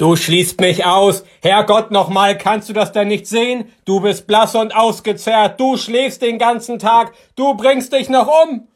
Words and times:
Du 0.00 0.16
schließt 0.16 0.62
mich 0.62 0.86
aus. 0.86 1.24
Herrgott 1.42 1.90
nochmal, 1.90 2.38
kannst 2.38 2.70
du 2.70 2.72
das 2.72 2.90
denn 2.90 3.08
nicht 3.08 3.26
sehen? 3.26 3.66
Du 3.84 4.00
bist 4.00 4.26
blass 4.26 4.54
und 4.54 4.74
ausgezehrt. 4.74 5.60
Du 5.60 5.76
schläfst 5.76 6.22
den 6.22 6.38
ganzen 6.38 6.78
Tag. 6.78 7.12
Du 7.36 7.52
bringst 7.52 7.92
dich 7.92 8.08
noch 8.08 8.26
um. 8.26 8.66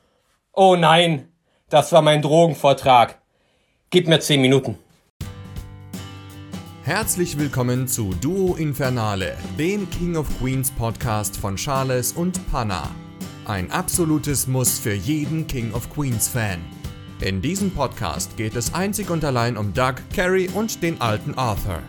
Oh 0.53 0.77
nein, 0.77 1.29
das 1.71 1.93
war 1.93 2.03
mein 2.03 2.21
Drogenvortrag. 2.21 3.23
Gib 3.89 4.07
mir 4.07 4.21
zehn 4.21 4.43
Minuten. 4.43 4.77
Herzlich 6.83 7.39
willkommen 7.39 7.89
zu 7.89 8.11
Duo 8.21 8.57
Infernale, 8.57 9.39
dem 9.59 9.89
King 9.89 10.17
of 10.17 10.27
Queens 10.39 10.71
Podcast 10.73 11.39
von 11.39 11.57
Charles 11.57 12.13
und 12.13 12.39
Panna. 12.53 12.91
Ein 13.47 13.71
absolutes 13.71 14.47
Muss 14.47 14.79
für 14.79 14.93
jeden 14.93 15.47
King 15.47 15.73
of 15.73 15.89
Queens 15.89 16.29
Fan. 16.29 16.61
In 17.25 17.41
diesem 17.41 17.71
Podcast 17.71 18.37
geht 18.37 18.55
es 18.55 18.75
einzig 18.75 19.09
und 19.09 19.25
allein 19.25 19.57
um 19.57 19.73
Doug, 19.73 19.95
Carrie 20.15 20.51
und 20.51 20.83
den 20.83 21.01
alten 21.01 21.33
Arthur. 21.39 21.83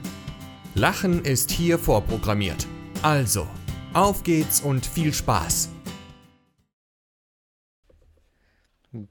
Lachen 0.75 1.25
ist 1.25 1.51
hier 1.51 1.77
vorprogrammiert. 1.77 2.65
Also, 3.01 3.45
auf 3.91 4.23
geht's 4.23 4.61
und 4.61 4.85
viel 4.85 5.13
Spaß. 5.13 5.71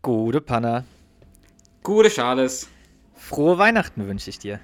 Gute 0.00 0.40
Panna. 0.40 0.86
Gute 1.82 2.08
Charles. 2.08 2.70
Frohe 3.14 3.58
Weihnachten 3.58 4.08
wünsche 4.08 4.30
ich 4.30 4.38
dir. 4.38 4.60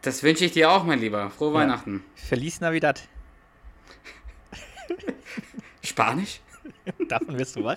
Das 0.00 0.22
wünsche 0.22 0.46
ich 0.46 0.52
dir 0.52 0.70
auch, 0.70 0.84
mein 0.84 1.00
Lieber. 1.00 1.28
Frohe 1.28 1.52
Ja. 1.52 1.58
Weihnachten. 1.60 2.02
Feliz 2.14 2.58
Navidad. 2.58 3.06
Spanisch? 5.82 6.40
Davon 7.10 7.38
wirst 7.38 7.56
du 7.56 7.64
wach. 7.64 7.76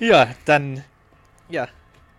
Ja, 0.00 0.28
dann, 0.44 0.84
ja, 1.48 1.68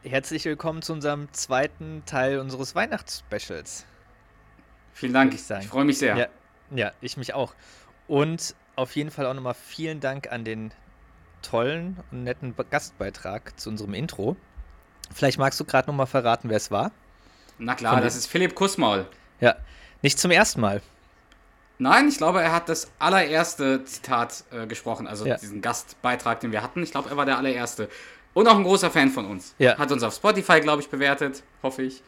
herzlich 0.03 0.45
willkommen 0.45 0.81
zu 0.81 0.93
unserem 0.93 1.31
zweiten 1.33 2.03
Teil 2.05 2.39
unseres 2.39 2.75
Weihnachtsspecials. 2.75 3.85
Vielen 4.93 5.13
Dank. 5.13 5.33
Ich. 5.33 5.49
Ich 5.49 5.67
freue 5.67 5.86
mich 5.86 5.97
sehr. 5.97 6.17
Ja, 6.17 6.27
ja, 6.71 6.91
ich 7.02 7.17
mich 7.17 7.33
auch. 7.33 7.53
Und 8.08 8.55
auf 8.75 8.95
jeden 8.95 9.11
Fall 9.11 9.25
auch 9.25 9.33
nochmal 9.33 9.53
vielen 9.53 9.99
Dank 9.99 10.31
an 10.31 10.44
den 10.44 10.71
tollen 11.41 11.97
und 12.11 12.23
netten 12.23 12.53
Be- 12.53 12.66
Gastbeitrag 12.66 13.58
zu 13.59 13.69
unserem 13.69 13.93
Intro. 13.93 14.36
Vielleicht 15.14 15.39
magst 15.39 15.59
du 15.59 15.66
gerade 15.66 15.88
nochmal 15.88 16.08
verraten, 16.08 16.49
wer 16.49 16.58
es 16.58 16.71
war? 16.71 16.91
Na 17.58 17.75
klar, 17.75 17.95
Von 17.95 18.03
das 18.03 18.16
ist 18.16 18.27
Philipp 18.27 18.55
Kussmaul. 18.55 19.08
Ja, 19.39 19.55
nicht 20.02 20.19
zum 20.19 20.31
ersten 20.31 20.61
Mal. 20.61 20.81
Nein, 21.81 22.09
ich 22.09 22.17
glaube, 22.17 22.41
er 22.41 22.52
hat 22.52 22.67
das 22.67 22.91
allererste 22.99 23.83
Zitat 23.85 24.44
äh, 24.52 24.67
gesprochen, 24.67 25.08
also 25.08 25.25
Ja. 25.25 25.38
diesen 25.38 25.61
Gastbeitrag, 25.61 26.41
den 26.41 26.52
wir 26.52 26.61
hatten. 26.61 26.83
Ich 26.83 26.91
glaube, 26.91 27.09
er 27.09 27.16
war 27.17 27.25
der 27.25 27.38
allererste. 27.38 27.89
Und 28.33 28.47
auch 28.47 28.58
ein 28.58 28.63
großer 28.63 28.91
Fan 28.91 29.09
von 29.09 29.25
uns. 29.25 29.55
Ja. 29.58 29.77
Hat 29.77 29.91
uns 29.91 30.03
auf 30.03 30.13
Spotify, 30.13 30.59
glaube 30.59 30.81
ich, 30.81 30.89
bewertet. 30.89 31.41
Hoffe 31.63 31.83
ich. 31.83 32.03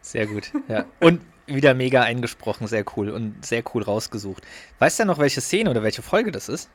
Sehr 0.00 0.26
gut, 0.26 0.50
ja. 0.68 0.86
Und 0.98 1.20
wieder 1.46 1.74
mega 1.74 2.02
eingesprochen, 2.02 2.66
sehr 2.66 2.84
cool 2.96 3.10
und 3.10 3.44
sehr 3.44 3.62
cool 3.74 3.82
rausgesucht. 3.82 4.42
Weißt 4.78 4.98
du 4.98 5.04
noch, 5.04 5.18
welche 5.18 5.40
Szene 5.42 5.70
oder 5.70 5.82
welche 5.82 6.02
Folge 6.02 6.32
das 6.32 6.48
ist? 6.48 6.70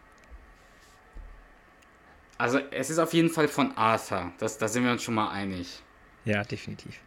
Also, 2.38 2.60
es 2.72 2.90
ist 2.90 3.00
auf 3.00 3.14
jeden 3.14 3.30
Fall 3.30 3.48
von 3.48 3.76
Arthur. 3.78 4.32
Das, 4.38 4.58
da 4.58 4.68
sind 4.68 4.84
wir 4.84 4.92
uns 4.92 5.04
schon 5.04 5.14
mal 5.16 5.30
einig. 5.32 5.82
Ja, 6.26 6.44
definitiv. 6.44 7.00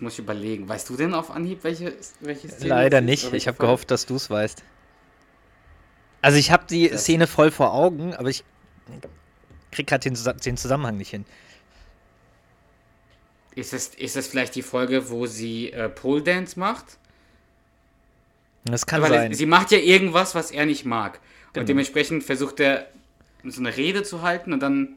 Jetzt 0.00 0.04
muss 0.04 0.12
ich 0.14 0.18
überlegen. 0.20 0.66
Weißt 0.66 0.88
du 0.88 0.96
denn 0.96 1.12
auf 1.12 1.30
Anhieb, 1.30 1.62
welche, 1.62 1.92
welche 2.20 2.48
Szene 2.48 2.70
Leider 2.70 3.02
nicht. 3.02 3.34
Ich 3.34 3.46
habe 3.46 3.58
gehofft, 3.58 3.90
dass 3.90 4.06
du 4.06 4.16
es 4.16 4.30
weißt. 4.30 4.62
Also 6.22 6.38
ich 6.38 6.50
habe 6.50 6.64
die 6.70 6.88
Das- 6.88 7.02
Szene 7.02 7.26
voll 7.26 7.50
vor 7.50 7.74
Augen, 7.74 8.14
aber 8.14 8.30
ich 8.30 8.42
krieg 9.70 9.86
gerade 9.86 10.08
den, 10.08 10.16
den 10.42 10.56
Zusammenhang 10.56 10.96
nicht 10.96 11.10
hin. 11.10 11.26
Ist 13.54 13.74
es, 13.74 13.88
ist 13.88 14.16
es 14.16 14.26
vielleicht 14.26 14.54
die 14.54 14.62
Folge, 14.62 15.10
wo 15.10 15.26
sie 15.26 15.70
äh, 15.70 15.90
Pole 15.90 16.22
Dance 16.22 16.58
macht? 16.58 16.96
Das 18.64 18.86
kann 18.86 19.02
Weil 19.02 19.10
sein. 19.10 19.34
sie 19.34 19.44
macht 19.44 19.70
ja 19.70 19.78
irgendwas, 19.78 20.34
was 20.34 20.50
er 20.50 20.64
nicht 20.64 20.86
mag. 20.86 21.20
Genau. 21.52 21.60
Und 21.60 21.68
dementsprechend 21.68 22.24
versucht 22.24 22.58
er, 22.60 22.88
so 23.44 23.60
eine 23.60 23.76
Rede 23.76 24.02
zu 24.02 24.22
halten 24.22 24.54
und 24.54 24.60
dann 24.60 24.96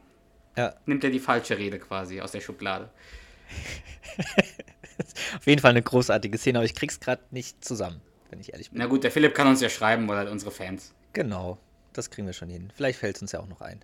Ja, 0.55 0.73
nimmt 0.85 1.03
er 1.03 1.09
die 1.09 1.19
falsche 1.19 1.57
Rede 1.57 1.77
quasi 1.77 2.21
aus 2.21 2.31
der 2.31 2.39
Schublade. 2.39 2.89
auf 5.37 5.45
jeden 5.45 5.61
Fall 5.61 5.71
eine 5.71 5.81
großartige 5.81 6.37
Szene, 6.37 6.59
aber 6.59 6.65
ich 6.65 6.75
krieg's 6.75 6.99
gerade 6.99 7.21
nicht 7.31 7.63
zusammen, 7.63 8.01
wenn 8.29 8.39
ich 8.39 8.53
ehrlich 8.53 8.71
bin. 8.71 8.79
Na 8.79 8.87
gut, 8.87 9.03
der 9.03 9.11
Philipp 9.11 9.33
kann 9.35 9.47
uns 9.47 9.61
ja 9.61 9.69
schreiben 9.69 10.09
oder 10.09 10.29
unsere 10.31 10.51
Fans. 10.51 10.93
Genau, 11.13 11.57
das 11.93 12.09
kriegen 12.09 12.27
wir 12.27 12.33
schon 12.33 12.49
hin. 12.49 12.71
Vielleicht 12.75 12.99
fällt 12.99 13.15
es 13.17 13.21
uns 13.21 13.31
ja 13.31 13.39
auch 13.39 13.47
noch 13.47 13.61
ein. 13.61 13.83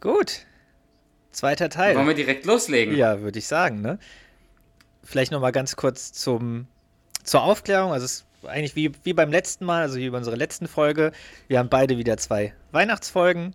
Gut. 0.00 0.46
Zweiter 1.30 1.68
Teil. 1.68 1.94
Wollen 1.94 2.08
wir 2.08 2.14
direkt 2.14 2.44
loslegen? 2.44 2.96
Ja, 2.96 3.20
würde 3.20 3.38
ich 3.38 3.46
sagen, 3.46 3.80
ne? 3.80 3.98
Vielleicht 5.04 5.30
noch 5.30 5.40
mal 5.40 5.52
ganz 5.52 5.76
kurz 5.76 6.12
zum, 6.12 6.66
zur 7.22 7.42
Aufklärung. 7.42 7.92
Also 7.92 8.04
es 8.04 8.12
ist 8.12 8.26
eigentlich 8.48 8.76
wie, 8.76 8.92
wie 9.04 9.12
beim 9.12 9.30
letzten 9.30 9.64
Mal, 9.64 9.82
also 9.82 9.98
wie 9.98 10.10
bei 10.10 10.18
unserer 10.18 10.36
letzten 10.36 10.66
Folge. 10.66 11.12
Wir 11.48 11.58
haben 11.58 11.68
beide 11.68 11.98
wieder 11.98 12.16
zwei 12.16 12.54
Weihnachtsfolgen, 12.72 13.54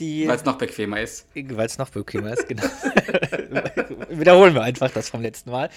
Weil 0.00 0.36
es 0.36 0.44
noch 0.44 0.58
bequemer 0.58 1.00
ist. 1.00 1.26
weil 1.34 1.66
es 1.66 1.78
noch 1.78 1.90
bequemer 1.90 2.32
ist, 2.32 2.48
genau. 2.48 2.62
Wiederholen 4.10 4.54
wir 4.54 4.62
einfach 4.62 4.90
das 4.90 5.10
vom 5.10 5.22
letzten 5.22 5.50
Mal. 5.50 5.70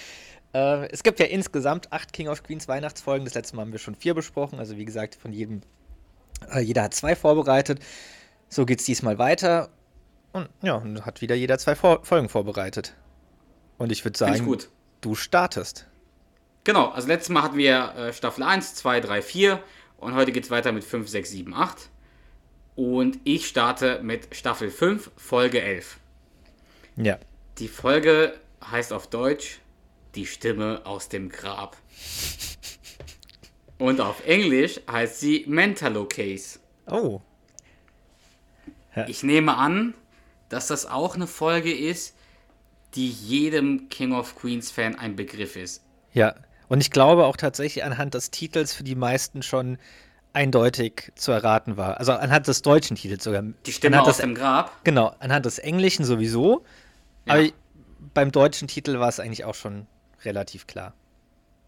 Äh, 0.54 0.88
es 0.90 1.02
gibt 1.02 1.18
ja 1.20 1.26
insgesamt 1.26 1.92
acht 1.92 2.12
King 2.12 2.28
of 2.28 2.42
Queens 2.42 2.68
Weihnachtsfolgen. 2.68 3.24
Das 3.24 3.34
letzte 3.34 3.56
Mal 3.56 3.62
haben 3.62 3.72
wir 3.72 3.78
schon 3.78 3.94
vier 3.94 4.14
besprochen. 4.14 4.58
Also 4.58 4.76
wie 4.76 4.84
gesagt, 4.84 5.14
von 5.14 5.32
jedem, 5.32 5.62
äh, 6.52 6.60
jeder 6.60 6.82
hat 6.82 6.94
zwei 6.94 7.16
vorbereitet. 7.16 7.80
So 8.48 8.66
geht 8.66 8.80
es 8.80 8.86
diesmal 8.86 9.18
weiter. 9.18 9.70
Und 10.32 10.48
ja, 10.62 10.74
und 10.74 11.04
hat 11.04 11.20
wieder 11.20 11.34
jeder 11.34 11.58
zwei 11.58 11.74
Vor 11.74 12.04
Folgen 12.04 12.28
vorbereitet. 12.28 12.94
Und 13.78 13.92
ich 13.92 14.04
würde 14.04 14.14
ich 14.14 14.18
sagen, 14.18 14.44
gut. 14.44 14.70
du 15.00 15.14
startest. 15.14 15.86
Genau, 16.64 16.90
also 16.90 17.08
letztes 17.08 17.30
Mal 17.30 17.42
hatten 17.42 17.56
wir 17.56 17.94
äh, 17.96 18.12
Staffel 18.12 18.44
1, 18.44 18.76
2, 18.76 19.00
3, 19.00 19.22
4 19.22 19.62
und 19.98 20.14
heute 20.14 20.30
geht 20.30 20.44
es 20.44 20.50
weiter 20.50 20.70
mit 20.70 20.84
5, 20.84 21.08
6, 21.08 21.30
7, 21.30 21.54
8. 21.54 21.90
Und 22.74 23.18
ich 23.24 23.46
starte 23.46 24.00
mit 24.02 24.34
Staffel 24.34 24.70
5, 24.70 25.10
Folge 25.16 25.60
11. 25.60 25.98
Ja. 26.96 27.18
Die 27.58 27.68
Folge 27.68 28.38
heißt 28.70 28.92
auf 28.92 29.08
Deutsch 29.08 29.58
Die 30.14 30.26
Stimme 30.26 30.82
aus 30.84 31.08
dem 31.08 31.28
Grab. 31.28 31.76
Und 33.78 34.00
auf 34.00 34.26
Englisch 34.26 34.80
heißt 34.90 35.20
sie 35.20 35.44
Mentalo 35.48 36.06
Case. 36.06 36.60
Oh. 36.86 37.20
Ich 39.06 39.22
nehme 39.22 39.56
an, 39.56 39.94
dass 40.48 40.66
das 40.66 40.86
auch 40.86 41.14
eine 41.14 41.26
Folge 41.26 41.74
ist, 41.74 42.14
die 42.94 43.08
jedem 43.08 43.88
King 43.88 44.12
of 44.12 44.36
Queens 44.36 44.70
Fan 44.70 44.98
ein 44.98 45.16
Begriff 45.16 45.56
ist. 45.56 45.82
Ja. 46.12 46.34
Und 46.68 46.80
ich 46.80 46.90
glaube 46.90 47.24
auch 47.26 47.36
tatsächlich 47.36 47.84
anhand 47.84 48.14
des 48.14 48.30
Titels 48.30 48.72
für 48.72 48.84
die 48.84 48.94
meisten 48.94 49.42
schon 49.42 49.78
eindeutig 50.32 51.12
zu 51.14 51.32
erraten 51.32 51.76
war. 51.76 51.98
Also 51.98 52.12
anhand 52.12 52.46
des 52.48 52.62
deutschen 52.62 52.96
Titels 52.96 53.24
sogar. 53.24 53.42
Die 53.66 53.72
Stimme 53.72 53.96
anhand 53.96 54.08
aus 54.08 54.16
des, 54.16 54.24
dem 54.24 54.34
Grab. 54.34 54.84
Genau, 54.84 55.14
anhand 55.18 55.46
des 55.46 55.58
Englischen 55.58 56.04
sowieso. 56.04 56.64
Ja. 57.26 57.34
Aber 57.34 57.48
beim 58.14 58.32
deutschen 58.32 58.68
Titel 58.68 58.98
war 58.98 59.08
es 59.08 59.20
eigentlich 59.20 59.44
auch 59.44 59.54
schon 59.54 59.86
relativ 60.24 60.66
klar. 60.66 60.94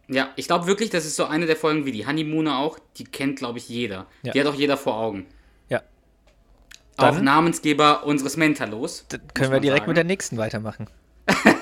Ja, 0.08 0.30
ich 0.36 0.46
glaube 0.46 0.66
wirklich, 0.66 0.90
das 0.90 1.06
ist 1.06 1.16
so 1.16 1.24
eine 1.24 1.46
der 1.46 1.56
Folgen 1.56 1.86
wie 1.86 1.92
die 1.92 2.06
Honeymooner 2.06 2.58
auch. 2.58 2.78
Die 2.96 3.04
kennt, 3.04 3.38
glaube 3.38 3.58
ich, 3.58 3.68
jeder. 3.68 4.06
Ja. 4.22 4.32
Die 4.32 4.40
hat 4.40 4.46
auch 4.46 4.54
jeder 4.54 4.76
vor 4.76 4.96
Augen. 4.96 5.26
Ja. 5.68 5.82
auch 6.98 7.10
Dann- 7.10 7.24
Namensgeber 7.24 8.04
unseres 8.04 8.36
Mentalos. 8.36 9.06
Können 9.32 9.52
wir 9.52 9.60
direkt 9.60 9.82
sagen. 9.82 9.90
mit 9.90 9.96
der 9.96 10.04
nächsten 10.04 10.36
weitermachen. 10.36 10.88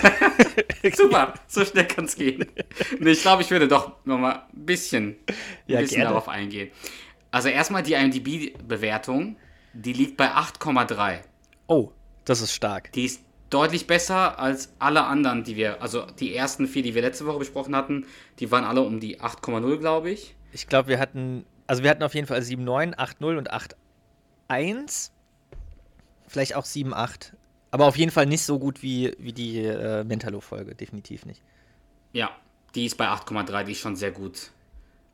Super, 0.96 1.34
so 1.46 1.64
schnell 1.64 1.86
kann 1.86 2.06
es 2.06 2.16
gehen. 2.16 2.46
Nee, 2.98 3.10
ich 3.10 3.22
glaube, 3.22 3.42
ich 3.42 3.50
würde 3.50 3.68
doch 3.68 4.04
nochmal 4.04 4.42
ein 4.52 4.64
bisschen, 4.66 5.16
ein 5.26 5.34
Ja, 5.66 5.80
bisschen 5.80 5.96
gerne. 5.96 6.10
darauf 6.10 6.28
eingehen. 6.28 6.70
Also 7.30 7.48
erstmal 7.48 7.82
die 7.82 7.94
IMDb-Bewertung, 7.94 9.36
die 9.72 9.92
liegt 9.92 10.16
bei 10.16 10.30
8,3. 10.32 11.20
Oh, 11.66 11.90
das 12.24 12.40
ist 12.40 12.52
stark. 12.54 12.92
Die 12.92 13.04
ist 13.06 13.22
deutlich 13.50 13.86
besser 13.86 14.38
als 14.38 14.72
alle 14.78 15.04
anderen, 15.04 15.44
die 15.44 15.56
wir, 15.56 15.80
also 15.82 16.06
die 16.06 16.34
ersten 16.34 16.66
vier, 16.66 16.82
die 16.82 16.94
wir 16.94 17.02
letzte 17.02 17.26
Woche 17.26 17.38
besprochen 17.38 17.76
hatten, 17.76 18.06
die 18.38 18.50
waren 18.50 18.64
alle 18.64 18.82
um 18.82 19.00
die 19.00 19.20
8,0, 19.20 19.78
glaube 19.78 20.10
ich. 20.10 20.34
Ich 20.52 20.66
glaube, 20.66 20.88
wir 20.88 20.98
hatten, 20.98 21.44
also 21.66 21.82
wir 21.82 21.90
hatten 21.90 22.02
auf 22.02 22.14
jeden 22.14 22.26
Fall 22.26 22.40
7,9, 22.40 22.96
8,0 22.96 23.38
und 23.38 23.52
8,1. 23.52 25.10
Vielleicht 26.26 26.56
auch 26.56 26.64
7,8. 26.64 27.32
Aber 27.72 27.86
auf 27.86 27.96
jeden 27.96 28.12
Fall 28.12 28.26
nicht 28.26 28.42
so 28.42 28.58
gut 28.58 28.82
wie, 28.82 29.12
wie 29.18 29.32
die 29.32 29.64
äh, 29.64 30.04
Mentalo-Folge, 30.04 30.74
definitiv 30.74 31.24
nicht. 31.24 31.42
Ja, 32.12 32.30
die 32.74 32.84
ist 32.84 32.96
bei 32.96 33.08
8,3, 33.08 33.64
die 33.64 33.72
ist 33.72 33.78
schon 33.78 33.96
sehr 33.96 34.12
gut 34.12 34.50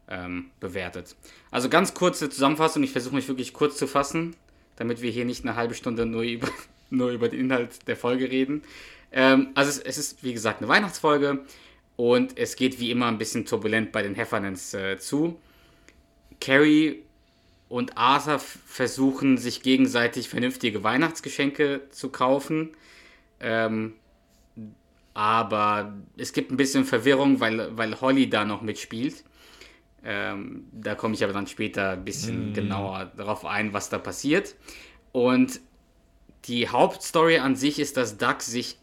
ähm, 0.09 0.51
bewertet. 0.59 1.15
Also 1.53 1.69
ganz 1.69 1.95
kurze 1.95 2.29
Zusammenfassung, 2.29 2.83
ich 2.83 2.91
versuche 2.91 3.15
mich 3.15 3.29
wirklich 3.29 3.53
kurz 3.53 3.77
zu 3.77 3.87
fassen, 3.87 4.35
damit 4.75 5.01
wir 5.03 5.11
hier 5.11 5.25
nicht 5.25 5.45
eine 5.45 5.55
halbe 5.55 5.75
Stunde 5.75 6.05
nur 6.05 6.23
über, 6.23 6.49
nur 6.91 7.11
über 7.11 7.29
den 7.29 7.41
Inhalt 7.41 7.87
der 7.87 7.97
Folge 7.97 8.29
reden. 8.29 8.63
Ähm, 9.13 9.51
also 9.55 9.71
es, 9.71 9.79
es 9.79 9.97
ist, 9.97 10.25
wie 10.25 10.33
gesagt, 10.33 10.61
eine 10.61 10.69
Weihnachtsfolge 10.69 11.45
und 11.95 12.37
es 12.37 12.57
geht 12.57 12.81
wie 12.81 12.91
immer 12.91 13.07
ein 13.07 13.19
bisschen 13.19 13.47
turbulent 13.47 13.93
bei 13.93 14.03
den 14.03 14.17
Heffernans 14.17 14.75
äh, 14.75 14.99
zu. 14.99 15.39
Carrie 16.41 17.05
und 17.69 17.97
Arthur 17.99 18.39
versuchen, 18.39 19.37
sich 19.37 19.63
gegenseitig 19.63 20.29
vernünftige 20.29 20.83
Weihnachtsgeschenke 20.83 21.83
zu 21.91 22.09
kaufen. 22.09 22.71
Ähm, 23.41 23.95
aber 25.15 25.95
es 26.17 26.33
gibt 26.33 26.51
ein 26.51 26.57
bisschen 26.57 26.85
Verwirrung, 26.85 27.41
weil, 27.41 27.77
weil 27.77 28.01
Holly 28.01 28.31
da 28.31 28.45
noch 28.45 28.63
mitspielt. 28.63 29.25
Ähm, 30.05 30.65
da 30.73 30.95
komme 30.95 31.15
ich 31.15 31.25
aber 31.25 31.33
dann 31.33 31.47
später 31.47 31.91
ein 31.91 32.05
bisschen 32.05 32.53
genauer 32.55 33.13
darauf 33.17 33.45
ein, 33.45 33.73
was 33.73 33.91
da 33.91 33.99
passiert. 33.99 34.55
Und 35.13 35.61
die 36.45 36.69
Hauptstory 36.69 37.39
an 37.39 37.57
sich 37.57 37.79
ist, 37.79 37.97
dass 37.97 38.17
Duck 38.17 38.43
sich 38.43 38.79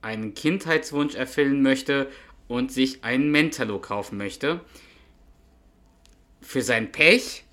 einen 0.00 0.34
Kindheitswunsch 0.34 1.14
erfüllen 1.14 1.60
möchte 1.62 2.08
und 2.48 2.72
sich 2.72 3.04
einen 3.04 3.30
Mentalo 3.30 3.80
kaufen 3.80 4.16
möchte. 4.16 4.60
Für 6.40 6.62
sein 6.62 6.92
Pech 6.92 7.44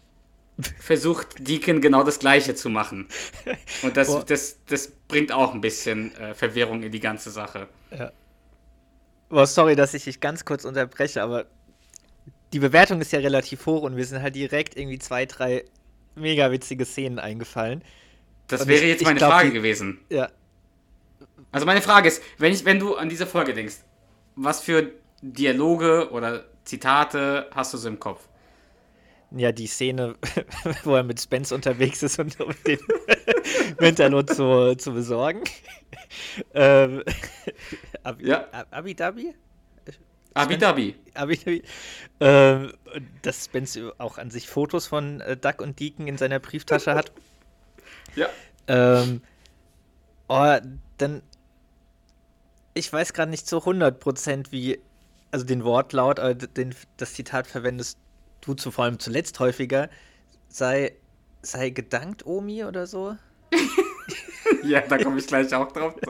versucht 0.79 1.47
Deacon 1.47 1.81
genau 1.81 2.03
das 2.03 2.19
gleiche 2.19 2.55
zu 2.55 2.69
machen. 2.69 3.07
Und 3.83 3.95
das, 3.97 4.07
Boah. 4.07 4.23
das, 4.25 4.57
das 4.67 4.91
bringt 5.07 5.31
auch 5.31 5.53
ein 5.53 5.61
bisschen 5.61 6.15
äh, 6.15 6.33
Verwirrung 6.33 6.83
in 6.83 6.91
die 6.91 6.99
ganze 6.99 7.29
Sache. 7.31 7.67
Boah, 9.29 9.45
sorry, 9.45 9.75
dass 9.75 9.93
ich 9.93 10.05
dich 10.05 10.19
ganz 10.19 10.45
kurz 10.45 10.65
unterbreche, 10.65 11.21
aber 11.21 11.45
die 12.53 12.59
Bewertung 12.59 13.01
ist 13.01 13.11
ja 13.11 13.19
relativ 13.19 13.65
hoch 13.65 13.83
und 13.83 13.97
wir 13.97 14.05
sind 14.05 14.21
halt 14.21 14.35
direkt 14.35 14.77
irgendwie 14.77 14.99
zwei, 14.99 15.25
drei 15.25 15.65
mega 16.15 16.49
witzige 16.51 16.85
Szenen 16.85 17.19
eingefallen. 17.19 17.83
Das 18.47 18.61
Und 18.61 18.67
wäre 18.69 18.83
ich- 18.83 18.89
jetzt 18.89 19.03
meine 19.03 19.17
glaub, 19.19 19.31
Frage 19.31 19.49
die- 19.49 19.53
gewesen. 19.55 19.99
Ja, 20.09 20.29
Also 21.51 21.65
meine 21.65 21.81
Frage 21.81 22.07
ist, 22.07 22.21
wenn, 22.37 22.53
ich, 22.53 22.63
wenn 22.65 22.79
du 22.79 22.95
an 22.95 23.09
diese 23.09 23.27
Folge 23.27 23.53
denkst, 23.53 23.75
was 24.35 24.61
für 24.61 24.91
Dialoge 25.21 26.09
oder 26.11 26.45
Zitate 26.63 27.49
hast 27.53 27.73
du 27.73 27.77
so 27.77 27.87
im 27.89 27.99
Kopf? 27.99 28.27
Ja, 29.31 29.51
die 29.51 29.67
Szene, 29.67 30.15
wo 30.83 30.95
er 30.95 31.03
mit 31.03 31.19
Spence 31.19 31.53
unterwegs 31.53 32.01
ist 32.03 32.19
und 32.19 32.39
um 32.39 32.53
den 32.65 32.79
Mentalo 33.79 34.23
zu, 34.23 34.75
zu 34.77 34.93
besorgen. 34.93 35.43
ähm, 36.53 37.03
Abi, 38.03 38.27
Ja. 38.29 38.47
Ab- 38.51 38.67
Abidabi? 38.71 39.33
Abidabi. 40.33 40.95
Abidabi. 41.15 41.63
Ähm, 42.19 42.71
dass 43.23 43.45
Spence 43.45 43.79
auch 43.97 44.17
an 44.17 44.29
sich 44.29 44.47
Fotos 44.47 44.85
von 44.87 45.19
äh, 45.21 45.35
Duck 45.35 45.61
und 45.61 45.79
Deacon 45.79 46.07
in 46.07 46.17
seiner 46.17 46.39
Brieftasche 46.39 46.93
hat. 46.93 47.11
Ja. 48.15 48.27
Ähm, 48.67 49.21
oh, 50.27 50.57
dann. 50.99 51.21
Ich 52.75 52.93
weiß 52.93 53.13
gerade 53.13 53.31
nicht 53.31 53.47
zu 53.47 53.57
100% 53.57 54.51
wie. 54.51 54.79
Also 55.31 55.45
den 55.45 55.63
Wortlaut, 55.65 56.19
aber 56.19 56.35
d- 56.35 56.47
den, 56.47 56.73
das 56.97 57.13
Zitat 57.15 57.47
verwendest 57.47 57.97
zu, 58.53 58.71
vor 58.71 58.85
allem 58.85 58.99
zuletzt 58.99 59.39
häufiger. 59.39 59.89
Sei, 60.49 60.93
sei 61.41 61.69
gedankt, 61.71 62.25
Omi 62.25 62.63
oder 62.63 62.87
so. 62.87 63.15
Ja, 64.63 64.81
da 64.81 64.97
komme 64.97 65.19
ich 65.19 65.27
gleich 65.27 65.53
auch 65.53 65.71
drauf. 65.71 65.93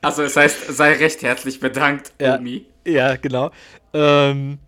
Also 0.00 0.22
es 0.22 0.36
heißt, 0.36 0.68
sei 0.76 0.92
recht 0.94 1.22
herzlich 1.22 1.58
bedankt, 1.60 2.12
Ja. 2.20 2.36
Omi. 2.36 2.66
Ja, 2.84 3.16
genau. 3.16 3.50
Ähm, 3.92 4.58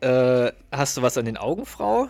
äh, 0.00 0.52
hast 0.72 0.96
du 0.96 1.02
was 1.02 1.18
an 1.18 1.24
den 1.26 1.36
Augen, 1.36 1.66
Frau? 1.66 2.08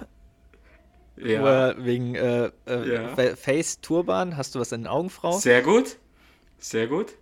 Ja. 1.16 1.40
Oder 1.42 1.84
wegen 1.84 2.14
äh, 2.14 2.50
äh, 2.66 2.92
Ja. 2.94 3.08
Fa- 3.16 3.36
Face 3.36 3.80
Turban? 3.80 4.36
Hast 4.36 4.54
du 4.54 4.60
was 4.60 4.72
an 4.72 4.82
den 4.82 4.86
Augen, 4.88 5.10
Frau? 5.10 5.32
Sehr 5.38 5.62
gut. 5.62 5.96
Sehr 6.58 6.86
gut. 6.86 7.14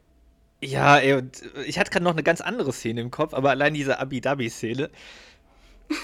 Ja, 0.62 0.98
ey, 0.98 1.14
und 1.14 1.42
ich 1.66 1.76
hatte 1.78 1.90
gerade 1.90 2.04
noch 2.04 2.12
eine 2.12 2.22
ganz 2.22 2.40
andere 2.40 2.72
Szene 2.72 3.00
im 3.00 3.10
Kopf, 3.10 3.34
aber 3.34 3.50
allein 3.50 3.74
diese 3.74 3.98
Abi-Dabi-Szene. 3.98 4.90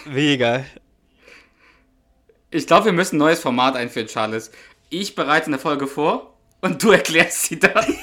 Mega. 0.06 0.64
Ich 2.50 2.66
glaube, 2.66 2.86
wir 2.86 2.92
müssen 2.92 3.16
ein 3.16 3.18
neues 3.20 3.38
Format 3.38 3.76
einführen, 3.76 4.08
Charles. 4.08 4.50
Ich 4.90 5.14
bereite 5.14 5.46
eine 5.46 5.60
Folge 5.60 5.86
vor 5.86 6.34
und 6.60 6.82
du 6.82 6.90
erklärst 6.92 7.44
sie 7.44 7.60
dann. 7.60 7.84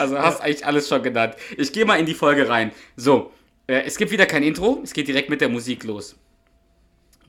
also 0.00 0.18
hast 0.18 0.40
eigentlich 0.40 0.66
alles 0.66 0.88
schon 0.88 1.04
genannt. 1.04 1.36
Ich 1.56 1.72
gehe 1.72 1.84
mal 1.84 2.00
in 2.00 2.06
die 2.06 2.14
Folge 2.14 2.48
rein. 2.48 2.72
So, 2.96 3.30
äh, 3.68 3.82
es 3.82 3.96
gibt 3.96 4.10
wieder 4.10 4.26
kein 4.26 4.42
Intro, 4.42 4.80
es 4.82 4.92
geht 4.92 5.06
direkt 5.06 5.30
mit 5.30 5.40
der 5.40 5.48
Musik 5.48 5.84
los. 5.84 6.16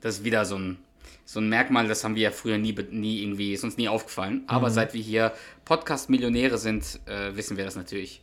Das 0.01 0.16
ist 0.16 0.24
wieder 0.24 0.44
so 0.44 0.56
ein, 0.56 0.77
so 1.25 1.39
ein 1.39 1.50
Merkmal, 1.50 1.88
das 1.88 2.04
haben 2.04 2.16
wir 2.16 2.22
ja 2.22 2.31
früher 2.31 2.57
nie, 2.60 2.75
nie 2.92 3.24
irgendwie, 3.24 3.54
ist 3.54 3.63
uns 3.63 3.77
nie 3.77 3.89
aufgefallen. 3.89 4.44
Aber 4.48 4.69
seit 4.69 4.94
wir 4.94 5.01
hier 5.01 5.33
Podcast-Millionäre 5.66 6.57
sind, 6.60 7.00
äh, 7.07 7.36
wissen 7.36 7.57
wir 7.57 7.66
das 7.66 7.75
natürlich. 7.75 8.22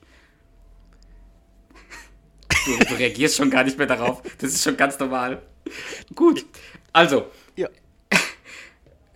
Du, 2.65 2.79
du 2.79 2.95
reagierst 2.95 3.37
schon 3.37 3.51
gar 3.51 3.65
nicht 3.65 3.77
mehr 3.77 3.89
darauf. 3.89 4.23
Das 4.39 4.53
ist 4.53 4.63
schon 4.63 4.77
ganz 4.77 4.99
normal. 5.01 5.43
Gut. 6.15 6.47
Also, 6.93 7.27
Ja. 7.57 7.69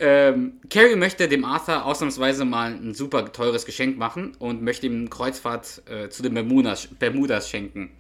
ähm, 0.01 0.55
Carrie 0.69 0.97
möchte 0.97 1.29
dem 1.29 1.45
Arthur 1.45 1.85
ausnahmsweise 1.85 2.45
mal 2.45 2.73
ein 2.73 2.93
super 2.95 3.33
teures 3.33 3.65
Geschenk 3.65 3.99
machen 3.99 4.35
und 4.41 4.63
möchte 4.63 4.87
ihm 4.87 5.01
eine 5.01 5.09
Kreuzfahrt 5.09 5.83
äh, 5.89 6.09
zu 6.09 6.25
den 6.25 6.35
Bermudas, 6.35 6.89
Bermudas 6.99 7.49
schenken. 7.49 7.93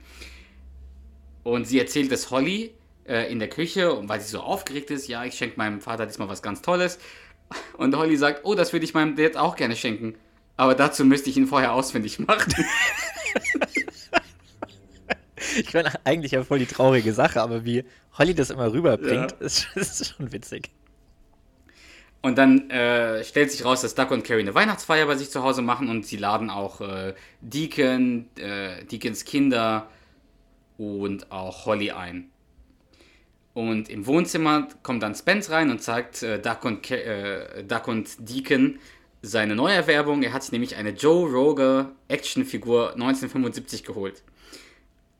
Und 1.44 1.67
sie 1.69 1.79
erzählt 1.79 2.11
es 2.11 2.31
Holly 2.33 2.73
äh, 3.08 3.31
in 3.31 3.38
der 3.38 3.49
Küche, 3.49 3.93
und 3.93 4.08
weil 4.08 4.20
sie 4.20 4.29
so 4.29 4.41
aufgeregt 4.41 4.91
ist, 4.91 5.08
ja, 5.08 5.25
ich 5.25 5.35
schenke 5.35 5.56
meinem 5.58 5.81
Vater 5.81 6.06
diesmal 6.06 6.29
was 6.29 6.43
ganz 6.43 6.62
Tolles. 6.62 6.99
Und 7.79 7.97
Holly 7.97 8.17
sagt, 8.17 8.41
oh, 8.44 8.55
das 8.56 8.73
würde 8.73 8.85
ich 8.85 8.93
meinem 8.94 9.14
Dad 9.14 9.37
auch 9.37 9.55
gerne 9.55 9.76
schenken. 9.76 10.17
Aber 10.56 10.75
dazu 10.75 11.05
müsste 11.05 11.31
ich 11.31 11.37
ihn 11.37 11.47
vorher 11.47 11.73
ausfindig 11.75 12.19
machen. 12.26 12.53
Ich 15.58 15.73
meine, 15.75 15.93
eigentlich 16.05 16.32
ja 16.32 16.43
voll 16.44 16.58
die 16.58 16.67
traurige 16.67 17.12
Sache, 17.12 17.41
aber 17.41 17.64
wie 17.64 17.85
Holly 18.19 18.35
das 18.35 18.50
immer 18.50 18.73
rüberbringt, 18.73 19.32
Ja. 19.32 19.47
ist, 19.47 19.69
ist 19.75 20.14
schon 20.17 20.32
witzig. 20.32 20.70
Und 22.23 22.37
dann 22.38 22.69
äh, 22.70 23.23
stellt 23.23 23.52
sich 23.52 23.64
raus, 23.64 23.82
dass 23.82 23.94
Duck 23.94 24.11
und 24.11 24.25
Carrie 24.25 24.41
eine 24.41 24.55
Weihnachtsfeier 24.55 25.06
bei 25.06 25.14
sich 25.14 25.31
zu 25.31 25.43
Hause 25.44 25.62
machen 25.62 25.88
und 25.88 26.05
sie 26.06 26.17
laden 26.17 26.50
auch 26.50 26.81
äh, 26.81 27.14
Deacon, 27.41 28.26
äh, 28.37 28.85
Deacons 28.85 29.25
Kinder 29.25 29.88
und 30.79 31.31
auch 31.31 31.67
Holly 31.67 31.93
ein. 31.93 32.31
Und 33.56 33.88
im 33.88 34.06
Wohnzimmer 34.06 34.69
kommt 34.82 35.03
dann 35.03 35.14
Spence 35.14 35.50
rein 35.50 35.70
und 35.70 35.82
zeigt 35.82 36.23
äh, 36.23 36.38
Duck, 36.38 36.67
und 36.67 36.82
Ca 36.82 36.94
äh, 36.94 37.64
Duck 37.64 37.88
und 37.88 38.11
Deacon 38.19 38.79
seine 39.23 39.56
Neuerwerbung. 39.56 40.23
Er 40.23 40.35
hat 40.35 40.43
sich 40.43 40.53
nämlich 40.53 40.76
eine 40.76 40.91
Joe 40.91 41.26
Roger 41.26 41.93
Actionfigur 42.08 42.93
1975 42.93 43.82
geholt. 43.82 44.23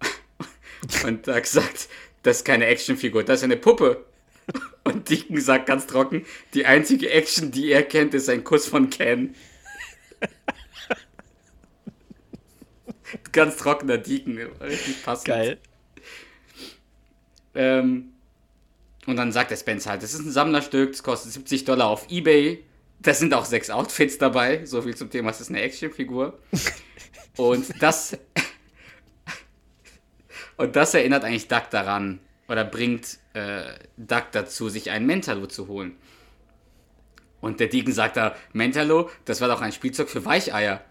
Und 1.05 1.27
Duck 1.27 1.47
sagt, 1.47 1.89
das 2.25 2.37
ist 2.37 2.45
keine 2.45 2.67
Actionfigur, 2.67 3.25
das 3.25 3.39
ist 3.39 3.45
eine 3.45 3.57
Puppe. 3.57 4.05
Und 4.85 5.09
Deacon 5.09 5.41
sagt 5.41 5.65
ganz 5.65 5.87
trocken, 5.87 6.27
die 6.53 6.67
einzige 6.67 7.11
Action, 7.11 7.51
die 7.51 7.73
er 7.73 7.85
kennt, 7.85 8.13
ist 8.13 8.29
ein 8.29 8.45
Kuss 8.45 8.69
von 8.69 8.91
Ken. 8.91 9.35
ganz 13.33 13.57
trockener 13.57 13.97
Deacon, 13.97 14.37
richtig 14.61 15.03
passend. 15.03 15.27
Geil. 15.27 15.59
Ähm, 17.55 18.13
und 19.07 19.17
dann 19.17 19.33
sagt 19.33 19.51
der 19.53 19.57
Spence 19.57 19.87
halt, 19.87 20.03
das 20.03 20.15
ist 20.15 20.21
ein 20.21 20.31
Sammlerstück, 20.31 20.93
das 20.93 21.03
kostet 21.03 21.33
70 21.33 21.65
Dollar 21.65 21.89
auf 21.89 22.11
Ebay. 22.11 22.65
Da 22.99 23.15
sind 23.15 23.33
auch 23.35 23.45
sechs 23.45 23.71
Outfits 23.71 24.19
dabei. 24.19 24.65
So 24.65 24.83
viel 24.83 24.97
zum 24.97 25.11
Thema, 25.11 25.31
es 25.31 25.41
ist 25.41 25.51
eine 25.51 25.63
Actionfigur. 25.63 26.39
Und 27.37 27.83
das. 27.83 28.19
Und 30.57 30.75
das 30.75 30.95
erinnert 30.95 31.23
eigentlich 31.23 31.49
Duck 31.49 31.69
daran. 31.71 32.19
Oder 32.49 32.65
bringt 32.65 33.19
äh, 33.35 33.75
Duck 33.97 34.33
dazu, 34.33 34.69
sich 34.71 34.91
einen 34.91 35.07
Mentalo 35.07 35.47
zu 35.47 35.69
holen. 35.69 35.97
Und 37.41 37.61
der 37.61 37.69
Deacon 37.69 37.93
sagt 37.93 38.17
da, 38.17 38.35
Mentalo, 38.55 39.11
das 39.27 39.41
war 39.41 39.49
doch 39.49 39.61
ein 39.61 39.73
Spielzeug 39.73 40.09
für 40.09 40.25
Weicheier. 40.25 40.83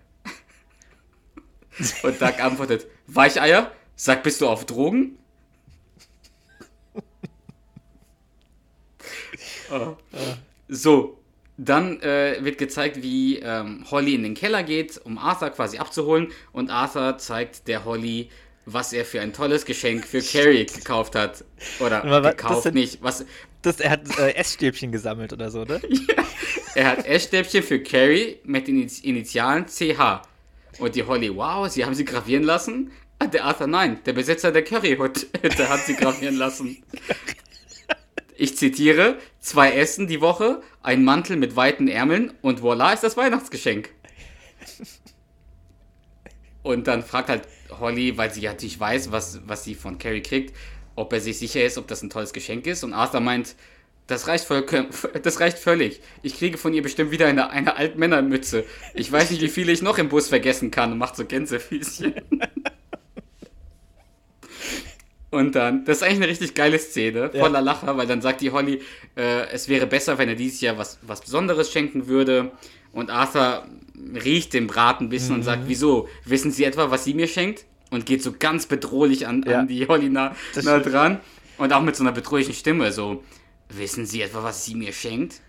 Und 2.04 2.22
Duck 2.22 2.40
antwortet, 2.40 2.86
Weicheier? 3.08 3.72
Sag, 3.96 4.24
bist 4.24 4.42
du 4.42 4.48
auf 4.48 4.66
Drogen? 4.66 5.18
Oh. 9.72 9.96
So, 10.68 11.18
dann 11.58 12.02
äh, 12.02 12.38
wird 12.42 12.58
gezeigt, 12.58 13.02
wie 13.02 13.38
ähm, 13.40 13.86
Holly 13.90 14.16
in 14.16 14.24
den 14.24 14.34
Keller 14.34 14.64
geht, 14.64 15.00
um 15.04 15.18
Arthur 15.18 15.50
quasi 15.52 15.78
abzuholen. 15.78 16.28
Und 16.52 16.70
Arthur 16.70 17.18
zeigt 17.18 17.68
der 17.68 17.86
Holly, 17.86 18.30
was 18.66 18.94
er 18.94 19.06
für 19.06 19.22
ein 19.22 19.32
tolles 19.34 19.66
Geschenk 19.66 20.06
für 20.06 20.22
Carrie 20.22 20.66
gekauft 20.66 21.16
hat. 21.16 21.44
Oder 21.80 22.04
Aber 22.04 22.32
gekauft 22.32 22.64
sind- 22.64 22.76
nicht. 22.76 23.02
Was, 23.02 23.26
Das, 23.62 23.80
er 23.80 23.92
hat 23.92 24.02
äh, 24.20 24.32
Essstäbchen 24.34 24.92
gesammelt 24.92 25.32
oder 25.34 25.50
so, 25.50 25.64
ne? 25.64 25.80
er 26.76 26.88
hat 26.90 27.06
Essstäbchen 27.06 27.64
für 27.64 27.82
Carrie 27.82 28.38
mit 28.44 28.68
den 28.68 28.88
Initialen 29.04 29.66
CH. 29.68 30.22
Und 30.80 30.94
die 30.96 31.04
Holly, 31.04 31.34
wow, 31.34 31.70
sie 31.70 31.86
haben 31.86 31.96
sie 31.96 32.04
gravieren 32.06 32.44
lassen? 32.44 32.92
Ah, 33.18 33.28
Der 33.28 33.46
Arthur, 33.46 33.68
nein, 33.68 34.00
der 34.06 34.12
Besitzer 34.12 34.52
der 34.52 34.64
Curryhütte 34.66 35.28
hat 35.70 35.86
sie 35.86 35.96
gravieren 35.96 36.36
lassen. 36.36 36.84
Ich 38.38 38.58
zitiere, 38.58 39.18
zwei 39.40 39.72
Essen 39.74 40.08
die 40.08 40.22
Woche, 40.22 40.62
ein 40.84 41.04
Mantel 41.04 41.38
mit 41.38 41.56
weiten 41.56 41.88
Ärmeln 41.88 42.34
und 42.42 42.62
voila 42.62 42.94
ist 42.94 43.04
das 43.04 43.18
Weihnachtsgeschenk. 43.18 43.90
Und 46.64 46.88
dann 46.88 47.04
fragt 47.04 47.30
halt 47.30 47.48
Holly, 47.80 48.18
weil 48.18 48.34
sie 48.34 48.42
ja 48.42 48.52
natürlich 48.52 48.80
weiß, 48.80 49.12
was, 49.12 49.42
was 49.48 49.64
sie 49.64 49.76
von 49.76 49.98
Carrie 49.98 50.22
kriegt, 50.22 50.56
ob 50.96 51.14
er 51.14 51.22
sich 51.22 51.38
sicher 51.38 51.64
ist, 51.64 51.78
ob 51.78 51.88
das 51.88 52.02
ein 52.02 52.10
tolles 52.10 52.34
Geschenk 52.34 52.66
ist. 52.68 52.84
Und 52.84 52.94
Arthur 52.94 53.20
meint, 53.20 53.56
Das 54.08 54.28
reicht, 54.28 54.46
voll, 54.46 54.66
das 55.24 55.42
reicht 55.42 55.60
völlig. 55.60 56.02
Ich 56.24 56.38
kriege 56.38 56.58
von 56.60 56.74
ihr 56.74 56.84
bestimmt 56.84 57.12
wieder 57.12 57.28
eine, 57.28 57.52
eine 57.52 57.78
Altmännermütze. 57.78 58.66
Ich 58.96 59.12
weiß 59.12 59.32
nicht, 59.32 59.42
wie 59.42 59.50
viele 59.50 59.74
ich 59.74 59.82
noch 59.84 60.00
im 60.00 60.10
Bus 60.10 60.30
vergessen 60.30 60.72
kann 60.72 60.94
und 60.94 61.00
macht 61.00 61.18
so 61.18 61.26
Gänsefüßchen. 61.26 62.16
Und 65.36 65.54
dann, 65.54 65.84
das 65.84 65.98
ist 65.98 66.04
eigentlich 66.04 66.18
eine 66.18 66.28
richtig 66.30 66.56
geile 66.56 66.80
Szene, 66.80 67.30
voller 67.30 67.60
ja. 67.60 67.60
Lacher, 67.60 67.98
weil 67.98 68.08
dann 68.08 68.22
sagt 68.22 68.42
die 68.42 68.52
Holly, 68.52 68.82
äh, 69.16 69.48
es 69.52 69.68
wäre 69.68 69.86
besser, 69.86 70.18
wenn 70.18 70.30
er 70.30 70.36
dieses 70.36 70.62
Jahr 70.62 70.78
was, 70.78 70.98
was 71.02 71.22
Besonderes 71.22 71.72
schenken 71.72 72.08
würde. 72.08 72.52
Und 72.94 73.10
Arthur 73.10 73.66
riecht 74.24 74.54
den 74.54 74.68
Braten 74.68 75.08
ein 75.08 75.10
bisschen 75.10 75.32
mhm. 75.32 75.40
und 75.40 75.44
sagt, 75.44 75.64
wieso? 75.68 76.08
Wissen 76.24 76.52
Sie 76.52 76.64
etwa, 76.64 76.90
was 76.90 77.04
sie 77.04 77.14
mir 77.14 77.28
schenkt? 77.28 77.66
Und 77.92 78.06
geht 78.06 78.24
so 78.24 78.34
ganz 78.38 78.66
bedrohlich 78.66 79.28
an, 79.28 79.44
ja. 79.46 79.60
an 79.60 79.68
die 79.68 79.88
Holly 79.88 80.10
nah, 80.10 80.36
nah 80.64 80.80
dran. 80.80 81.20
Und 81.58 81.74
auch 81.74 81.82
mit 81.82 81.96
so 81.96 82.04
einer 82.04 82.14
bedrohlichen 82.14 82.54
Stimme, 82.54 82.92
so, 82.92 83.24
wissen 83.70 84.06
Sie 84.06 84.22
etwa, 84.22 84.44
was 84.44 84.66
sie 84.66 84.76
mir 84.76 84.94
schenkt? 84.94 85.42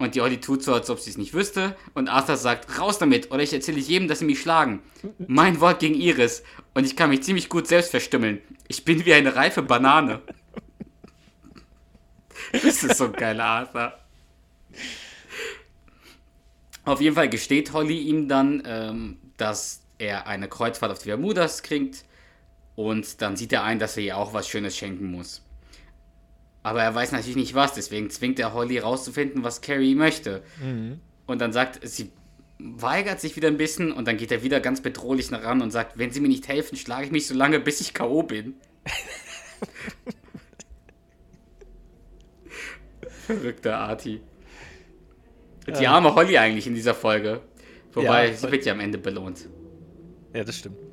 Und 0.00 0.14
die 0.14 0.22
Holly 0.22 0.40
tut 0.40 0.62
so, 0.62 0.72
als 0.72 0.88
ob 0.88 0.98
sie 0.98 1.10
es 1.10 1.18
nicht 1.18 1.34
wüsste. 1.34 1.76
Und 1.92 2.08
Arthur 2.08 2.38
sagt, 2.38 2.80
raus 2.80 2.98
damit, 2.98 3.30
oder 3.30 3.42
ich 3.42 3.52
erzähle 3.52 3.78
jedem, 3.78 4.08
dass 4.08 4.20
sie 4.20 4.24
mich 4.24 4.40
schlagen. 4.40 4.82
Mein 5.18 5.60
Wort 5.60 5.80
gegen 5.80 5.94
ihres. 5.94 6.42
Und 6.72 6.86
ich 6.86 6.96
kann 6.96 7.10
mich 7.10 7.22
ziemlich 7.22 7.50
gut 7.50 7.68
selbst 7.68 7.90
verstümmeln. 7.90 8.40
Ich 8.66 8.86
bin 8.86 9.04
wie 9.04 9.12
eine 9.12 9.36
reife 9.36 9.60
Banane. 9.60 10.22
das 12.52 12.82
ist 12.82 12.96
so 12.96 13.04
ein 13.04 13.12
geiler 13.12 13.44
Arthur. 13.44 13.92
Auf 16.86 17.02
jeden 17.02 17.14
Fall 17.14 17.28
gesteht 17.28 17.74
Holly 17.74 17.98
ihm 17.98 18.26
dann, 18.26 18.62
ähm, 18.64 19.18
dass 19.36 19.82
er 19.98 20.26
eine 20.26 20.48
Kreuzfahrt 20.48 20.90
auf 20.92 21.00
die 21.00 21.10
Bermudas 21.10 21.62
kriegt. 21.62 22.06
Und 22.74 23.20
dann 23.20 23.36
sieht 23.36 23.52
er 23.52 23.64
ein, 23.64 23.78
dass 23.78 23.98
er 23.98 24.02
ihr 24.02 24.16
auch 24.16 24.32
was 24.32 24.48
Schönes 24.48 24.74
schenken 24.74 25.10
muss. 25.10 25.42
Aber 26.62 26.82
er 26.82 26.94
weiß 26.94 27.12
natürlich 27.12 27.36
nicht 27.36 27.54
was, 27.54 27.72
deswegen 27.74 28.10
zwingt 28.10 28.38
er 28.38 28.52
Holly 28.52 28.78
rauszufinden, 28.78 29.42
was 29.44 29.62
Carrie 29.62 29.94
möchte. 29.94 30.42
Mhm. 30.62 31.00
Und 31.26 31.40
dann 31.40 31.52
sagt 31.52 31.80
sie, 31.88 32.10
weigert 32.58 33.20
sich 33.20 33.36
wieder 33.36 33.48
ein 33.48 33.56
bisschen 33.56 33.92
und 33.92 34.06
dann 34.06 34.18
geht 34.18 34.30
er 34.30 34.42
wieder 34.42 34.60
ganz 34.60 34.82
bedrohlich 34.82 35.30
nach 35.30 35.42
ran 35.42 35.62
und 35.62 35.70
sagt, 35.70 35.96
wenn 35.98 36.10
sie 36.10 36.20
mir 36.20 36.28
nicht 36.28 36.48
helfen, 36.48 36.76
schlage 36.76 37.06
ich 37.06 37.12
mich 37.12 37.26
so 37.26 37.34
lange, 37.34 37.60
bis 37.60 37.80
ich 37.80 37.94
K.O. 37.94 38.22
bin. 38.22 38.56
Verrückter 43.26 43.78
Arti. 43.78 44.20
Die 45.78 45.86
arme 45.86 46.14
Holly 46.14 46.36
eigentlich 46.36 46.66
in 46.66 46.74
dieser 46.74 46.94
Folge. 46.94 47.42
Wobei, 47.92 48.28
ja, 48.28 48.34
sie 48.34 48.50
wird 48.50 48.64
ja 48.64 48.72
am 48.72 48.80
Ende 48.80 48.98
belohnt. 48.98 49.46
Ja, 50.34 50.42
das 50.44 50.56
stimmt. 50.56 50.89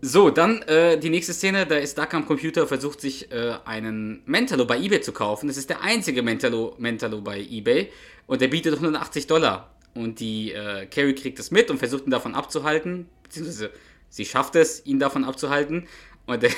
So, 0.00 0.30
dann 0.30 0.62
äh, 0.62 0.98
die 0.98 1.10
nächste 1.10 1.32
Szene, 1.32 1.66
da 1.66 1.76
ist 1.76 1.98
Duck 1.98 2.14
am 2.14 2.24
Computer, 2.24 2.68
versucht 2.68 3.00
sich 3.00 3.32
äh, 3.32 3.54
einen 3.64 4.22
Mentalo 4.26 4.64
bei 4.64 4.78
Ebay 4.78 5.00
zu 5.00 5.12
kaufen. 5.12 5.48
Das 5.48 5.56
ist 5.56 5.70
der 5.70 5.82
einzige 5.82 6.22
Mentalo, 6.22 6.76
Mentalo 6.78 7.20
bei 7.20 7.40
Ebay 7.40 7.90
und 8.26 8.40
der 8.40 8.48
bietet 8.48 8.74
180 8.74 9.26
Dollar. 9.26 9.74
Und 9.94 10.20
die 10.20 10.52
äh, 10.52 10.86
Carrie 10.86 11.14
kriegt 11.14 11.40
das 11.40 11.50
mit 11.50 11.70
und 11.70 11.78
versucht 11.78 12.06
ihn 12.06 12.10
davon 12.10 12.36
abzuhalten, 12.36 13.08
beziehungsweise 13.24 13.70
sie 14.08 14.24
schafft 14.24 14.54
es, 14.54 14.86
ihn 14.86 15.00
davon 15.00 15.24
abzuhalten. 15.24 15.88
Und 16.26 16.44
der, 16.44 16.52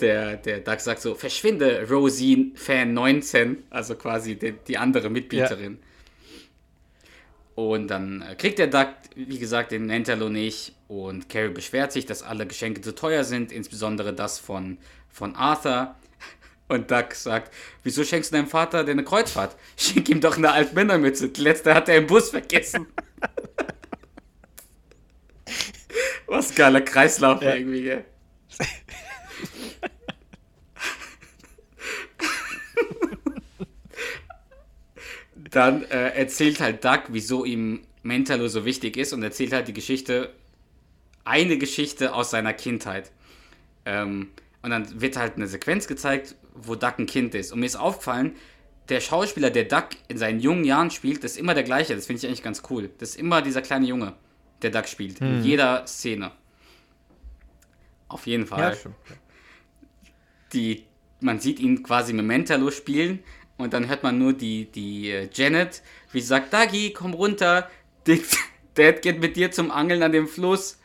der, 0.00 0.36
der 0.36 0.60
Duck 0.60 0.80
sagt 0.80 1.00
so, 1.00 1.14
verschwinde, 1.14 1.86
Rosie 1.88 2.52
Fan 2.54 2.92
19, 2.92 3.62
also 3.70 3.94
quasi 3.94 4.34
die, 4.34 4.52
die 4.52 4.76
andere 4.76 5.08
Mitbieterin. 5.08 5.78
Ja. 5.80 5.88
Und 7.54 7.88
dann 7.88 8.20
äh, 8.20 8.34
kriegt 8.34 8.58
der 8.58 8.66
Duck, 8.66 8.88
wie 9.14 9.38
gesagt, 9.38 9.72
den 9.72 9.86
Nentalo 9.86 10.28
nicht. 10.28 10.74
Und 10.88 11.28
Carrie 11.28 11.52
beschwert 11.52 11.92
sich, 11.92 12.06
dass 12.06 12.22
alle 12.22 12.46
Geschenke 12.46 12.80
zu 12.80 12.94
teuer 12.94 13.22
sind, 13.22 13.52
insbesondere 13.52 14.14
das 14.14 14.38
von, 14.38 14.78
von 15.10 15.36
Arthur. 15.36 15.94
Und 16.68 16.90
Duck 16.90 17.14
sagt, 17.14 17.52
wieso 17.82 18.04
schenkst 18.04 18.32
du 18.32 18.36
deinem 18.36 18.48
Vater 18.48 18.84
denn 18.84 18.98
eine 18.98 19.04
Kreuzfahrt? 19.04 19.54
Schenk 19.76 20.08
ihm 20.08 20.20
doch 20.20 20.38
eine 20.38 20.50
Altmännermütze. 20.52 21.28
Die 21.28 21.42
letzte 21.42 21.74
hat 21.74 21.88
er 21.90 21.98
im 21.98 22.06
Bus 22.06 22.30
vergessen. 22.30 22.86
Was 26.26 26.54
geiler 26.54 26.80
Kreislauf 26.80 27.42
ja. 27.42 27.54
irgendwie, 27.54 27.82
gell? 27.82 28.04
dann 35.50 35.84
äh, 35.84 36.10
erzählt 36.10 36.60
halt 36.60 36.84
Doug, 36.84 37.04
wieso 37.08 37.44
ihm 37.44 37.80
Mentalo 38.02 38.48
so 38.48 38.64
wichtig 38.64 38.96
ist 38.96 39.12
und 39.12 39.22
erzählt 39.22 39.52
halt 39.52 39.68
die 39.68 39.72
Geschichte, 39.72 40.34
eine 41.24 41.58
Geschichte 41.58 42.14
aus 42.14 42.30
seiner 42.30 42.52
Kindheit. 42.52 43.10
Ähm, 43.84 44.28
und 44.62 44.70
dann 44.70 45.00
wird 45.00 45.16
halt 45.16 45.36
eine 45.36 45.46
Sequenz 45.46 45.86
gezeigt, 45.86 46.34
wo 46.54 46.74
Doug 46.74 46.94
ein 46.98 47.06
Kind 47.06 47.34
ist. 47.34 47.52
Und 47.52 47.60
mir 47.60 47.66
ist 47.66 47.76
aufgefallen, 47.76 48.34
der 48.88 49.00
Schauspieler, 49.00 49.50
der 49.50 49.64
Doug 49.64 49.88
in 50.08 50.18
seinen 50.18 50.40
jungen 50.40 50.64
Jahren 50.64 50.90
spielt, 50.90 51.22
das 51.22 51.32
ist 51.32 51.38
immer 51.38 51.54
der 51.54 51.62
gleiche. 51.62 51.94
Das 51.94 52.06
finde 52.06 52.20
ich 52.20 52.26
eigentlich 52.26 52.42
ganz 52.42 52.62
cool. 52.70 52.90
Das 52.98 53.10
ist 53.10 53.16
immer 53.16 53.42
dieser 53.42 53.62
kleine 53.62 53.86
Junge, 53.86 54.14
der 54.62 54.70
Doug 54.70 54.86
spielt. 54.86 55.20
Hm. 55.20 55.38
In 55.38 55.44
jeder 55.44 55.86
Szene. 55.86 56.32
Auf 58.08 58.26
jeden 58.26 58.46
Fall. 58.46 58.76
Ja, 58.82 58.92
die, 60.52 60.84
man 61.20 61.40
sieht 61.40 61.60
ihn 61.60 61.82
quasi 61.82 62.14
mit 62.14 62.24
Mentalo 62.24 62.70
spielen 62.70 63.22
und 63.58 63.74
dann 63.74 63.88
hört 63.88 64.02
man 64.02 64.18
nur 64.18 64.32
die, 64.32 64.64
die 64.66 65.10
äh, 65.10 65.28
Janet, 65.32 65.82
wie 66.12 66.20
sie 66.20 66.26
sagt, 66.26 66.52
Dagi, 66.52 66.92
komm 66.92 67.12
runter, 67.12 67.70
Dad 68.74 69.02
geht 69.02 69.20
mit 69.20 69.36
dir 69.36 69.50
zum 69.50 69.70
Angeln 69.70 70.02
an 70.02 70.12
dem 70.12 70.28
Fluss. 70.28 70.77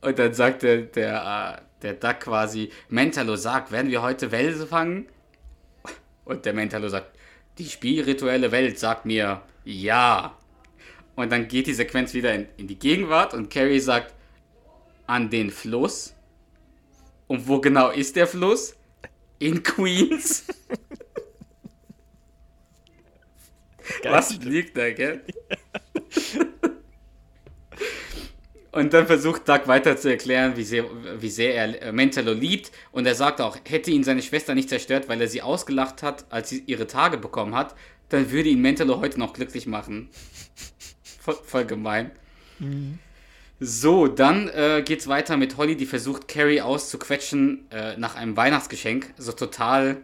Und 0.00 0.18
dann 0.18 0.32
sagt 0.34 0.62
der, 0.62 0.82
der, 0.82 1.58
äh, 1.58 1.82
der 1.82 1.94
Duck 1.94 2.20
quasi, 2.20 2.70
Mentalo 2.88 3.36
sagt, 3.36 3.72
werden 3.72 3.90
wir 3.90 4.02
heute 4.02 4.30
Welse 4.30 4.66
fangen? 4.66 5.06
Und 6.24 6.44
der 6.44 6.52
Mentalo 6.52 6.88
sagt, 6.88 7.16
die 7.58 7.66
spirituelle 7.66 8.52
Welt 8.52 8.78
sagt 8.78 9.06
mir 9.06 9.42
ja. 9.64 10.36
Und 11.16 11.32
dann 11.32 11.48
geht 11.48 11.66
die 11.66 11.74
Sequenz 11.74 12.14
wieder 12.14 12.32
in, 12.34 12.46
in 12.56 12.68
die 12.68 12.78
Gegenwart 12.78 13.34
und 13.34 13.50
Carrie 13.50 13.80
sagt, 13.80 14.14
an 15.06 15.30
den 15.30 15.50
Fluss. 15.50 16.14
Und 17.26 17.48
wo 17.48 17.60
genau 17.60 17.90
ist 17.90 18.14
der 18.14 18.26
Fluss? 18.26 18.76
In 19.38 19.62
Queens. 19.62 20.46
Was 24.04 24.36
liegt 24.38 24.76
da, 24.76 24.90
gell? 24.90 25.24
Und 28.78 28.94
dann 28.94 29.08
versucht 29.08 29.48
Doug 29.48 29.62
weiter 29.66 29.96
zu 29.96 30.08
erklären, 30.08 30.56
wie 30.56 30.62
sehr, 30.62 30.84
wie 31.18 31.30
sehr 31.30 31.56
er 31.56 31.82
äh, 31.82 31.90
Mentalo 31.90 32.32
liebt. 32.32 32.70
Und 32.92 33.06
er 33.06 33.16
sagt 33.16 33.40
auch, 33.40 33.58
hätte 33.68 33.90
ihn 33.90 34.04
seine 34.04 34.22
Schwester 34.22 34.54
nicht 34.54 34.68
zerstört, 34.68 35.08
weil 35.08 35.20
er 35.20 35.26
sie 35.26 35.42
ausgelacht 35.42 36.04
hat, 36.04 36.26
als 36.30 36.50
sie 36.50 36.62
ihre 36.66 36.86
Tage 36.86 37.18
bekommen 37.18 37.56
hat, 37.56 37.74
dann 38.08 38.30
würde 38.30 38.48
ihn 38.50 38.62
Mentalo 38.62 39.00
heute 39.00 39.18
noch 39.18 39.32
glücklich 39.32 39.66
machen. 39.66 40.10
Voll, 41.20 41.36
voll 41.44 41.64
gemein. 41.64 42.12
Mhm. 42.60 43.00
So, 43.58 44.06
dann 44.06 44.48
äh, 44.48 44.82
geht's 44.86 45.08
weiter 45.08 45.36
mit 45.36 45.56
Holly, 45.56 45.76
die 45.76 45.84
versucht, 45.84 46.28
Carrie 46.28 46.60
auszuquetschen 46.60 47.68
äh, 47.72 47.96
nach 47.96 48.14
einem 48.14 48.36
Weihnachtsgeschenk. 48.36 49.12
So 49.18 49.32
total 49.32 49.96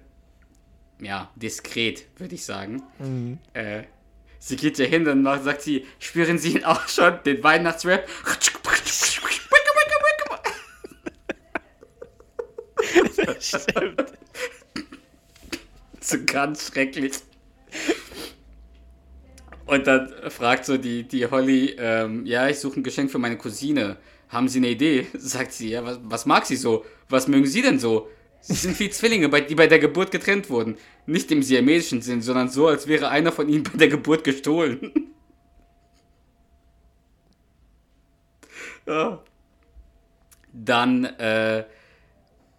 ja, 1.00 1.30
diskret, 1.36 2.06
würde 2.18 2.34
ich 2.34 2.44
sagen. 2.44 2.82
Mhm. 2.98 3.38
Äh, 3.54 3.84
sie 4.44 4.56
geht 4.56 4.78
ja 4.78 4.84
hin, 4.84 5.04
dann 5.04 5.24
sagt 5.42 5.62
sie, 5.62 5.86
spüren 5.98 6.38
Sie 6.38 6.56
ihn 6.56 6.64
auch 6.64 6.86
schon, 6.86 7.18
den 7.24 7.42
Weihnachtsrap? 7.42 8.06
Stimmt. 13.40 14.04
so 16.00 16.16
ganz 16.26 16.66
schrecklich. 16.68 17.12
Und 19.66 19.86
dann 19.86 20.12
fragt 20.28 20.66
so 20.66 20.76
die, 20.76 21.04
die 21.04 21.26
Holly, 21.26 21.76
ähm, 21.78 22.26
ja, 22.26 22.48
ich 22.48 22.58
suche 22.58 22.80
ein 22.80 22.82
Geschenk 22.82 23.10
für 23.10 23.18
meine 23.18 23.38
Cousine. 23.38 23.96
Haben 24.28 24.48
Sie 24.48 24.58
eine 24.58 24.68
Idee? 24.68 25.06
Sagt 25.14 25.52
sie, 25.52 25.70
ja, 25.70 25.84
was, 25.84 26.00
was 26.02 26.26
mag 26.26 26.44
sie 26.44 26.56
so? 26.56 26.84
Was 27.08 27.28
mögen 27.28 27.46
Sie 27.46 27.62
denn 27.62 27.78
so? 27.78 28.08
Sie 28.46 28.52
sind 28.52 28.78
wie 28.78 28.90
Zwillinge, 28.90 29.30
die 29.42 29.54
bei 29.54 29.66
der 29.66 29.78
Geburt 29.78 30.10
getrennt 30.10 30.50
wurden. 30.50 30.76
Nicht 31.06 31.30
im 31.32 31.42
siamesischen 31.42 32.02
Sinn, 32.02 32.20
sondern 32.20 32.50
so, 32.50 32.68
als 32.68 32.86
wäre 32.86 33.08
einer 33.08 33.32
von 33.32 33.48
ihnen 33.48 33.62
bei 33.62 33.78
der 33.78 33.88
Geburt 33.88 34.22
gestohlen. 34.22 34.92
ja. 38.86 39.22
Dann 40.52 41.04
äh, 41.04 41.64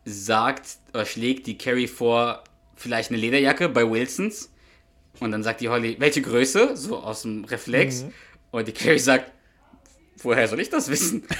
sagt 0.03 0.79
oder 0.93 1.05
schlägt 1.05 1.47
die 1.47 1.57
Carrie 1.57 1.87
vor, 1.87 2.43
vielleicht 2.75 3.11
eine 3.11 3.19
Lederjacke 3.19 3.69
bei 3.69 3.89
Wilsons. 3.89 4.51
Und 5.21 5.31
dann 5.31 5.43
sagt 5.43 5.61
die 5.61 5.69
Holly, 5.69 5.95
welche 5.99 6.21
Größe? 6.21 6.75
So 6.75 6.97
aus 6.97 7.21
dem 7.21 7.45
Reflex. 7.45 8.03
Mhm. 8.03 8.13
Und 8.51 8.67
die 8.67 8.73
Carrie 8.73 8.99
sagt, 8.99 9.31
woher 10.17 10.49
soll 10.49 10.59
ich 10.59 10.69
das 10.69 10.89
wissen? 10.89 11.25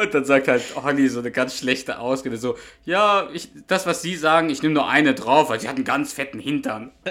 Und 0.00 0.14
dann 0.14 0.24
sagt 0.24 0.46
halt 0.46 0.76
Holly 0.76 1.08
so 1.08 1.18
eine 1.18 1.32
ganz 1.32 1.58
schlechte 1.58 1.98
Ausrede, 1.98 2.36
so, 2.36 2.56
ja, 2.84 3.28
ich, 3.32 3.50
das, 3.66 3.84
was 3.84 4.00
sie 4.00 4.14
sagen, 4.14 4.48
ich 4.48 4.62
nehme 4.62 4.74
nur 4.74 4.88
eine 4.88 5.12
drauf, 5.12 5.48
weil 5.48 5.58
sie 5.58 5.68
hat 5.68 5.74
einen 5.74 5.84
ganz 5.84 6.12
fetten 6.12 6.38
Hintern. 6.38 6.92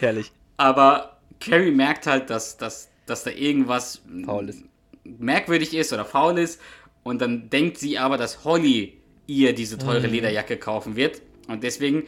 Herrlich. 0.00 0.32
Aber 0.56 1.20
Carrie 1.40 1.70
merkt 1.70 2.06
halt, 2.06 2.30
dass, 2.30 2.56
dass, 2.56 2.90
dass 3.06 3.22
da 3.24 3.30
irgendwas 3.30 4.02
faul 4.24 4.48
ist. 4.48 4.64
merkwürdig 5.04 5.74
ist 5.74 5.92
oder 5.92 6.04
faul 6.04 6.38
ist. 6.38 6.60
Und 7.02 7.20
dann 7.20 7.48
denkt 7.50 7.78
sie 7.78 7.98
aber, 7.98 8.18
dass 8.18 8.44
Holly 8.44 9.00
ihr 9.26 9.54
diese 9.54 9.78
teure 9.78 10.06
Lederjacke 10.08 10.56
kaufen 10.58 10.96
wird. 10.96 11.22
Und 11.48 11.62
deswegen 11.62 12.04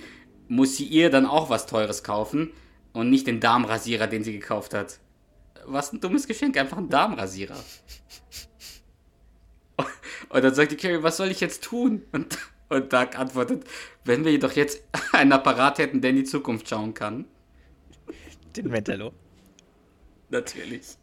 muss 0.49 0.77
sie 0.77 0.85
ihr 0.85 1.11
dann 1.11 1.27
auch 1.27 1.49
was 1.49 1.67
Teures 1.67 2.03
kaufen 2.03 2.53
und 2.93 3.09
nicht 3.11 3.27
den 3.27 3.41
Darmrasierer, 3.41 4.07
den 4.09 4.25
sie 4.25 4.33
gekauft 4.33 4.75
hat. 4.75 4.99
Was 5.65 5.93
ein 5.93 6.01
dummes 6.01 6.27
Geschenk, 6.27 6.57
einfach 6.57 6.79
ein 6.79 6.89
Darmrasierer. 6.89 7.57
Und 10.29 10.43
dann 10.43 10.55
sagt 10.55 10.73
die 10.73 10.77
Carrie, 10.77 11.03
was 11.03 11.19
soll 11.19 11.31
ich 11.31 11.41
jetzt 11.41 11.63
tun? 11.65 12.03
Und, 12.13 12.39
und 12.69 12.93
Doug 12.93 13.17
antwortet, 13.17 13.65
wenn 14.05 14.25
wir 14.25 14.39
doch 14.39 14.53
jetzt 14.53 14.83
einen 15.13 15.33
Apparat 15.33 15.79
hätten, 15.79 16.01
der 16.01 16.11
in 16.11 16.17
die 16.17 16.25
Zukunft 16.25 16.69
schauen 16.69 16.95
kann. 16.95 17.27
Den 18.57 18.69
Mentalo. 18.69 19.13
Natürlich. 20.31 20.97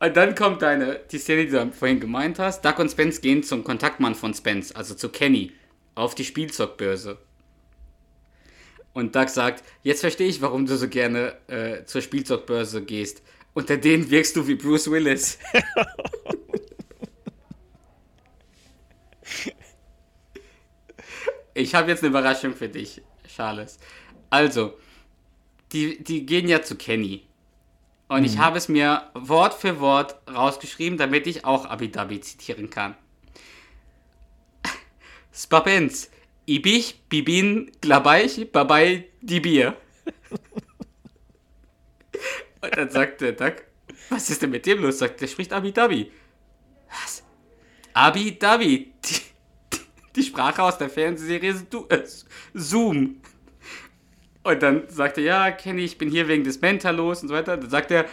Und 0.00 0.16
dann 0.16 0.34
kommt 0.34 0.62
deine, 0.62 1.00
die 1.10 1.18
Szene, 1.18 1.44
die 1.44 1.52
du 1.52 1.72
vorhin 1.72 2.00
gemeint 2.00 2.38
hast. 2.38 2.64
Doug 2.64 2.78
und 2.78 2.90
Spence 2.90 3.20
gehen 3.20 3.42
zum 3.42 3.62
Kontaktmann 3.64 4.14
von 4.14 4.34
Spence, 4.34 4.74
also 4.74 4.94
zu 4.94 5.10
Kenny, 5.10 5.52
auf 5.94 6.14
die 6.14 6.24
Spielzeugbörse. 6.24 7.18
Und 8.92 9.14
Doug 9.14 9.28
sagt, 9.28 9.62
jetzt 9.82 10.00
verstehe 10.00 10.28
ich, 10.28 10.42
warum 10.42 10.66
du 10.66 10.76
so 10.76 10.88
gerne 10.88 11.36
äh, 11.46 11.84
zur 11.84 12.02
Spielzeugbörse 12.02 12.82
gehst. 12.82 13.22
Unter 13.54 13.76
denen 13.76 14.10
wirkst 14.10 14.34
du 14.36 14.44
wie 14.46 14.56
Bruce 14.56 14.90
Willis. 14.90 15.38
ich 21.54 21.74
habe 21.74 21.90
jetzt 21.90 22.02
eine 22.02 22.10
Überraschung 22.10 22.54
für 22.54 22.68
dich, 22.68 23.00
Charles. 23.28 23.78
Also, 24.28 24.74
die, 25.72 26.02
die 26.02 26.26
gehen 26.26 26.48
ja 26.48 26.62
zu 26.62 26.74
Kenny. 26.76 27.26
Und 28.08 28.24
ich 28.24 28.38
habe 28.38 28.58
es 28.58 28.68
mir 28.68 29.08
Wort 29.14 29.54
für 29.54 29.78
Wort 29.78 30.16
rausgeschrieben, 30.28 30.98
damit 30.98 31.28
ich 31.28 31.44
auch 31.44 31.66
Abidabi 31.66 32.20
zitieren 32.20 32.68
kann. 32.68 32.96
Spapens, 35.32 36.10
ibich, 36.50 37.00
bibin, 37.08 37.70
glabaich, 37.80 38.50
babei, 38.50 39.04
die 39.20 39.40
Bier. 39.40 39.76
Und 42.60 42.76
dann 42.76 42.90
sagt 42.90 43.20
der 43.20 43.32
Duck, 43.32 43.62
was 44.08 44.28
ist 44.28 44.42
denn 44.42 44.50
mit 44.50 44.66
dem 44.66 44.82
los? 44.82 44.98
Sagt, 44.98 45.20
der 45.20 45.28
spricht 45.28 45.52
Abidabi. 45.52 46.10
Was? 46.90 47.22
Abidabi, 47.94 48.92
die, 49.04 49.20
die, 50.16 50.22
Sprache 50.24 50.62
aus 50.62 50.76
der 50.76 50.90
Fernsehserie 50.90 51.54
äh, 51.88 52.02
Zoom. 52.54 53.20
Und 54.42 54.62
dann 54.62 54.88
sagt 54.88 55.18
er, 55.18 55.24
ja, 55.24 55.50
Kenny, 55.52 55.84
ich 55.84 55.98
bin 55.98 56.10
hier 56.10 56.26
wegen 56.26 56.42
des 56.42 56.60
Mentalos 56.60 57.22
und 57.22 57.28
so 57.28 57.34
weiter. 57.34 57.56
Dann 57.56 57.70
sagt 57.70 57.92
er, 57.92 58.06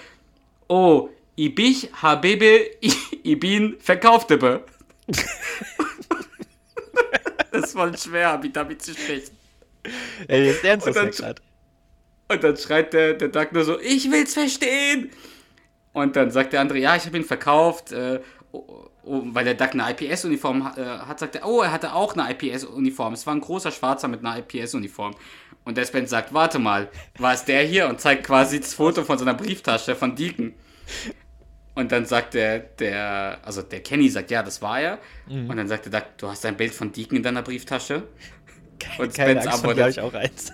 oh, 0.68 1.10
ibich, 1.36 1.90
habebe, 2.02 2.70
ibin, 3.24 3.78
verkauftebe. 3.80 4.64
das 7.62 7.70
ist 7.70 7.74
voll 7.74 7.98
schwer, 7.98 8.30
Abidabi 8.32 8.78
zu 8.78 8.94
sprechen. 8.94 9.36
Ey, 10.28 10.48
jetzt 10.48 10.64
ernst 10.64 10.88
Und 10.88 10.96
dann- 10.96 11.12
ja. 11.12 11.34
Und 12.30 12.44
dann 12.44 12.58
schreit 12.58 12.92
der, 12.94 13.14
der 13.14 13.30
Duck 13.30 13.54
nur 13.54 13.64
so, 13.64 13.80
ich 13.80 14.12
will's 14.12 14.34
verstehen. 14.34 15.12
Und 15.94 16.16
dann 16.16 16.30
sagt 16.30 16.54
der 16.54 16.62
andere, 16.62 16.78
ja, 16.80 16.96
ich 16.96 17.06
habe 17.06 17.18
ihn 17.18 17.24
verkauft, 17.24 17.92
äh, 17.92 18.20
oh, 18.52 18.90
oh, 19.04 19.22
weil 19.28 19.46
der 19.46 19.54
Duck 19.54 19.72
eine 19.74 19.90
IPS-Uniform 19.92 20.74
äh, 20.76 20.84
hat, 20.84 21.20
sagt 21.20 21.36
er, 21.36 21.48
oh, 21.48 21.62
er 21.62 21.72
hatte 21.72 21.94
auch 21.94 22.16
eine 22.16 22.30
IPS-Uniform. 22.32 23.14
Es 23.14 23.26
war 23.26 23.34
ein 23.34 23.42
großer 23.42 23.72
Schwarzer 23.72 24.08
mit 24.10 24.20
einer 24.26 24.38
IPS-Uniform. 24.38 25.16
Und 25.64 25.78
der 25.78 25.86
Spence 25.86 26.10
sagt, 26.10 26.34
warte 26.34 26.60
mal, 26.60 26.90
war 27.18 27.34
es 27.34 27.46
der 27.46 27.64
hier? 27.64 27.88
Und 27.88 28.00
zeigt 28.02 28.26
quasi 28.26 28.60
das 28.60 28.74
Foto 28.74 29.04
von 29.04 29.18
seiner 29.18 29.34
Brieftasche 29.34 29.96
von 29.96 30.16
Deacon. 30.16 30.54
Und 31.78 31.92
dann 31.92 32.06
sagt 32.06 32.34
der, 32.34 32.58
der, 32.58 33.38
also 33.44 33.62
der 33.62 33.82
Kenny 33.82 34.10
sagt, 34.10 34.32
ja, 34.32 34.42
das 34.42 34.64
war 34.64 34.82
er. 34.82 34.98
Und 35.30 35.58
dann 35.58 35.68
sagt 35.68 35.86
der 35.86 35.92
Duck, 35.92 36.18
du 36.18 36.28
hast 36.28 36.44
ein 36.48 36.58
Bild 36.58 36.74
von 36.74 36.92
Deacon 36.92 37.18
in 37.18 37.22
deiner 37.22 37.44
Brieftasche. 37.44 38.02
Und 38.98 39.14
Keine 39.14 39.42
Spence 39.42 39.46
Angst, 39.46 39.64
von 39.64 39.76
dir 39.76 39.84
habe 39.84 39.84
antwortet, 39.84 39.90
ich 39.90 40.00
auch 40.00 40.14
eins. 40.16 40.54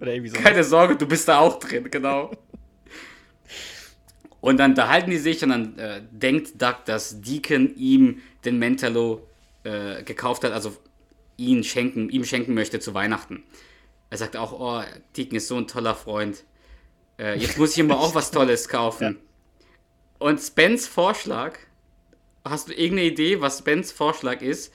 Oder 0.00 0.14
irgendwie 0.14 0.30
so. 0.30 0.42
keine 0.42 0.64
Sorge, 0.64 0.96
du 0.96 1.06
bist 1.06 1.28
da 1.28 1.38
auch 1.38 1.60
drin, 1.60 1.88
genau. 1.88 2.32
Und 4.40 4.56
dann 4.56 4.72
unterhalten 4.72 5.10
die 5.10 5.18
sich 5.18 5.42
und 5.42 5.50
dann 5.50 5.78
äh, 5.78 6.02
denkt 6.10 6.60
Doug, 6.60 6.84
dass 6.84 7.20
Deacon 7.20 7.76
ihm 7.76 8.20
den 8.44 8.58
Mentalo 8.58 9.24
äh, 9.62 10.02
gekauft 10.02 10.42
hat, 10.42 10.50
also 10.50 10.76
ihn 11.36 11.62
schenken, 11.62 12.10
ihm 12.10 12.24
schenken 12.24 12.54
möchte 12.54 12.80
zu 12.80 12.92
Weihnachten. 12.92 13.44
Er 14.10 14.18
sagt 14.18 14.36
auch, 14.36 14.52
oh, 14.52 14.82
Deacon 15.16 15.36
ist 15.36 15.46
so 15.46 15.56
ein 15.56 15.68
toller 15.68 15.94
Freund. 15.94 16.42
Äh, 17.18 17.38
jetzt 17.38 17.56
muss 17.56 17.72
ich 17.72 17.78
ihm 17.78 17.86
mal 17.86 17.94
auch 17.94 18.14
was 18.16 18.32
Tolles 18.32 18.68
kaufen. 18.68 19.18
Und 20.18 20.38
Spence 20.40 20.86
Vorschlag, 20.88 21.58
hast 22.44 22.68
du 22.68 22.72
irgendeine 22.72 23.08
Idee, 23.10 23.40
was 23.40 23.58
Spence 23.58 23.92
Vorschlag 23.92 24.40
ist, 24.42 24.72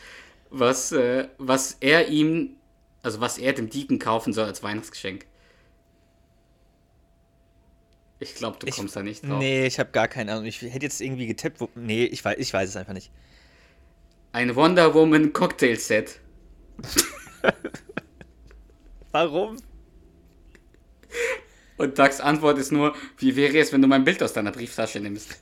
was, 0.49 0.91
äh, 0.91 1.27
was 1.38 1.77
er 1.80 2.10
ihm, 2.10 2.58
also 3.04 3.19
was 3.21 3.38
er 3.38 3.54
dem 3.54 3.69
Deacon 3.69 3.97
kaufen 3.99 4.34
soll 4.34 4.45
als 4.45 4.62
Weihnachtsgeschenk? 4.63 5.25
Ich 8.19 8.36
glaube, 8.36 8.60
du 8.60 8.67
Ich- 8.67 8.75
kommst 8.75 8.95
da 8.95 9.01
nicht 9.01 9.23
drauf. 9.23 9.39
Nee, 9.39 9.65
ich 9.65 9.80
habe 9.80 9.89
gar 9.91 10.08
keine 10.08 10.34
Ahnung. 10.34 10.45
Ich 10.45 10.62
hätte 10.62 10.86
jetzt 10.86 11.01
irgendwie 11.01 11.25
getippt. 11.25 11.60
Wo, 11.60 11.69
nee, 11.73 12.06
ich 12.06 12.23
weiß, 12.23 12.38
ich 12.38 12.54
weiß 12.54 12.69
es 12.69 12.75
einfach 12.75 12.93
nicht. 12.93 13.10
Ein 14.34 14.56
Wonder 14.56 14.93
Woman 14.93 15.34
Cocktail 15.34 15.75
Set. 15.75 16.19
Warum? 19.12 19.58
Und 21.82 21.98
Dougs 21.98 22.22
Antwort 22.22 22.60
ist 22.60 22.72
nur, 22.72 22.94
wie 23.17 23.36
wäre 23.36 23.58
es, 23.58 23.74
wenn 23.74 23.82
du 23.82 23.88
mein 23.88 24.04
Bild 24.04 24.22
aus 24.22 24.34
deiner 24.34 24.52
Brieftasche 24.52 25.00
nimmst? 25.00 25.36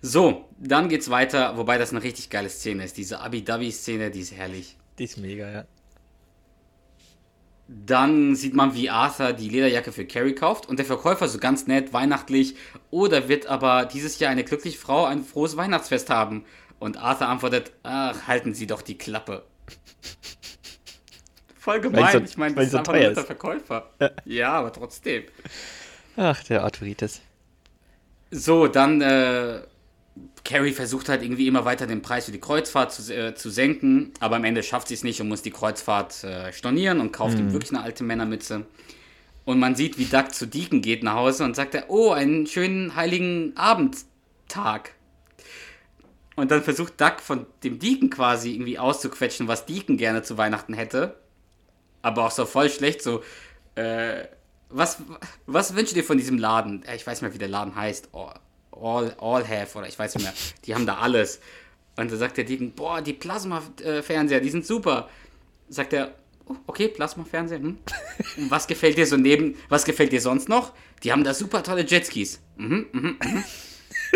So, 0.00 0.48
dann 0.60 0.88
geht's 0.88 1.10
weiter, 1.10 1.56
wobei 1.56 1.78
das 1.78 1.90
eine 1.90 2.04
richtig 2.04 2.30
geile 2.30 2.48
Szene 2.48 2.84
ist. 2.84 2.96
Diese 2.96 3.18
Abi-Dabi-Szene, 3.18 4.12
die 4.12 4.20
ist 4.20 4.32
herrlich. 4.34 4.76
Die 4.98 5.04
ist 5.04 5.18
mega, 5.18 5.50
ja. 5.50 5.64
Dann 7.66 8.36
sieht 8.36 8.54
man, 8.54 8.74
wie 8.74 8.88
Arthur 8.88 9.32
die 9.32 9.48
Lederjacke 9.48 9.90
für 9.90 10.06
Carrie 10.06 10.36
kauft 10.36 10.68
und 10.68 10.78
der 10.78 10.86
Verkäufer 10.86 11.26
so 11.26 11.38
ganz 11.38 11.66
nett, 11.66 11.92
weihnachtlich, 11.92 12.54
oder 12.92 13.28
wird 13.28 13.46
aber 13.46 13.84
dieses 13.86 14.20
Jahr 14.20 14.30
eine 14.30 14.44
glückliche 14.44 14.78
Frau 14.78 15.06
ein 15.06 15.24
frohes 15.24 15.56
Weihnachtsfest 15.56 16.08
haben? 16.08 16.44
Und 16.78 16.98
Arthur 16.98 17.26
antwortet, 17.26 17.72
ach, 17.82 18.28
halten 18.28 18.54
Sie 18.54 18.68
doch 18.68 18.82
die 18.82 18.96
Klappe. 18.96 19.44
Voll 21.64 21.80
gemein, 21.80 22.12
so- 22.12 22.18
ich 22.18 22.36
meine, 22.36 22.54
das 22.54 22.66
ist 22.66 22.70
so 22.72 22.78
einfach 22.78 22.92
teuer 22.92 23.02
nur 23.04 23.10
der 23.14 23.20
ist. 23.22 23.26
Verkäufer. 23.26 23.90
Ja, 24.26 24.52
aber 24.52 24.70
trotzdem. 24.70 25.22
Ach, 26.16 26.44
der 26.44 26.62
Arthuritis. 26.62 27.22
So, 28.30 28.66
dann, 28.68 29.00
äh, 29.00 29.62
Carrie 30.44 30.72
versucht 30.72 31.08
halt 31.08 31.22
irgendwie 31.22 31.46
immer 31.46 31.64
weiter 31.64 31.86
den 31.86 32.02
Preis 32.02 32.26
für 32.26 32.32
die 32.32 32.40
Kreuzfahrt 32.40 32.92
zu, 32.92 33.10
äh, 33.16 33.34
zu 33.34 33.48
senken, 33.48 34.12
aber 34.20 34.36
am 34.36 34.44
Ende 34.44 34.62
schafft 34.62 34.88
sie 34.88 34.94
es 34.94 35.04
nicht 35.04 35.22
und 35.22 35.28
muss 35.28 35.40
die 35.40 35.50
Kreuzfahrt 35.52 36.22
äh, 36.22 36.52
stornieren 36.52 37.00
und 37.00 37.12
kauft 37.12 37.38
ihm 37.38 37.52
wirklich 37.52 37.70
eine 37.72 37.80
alte 37.82 38.04
Männermütze. 38.04 38.66
Und 39.46 39.58
man 39.58 39.74
sieht, 39.74 39.96
wie 39.98 40.04
Doug 40.04 40.32
zu 40.32 40.46
Deacon 40.46 40.82
geht 40.82 41.02
nach 41.02 41.14
Hause 41.14 41.44
und 41.44 41.56
sagt 41.56 41.74
er, 41.74 41.88
oh, 41.88 42.10
einen 42.12 42.46
schönen 42.46 42.94
heiligen 42.94 43.56
Abendtag. 43.56 44.90
Und 46.36 46.50
dann 46.50 46.62
versucht 46.62 47.00
Doug 47.00 47.20
von 47.22 47.46
dem 47.62 47.78
Deacon 47.78 48.10
quasi 48.10 48.52
irgendwie 48.52 48.78
auszuquetschen, 48.78 49.48
was 49.48 49.64
Deacon 49.66 49.96
gerne 49.96 50.22
zu 50.22 50.36
Weihnachten 50.36 50.74
hätte. 50.74 51.14
Aber 52.04 52.26
auch 52.26 52.30
so 52.30 52.44
voll 52.44 52.68
schlecht, 52.68 53.02
so, 53.02 53.22
äh, 53.76 54.24
was, 54.68 54.98
was 55.46 55.74
wünschst 55.74 55.92
du 55.92 56.00
dir 56.00 56.04
von 56.04 56.18
diesem 56.18 56.36
Laden? 56.38 56.84
Äh, 56.84 56.96
Ich 56.96 57.06
weiß 57.06 57.14
nicht 57.20 57.22
mehr, 57.22 57.34
wie 57.34 57.38
der 57.38 57.48
Laden 57.48 57.74
heißt. 57.74 58.10
Oh, 58.12 58.28
All, 58.72 59.14
all 59.20 59.48
Have 59.48 59.78
oder 59.78 59.86
ich 59.88 59.98
weiß 59.98 60.14
nicht 60.16 60.24
mehr. 60.24 60.34
Die 60.66 60.74
haben 60.74 60.84
da 60.84 60.98
alles. 60.98 61.40
Und 61.96 62.10
da 62.10 62.16
sagt 62.16 62.36
der 62.36 62.44
Deacon, 62.44 62.72
boah, 62.72 63.00
die 63.00 63.12
Plasma-Fernseher, 63.12 64.40
die 64.40 64.50
sind 64.50 64.66
super. 64.66 65.08
Sagt 65.68 65.92
er, 65.92 66.12
oh, 66.46 66.56
okay, 66.66 66.88
Plasma-Fernseher, 66.88 67.58
hm? 67.60 67.78
Was 68.50 68.66
gefällt 68.66 68.98
dir 68.98 69.06
so 69.06 69.16
neben, 69.16 69.54
was 69.68 69.84
gefällt 69.84 70.12
dir 70.12 70.20
sonst 70.20 70.48
noch? 70.48 70.72
Die 71.04 71.12
haben 71.12 71.24
da 71.24 71.32
super 71.32 71.62
tolle 71.62 71.86
Jetskis. 71.86 72.40
Mhm, 72.56 72.86
mhm, 72.92 73.16
mhm. 73.22 73.44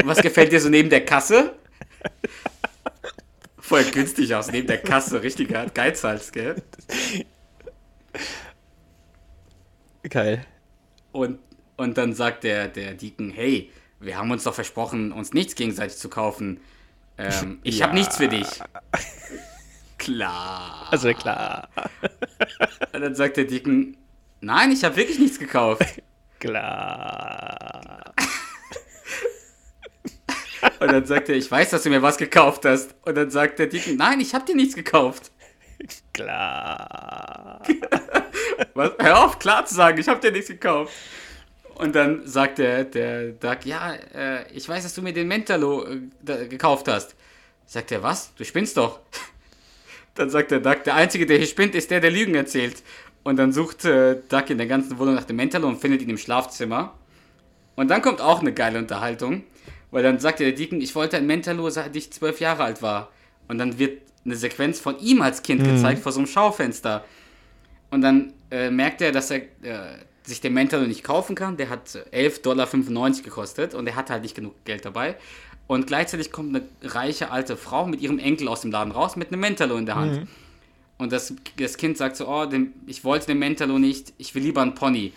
Was 0.05 0.19
gefällt 0.21 0.51
dir 0.53 0.61
so 0.61 0.69
neben 0.69 0.91
der 0.91 1.05
Kasse? 1.05 1.55
Voll 3.59 3.85
günstig 3.85 4.35
aus, 4.35 4.51
neben 4.51 4.67
der 4.67 4.79
Kasse, 4.79 5.23
richtiger 5.23 5.67
Geizhals, 5.67 6.33
gell? 6.33 6.57
Geil. 10.09 10.45
Und, 11.13 11.39
und 11.77 11.99
dann 11.99 12.15
sagt 12.15 12.45
der, 12.45 12.69
der 12.69 12.95
Deacon, 12.95 13.31
hey, 13.31 13.71
wir 14.01 14.17
haben 14.17 14.31
uns 14.31 14.45
doch 14.45 14.55
versprochen, 14.55 15.13
uns 15.13 15.33
nichts 15.33 15.55
gegenseitig 15.55 15.97
zu 15.97 16.09
kaufen. 16.09 16.61
Ähm, 17.19 17.59
ich 17.65 17.83
habe 17.83 17.93
Ja. 17.93 17.99
nichts 17.99 18.17
für 18.17 18.29
dich. 18.29 18.47
Klar. 19.99 20.87
Also 20.93 21.13
klar. 21.13 21.69
Und 22.93 23.01
dann 23.01 23.17
sagt 23.17 23.37
der 23.37 23.45
Deacon, 23.45 23.97
nein, 24.41 24.71
ich 24.71 24.85
habe 24.85 24.95
wirklich 24.97 25.19
nichts 25.19 25.41
gekauft. 25.41 25.83
Klar. 26.39 28.15
Und 30.79 30.93
dann 30.93 31.05
sagt 31.05 31.29
er, 31.29 31.35
ich 31.35 31.51
weiß, 31.51 31.71
dass 31.71 31.83
du 31.83 31.91
mir 31.91 32.01
was 32.01 32.17
gekauft 32.17 32.65
hast. 32.65 32.95
Und 33.03 33.17
dann 33.17 33.31
sagt 33.31 33.59
der 33.59 33.67
Deacon, 33.67 33.97
nein, 33.97 34.21
ich 34.21 34.35
habe 34.35 34.45
dir 34.45 34.55
nichts 34.55 34.77
gekauft. 34.77 35.33
Klar. 36.13 37.63
Was? 38.75 38.93
Hör 38.99 39.25
auf, 39.25 39.39
klar 39.39 39.65
zu 39.67 39.75
sagen, 39.75 39.99
ich 39.99 40.09
habe 40.09 40.21
dir 40.21 40.33
nichts 40.33 40.49
gekauft. 40.49 40.93
Und 41.75 41.95
dann 41.95 42.27
sagt 42.27 42.59
der, 42.59 42.85
der 42.85 43.29
Doug, 43.31 43.59
ja, 43.65 43.95
äh, 44.15 44.53
ich 44.53 44.69
weiß, 44.69 44.83
dass 44.83 44.95
du 44.95 45.03
mir 45.03 45.13
den 45.13 45.29
Mentalo 45.29 45.87
äh, 45.87 46.49
gekauft 46.49 46.89
hast. 46.89 47.15
Sagt 47.67 47.93
er, 47.93 48.03
was? 48.03 48.35
Du 48.35 48.45
spinnst 48.45 48.77
doch. 48.77 49.01
Dann 50.15 50.31
sagt 50.31 50.51
der 50.51 50.59
Duck, 50.59 50.83
der 50.83 50.97
Einzige, 50.97 51.27
der 51.27 51.37
hier 51.37 51.47
spinnt, 51.47 51.77
ist 51.77 51.91
der, 51.93 52.01
der 52.01 52.11
Lügen 52.11 52.35
erzählt. 52.35 52.83
Und 53.23 53.37
dann 53.37 53.53
sucht 53.53 53.85
äh, 53.85 54.17
Duck 54.29 54.51
in 54.51 54.59
der 54.59 54.67
ganzen 54.67 54.99
Wohnung 54.99 55.15
nach 55.15 55.25
dem 55.25 55.37
Mentalo 55.37 55.69
und 55.69 55.81
findet 55.81 56.03
ihn 56.03 56.09
im 56.09 56.19
Schlafzimmer. 56.19 56.95
Und 57.77 57.89
dann 57.89 58.03
kommt 58.03 58.21
auch 58.21 58.41
eine 58.41 58.53
geile 58.53 58.79
Unterhaltung, 58.79 59.45
weil 59.93 60.03
dann 60.03 60.19
sagt 60.19 60.41
der 60.41 60.51
Deacon, 60.51 60.81
ich 60.81 60.95
wollte 60.97 61.17
ein 61.17 61.27
Mentalo, 61.27 61.71
seit 61.71 61.95
ich 61.95 62.11
zwölf 62.11 62.41
Jahre 62.41 62.65
alt 62.65 62.83
war. 62.83 63.13
Und 63.49 63.59
dann 63.59 63.79
wird 63.79 64.03
eine 64.25 64.37
Sequenz 64.37 64.79
von 64.79 64.99
ihm 64.99 65.23
als 65.23 65.43
Kind 65.43 65.63
Mhm. 65.63 65.75
gezeigt 65.75 66.03
vor 66.03 66.13
so 66.13 66.21
einem 66.21 66.27
Schaufenster. 66.27 67.05
Und 67.91 68.03
dann 68.03 68.33
äh, 68.51 68.71
merkt 68.71 69.01
er, 69.01 69.13
dass 69.13 69.31
er 69.31 69.39
äh, 69.63 69.99
sich 70.23 70.41
den 70.41 70.53
Mentalo 70.53 70.87
nicht 70.87 71.03
kaufen 71.03 71.35
kann. 71.35 71.57
Der 71.57 71.71
hat 71.71 71.89
11,95 72.13 72.43
Dollar 72.43 72.67
gekostet 73.23 73.75
und 73.75 73.87
er 73.87 73.97
hat 73.97 74.11
halt 74.11 74.23
nicht 74.23 74.35
genug 74.35 74.55
Geld 74.65 74.85
dabei. 74.85 75.17
Und 75.67 75.87
gleichzeitig 75.87 76.31
kommt 76.33 76.55
eine 76.55 76.65
reiche 76.83 77.31
alte 77.31 77.57
Frau 77.57 77.87
mit 77.87 78.01
ihrem 78.01 78.19
Enkel 78.19 78.49
aus 78.49 78.63
dem 78.63 78.71
Laden 78.71 78.91
raus 78.91 79.17
mit 79.17 79.29
einem 79.33 79.41
Mentalo 79.41 79.77
in 79.77 79.87
der 79.87 79.97
Hand. 79.97 80.27
Und 80.99 81.13
das, 81.13 81.33
das 81.59 81.77
Kind 81.77 81.97
sagt 81.97 82.17
so, 82.17 82.27
oh, 82.29 82.47
den, 82.47 82.73
ich 82.87 83.05
wollte 83.05 83.27
den 83.27 83.39
Mentalo 83.39 83.79
nicht, 83.79 84.13
ich 84.19 84.35
will 84.35 84.43
lieber 84.43 84.63
einen 84.63 84.75
Pony. 84.75 85.13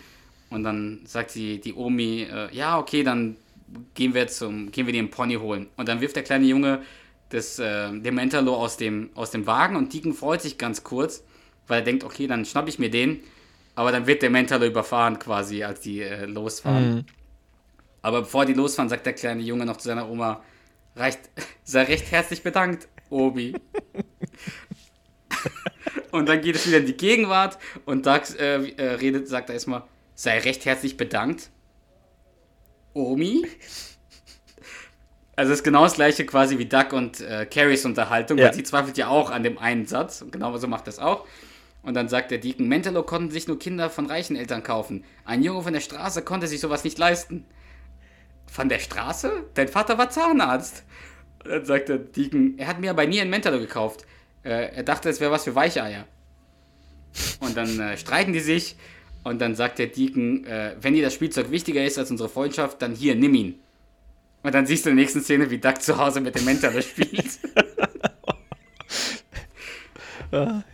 Und 0.50 0.62
dann 0.62 1.00
sagt 1.04 1.34
die, 1.34 1.58
die 1.60 1.72
Omi, 1.74 2.22
äh, 2.30 2.54
ja, 2.54 2.78
okay, 2.78 3.02
dann 3.02 3.36
gehen 3.94 4.12
wir 4.14 4.28
zum, 4.28 4.70
gehen 4.70 4.86
wir 4.86 4.92
den 4.92 5.10
Pony 5.10 5.34
holen. 5.36 5.68
Und 5.76 5.88
dann 5.88 6.00
wirft 6.02 6.16
der 6.16 6.22
kleine 6.22 6.44
Junge 6.46 6.82
das, 7.32 7.58
äh, 7.58 7.90
den 7.90 8.14
Mentalo 8.14 8.54
aus 8.54 8.76
dem, 8.76 9.10
aus 9.14 9.30
dem 9.30 9.46
Wagen 9.46 9.76
und 9.76 9.92
Deacon 9.92 10.12
freut 10.12 10.42
sich 10.42 10.58
ganz 10.58 10.84
kurz, 10.84 11.24
weil 11.66 11.80
er 11.80 11.84
denkt, 11.84 12.04
okay, 12.04 12.26
dann 12.26 12.44
schnapp 12.44 12.68
ich 12.68 12.78
mir 12.78 12.90
den. 12.90 13.20
Aber 13.74 13.90
dann 13.90 14.06
wird 14.06 14.20
der 14.22 14.28
Mentalo 14.30 14.66
überfahren 14.66 15.18
quasi, 15.18 15.64
als 15.64 15.80
die 15.80 16.02
äh, 16.02 16.26
losfahren. 16.26 17.06
Aber 18.02 18.22
bevor 18.22 18.44
die 18.44 18.52
losfahren, 18.52 18.90
sagt 18.90 19.06
der 19.06 19.14
kleine 19.14 19.42
Junge 19.42 19.64
noch 19.64 19.78
zu 19.78 19.88
seiner 19.88 20.10
Oma, 20.10 20.42
reicht, 20.94 21.30
sei 21.64 21.84
recht 21.84 22.10
herzlich 22.10 22.42
bedankt, 22.42 22.88
Obi. 23.08 23.54
und 26.10 26.28
dann 26.28 26.42
geht 26.42 26.56
es 26.56 26.66
wieder 26.66 26.78
in 26.78 26.86
die 26.86 26.96
Gegenwart 26.96 27.58
und 27.86 28.04
Doug 28.04 28.22
äh, 28.38 28.68
äh, 28.72 28.94
redet, 28.94 29.28
sagt 29.28 29.48
er 29.48 29.54
erstmal, 29.54 29.84
sei 30.14 30.38
recht 30.38 30.66
herzlich 30.66 30.98
bedankt, 30.98 31.50
Omi. 32.92 33.46
Also 35.34 35.52
es 35.52 35.60
ist 35.60 35.64
genau 35.64 35.84
das 35.84 35.94
gleiche 35.94 36.26
quasi 36.26 36.58
wie 36.58 36.66
Duck 36.66 36.92
und 36.92 37.20
äh, 37.20 37.46
Carries 37.46 37.84
Unterhaltung, 37.84 38.38
Ja. 38.38 38.46
weil 38.46 38.54
sie 38.54 38.62
zweifelt 38.62 38.98
ja 38.98 39.08
auch 39.08 39.30
an 39.30 39.42
dem 39.42 39.58
einen 39.58 39.86
Satz. 39.86 40.20
Und 40.22 40.30
genau 40.32 40.56
so 40.58 40.66
macht 40.68 40.86
das 40.86 40.98
auch. 40.98 41.26
Und 41.82 41.94
dann 41.94 42.08
sagt 42.08 42.30
der 42.30 42.38
Deacon, 42.38 42.68
Mentalo 42.68 43.02
konnten 43.02 43.30
sich 43.30 43.48
nur 43.48 43.58
Kinder 43.58 43.90
von 43.90 44.06
reichen 44.06 44.36
Eltern 44.36 44.62
kaufen. 44.62 45.04
Ein 45.24 45.42
Junge 45.42 45.62
von 45.62 45.72
der 45.72 45.80
Straße 45.80 46.22
konnte 46.22 46.46
sich 46.46 46.60
sowas 46.60 46.84
nicht 46.84 46.98
leisten. 46.98 47.44
Von 48.46 48.68
der 48.68 48.78
Straße? 48.78 49.32
Dein 49.54 49.68
Vater 49.68 49.96
war 49.98 50.10
Zahnarzt. 50.10 50.84
Und 51.42 51.50
dann 51.50 51.64
sagt 51.64 51.88
der 51.88 51.98
Deacon, 51.98 52.54
er 52.58 52.68
hat 52.68 52.80
mir 52.80 52.90
aber 52.90 53.06
nie 53.06 53.20
ein 53.20 53.30
Mentalo 53.30 53.58
gekauft. 53.58 54.04
Äh, 54.44 54.76
er 54.76 54.82
dachte, 54.82 55.08
es 55.08 55.18
wäre 55.20 55.32
was 55.32 55.44
für 55.44 55.54
Weicheier. 55.54 56.04
Und 57.40 57.56
dann 57.56 57.80
äh, 57.80 57.96
streiten 57.96 58.32
die 58.32 58.40
sich. 58.40 58.76
Und 59.24 59.40
dann 59.40 59.54
sagt 59.54 59.78
der 59.78 59.86
Deacon, 59.86 60.44
äh, 60.44 60.76
wenn 60.80 60.94
dir 60.94 61.02
das 61.02 61.14
Spielzeug 61.14 61.50
wichtiger 61.50 61.82
ist 61.84 61.98
als 61.98 62.10
unsere 62.10 62.28
Freundschaft, 62.28 62.82
dann 62.82 62.94
hier, 62.94 63.14
nimm 63.14 63.34
ihn. 63.34 63.61
Und 64.42 64.54
dann 64.54 64.66
siehst 64.66 64.84
du 64.84 64.90
in 64.90 64.96
der 64.96 65.04
nächsten 65.04 65.20
Szene, 65.20 65.50
wie 65.50 65.58
Duck 65.58 65.80
zu 65.80 65.96
Hause 65.98 66.20
mit 66.20 66.34
dem 66.34 66.44
Mentalo 66.44 66.80
spielt. 66.80 67.38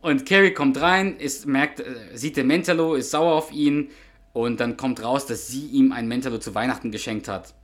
Und 0.00 0.26
Carrie 0.26 0.52
kommt 0.52 0.80
rein, 0.80 1.16
ist, 1.16 1.46
merkt, 1.46 1.80
äh, 1.80 1.84
sieht 2.14 2.36
den 2.36 2.48
Mentalo, 2.48 2.94
ist 2.94 3.10
sauer 3.10 3.34
auf 3.34 3.52
ihn 3.52 3.90
und 4.32 4.60
dann 4.60 4.76
kommt 4.76 5.02
raus, 5.02 5.26
dass 5.26 5.46
sie 5.46 5.66
ihm 5.66 5.92
ein 5.92 6.08
Mentalo 6.08 6.38
zu 6.38 6.54
Weihnachten 6.54 6.90
geschenkt 6.90 7.28
hat. 7.28 7.54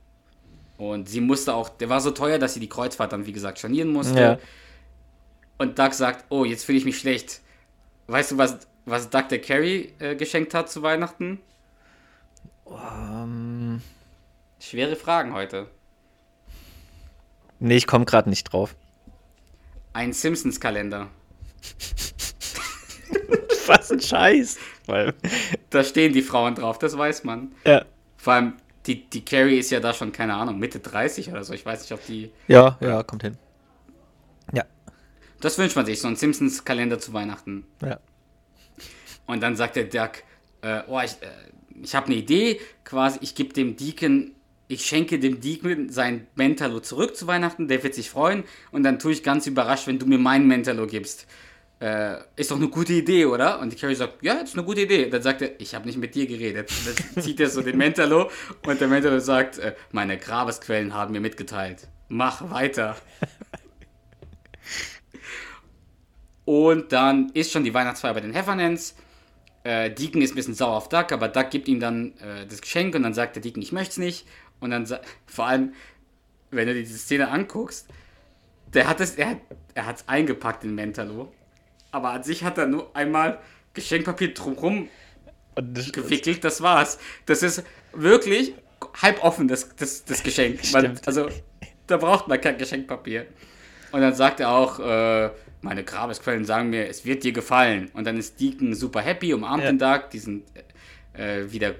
Und 0.77 1.09
sie 1.09 1.19
musste 1.19 1.53
auch, 1.53 1.67
der 1.67 1.89
war 1.89 1.99
so 1.99 2.11
teuer, 2.11 2.39
dass 2.39 2.53
sie 2.53 2.61
die 2.61 2.69
Kreuzfahrt 2.69 3.11
dann, 3.11 3.25
wie 3.25 3.33
gesagt, 3.33 3.59
stornieren 3.59 3.89
musste. 3.89 4.19
Ja. 4.19 4.37
Und 5.57 5.77
Doug 5.77 5.91
sagt, 5.91 6.25
oh, 6.29 6.45
jetzt 6.45 6.63
fühle 6.63 6.77
ich 6.77 6.85
mich 6.85 6.97
schlecht. 6.97 7.41
Weißt 8.07 8.31
du, 8.31 8.37
was, 8.37 8.59
was 8.85 9.09
Doug 9.09 9.27
der 9.29 9.41
Carrie 9.41 9.91
äh, 9.99 10.15
geschenkt 10.15 10.53
hat 10.53 10.71
zu 10.71 10.81
Weihnachten? 10.81 11.39
Ähm, 12.65 13.81
Schwere 14.59 14.95
Fragen 14.95 15.33
heute. 15.33 15.67
nee, 17.59 17.77
ich 17.77 17.87
komme 17.87 18.05
gerade 18.05 18.29
nicht 18.29 18.51
drauf. 18.51 18.75
Ein 19.93 20.13
Simpsons-Kalender. 20.13 21.09
Was 23.67 23.91
ein 23.91 24.01
Scheiß. 24.01 24.57
Weil, 24.85 25.13
Da 25.69 25.83
stehen 25.83 26.13
die 26.13 26.21
Frauen 26.21 26.55
drauf, 26.55 26.79
das 26.79 26.97
weiß 26.97 27.23
man. 27.23 27.53
ja. 27.65 27.85
Vor 28.17 28.33
allem, 28.33 28.53
die, 28.85 29.09
die 29.09 29.23
Carrie 29.23 29.59
ist 29.59 29.69
ja 29.71 29.79
da 29.79 29.93
schon, 29.93 30.11
keine 30.11 30.33
Ahnung, 30.33 30.59
Mitte 30.59 30.79
30 30.79 31.29
oder 31.31 31.43
so. 31.45 31.53
Ich 31.53 31.65
weiß 31.65 31.81
nicht, 31.81 31.91
ob 31.93 32.05
die. 32.05 32.31
ja, 32.47 32.77
ja, 32.81 33.01
kommt 33.03 33.23
hin. 33.23 33.37
Ja, 34.51 34.65
Das 35.39 35.57
wünscht 35.57 35.77
man 35.77 35.85
sich, 35.85 36.01
so 36.01 36.07
ein 36.09 36.17
Simpsons-Kalender 36.17 36.99
zu 36.99 37.13
Weihnachten. 37.13 37.65
ja. 37.81 37.99
Und 39.25 39.41
dann 39.41 39.55
sagt 39.55 39.75
der 39.75 39.83
Duck, 39.85 40.23
äh, 40.63 40.81
oh, 40.87 40.99
ich, 40.99 41.11
äh, 41.21 41.27
ich 41.83 41.93
habe 41.93 42.07
eine 42.07 42.15
Idee, 42.15 42.59
quasi, 42.83 43.19
ich 43.21 43.35
gebe 43.35 43.53
dem 43.53 43.77
Deacon, 43.77 44.31
ich 44.69 44.85
schenke 44.85 45.19
dem 45.19 45.41
Deacon 45.41 45.89
sein 45.89 46.27
Mentalo 46.35 46.79
zurück 46.79 47.17
zu 47.17 47.27
Weihnachten, 47.27 47.67
der 47.67 47.83
wird 47.83 47.95
sich 47.95 48.09
freuen 48.09 48.43
und 48.71 48.83
dann 48.83 48.99
tue 48.99 49.11
ich 49.11 49.23
ganz 49.23 49.47
überrascht, 49.47 49.87
wenn 49.87 49.99
du 49.99 50.05
mir 50.05 50.19
mein 50.19 50.47
Mentalo 50.47 50.85
gibst. 50.85 51.25
Äh, 51.81 52.17
ist 52.35 52.51
doch 52.51 52.57
eine 52.57 52.67
gute 52.67 52.93
Idee, 52.93 53.25
oder? 53.25 53.59
Und 53.59 53.73
die 53.73 53.77
Carrie 53.77 53.95
sagt, 53.95 54.21
ja, 54.21 54.33
ist 54.33 54.53
eine 54.53 54.65
gute 54.65 54.81
Idee. 54.81 55.09
Dann 55.09 55.21
sagt 55.21 55.41
er, 55.41 55.59
ich 55.59 55.73
habe 55.73 55.87
nicht 55.87 55.97
mit 55.97 56.13
dir 56.13 56.27
geredet. 56.27 56.69
Dann 56.85 57.23
zieht 57.23 57.39
er 57.39 57.49
so 57.49 57.61
den 57.61 57.77
Mentalo 57.77 58.29
und 58.67 58.79
der 58.79 58.87
Mentalo 58.89 59.19
sagt, 59.19 59.57
äh, 59.57 59.73
meine 59.91 60.17
Grabesquellen 60.17 60.93
haben 60.93 61.13
mir 61.13 61.21
mitgeteilt. 61.21 61.87
Mach 62.09 62.49
weiter. 62.51 62.97
Und 66.45 66.91
dann 66.91 67.29
ist 67.35 67.51
schon 67.51 67.63
die 67.63 67.75
Weihnachtsfeier 67.75 68.15
bei 68.15 68.21
den 68.21 68.33
Heffernans. 68.33 68.95
Äh, 69.63 69.91
Deacon 69.91 70.23
ist 70.23 70.31
ein 70.31 70.35
bisschen 70.35 70.55
sauer 70.55 70.77
auf 70.77 70.89
Duck, 70.89 71.11
aber 71.11 71.27
Duck 71.27 71.51
gibt 71.51 71.67
ihm 71.67 71.79
dann 71.79 72.17
äh, 72.17 72.47
das 72.47 72.59
Geschenk 72.59 72.95
und 72.95 73.03
dann 73.03 73.13
sagt 73.13 73.35
der 73.35 73.43
Deacon, 73.43 73.61
ich 73.61 73.71
möchte 73.71 73.91
es 73.91 73.97
nicht. 73.99 74.25
Und 74.59 74.71
dann, 74.71 74.85
vor 75.25 75.45
allem, 75.45 75.73
wenn 76.51 76.67
du 76.67 76.73
dir 76.73 76.81
diese 76.81 76.97
Szene 76.97 77.29
anguckst, 77.29 77.87
der 78.73 78.87
hat 78.87 78.99
es, 78.99 79.15
er, 79.15 79.31
hat- 79.31 79.41
er 79.73 79.85
hat 79.85 79.97
es 79.97 80.07
eingepackt 80.07 80.63
in 80.63 80.75
Mentalo, 80.75 81.31
aber 81.91 82.11
an 82.11 82.23
sich 82.23 82.43
hat 82.43 82.57
er 82.57 82.67
nur 82.67 82.95
einmal 82.95 83.39
Geschenkpapier 83.73 84.33
drumherum 84.33 84.89
das, 85.55 85.91
gewickelt, 85.91 86.43
das 86.43 86.61
war's. 86.61 86.99
Das 87.25 87.43
ist 87.43 87.63
wirklich 87.93 88.53
halb 89.01 89.23
offen, 89.23 89.47
das, 89.47 89.75
das, 89.75 90.05
das 90.05 90.23
Geschenk. 90.23 90.59
Man, 90.73 90.99
also, 91.05 91.29
da 91.87 91.97
braucht 91.97 92.27
man 92.27 92.39
kein 92.39 92.57
Geschenkpapier. 92.57 93.25
Und 93.91 94.01
dann 94.01 94.13
sagt 94.13 94.39
er 94.39 94.51
auch, 94.51 94.79
äh, 94.79 95.31
meine 95.61 95.83
Grabesquellen 95.83 96.45
sagen 96.45 96.69
mir, 96.69 96.87
es 96.87 97.03
wird 97.05 97.23
dir 97.23 97.31
gefallen. 97.31 97.89
Und 97.93 98.05
dann 98.05 98.17
ist 98.17 98.39
Deacon 98.39 98.75
super 98.75 99.01
happy, 99.01 99.33
umarmt 99.33 99.63
Ja. 99.63 99.71
den 99.71 99.79
Duck, 99.79 100.09
die 100.11 100.19
sind 100.19 100.43
äh, 101.13 101.51
wieder, 101.51 101.73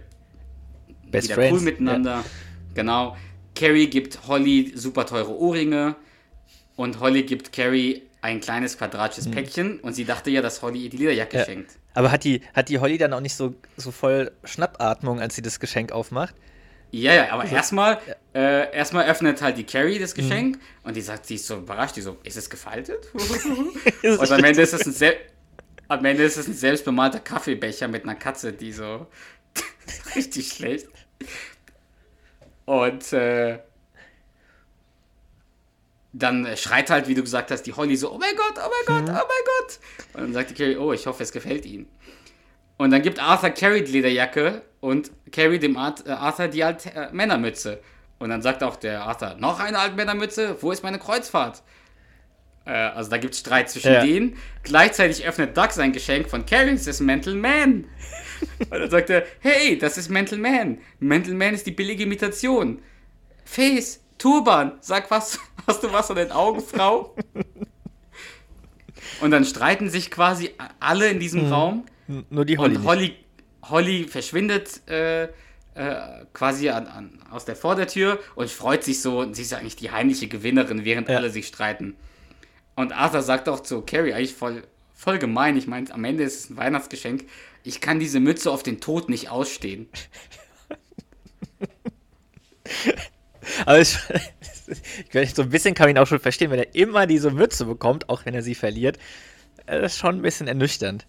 Best 1.11 1.27
wieder 1.27 1.35
Friends. 1.35 1.53
cool 1.59 1.61
miteinander. 1.61 2.23
Genau. 2.81 3.17
Carrie 3.55 3.87
gibt 3.87 4.27
Holly 4.27 4.71
super 4.75 5.05
teure 5.05 5.35
Ohrringe 5.37 5.95
und 6.75 6.99
Holly 6.99 7.23
gibt 7.23 7.51
Carrie 7.51 8.03
ein 8.21 8.41
kleines 8.41 8.77
quadratisches 8.77 9.29
Päckchen 9.31 9.79
und 9.79 9.93
sie 9.93 10.05
dachte 10.05 10.29
ja, 10.29 10.41
dass 10.41 10.61
Holly 10.61 10.79
ihr 10.83 10.89
die 10.89 10.97
Lederjacke 10.97 11.35
Mhm. 11.37 11.39
Ja. 11.39 11.45
schenkt. 11.45 11.71
Aber 11.93 12.11
hat 12.11 12.23
die, 12.23 12.41
hat 12.53 12.69
die 12.69 12.79
Holly 12.79 12.97
dann 12.97 13.13
auch 13.13 13.19
nicht 13.21 13.35
so, 13.35 13.55
so 13.77 13.91
voll 13.91 14.31
Schnappatmung, 14.43 15.19
als 15.19 15.35
sie 15.35 15.41
das 15.41 15.59
Geschenk 15.59 15.91
aufmacht? 15.91 16.35
Ja, 16.91 17.13
ja, 17.13 17.31
aber 17.31 17.45
erstmal 17.45 17.99
äh, 18.33 18.75
erstmal 18.75 19.07
öffnet 19.07 19.41
halt 19.41 19.57
die 19.57 19.63
Carrie 19.63 19.99
das 19.99 20.15
Mhm. 20.15 20.21
Geschenk 20.21 20.59
und 20.83 20.95
die 20.95 21.01
sagt, 21.01 21.25
sie 21.27 21.35
ist 21.35 21.47
so 21.47 21.57
überrascht, 21.57 21.95
die 21.95 22.01
so, 22.01 22.17
ist 22.23 22.37
es 22.37 22.49
gefaltet? 22.49 23.07
und 23.13 24.31
am 24.31 24.43
Ende 24.43 24.61
ist 24.61 24.73
es 24.73 24.85
ein 24.85 24.93
sel 24.93 25.15
am 25.87 26.05
Ende 26.05 26.23
ist 26.23 26.37
es 26.37 26.47
ein 26.47 26.53
selbstbemalter 26.53 27.19
Kaffeebecher 27.19 27.87
mit 27.87 28.03
einer 28.03 28.13
Katze, 28.15 28.53
die 28.53 28.71
so 28.71 29.07
richtig 30.15 30.49
schlecht. 30.53 30.87
Und 32.69 33.13
äh, 33.13 33.57
dann 36.13 36.47
schreit 36.55 36.91
halt, 36.91 37.07
wie 37.07 37.15
du 37.15 37.23
gesagt 37.23 37.49
hast, 37.49 37.63
die 37.63 37.73
Holly 37.73 37.95
so, 37.95 38.11
oh 38.11 38.19
mein 38.19 38.35
Gott, 38.35 38.63
oh 38.63 38.69
mein 38.69 39.05
Gott, 39.05 39.09
oh 39.09 39.25
mein 39.27 39.45
Gott. 39.57 39.79
Und 40.13 40.21
dann 40.21 40.33
sagt 40.33 40.51
die 40.51 40.53
Carrie, 40.53 40.77
oh, 40.77 40.93
ich 40.93 41.07
hoffe, 41.07 41.23
es 41.23 41.31
gefällt 41.31 41.65
Ihnen. 41.65 41.87
Und 42.77 42.91
dann 42.91 43.01
gibt 43.01 43.19
Arthur 43.19 43.49
Carrie 43.49 43.83
die 43.83 43.93
Lederjacke 43.93 44.61
und 44.81 45.09
Carrie 45.31 45.57
dem 45.57 45.77
Art, 45.77 46.05
äh, 46.05 46.11
Arthur 46.11 46.47
die 46.47 46.63
Alt 46.63 46.85
äh, 46.95 47.09
Männermütze. 47.11 47.79
Und 48.19 48.29
dann 48.29 48.43
sagt 48.43 48.61
auch 48.61 48.75
der 48.75 49.01
Arthur, 49.01 49.33
noch 49.39 49.59
eine 49.59 49.79
Altmännermütze, 49.79 50.61
wo 50.61 50.71
ist 50.71 50.83
meine 50.83 50.99
Kreuzfahrt? 50.99 51.63
Äh, 52.65 52.71
also 52.71 53.09
da 53.09 53.17
gibt 53.17 53.33
es 53.33 53.39
Streit 53.39 53.71
zwischen 53.71 53.93
Ja. 53.93 54.03
denen. 54.03 54.37
Gleichzeitig 54.61 55.25
öffnet 55.25 55.57
Doug 55.57 55.71
sein 55.71 55.91
Geschenk 55.91 56.29
von 56.29 56.45
Carrie, 56.45 56.73
es 56.73 56.85
ist 56.85 56.99
Mental 56.99 57.33
Man. 57.33 57.85
Und 58.59 58.71
dann 58.71 58.89
sagt 58.89 59.09
er, 59.09 59.25
hey, 59.39 59.77
das 59.77 59.97
ist 59.97 60.09
Mental 60.09 60.37
Man. 60.39 60.77
Mental 60.99 61.33
Man 61.33 61.53
ist 61.53 61.65
die 61.65 61.71
billige 61.71 62.03
Imitation. 62.03 62.79
Face, 63.45 64.01
Turban, 64.17 64.73
sag 64.81 65.09
was, 65.11 65.39
hast 65.67 65.83
du 65.83 65.91
was 65.91 66.09
an 66.09 66.17
den 66.17 66.31
Augen, 66.31 66.61
Frau? 66.61 67.15
und 69.21 69.31
dann 69.31 69.45
streiten 69.45 69.89
sich 69.89 70.11
quasi 70.11 70.51
alle 70.79 71.09
in 71.09 71.19
diesem 71.19 71.51
Raum. 71.51 71.85
N- 72.07 72.25
Nur 72.29 72.45
die 72.45 72.57
Holly. 72.57 72.75
Und 72.77 72.83
Holly, 72.85 73.15
Holly 73.63 74.03
verschwindet 74.07 74.81
äh, 74.89 75.23
äh, 75.23 75.29
quasi 76.33 76.69
an, 76.69 76.87
an, 76.87 77.19
aus 77.31 77.45
der 77.45 77.55
Vordertür 77.55 78.19
und 78.35 78.49
freut 78.49 78.83
sich 78.83 79.01
so, 79.01 79.19
und 79.19 79.35
sie 79.35 79.43
ist 79.43 79.53
eigentlich 79.53 79.75
die 79.75 79.91
heimliche 79.91 80.27
Gewinnerin, 80.27 80.85
während 80.85 81.09
Ja. 81.09 81.17
alle 81.17 81.29
sich 81.29 81.47
streiten. 81.47 81.95
Und 82.75 82.93
Arthur 82.93 83.21
sagt 83.21 83.49
auch 83.49 83.59
zu 83.61 83.81
Carrie, 83.81 84.13
eigentlich 84.13 84.33
voll, 84.35 84.63
voll 84.95 85.19
gemein, 85.19 85.57
ich 85.57 85.67
meine, 85.67 85.91
am 85.93 86.03
Ende 86.05 86.23
ist 86.23 86.39
es 86.45 86.49
ein 86.49 86.57
Weihnachtsgeschenk, 86.57 87.25
ich 87.69 87.79
kann 87.81 87.99
diese 87.99 88.19
Mütze 88.19 88.51
auf 88.51 88.63
den 88.63 88.81
Tod 88.81 89.07
nicht 89.09 89.29
ausstehen. 89.29 89.87
Aber 93.65 93.79
ich, 93.81 93.97
ich, 95.13 95.33
so 95.35 95.41
ein 95.43 95.49
bisschen 95.49 95.73
kann 95.73 95.85
man 95.87 95.95
ihn 95.95 95.99
auch 95.99 96.07
schon 96.07 96.19
verstehen, 96.19 96.51
wenn 96.51 96.59
er 96.59 96.75
immer 96.75 97.07
diese 97.07 97.31
Mütze 97.31 97.65
bekommt, 97.65 98.09
auch 98.09 98.25
wenn 98.25 98.33
er 98.33 98.41
sie 98.41 98.55
verliert. 98.55 98.97
äh, 99.65 99.81
Das 99.81 99.93
ist 99.93 99.99
schon 99.99 100.17
ein 100.17 100.21
bisschen 100.21 100.47
ernüchternd. 100.47 101.07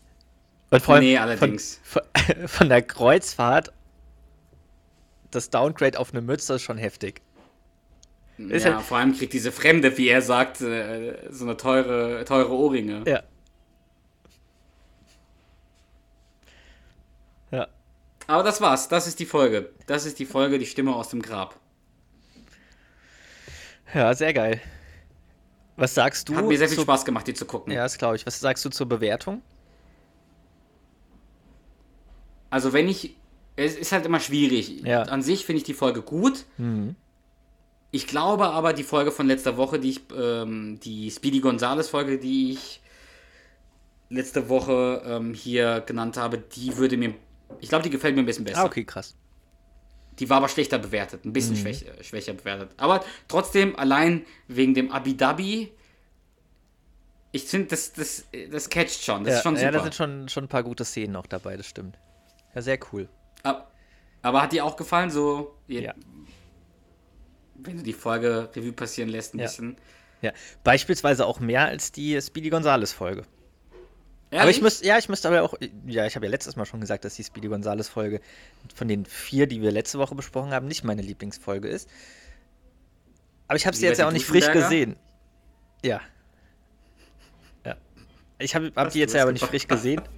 Und 0.70 0.82
vor 0.82 0.94
allem 0.94 1.04
Nee, 1.04 1.16
von, 1.16 1.22
allerdings. 1.22 1.80
von, 1.82 2.02
von 2.46 2.68
der 2.68 2.82
Kreuzfahrt, 2.82 3.72
das 5.30 5.50
Downgrade 5.50 5.98
auf 5.98 6.12
eine 6.12 6.20
Mütze 6.22 6.54
ist 6.54 6.62
schon 6.62 6.78
heftig. 6.78 7.22
Ist 8.38 8.64
ja, 8.64 8.76
halt- 8.76 8.84
vor 8.84 8.98
allem 8.98 9.14
kriegt 9.16 9.32
diese 9.32 9.52
Fremde, 9.52 9.96
wie 9.98 10.08
er 10.08 10.22
sagt, 10.22 10.60
äh, 10.60 11.16
so 11.30 11.44
eine 11.44 11.56
teure, 11.56 12.24
teure 12.24 12.52
Ohrringe. 12.52 13.02
Ja. 13.06 13.22
Aber 18.30 18.44
das 18.44 18.60
war's, 18.60 18.88
das 18.88 19.08
ist 19.08 19.18
die 19.18 19.26
Folge. 19.26 19.70
Das 19.88 20.06
ist 20.06 20.20
die 20.20 20.24
Folge, 20.26 20.58
die 20.60 20.66
Stimme 20.66 20.94
aus 20.94 21.08
dem 21.08 21.20
Grab. 21.20 21.58
Ja, 23.92 24.14
sehr 24.14 24.32
geil. 24.32 24.60
Was 25.76 25.94
sagst 25.94 26.28
du? 26.28 26.36
Hat 26.36 26.46
mir 26.46 26.56
sehr 26.56 26.68
viel 26.68 26.76
zu- 26.76 26.82
Spaß 26.84 27.04
gemacht, 27.04 27.26
die 27.26 27.34
zu 27.34 27.44
gucken. 27.44 27.72
Ja, 27.72 27.82
das 27.82 27.98
glaube 27.98 28.14
ich. 28.14 28.24
Was 28.26 28.38
sagst 28.38 28.64
du 28.64 28.68
zur 28.68 28.86
Bewertung? 28.88 29.42
Also 32.50 32.72
wenn 32.72 32.88
ich, 32.88 33.16
es 33.56 33.76
ist 33.76 33.90
halt 33.90 34.06
immer 34.06 34.20
schwierig. 34.20 34.80
Ja. 34.82 35.02
An 35.02 35.22
sich 35.22 35.44
finde 35.44 35.58
ich 35.58 35.64
die 35.64 35.74
Folge 35.74 36.02
gut. 36.02 36.44
Mhm. 36.56 36.94
Ich 37.90 38.06
glaube 38.06 38.46
aber, 38.50 38.72
die 38.72 38.84
Folge 38.84 39.10
von 39.10 39.26
letzter 39.26 39.56
Woche, 39.56 39.80
die 39.80 39.90
ich, 39.90 40.00
ähm, 40.16 40.78
die 40.80 41.10
Speedy 41.10 41.40
Gonzales 41.40 41.88
Folge, 41.88 42.18
die 42.18 42.52
ich 42.52 42.80
letzte 44.08 44.48
Woche 44.48 45.02
ähm, 45.04 45.34
hier 45.34 45.80
genannt 45.80 46.16
habe, 46.16 46.38
die 46.38 46.76
würde 46.76 46.96
mir, 46.96 47.14
ich 47.58 47.68
glaube, 47.68 47.82
die 47.82 47.90
gefällt 47.90 48.14
mir 48.14 48.22
ein 48.22 48.26
bisschen 48.26 48.44
besser. 48.44 48.60
Ah, 48.60 48.64
okay, 48.66 48.84
krass. 48.84 49.16
Die 50.18 50.28
war 50.28 50.36
aber 50.38 50.48
schlechter 50.48 50.78
bewertet, 50.78 51.24
ein 51.24 51.28
Mhm. 51.28 51.32
bisschen 51.32 51.56
schwäch, 51.56 51.82
äh, 51.86 52.04
schwächer 52.04 52.34
bewertet. 52.34 52.70
Aber 52.76 53.04
trotzdem, 53.28 53.74
allein 53.76 54.26
wegen 54.48 54.74
dem 54.74 54.90
Abi 54.92 55.16
Dhabi, 55.16 55.72
ich 57.32 57.44
finde, 57.44 57.68
das, 57.68 57.92
das, 57.92 58.24
das 58.50 58.68
catcht 58.68 59.02
schon. 59.04 59.24
Das 59.24 59.32
ja, 59.32 59.36
ist 59.38 59.42
schon 59.44 59.56
super. 59.56 59.66
ja, 59.66 59.70
da 59.70 59.82
sind 59.82 59.94
schon, 59.94 60.28
schon 60.28 60.44
ein 60.44 60.48
paar 60.48 60.62
gute 60.64 60.84
Szenen 60.84 61.12
noch 61.12 61.26
dabei, 61.26 61.56
das 61.56 61.66
stimmt. 61.66 61.98
Ja, 62.54 62.60
sehr 62.62 62.78
cool. 62.92 63.08
Ab- 63.44 63.72
Aber 64.22 64.42
hat 64.42 64.52
dir 64.52 64.64
auch 64.64 64.76
gefallen, 64.76 65.10
so, 65.10 65.54
Ja. 65.68 65.94
wenn 67.54 67.76
du 67.76 67.82
die 67.82 67.92
Folge 67.92 68.50
Revue 68.54 68.72
passieren 68.72 69.08
lässt, 69.10 69.34
ein 69.34 69.38
Ja. 69.38 69.46
bisschen? 69.46 69.76
Ja, 70.22 70.32
beispielsweise 70.64 71.24
auch 71.24 71.40
mehr 71.40 71.66
als 71.66 71.92
die 71.92 72.20
Speedy 72.20 72.50
Gonzales 72.50 72.92
Folge. 74.30 74.42
Aber 74.42 74.44
Ehrlich? 74.44 74.56
ich 74.56 74.62
müsste, 74.62 74.86
ja, 74.86 74.98
ich 74.98 75.08
müsste 75.08 75.28
aber 75.28 75.42
auch, 75.42 75.54
ja, 75.86 76.06
ich 76.06 76.14
habe 76.14 76.26
ja 76.26 76.30
letztes 76.30 76.56
Mal 76.56 76.64
schon 76.64 76.80
gesagt, 76.80 77.04
dass 77.04 77.14
die 77.14 77.24
Speedy 77.24 77.48
Gonzales 77.48 77.88
Folge 77.88 78.20
von 78.74 78.86
den 78.86 79.04
vier, 79.04 79.46
die 79.46 79.60
wir 79.60 79.72
letzte 79.72 79.98
Woche 79.98 80.14
besprochen 80.14 80.52
haben, 80.52 80.68
nicht 80.68 80.84
meine 80.84 81.02
Lieblingsfolge 81.02 81.68
ist. 81.68 81.88
Aber 83.48 83.56
ich 83.56 83.66
habe 83.66 83.76
sie 83.76 83.86
jetzt 83.86 83.98
ja 83.98 84.06
auch 84.06 84.12
nicht 84.12 84.26
frisch 84.26 84.50
gesehen. 84.52 84.96
Ja. 85.84 86.00
Ja. 87.64 87.76
Ich 88.38 88.54
habe 88.54 88.72
hab 88.76 88.90
die 88.90 89.00
jetzt 89.00 89.14
ja 89.14 89.22
aber 89.22 89.32
nicht 89.32 89.44
frisch 89.44 89.66
gesehen. 89.66 90.02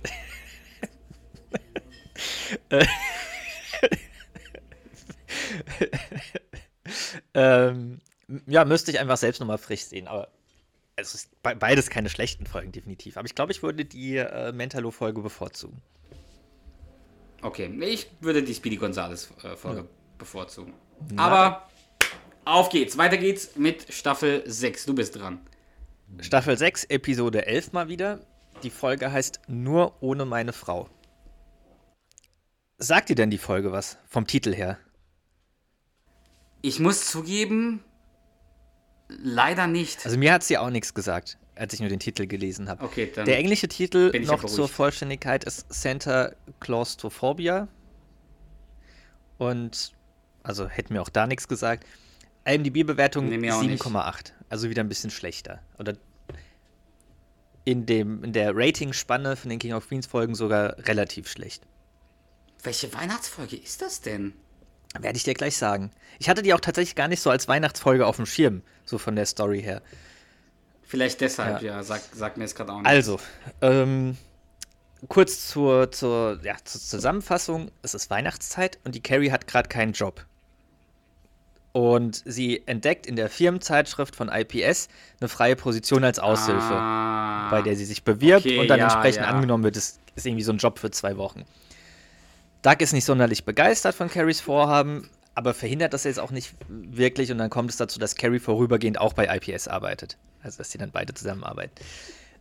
Äh. 2.68 2.86
ähm, 7.34 7.98
ja, 8.46 8.64
müsste 8.64 8.90
ich 8.90 9.00
einfach 9.00 9.16
selbst 9.16 9.40
nochmal 9.40 9.58
frisch 9.58 9.84
sehen, 9.84 10.06
aber 10.06 10.28
es 10.96 11.14
ist 11.14 11.42
be 11.42 11.56
beides 11.56 11.90
keine 11.90 12.08
schlechten 12.08 12.46
Folgen, 12.46 12.72
definitiv. 12.72 13.16
Aber 13.16 13.26
ich 13.26 13.34
glaube, 13.34 13.52
ich 13.52 13.62
würde 13.62 13.84
die 13.84 14.16
äh, 14.16 14.52
Mentalo-Folge 14.52 15.20
bevorzugen. 15.20 15.82
Okay, 17.42 17.66
ich 17.80 18.08
würde 18.20 18.42
die 18.42 18.54
Speedy 18.54 18.76
Gonzales 18.76 19.30
äh, 19.42 19.56
Folge 19.56 19.88
bevorzugen. 20.18 20.74
Aber 21.16 21.68
auf 22.44 22.68
geht's. 22.68 22.96
Weiter 22.96 23.16
geht's 23.16 23.56
mit 23.56 23.92
Staffel 23.92 24.42
6. 24.46 24.86
Du 24.86 24.94
bist 24.94 25.16
dran. 25.16 25.40
Staffel 26.20 26.56
6, 26.56 26.84
Episode 26.84 27.46
11 27.46 27.72
mal 27.72 27.88
wieder. 27.88 28.20
Die 28.62 28.70
Folge 28.70 29.10
heißt 29.10 29.40
Nur 29.48 30.00
ohne 30.00 30.24
meine 30.24 30.52
Frau. 30.52 30.88
Sagt 32.78 33.08
dir 33.08 33.16
denn 33.16 33.30
die 33.30 33.38
Folge 33.38 33.72
was? 33.72 33.98
Vom 34.08 34.26
Titel 34.26 34.54
her? 34.54 34.78
Ich 36.60 36.78
muss 36.78 37.06
zugeben, 37.06 37.82
leider 39.22 39.66
nicht. 39.66 40.04
Also 40.04 40.16
mir 40.18 40.32
hat 40.32 40.42
sie 40.42 40.58
auch 40.58 40.70
nichts 40.70 40.94
gesagt, 40.94 41.38
als 41.54 41.74
ich 41.74 41.80
nur 41.80 41.88
den 41.88 42.00
Titel 42.00 42.26
gelesen 42.26 42.68
habe. 42.68 42.84
Okay, 42.84 43.10
dann 43.14 43.26
Der 43.26 43.38
englische 43.38 43.68
Titel 43.68 44.12
noch 44.24 44.44
zur. 44.44 44.68
Vollständigkeit 44.68 45.44
ist 45.44 45.72
Center 45.72 46.34
Claustrophobia. 46.60 47.68
Und, 49.38 49.92
also 50.42 50.68
hätten 50.68 50.92
mir 50.94 51.02
auch 51.02 51.08
da 51.08 51.26
nichts 51.26 51.48
gesagt. 51.48 51.84
IMDb-Bewertung 52.44 53.28
Nee, 53.28 53.38
mir 53.38 53.56
auch 53.56 53.62
nicht. 53.62 53.82
7,8. 53.82 54.32
Also 54.48 54.68
wieder 54.70 54.82
ein 54.82 54.88
bisschen 54.88 55.10
schlechter. 55.10 55.60
Oder 55.78 55.94
in, 57.64 57.86
dem, 57.86 58.24
in 58.24 58.32
der 58.32 58.52
Rating-Spanne 58.54 59.36
von 59.36 59.48
den 59.50 59.58
King 59.58 59.72
of 59.74 59.88
Queens 59.88 60.06
Folgen 60.06 60.34
sogar 60.34 60.76
relativ 60.86 61.28
schlecht. 61.28 61.62
welche 62.64 62.92
Weihnachtsfolge 62.94 63.56
ist 63.56 63.82
das 63.82 64.00
denn? 64.00 64.34
Werde 64.98 65.16
ich 65.16 65.24
dir 65.24 65.34
gleich 65.34 65.56
sagen. 65.56 65.90
Ich 66.18 66.28
hatte 66.28 66.42
die 66.42 66.52
auch 66.54 66.60
tatsächlich 66.60 66.94
gar 66.94 67.08
nicht 67.08 67.20
so 67.20 67.30
als 67.30 67.48
Weihnachtsfolge 67.48 68.06
auf 68.06 68.16
dem 68.16 68.26
Schirm, 68.26 68.62
so 68.84 68.98
von 68.98 69.16
der 69.16 69.26
Story 69.26 69.62
her. 69.62 69.80
Vielleicht 70.82 71.20
deshalb, 71.22 71.62
Ja. 71.62 71.76
ja, 71.76 71.82
sag, 71.82 72.02
sag 72.12 72.36
mir 72.36 72.44
es 72.44 72.54
gerade 72.54 72.72
auch 72.72 72.78
nicht. 72.78 72.86
Also, 72.86 73.18
ähm, 73.62 74.18
kurz 75.08 75.48
zur, 75.48 75.90
zur, 75.90 76.38
ja, 76.42 76.56
zur 76.64 76.80
Zusammenfassung. 76.80 77.70
Es 77.80 77.94
ist 77.94 78.10
Weihnachtszeit 78.10 78.78
und 78.84 78.94
die 78.94 79.02
Carrie 79.02 79.30
hat 79.30 79.46
gerade 79.46 79.68
keinen 79.68 79.92
Job. 79.92 80.26
Und 81.72 82.22
sie 82.26 82.62
entdeckt 82.66 83.06
in 83.06 83.16
der 83.16 83.30
Firmenzeitschrift 83.30 84.14
von 84.14 84.28
IPS 84.28 84.88
eine 85.20 85.28
freie 85.30 85.56
Position 85.56 86.04
als 86.04 86.18
Aushilfe, 86.18 86.74
Ah, 86.74 87.48
bei 87.50 87.62
der 87.62 87.76
sie 87.76 87.86
sich 87.86 88.04
bewirbt 88.04 88.44
okay, 88.44 88.58
und 88.58 88.68
dann 88.68 88.78
ja, 88.78 88.84
entsprechend 88.84 89.22
ja. 89.24 89.30
angenommen 89.30 89.64
wird. 89.64 89.76
Das 89.76 89.98
ist 90.14 90.26
irgendwie 90.26 90.44
so 90.44 90.52
ein 90.52 90.58
Job 90.58 90.78
für 90.78 90.90
zwei 90.90 91.16
Wochen. 91.16 91.46
Doug 92.62 92.76
ist 92.80 92.92
nicht 92.92 93.04
sonderlich 93.04 93.44
begeistert 93.44 93.94
von 93.94 94.08
Carries 94.08 94.40
Vorhaben, 94.40 95.08
aber 95.34 95.54
verhindert 95.54 95.92
das 95.92 96.04
jetzt 96.04 96.20
auch 96.20 96.30
nicht 96.30 96.54
wirklich 96.68 97.30
und 97.32 97.38
dann 97.38 97.50
kommt 97.50 97.70
es 97.70 97.76
dazu, 97.76 97.98
dass 97.98 98.14
Carrie 98.14 98.38
vorübergehend 98.38 99.00
auch 99.00 99.12
bei 99.12 99.26
IPS 99.36 99.68
arbeitet. 99.68 100.16
Also, 100.42 100.58
dass 100.58 100.70
sie 100.70 100.78
dann 100.78 100.90
beide 100.90 101.14
zusammenarbeiten. 101.14 101.72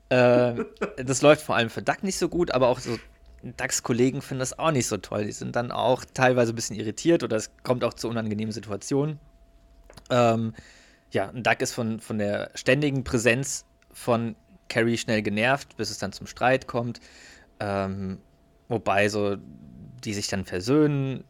Äh, 0.10 0.56
das 1.04 1.22
läuft 1.22 1.44
vor 1.44 1.56
allem 1.56 1.70
für 1.70 1.82
Doug 1.82 2.04
nicht 2.04 2.18
so 2.18 2.30
gut, 2.30 2.52
aber 2.52 2.68
auch 2.68 2.80
so 2.80 2.98
Dougs 3.44 3.82
Kollegen 3.82 4.22
finden 4.22 4.40
das 4.40 4.58
auch 4.58 4.72
nicht 4.72 4.88
so 4.88 4.98
toll. 4.98 5.26
Die 5.26 5.32
sind 5.32 5.56
dann 5.56 5.72
auch 5.72 6.06
teilweise 6.14 6.54
ein 6.54 6.56
bisschen 6.56 6.76
irritiert 6.76 7.24
oder 7.24 7.38
es 7.38 7.52
kommt 7.64 7.84
auch 7.84 7.94
zu 7.94 8.08
unangenehmen 8.08 8.52
Situationen. 8.52 9.20
Ähm, 10.10 10.54
ja, 11.12 11.30
und 11.30 11.46
Doug 11.46 11.56
ist 11.60 11.74
von, 11.74 12.00
von 12.00 12.20
der 12.20 12.52
ständigen 12.56 13.04
Präsenz 13.04 13.66
von 13.92 14.36
Carrie 14.70 14.98
schnell 14.98 15.22
genervt, 15.22 15.76
bis 15.78 15.90
es 15.90 15.98
dann 15.98 16.14
zum 16.14 16.28
Streit 16.28 16.68
kommt. 16.68 17.00
Ähm, 17.60 18.20
wobei 18.68 19.10
so 19.10 19.38
die 20.04 20.14
sich 20.14 20.28
dann 20.28 20.46
versöhnen 20.46 21.24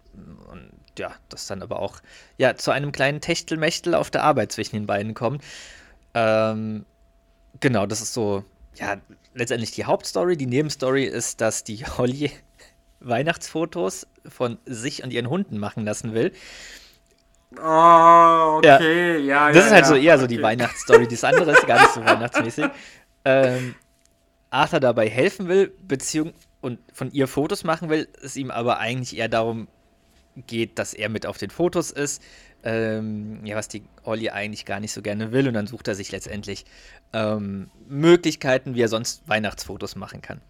und 0.51 0.71
ja, 0.97 1.13
das 1.29 1.47
dann 1.47 1.61
aber 1.61 1.79
auch 1.79 2.01
ja, 2.37 2.55
zu 2.55 2.71
einem 2.71 2.91
kleinen 2.91 3.21
Techtelmechtel 3.21 3.95
auf 3.95 4.11
der 4.11 4.23
Arbeit 4.23 4.51
zwischen 4.51 4.75
den 4.75 4.85
beiden 4.85 5.13
kommt. 5.13 5.43
Ähm, 6.13 6.85
genau, 7.59 7.85
das 7.85 8.01
ist 8.01 8.13
so, 8.13 8.43
ja, 8.75 8.97
letztendlich 9.33 9.71
die 9.71 9.85
Hauptstory. 9.85 10.37
Die 10.37 10.47
Nebenstory 10.47 11.05
ist, 11.05 11.41
dass 11.41 11.63
die 11.63 11.85
Holly 11.85 12.31
Weihnachtsfotos 12.99 14.07
von 14.27 14.57
sich 14.65 15.03
und 15.03 15.11
ihren 15.11 15.29
Hunden 15.29 15.57
machen 15.57 15.85
lassen 15.85 16.13
will. 16.13 16.31
Oh, 17.57 18.59
okay, 18.59 19.17
ja. 19.19 19.47
Das 19.51 19.57
ja, 19.57 19.65
ist 19.65 19.71
halt 19.71 19.83
ja. 19.83 19.85
so 19.85 19.95
eher 19.95 20.19
so 20.19 20.27
die 20.27 20.35
Okay. 20.35 20.43
Weihnachtsstory. 20.43 21.07
Das 21.07 21.23
andere 21.23 21.51
ist 21.51 21.67
gar 21.67 21.81
nicht 21.81 21.93
so 21.93 22.01
weihnachtsmäßig. 22.05 22.65
Ähm, 23.25 23.75
Arthur 24.49 24.79
dabei 24.79 25.09
helfen 25.09 25.47
will, 25.47 25.73
beziehung 25.81 26.33
und 26.61 26.79
von 26.93 27.11
ihr 27.11 27.27
Fotos 27.27 27.63
machen 27.63 27.89
will, 27.89 28.07
es 28.21 28.35
ihm 28.37 28.51
aber 28.51 28.77
eigentlich 28.79 29.17
eher 29.17 29.29
darum 29.29 29.67
geht, 30.47 30.79
dass 30.79 30.93
er 30.93 31.09
mit 31.09 31.25
auf 31.25 31.37
den 31.37 31.49
Fotos 31.49 31.91
ist. 31.91 32.21
Ähm, 32.63 33.43
ja, 33.43 33.55
was 33.55 33.67
die 33.67 33.83
Olli 34.03 34.29
eigentlich 34.29 34.65
gar 34.65 34.79
nicht 34.79 34.93
so 34.93 35.01
gerne 35.01 35.31
will. 35.31 35.47
Und 35.47 35.55
dann 35.55 35.65
sucht 35.67 35.87
er 35.87 35.95
sich 35.95 36.11
letztendlich 36.11 36.65
ähm, 37.11 37.71
Möglichkeiten, 37.87 38.75
wie 38.75 38.81
er 38.81 38.87
sonst 38.87 39.27
Weihnachtsfotos 39.27 39.95
machen 39.95 40.21
kann. 40.21 40.41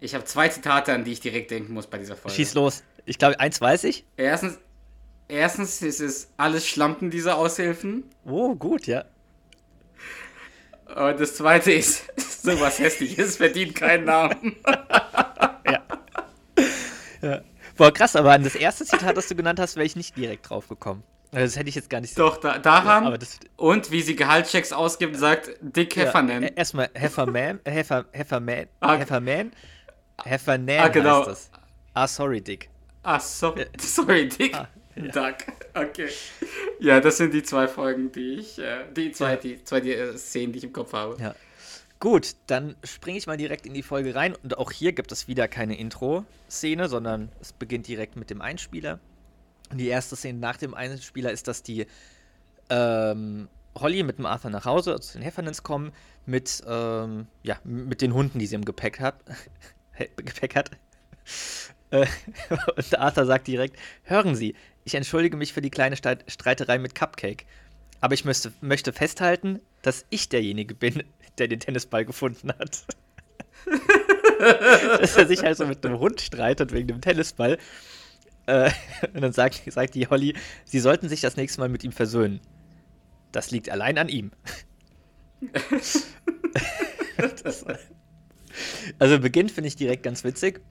Ich 0.00 0.14
habe 0.14 0.24
zwei 0.24 0.48
Zitate, 0.48 0.92
an 0.92 1.04
die 1.04 1.12
ich 1.12 1.20
direkt 1.20 1.50
denken 1.50 1.72
muss 1.72 1.86
bei 1.86 1.98
dieser 1.98 2.16
Folge. 2.16 2.36
Schieß 2.36 2.54
los. 2.54 2.84
Ich 3.06 3.18
glaube, 3.18 3.40
eins 3.40 3.60
weiß 3.60 3.84
ich. 3.84 4.04
Erstens, 4.16 4.58
erstens 5.26 5.82
ist 5.82 6.00
es 6.00 6.28
alles 6.36 6.66
Schlampen 6.66 7.10
dieser 7.10 7.38
Aushilfen. 7.38 8.04
Oh, 8.24 8.54
gut, 8.54 8.86
ja. 8.86 9.06
Und 10.94 11.20
das 11.20 11.34
zweite 11.36 11.72
ist, 11.72 12.04
sowas 12.42 12.78
Hässliches 12.78 13.36
verdient 13.36 13.74
keinen 13.74 14.04
Namen. 14.04 14.56
Boah, 17.76 17.92
krass, 17.92 18.16
aber 18.16 18.32
an 18.32 18.42
das 18.42 18.54
erste 18.56 18.84
Zitat, 18.84 19.16
das 19.16 19.28
du 19.28 19.34
genannt 19.36 19.60
hast, 19.60 19.76
wäre 19.76 19.86
ich 19.86 19.94
nicht 19.96 20.16
direkt 20.16 20.48
drauf 20.50 20.68
gekommen. 20.68 21.04
Also 21.30 21.44
das 21.44 21.56
hätte 21.56 21.68
ich 21.68 21.74
jetzt 21.74 21.90
gar 21.90 22.00
nicht 22.00 22.18
Doch, 22.18 22.38
da, 22.38 22.58
daran. 22.58 23.04
Ja, 23.04 23.16
das- 23.18 23.38
und 23.56 23.90
wie 23.90 24.00
sie 24.02 24.16
Gehaltschecks 24.16 24.72
ausgibt, 24.72 25.16
sagt 25.16 25.50
Dick 25.60 25.94
Heffernan. 25.96 26.42
Ja, 26.42 26.48
Erstmal 26.56 26.88
Hefferman, 26.94 27.60
Heffer, 27.66 28.06
Hefferman, 28.12 28.66
Ah, 28.80 28.96
Hefferman, 28.96 29.52
Heffernan 30.24 30.80
Ah, 30.80 30.88
genau. 30.88 31.18
heißt 31.18 31.28
das. 31.28 31.50
Ah, 31.94 32.08
sorry, 32.08 32.40
Dick. 32.40 32.70
Ah, 33.02 33.20
sorry, 33.20 33.66
sorry, 33.78 34.28
Dick. 34.28 34.56
Ah, 34.56 34.68
Duck. 35.12 35.36
Okay. 35.74 36.08
Ja, 36.80 37.00
das 37.00 37.16
sind 37.18 37.32
die 37.34 37.42
zwei 37.42 37.68
Folgen, 37.68 38.10
die 38.12 38.34
ich, 38.34 38.58
äh, 38.58 38.84
die 38.96 39.12
zwei, 39.12 39.32
Ja. 39.32 39.36
die 39.36 39.64
zwei 39.64 39.80
die, 39.80 39.92
äh, 39.92 40.16
Szenen, 40.16 40.52
die 40.52 40.58
ich 40.58 40.64
im 40.64 40.72
Kopf 40.72 40.92
habe. 40.92 41.20
Ja. 41.20 41.34
Gut, 42.00 42.36
dann 42.46 42.76
springe 42.84 43.18
ich 43.18 43.26
mal 43.26 43.36
direkt 43.36 43.66
in 43.66 43.74
die 43.74 43.82
Folge 43.82 44.14
rein. 44.14 44.34
Und 44.42 44.56
auch 44.56 44.70
hier 44.70 44.92
gibt 44.92 45.10
es 45.10 45.26
wieder 45.26 45.48
keine 45.48 45.76
Intro-Szene, 45.78 46.88
sondern 46.88 47.30
es 47.40 47.52
beginnt 47.52 47.88
direkt 47.88 48.16
mit 48.16 48.30
dem 48.30 48.40
Einspieler. 48.40 49.00
Und 49.70 49.78
die 49.78 49.88
erste 49.88 50.14
Szene 50.16 50.38
nach 50.38 50.56
dem 50.56 50.74
Einspieler 50.74 51.32
ist, 51.32 51.48
dass 51.48 51.62
die 51.62 51.86
ähm, 52.70 53.48
Holly 53.74 54.02
mit 54.04 54.18
dem 54.18 54.26
Arthur 54.26 54.50
nach 54.50 54.64
Hause, 54.64 54.92
also 54.92 55.02
zu 55.02 55.18
den 55.18 55.22
Heffernans 55.22 55.62
kommen, 55.62 55.92
mit, 56.24 56.62
ähm, 56.68 57.26
ja, 57.42 57.58
mit 57.64 58.00
den 58.00 58.14
Hunden, 58.14 58.38
die 58.38 58.46
sie 58.46 58.54
im 58.54 58.64
Gepäck 58.64 59.00
hat. 59.00 59.16
Gepäck 60.16 60.54
hat. 60.54 60.70
Äh, 61.90 62.06
Und 62.76 62.98
Arthur 62.98 63.26
sagt 63.26 63.48
direkt: 63.48 63.76
Hören 64.04 64.34
Sie, 64.34 64.54
ich 64.88 64.94
entschuldige 64.94 65.36
mich 65.36 65.52
für 65.52 65.60
die 65.60 65.68
kleine 65.68 65.96
Streit 65.96 66.24
Streiterei 66.28 66.78
mit 66.78 66.94
Cupcake. 66.94 67.44
Aber 68.00 68.14
ich 68.14 68.24
müsste, 68.24 68.52
möchte 68.62 68.94
festhalten, 68.94 69.60
dass 69.82 70.06
ich 70.08 70.30
derjenige 70.30 70.74
bin, 70.74 71.04
der 71.38 71.48
den 71.48 71.60
Tennisball 71.60 72.06
gefunden 72.06 72.50
hat. 72.58 72.84
dass 75.00 75.16
er 75.16 75.26
sich 75.26 75.44
also 75.44 75.66
mit 75.66 75.84
einem 75.84 75.98
Hund 75.98 76.22
streitet 76.22 76.72
wegen 76.72 76.88
dem 76.88 77.00
Tennisball. 77.02 77.58
Äh, 78.46 78.70
und 79.14 79.20
dann 79.20 79.32
sagt, 79.32 79.62
sagt 79.70 79.94
die 79.94 80.06
Holly, 80.06 80.34
sie 80.64 80.80
sollten 80.80 81.10
sich 81.10 81.20
das 81.20 81.36
nächste 81.36 81.60
Mal 81.60 81.68
mit 81.68 81.84
ihm 81.84 81.92
versöhnen. 81.92 82.40
Das 83.30 83.50
liegt 83.50 83.68
allein 83.68 83.98
an 83.98 84.08
ihm. 84.08 84.30
das, 87.18 87.66
also 88.98 89.18
Beginn 89.20 89.50
finde 89.50 89.68
ich 89.68 89.76
direkt 89.76 90.02
ganz 90.02 90.24
witzig. 90.24 90.62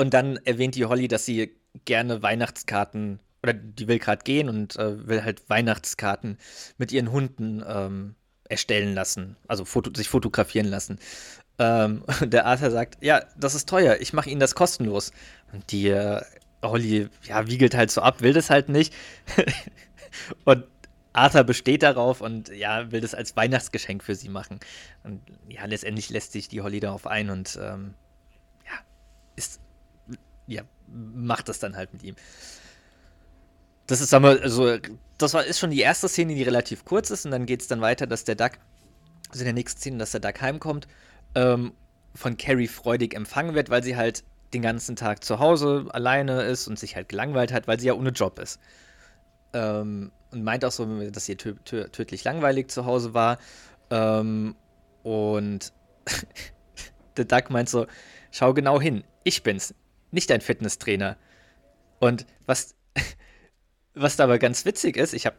Und 0.00 0.14
dann 0.14 0.38
erwähnt 0.46 0.76
die 0.76 0.86
Holly, 0.86 1.08
dass 1.08 1.26
sie 1.26 1.54
gerne 1.84 2.22
Weihnachtskarten, 2.22 3.20
oder 3.42 3.52
die 3.52 3.86
will 3.86 3.98
gerade 3.98 4.24
gehen 4.24 4.48
und 4.48 4.76
äh, 4.76 5.06
will 5.06 5.22
halt 5.22 5.50
Weihnachtskarten 5.50 6.38
mit 6.78 6.90
ihren 6.90 7.12
Hunden 7.12 7.62
ähm, 7.68 8.14
erstellen 8.48 8.94
lassen, 8.94 9.36
also 9.46 9.66
foto 9.66 9.90
sich 9.94 10.08
fotografieren 10.08 10.68
lassen. 10.68 10.98
Ähm, 11.58 12.02
der 12.22 12.46
Arthur 12.46 12.70
sagt, 12.70 13.04
ja, 13.04 13.20
das 13.36 13.54
ist 13.54 13.68
teuer, 13.68 13.98
ich 14.00 14.14
mache 14.14 14.30
Ihnen 14.30 14.40
das 14.40 14.54
kostenlos. 14.54 15.12
Und 15.52 15.70
die 15.70 15.88
äh, 15.88 16.22
Holly, 16.62 17.10
ja, 17.24 17.46
wiegelt 17.46 17.74
halt 17.74 17.90
so 17.90 18.00
ab, 18.00 18.22
will 18.22 18.32
das 18.32 18.48
halt 18.48 18.70
nicht. 18.70 18.94
und 20.46 20.64
Arthur 21.12 21.44
besteht 21.44 21.82
darauf 21.82 22.22
und 22.22 22.48
ja, 22.48 22.90
will 22.90 23.02
das 23.02 23.14
als 23.14 23.36
Weihnachtsgeschenk 23.36 24.02
für 24.02 24.14
sie 24.14 24.30
machen. 24.30 24.60
Und 25.04 25.20
ja, 25.50 25.66
letztendlich 25.66 26.08
lässt 26.08 26.32
sich 26.32 26.48
die 26.48 26.62
Holly 26.62 26.80
darauf 26.80 27.06
ein 27.06 27.28
und 27.28 27.58
ähm, 27.60 27.92
ja, 30.50 30.62
macht 30.88 31.48
das 31.48 31.58
dann 31.60 31.76
halt 31.76 31.92
mit 31.92 32.02
ihm. 32.02 32.16
Das 33.86 34.00
ist, 34.00 34.10
sagen 34.10 34.24
wir, 34.24 34.42
also, 34.42 34.78
das 35.18 35.34
war, 35.34 35.44
ist 35.44 35.58
schon 35.58 35.70
die 35.70 35.80
erste 35.80 36.08
Szene, 36.08 36.34
die 36.34 36.42
relativ 36.42 36.84
kurz 36.84 37.10
ist 37.10 37.24
und 37.24 37.30
dann 37.30 37.46
geht 37.46 37.62
es 37.62 37.68
dann 37.68 37.80
weiter, 37.80 38.06
dass 38.06 38.24
der 38.24 38.34
Duck, 38.34 38.52
also 39.30 39.40
in 39.40 39.46
der 39.46 39.54
nächsten 39.54 39.80
Szene, 39.80 39.98
dass 39.98 40.10
der 40.10 40.20
Duck 40.20 40.40
heimkommt, 40.40 40.86
ähm, 41.34 41.72
von 42.14 42.36
Carrie 42.36 42.66
freudig 42.66 43.14
empfangen 43.14 43.54
wird, 43.54 43.70
weil 43.70 43.82
sie 43.82 43.96
halt 43.96 44.24
den 44.52 44.62
ganzen 44.62 44.96
Tag 44.96 45.22
zu 45.22 45.38
Hause 45.38 45.86
alleine 45.90 46.42
ist 46.42 46.66
und 46.66 46.78
sich 46.78 46.96
halt 46.96 47.08
gelangweilt 47.08 47.52
hat, 47.52 47.68
weil 47.68 47.78
sie 47.78 47.86
ja 47.86 47.94
ohne 47.94 48.10
Job 48.10 48.40
ist. 48.40 48.58
Ähm, 49.52 50.10
und 50.32 50.44
meint 50.44 50.64
auch 50.64 50.72
so, 50.72 50.84
dass 51.10 51.28
ihr 51.28 51.36
tö 51.36 51.54
tö 51.64 51.88
tödlich 51.88 52.24
langweilig 52.24 52.70
zu 52.70 52.84
Hause 52.84 53.14
war. 53.14 53.38
Ähm, 53.90 54.56
und 55.02 55.72
der 57.16 57.24
Duck 57.24 57.50
meint 57.50 57.68
so, 57.68 57.86
schau 58.32 58.54
genau 58.54 58.80
hin, 58.80 59.04
ich 59.22 59.42
bin's, 59.42 59.74
nicht 60.10 60.30
dein 60.30 60.40
Fitnesstrainer. 60.40 61.16
Und 61.98 62.26
was, 62.46 62.74
was 63.94 64.16
da 64.16 64.24
aber 64.24 64.38
ganz 64.38 64.64
witzig 64.64 64.96
ist, 64.96 65.12
ich 65.12 65.26
habe 65.26 65.36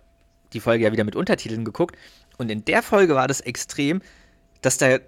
die 0.54 0.60
Folge 0.60 0.84
ja 0.84 0.92
wieder 0.92 1.04
mit 1.04 1.16
Untertiteln 1.16 1.66
geguckt 1.66 1.98
und 2.38 2.50
in 2.52 2.66
der 2.66 2.84
Folge 2.84 3.16
war 3.16 3.28
das 3.28 3.42
extrem, 3.42 4.02
dass 4.62 4.78
da 4.78 5.00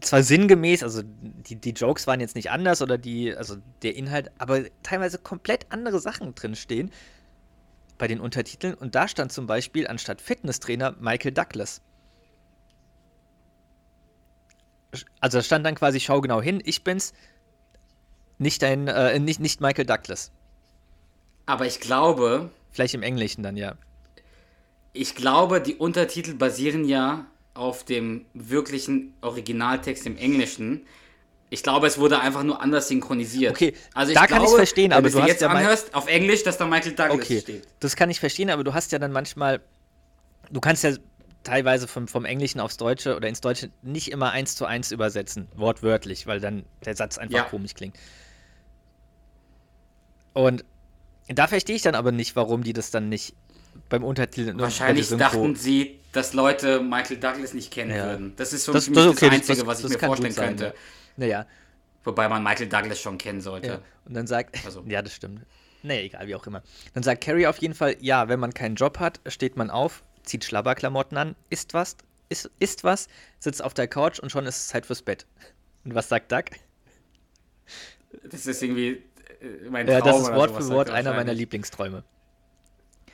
zwar 0.00 0.22
sinngemäß, 0.22 0.82
also 0.82 1.02
die, 1.04 1.56
die 1.56 1.70
Jokes 1.70 2.06
waren 2.06 2.20
jetzt 2.20 2.34
nicht 2.34 2.50
anders 2.50 2.80
oder 2.82 2.96
die, 2.98 3.34
also 3.34 3.56
der 3.82 3.94
Inhalt, 3.96 4.30
aber 4.38 4.64
teilweise 4.82 5.18
komplett 5.18 5.66
andere 5.70 6.00
Sachen 6.00 6.34
drin 6.34 6.56
stehen 6.56 6.90
bei 7.98 8.08
den 8.08 8.20
Untertiteln 8.20 8.74
und 8.74 8.94
da 8.94 9.06
stand 9.06 9.32
zum 9.32 9.46
Beispiel 9.46 9.86
anstatt 9.86 10.20
Fitnesstrainer 10.20 10.96
Michael 10.98 11.32
Douglas. 11.32 11.82
Also 15.20 15.38
da 15.38 15.42
stand 15.42 15.64
dann 15.64 15.74
quasi, 15.74 16.00
schau 16.00 16.20
genau 16.20 16.42
hin, 16.42 16.62
ich 16.64 16.84
bin's, 16.84 17.12
nicht 18.42 18.62
dein, 18.62 18.88
äh, 18.88 19.18
nicht, 19.18 19.40
nicht 19.40 19.60
Michael 19.60 19.86
Douglas. 19.86 20.30
Aber 21.46 21.66
ich 21.66 21.80
glaube, 21.80 22.50
Vielleicht 22.70 22.94
im 22.94 23.02
Englischen 23.02 23.42
dann, 23.42 23.56
ja. 23.56 23.74
ich 24.92 25.14
glaube, 25.14 25.60
die 25.60 25.74
Untertitel 25.74 26.34
basieren 26.34 26.84
ja 26.84 27.26
auf 27.54 27.84
dem 27.84 28.24
wirklichen 28.34 29.14
Originaltext 29.20 30.06
im 30.06 30.16
Englischen. 30.16 30.86
Ich 31.50 31.62
glaube, 31.62 31.86
es 31.86 31.98
wurde 31.98 32.18
einfach 32.20 32.42
nur 32.44 32.62
anders 32.62 32.88
synchronisiert. 32.88 33.52
Okay, 33.52 33.74
also 33.92 34.14
da 34.14 34.26
kann 34.26 34.42
ich's 34.42 34.54
verstehen, 34.54 34.90
wenn 34.90 34.98
aber 34.98 35.08
du 35.10 35.16
du 35.16 35.22
hast 35.22 35.28
jetzt 35.28 35.42
ja 35.42 35.48
anhörst, 35.48 35.94
auf 35.94 36.08
Englisch, 36.08 36.42
dass 36.44 36.56
da 36.56 36.64
Michael 36.66 36.94
Douglas 36.94 37.14
Okay, 37.14 37.40
steht. 37.40 37.68
das 37.80 37.94
kann 37.94 38.08
ich 38.08 38.20
verstehen, 38.20 38.48
aber 38.48 38.64
du 38.64 38.72
hast 38.72 38.90
ja 38.92 38.98
dann 38.98 39.12
manchmal, 39.12 39.60
du 40.50 40.60
kannst 40.60 40.82
ja 40.82 40.92
teilweise 41.44 41.88
vom, 41.88 42.08
vom 42.08 42.24
Englischen 42.24 42.58
aufs 42.60 42.78
Deutsche 42.78 43.16
oder 43.16 43.28
ins 43.28 43.42
Deutsche 43.42 43.70
nicht 43.82 44.10
immer 44.10 44.30
eins 44.30 44.54
zu 44.56 44.64
eins 44.64 44.92
übersetzen, 44.92 45.46
wortwörtlich, 45.54 46.26
weil 46.26 46.40
dann 46.40 46.64
der 46.86 46.96
Satz 46.96 47.18
einfach 47.18 47.36
Ja. 47.38 47.44
komisch 47.44 47.74
klingt. 47.74 47.96
Und 50.32 50.64
da 51.28 51.46
verstehe 51.46 51.76
ich 51.76 51.82
dann 51.82 51.94
aber 51.94 52.12
nicht, 52.12 52.36
warum 52.36 52.62
die 52.62 52.72
das 52.72 52.90
dann 52.90 53.08
nicht 53.08 53.34
beim 53.88 54.04
Untertitel 54.04 54.58
Wahrscheinlich 54.58 55.08
dachten 55.08 55.56
sie, 55.56 55.98
dass 56.12 56.34
Leute 56.34 56.80
Michael 56.80 57.18
Douglas 57.18 57.54
nicht 57.54 57.70
kennen 57.70 57.90
Ja. 57.94 58.04
würden. 58.06 58.34
Das 58.36 58.52
ist 58.52 58.64
so 58.64 58.72
das, 58.72 58.90
das, 58.90 59.06
okay, 59.06 59.26
das 59.26 59.34
Einzige, 59.34 59.58
das, 59.58 59.66
was 59.66 59.84
ich 59.84 59.88
mir 59.90 59.98
vorstellen 59.98 60.32
sein, 60.32 60.48
könnte. 60.48 60.64
Ja. 60.66 60.72
Naja, 61.16 61.46
Wobei 62.04 62.28
man 62.28 62.42
Michael 62.42 62.68
Douglas 62.68 63.00
schon 63.00 63.16
kennen 63.16 63.40
sollte. 63.40 63.66
Ja. 63.68 63.80
Und 64.06 64.14
dann 64.14 64.26
sagt, 64.26 64.64
Also- 64.64 64.82
ja, 64.86 65.02
das 65.02 65.14
stimmt. 65.14 65.42
Nee, 65.84 66.06
egal, 66.06 66.26
wie 66.26 66.34
auch 66.34 66.46
immer. 66.46 66.62
Dann 66.94 67.02
sagt 67.02 67.24
Carrie 67.24 67.46
auf 67.46 67.58
jeden 67.58 67.74
Fall, 67.74 67.96
ja, 68.00 68.28
wenn 68.28 68.40
man 68.40 68.52
keinen 68.54 68.74
Job 68.76 68.98
hat, 68.98 69.20
steht 69.26 69.56
man 69.56 69.70
auf, 69.70 70.02
zieht 70.22 70.44
Schlabberklamotten 70.44 71.16
an, 71.16 71.36
isst 71.50 71.74
was, 71.74 71.96
isst, 72.28 72.50
isst 72.60 72.84
was, 72.84 73.08
sitzt 73.38 73.62
auf 73.62 73.74
der 73.74 73.88
Couch 73.88 74.18
und 74.20 74.30
schon 74.30 74.46
ist 74.46 74.56
es 74.58 74.66
Zeit 74.68 74.86
fürs 74.86 75.02
Bett. 75.02 75.26
Und 75.84 75.94
was 75.94 76.08
sagt 76.08 76.30
Doug? 76.32 76.44
Das 78.24 78.46
ist 78.46 78.62
irgendwie 78.62 79.02
äh, 79.42 79.68
mein 79.70 79.86
Ja, 79.88 80.00
Traum 80.00 80.20
das 80.20 80.28
ist 80.28 80.34
Wort 80.34 80.50
für 80.56 80.68
Wort 80.68 80.88
er 80.88 80.94
einer 80.94 81.12
meiner. 81.12 81.32
Lieblingsträume. 81.34 82.02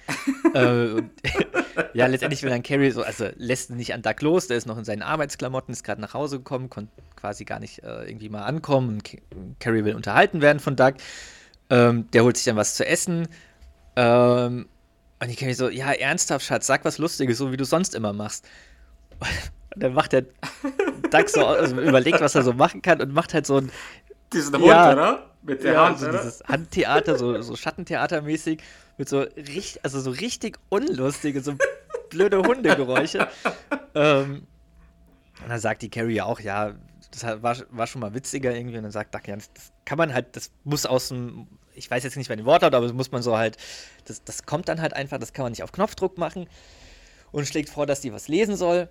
äh, 0.55 0.93
und, 0.93 1.11
ja, 1.95 2.07
letztendlich 2.07 2.43
will 2.43 2.51
dann 2.51 2.62
Carrie 2.62 2.91
so, 2.91 3.03
also 3.03 3.29
lässt 3.37 3.71
nicht 3.71 3.93
an 3.93 4.03
Doug 4.03 4.14
los, 4.21 4.47
der 4.47 4.57
ist 4.57 4.67
noch 4.67 4.79
in 4.79 4.85
seinen 4.85 5.03
Arbeitsklamotten, 5.03 5.73
ist 5.73 5.85
gerade 5.85 6.01
nach 6.01 6.14
Hause 6.14 6.38
gekommen, 6.38 6.71
konnte 6.71 6.91
quasi 7.17 7.45
gar 7.45 7.61
nicht 7.61 7.83
äh, 7.83 8.05
irgendwie 8.09 8.29
mal 8.31 8.43
ankommen. 8.45 9.03
Carrie 9.61 9.85
will 9.85 9.95
unterhalten 9.95 10.41
werden 10.41 10.61
von 10.61 10.77
Doug. 10.77 10.95
Ähm, 11.71 12.11
der 12.12 12.25
holt 12.25 12.37
sich 12.37 12.47
dann 12.47 12.57
was 12.57 12.75
zu 12.75 12.87
essen. 12.87 13.29
Ähm, 13.97 14.67
und 15.21 15.29
die 15.31 15.37
Carrie 15.37 15.53
so, 15.55 15.69
ja, 15.69 15.93
ernsthaft, 15.93 16.47
Schatz, 16.47 16.67
sag 16.67 16.85
was 16.85 16.97
Lustiges, 16.99 17.37
so 17.38 17.53
wie 17.53 17.57
du 17.59 17.64
sonst 17.64 17.95
immer 17.95 18.12
machst. 18.12 18.47
Und 19.75 19.83
dann 19.83 19.93
macht 19.93 20.12
der 20.12 20.23
Doug 21.11 21.29
so, 21.29 21.45
also 21.45 21.79
überlegt, 21.79 22.21
was 22.23 22.35
er 22.35 22.43
so 22.43 22.55
machen 22.55 22.81
kann 22.81 23.03
und 23.03 23.12
macht 23.12 23.35
halt 23.35 23.47
so 23.47 23.59
ein 23.59 23.71
Diesen 24.33 24.55
Hund, 24.57 24.67
Ja. 24.67 24.93
oder? 24.93 25.28
Mit 25.42 25.62
der 25.62 25.74
ja, 25.74 25.87
Hand, 25.87 26.01
so 26.01 26.09
oder? 26.09 26.18
dieses 26.18 26.42
Handtheater, 26.44 27.16
so, 27.16 27.40
so 27.42 27.55
Schattentheatermäßig, 27.57 28.61
mit 28.97 29.09
so 29.09 29.20
richtig, 29.20 29.80
also 29.84 30.01
so 30.01 30.11
richtig 30.11 30.59
unlustige, 30.68 31.41
so 31.41 31.55
blöde 32.11 32.43
Hundegeräusche. 32.43 33.28
ähm, 33.95 34.47
und 35.43 35.49
dann 35.49 35.61
sagt 35.61 35.82
die 35.82 35.91
Carrie 35.91 36.16
ja 36.16 36.24
auch, 36.24 36.41
ja, 36.41 36.74
das 37.11 37.43
war, 37.43 37.57
war 37.70 37.86
schon 37.86 38.01
mal 38.01 38.14
witziger 38.14 38.55
irgendwie. 38.55 38.76
Und 38.76 38.82
dann 38.84 38.93
sagt 38.93 39.14
Duck, 39.14 39.26
ja, 39.28 39.36
das, 39.36 39.53
das 39.53 39.72
kann 39.84 39.99
man 39.99 40.12
halt, 40.12 40.36
das 40.36 40.51
muss 40.64 40.86
aus 40.86 41.09
dem, 41.09 41.47
ich 41.74 41.91
weiß 41.91 42.05
jetzt 42.05 42.16
nicht 42.16 42.28
mehr 42.28 42.36
den 42.36 42.47
Wortlaut, 42.47 42.74
aber 42.74 42.86
das 42.86 42.95
muss 42.95 43.12
man 43.12 43.22
so 43.22 43.36
halt, 43.36 43.57
das, 44.05 44.22
das 44.24 44.45
kommt 44.45 44.68
dann 44.68 44.80
halt 44.80 44.95
einfach, 44.95 45.18
das 45.18 45.32
kann 45.32 45.45
man 45.45 45.53
nicht 45.53 45.62
auf 45.62 45.72
Knopfdruck 45.72 46.18
machen. 46.18 46.49
Und 47.30 47.47
schlägt 47.47 47.68
vor, 47.68 47.86
dass 47.86 48.01
die 48.01 48.12
was 48.12 48.28
lesen 48.28 48.57
soll. 48.57 48.89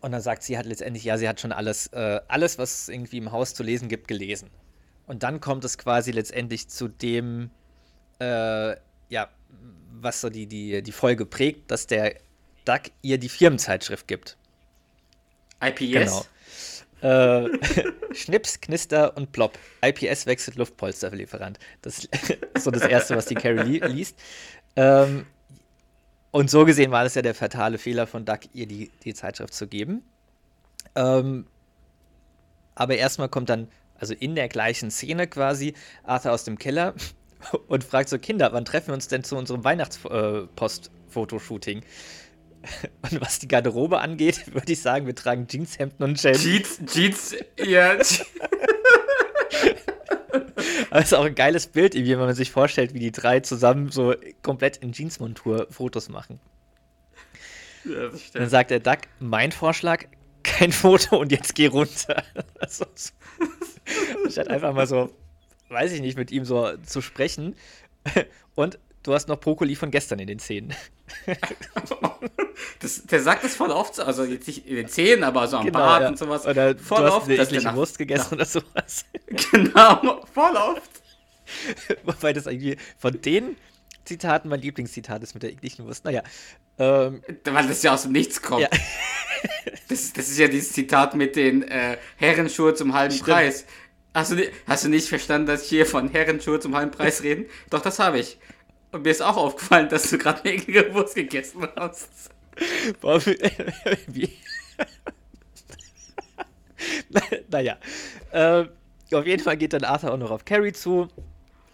Und 0.00 0.12
dann 0.12 0.20
sagt 0.20 0.44
sie 0.44 0.56
halt 0.56 0.66
letztendlich, 0.66 1.02
ja, 1.02 1.18
sie 1.18 1.28
hat 1.28 1.40
schon 1.40 1.50
alles, 1.50 1.88
äh, 1.88 2.20
alles, 2.28 2.58
was 2.58 2.82
es 2.82 2.88
irgendwie 2.88 3.18
im 3.18 3.32
Haus 3.32 3.54
zu 3.54 3.64
lesen 3.64 3.88
gibt, 3.88 4.06
gelesen. 4.06 4.48
Und 5.08 5.22
dann 5.22 5.40
kommt 5.40 5.64
es 5.64 5.78
quasi 5.78 6.12
letztendlich 6.12 6.68
zu 6.68 6.86
dem, 6.86 7.50
äh, 8.20 8.76
ja, 9.08 9.28
was 10.00 10.20
so 10.20 10.28
die, 10.28 10.46
die, 10.46 10.82
die 10.82 10.92
Folge 10.92 11.24
prägt, 11.24 11.70
dass 11.70 11.86
der 11.86 12.14
Duck 12.66 12.82
ihr 13.00 13.18
die 13.18 13.30
Firmenzeitschrift 13.30 14.06
gibt. 14.06 14.36
IPS? 15.62 16.28
Genau. 17.00 17.44
Äh, 17.44 17.48
Schnips, 18.14 18.60
Knister 18.60 19.16
und 19.16 19.32
Plop. 19.32 19.58
IPS 19.82 20.26
wechselt 20.26 20.56
Luftpolsterlieferant. 20.56 21.58
Das 21.80 22.00
ist 22.04 22.10
so 22.58 22.70
das 22.70 22.82
Erste, 22.82 23.16
was 23.16 23.26
die 23.26 23.34
Carrie 23.34 23.62
li 23.62 23.86
liest. 23.86 24.18
Ähm, 24.76 25.24
und 26.32 26.50
so 26.50 26.66
gesehen 26.66 26.90
war 26.90 27.04
das 27.04 27.14
ja 27.14 27.22
der 27.22 27.34
fatale 27.34 27.78
Fehler 27.78 28.06
von 28.06 28.26
Duck, 28.26 28.40
ihr 28.52 28.66
die, 28.66 28.90
die 29.04 29.14
Zeitschrift 29.14 29.54
zu 29.54 29.66
geben. 29.66 30.02
Ähm, 30.94 31.46
aber 32.74 32.96
erstmal 32.96 33.30
kommt 33.30 33.48
dann, 33.48 33.68
also 33.98 34.14
in 34.14 34.34
der 34.34 34.48
gleichen 34.48 34.90
Szene 34.90 35.26
quasi, 35.26 35.74
Arthur 36.04 36.32
aus 36.32 36.44
dem 36.44 36.58
Keller 36.58 36.94
und 37.68 37.84
fragt 37.84 38.08
so: 38.08 38.18
Kinder, 38.18 38.50
wann 38.52 38.64
treffen 38.64 38.88
wir 38.88 38.94
uns 38.94 39.08
denn 39.08 39.24
zu 39.24 39.36
unserem 39.36 39.62
Weihnachtspost-Fotoshooting? 39.64 41.82
Und 43.08 43.20
was 43.20 43.38
die 43.38 43.46
Garderobe 43.46 44.00
angeht, 44.00 44.44
würde 44.52 44.72
ich 44.72 44.82
sagen, 44.82 45.06
wir 45.06 45.14
tragen 45.14 45.46
Jeanshemden 45.46 46.04
und 46.04 46.20
Jeans. 46.20 46.42
Jeans, 46.42 46.80
Jeans, 46.92 47.36
ja. 47.64 47.92
Aber 50.90 50.98
es 51.00 51.04
ist 51.06 51.14
auch 51.14 51.24
ein 51.24 51.36
geiles 51.36 51.68
Bild, 51.68 51.94
wenn 51.94 52.18
man 52.18 52.34
sich 52.34 52.50
vorstellt, 52.50 52.94
wie 52.94 52.98
die 52.98 53.12
drei 53.12 53.38
zusammen 53.40 53.90
so 53.90 54.14
komplett 54.42 54.78
in 54.78 54.92
Jeansmontur 54.92 55.68
Fotos 55.70 56.08
machen. 56.08 56.40
ja 57.84 58.08
das 58.08 58.32
Dann 58.32 58.48
sagt 58.48 58.70
der 58.72 58.80
Duck, 58.80 58.98
mein 59.20 59.52
Vorschlag, 59.52 60.06
kein 60.42 60.72
Foto 60.72 61.16
und 61.18 61.30
jetzt 61.30 61.54
geh 61.54 61.66
runter. 61.66 62.24
Also, 62.58 62.86
so- 62.94 63.12
Statt 64.30 64.48
einfach 64.48 64.72
mal 64.74 64.86
so, 64.86 65.10
weiß 65.68 65.92
ich 65.92 66.00
nicht, 66.00 66.16
mit 66.16 66.30
ihm 66.30 66.44
so 66.44 66.76
zu 66.84 67.00
sprechen. 67.00 67.54
Und 68.54 68.78
du 69.02 69.14
hast 69.14 69.28
noch 69.28 69.38
Brokkoli 69.40 69.76
von 69.76 69.90
gestern 69.90 70.18
in 70.18 70.26
den 70.26 70.38
Zähnen. 70.38 70.74
Das, 72.80 73.04
der 73.06 73.22
sagt 73.22 73.44
das 73.44 73.54
voll 73.54 73.70
oft, 73.70 73.94
so, 73.94 74.02
also 74.02 74.24
jetzt 74.24 74.46
nicht 74.46 74.66
in 74.66 74.76
den 74.76 74.88
Zähnen, 74.88 75.24
aber 75.24 75.46
so 75.48 75.58
am 75.58 75.66
Genau, 75.66 75.78
Bart 75.78 76.02
ja. 76.02 76.08
und 76.08 76.18
sowas. 76.18 76.46
Oder 76.46 76.76
voll 76.76 76.98
du 77.00 77.04
hast 77.06 77.12
oft, 77.14 77.28
eine 77.28 77.36
dass 77.36 77.50
nach- 77.64 77.74
Wurst 77.76 77.98
gegessen 77.98 78.34
oder 78.34 78.44
sowas. 78.44 79.04
Genau, 79.52 80.24
voll 80.32 80.56
oft. 80.56 80.90
Wobei 82.04 82.32
das 82.32 82.46
irgendwie 82.46 82.76
von 82.98 83.20
den 83.20 83.56
Zitaten 84.08 84.48
mein 84.48 84.60
Lieblingszitat 84.60 85.22
ist 85.22 85.34
mit 85.34 85.42
der 85.44 85.52
ekligen 85.52 85.84
Wurst. 85.86 86.04
Naja. 86.04 86.22
Ähm, 86.78 87.22
Weil 87.44 87.68
das 87.68 87.82
ja 87.82 87.94
aus 87.94 88.02
dem 88.02 88.12
Nichts 88.12 88.42
kommt. 88.42 88.62
Ja. 88.62 88.68
Das, 89.88 90.12
das 90.12 90.28
ist 90.28 90.38
ja 90.38 90.48
dieses 90.48 90.72
Zitat 90.72 91.14
mit 91.14 91.36
den 91.36 91.62
äh, 91.62 91.96
Herrenschuhe 92.16 92.74
zum 92.74 92.92
halben 92.94 93.14
Stimmt. 93.14 93.28
Preis. 93.30 93.64
Hast 94.12 94.32
du, 94.32 94.34
ni- 94.36 94.48
hast 94.66 94.84
du 94.84 94.88
nicht 94.88 95.08
verstanden, 95.08 95.46
dass 95.46 95.62
ich 95.62 95.68
hier 95.68 95.86
von 95.86 96.10
Herrenschuhe 96.10 96.58
zum 96.60 96.74
halben 96.76 96.90
Preis 96.90 97.22
reden? 97.22 97.46
Doch, 97.70 97.80
das 97.80 97.98
habe 98.00 98.18
ich. 98.18 98.36
Und 98.90 99.04
mir 99.04 99.10
ist 99.10 99.22
auch 99.22 99.36
aufgefallen, 99.36 99.88
dass 99.88 100.10
du 100.10 100.18
gerade 100.18 100.42
eine 100.42 100.54
eklige 100.54 100.92
Wurst 100.92 101.14
gegessen 101.14 101.66
hast. 101.76 102.08
Boah, 103.00 103.24
wie- 103.24 104.32
naja. 107.50 107.76
Äh, 108.32 108.64
auf 109.12 109.26
jeden 109.26 109.42
Fall 109.42 109.56
geht 109.56 109.72
dann 109.72 109.84
Arthur 109.84 110.12
auch 110.12 110.18
noch 110.18 110.30
auf 110.30 110.44
Carrie 110.44 110.72
zu, 110.72 111.08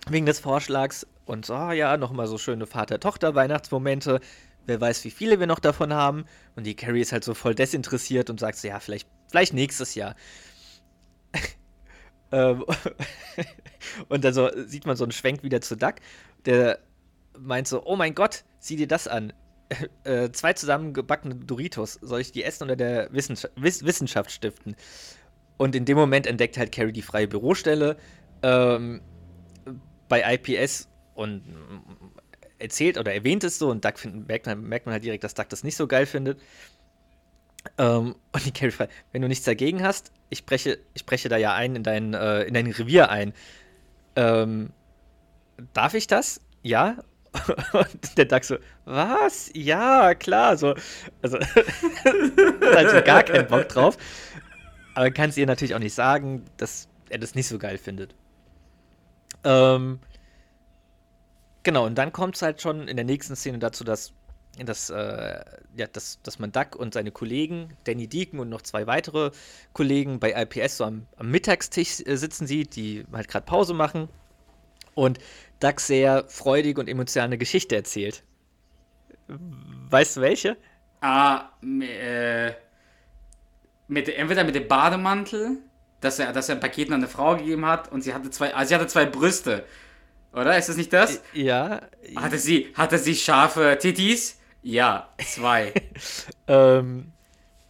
wegen 0.09 0.26
des 0.26 0.39
Vorschlags. 0.39 1.07
Und 1.27 1.47
so, 1.47 1.55
ah 1.55 1.72
ja, 1.72 1.97
nochmal 1.97 2.27
so 2.27 2.39
schöne 2.39 2.66
Vater-Tochter-Weihnachtsmomente. 2.66 4.20
Wer 4.66 4.81
weiß, 4.81 5.05
wie 5.05 5.11
viele 5.11 5.41
wir 5.41 5.47
noch 5.47 5.59
davon 5.59 5.93
haben. 5.93 6.25
Und 6.57 6.64
die 6.64 6.75
Carrie 6.75 7.01
ist 7.01 7.12
halt 7.12 7.25
so 7.25 7.35
voll 7.35 7.55
desinteressiert 7.55 8.31
und 8.31 8.41
sagt 8.41 8.59
so, 8.59 8.68
ja, 8.68 8.81
vielleicht, 8.81 9.09
vielleicht 9.31 9.55
nächstes 9.55 9.95
Jahr. 9.95 10.14
ähm, 12.33 12.64
und 14.09 14.25
dann 14.25 14.35
so 14.35 14.51
sieht 14.66 14.87
man 14.87 14.97
so 14.97 15.05
einen 15.05 15.12
Schwenk 15.12 15.43
wieder 15.43 15.61
zu 15.61 15.77
Duck, 15.77 15.97
der 16.45 16.79
meint 17.39 17.68
so, 17.68 17.85
oh 17.85 17.97
mein 17.97 18.14
Gott, 18.14 18.45
sieh 18.59 18.77
dir 18.77 18.89
das 18.89 19.09
an. 19.09 19.33
Äh, 20.05 20.31
zwei 20.31 20.53
zusammengebackene 20.53 21.37
Doritos, 21.37 21.95
soll 21.95 22.20
ich 22.20 22.31
die 22.31 22.45
essen 22.45 22.64
oder 22.64 22.77
der 22.77 23.11
Wissenschaft, 23.12 23.55
Wiss 23.57 23.83
Wissenschaft 23.83 24.31
stiften? 24.31 24.77
Und 25.57 25.75
in 25.75 25.87
dem 25.87 25.97
Moment 25.97 26.27
entdeckt 26.27 26.59
halt 26.59 26.70
Carrie 26.70 26.93
die 26.93 27.03
freie 27.03 27.27
Bürostelle 27.27 27.97
ähm, 28.43 29.01
bei 30.09 30.35
IPS 30.35 30.91
und 31.14 31.42
erzählt 32.58 32.98
oder 32.98 33.14
erwähnt 33.14 33.44
es 33.44 33.58
so 33.58 33.70
und 33.70 33.84
Duck 33.84 33.98
find, 33.98 34.28
merkt, 34.28 34.46
man, 34.46 34.62
merkt 34.62 34.86
man 34.86 34.92
halt 34.92 35.04
direkt, 35.04 35.24
dass 35.24 35.34
Duck 35.34 35.48
das 35.48 35.64
nicht 35.64 35.76
so 35.76 35.86
geil 35.86 36.06
findet. 36.06 36.40
Ähm, 37.78 38.14
und 38.32 38.46
die 38.46 38.52
Carrie 38.52 38.70
fragt, 38.70 38.92
wenn 39.12 39.22
du 39.22 39.28
nichts 39.28 39.44
dagegen 39.44 39.82
hast, 39.82 40.12
ich 40.30 40.46
breche, 40.46 40.78
ich 40.94 41.06
breche 41.06 41.28
da 41.28 41.36
ja 41.36 41.54
ein 41.54 41.76
in 41.76 41.82
dein, 41.82 42.14
äh, 42.14 42.42
in 42.42 42.54
dein 42.54 42.66
Revier 42.66 43.10
ein. 43.10 43.32
Ähm, 44.16 44.70
darf 45.72 45.94
ich 45.94 46.06
das? 46.06 46.40
Ja. 46.62 46.98
Und 47.72 48.16
der 48.16 48.26
Duck 48.26 48.44
so, 48.44 48.58
was? 48.84 49.50
Ja, 49.54 50.14
klar. 50.14 50.56
So, 50.56 50.74
also, 51.20 51.38
also 52.76 53.02
gar 53.02 53.24
keinen 53.24 53.48
Bock 53.48 53.68
drauf. 53.68 53.96
Aber 54.94 55.10
kann 55.10 55.30
es 55.30 55.36
ihr 55.36 55.46
natürlich 55.46 55.74
auch 55.74 55.80
nicht 55.80 55.94
sagen, 55.94 56.44
dass 56.56 56.88
er 57.10 57.18
das 57.18 57.34
nicht 57.34 57.48
so 57.48 57.58
geil 57.58 57.76
findet. 57.76 58.14
Ähm, 59.42 59.98
genau, 61.64 61.86
und 61.86 61.96
dann 61.96 62.12
kommt 62.12 62.36
es 62.36 62.42
halt 62.42 62.62
schon 62.62 62.86
in 62.86 62.96
der 62.96 63.04
nächsten 63.04 63.34
Szene 63.34 63.58
dazu, 63.58 63.82
dass, 63.82 64.12
dass, 64.64 64.90
äh, 64.90 65.44
ja, 65.76 65.86
dass, 65.88 66.20
dass 66.22 66.38
man 66.38 66.52
Duck 66.52 66.76
und 66.76 66.94
seine 66.94 67.10
Kollegen, 67.10 67.76
Danny 67.84 68.06
Deacon 68.06 68.38
und 68.38 68.48
noch 68.48 68.62
zwei 68.62 68.86
weitere 68.86 69.32
Kollegen 69.72 70.20
bei 70.20 70.32
IPS 70.32 70.76
so 70.76 70.84
am, 70.84 71.06
am 71.16 71.30
Mittagstisch 71.30 72.00
äh, 72.06 72.16
sitzen 72.16 72.46
sieht, 72.46 72.76
die 72.76 73.04
halt 73.12 73.26
gerade 73.26 73.46
Pause 73.46 73.74
machen. 73.74 74.08
Und 74.94 75.18
Duck 75.58 75.80
sehr 75.80 76.24
freudig 76.28 76.78
und 76.78 76.88
emotional 76.88 77.26
eine 77.26 77.38
Geschichte 77.38 77.74
erzählt. 77.74 78.22
Weißt 79.26 80.16
du 80.16 80.20
welche? 80.20 80.56
Ah, 81.00 81.50
äh, 81.62 82.52
mit, 83.88 84.08
entweder 84.08 84.44
mit 84.44 84.54
dem 84.54 84.68
Bademantel, 84.68 85.58
dass 86.00 86.18
er, 86.18 86.32
dass 86.32 86.48
er 86.48 86.56
ein 86.56 86.60
Paket 86.60 86.88
an 86.88 86.94
eine 86.94 87.08
Frau 87.08 87.36
gegeben 87.36 87.66
hat 87.66 87.90
und 87.90 88.02
sie 88.02 88.14
hatte 88.14 88.30
zwei, 88.30 88.54
ah, 88.54 88.64
sie 88.64 88.74
hatte 88.74 88.86
zwei 88.86 89.06
Brüste. 89.06 89.64
Oder? 90.35 90.59
Ist 90.59 90.68
das 90.68 90.76
nicht 90.76 90.93
das? 90.93 91.22
Ja. 91.32 91.80
Hatte 92.16 92.39
sie, 92.39 92.72
hatte 92.74 92.99
sie 92.99 93.14
scharfe 93.14 93.78
Tittis? 93.80 94.39
Ja, 94.62 95.09
zwei. 95.18 95.72
Ähm, 96.47 97.12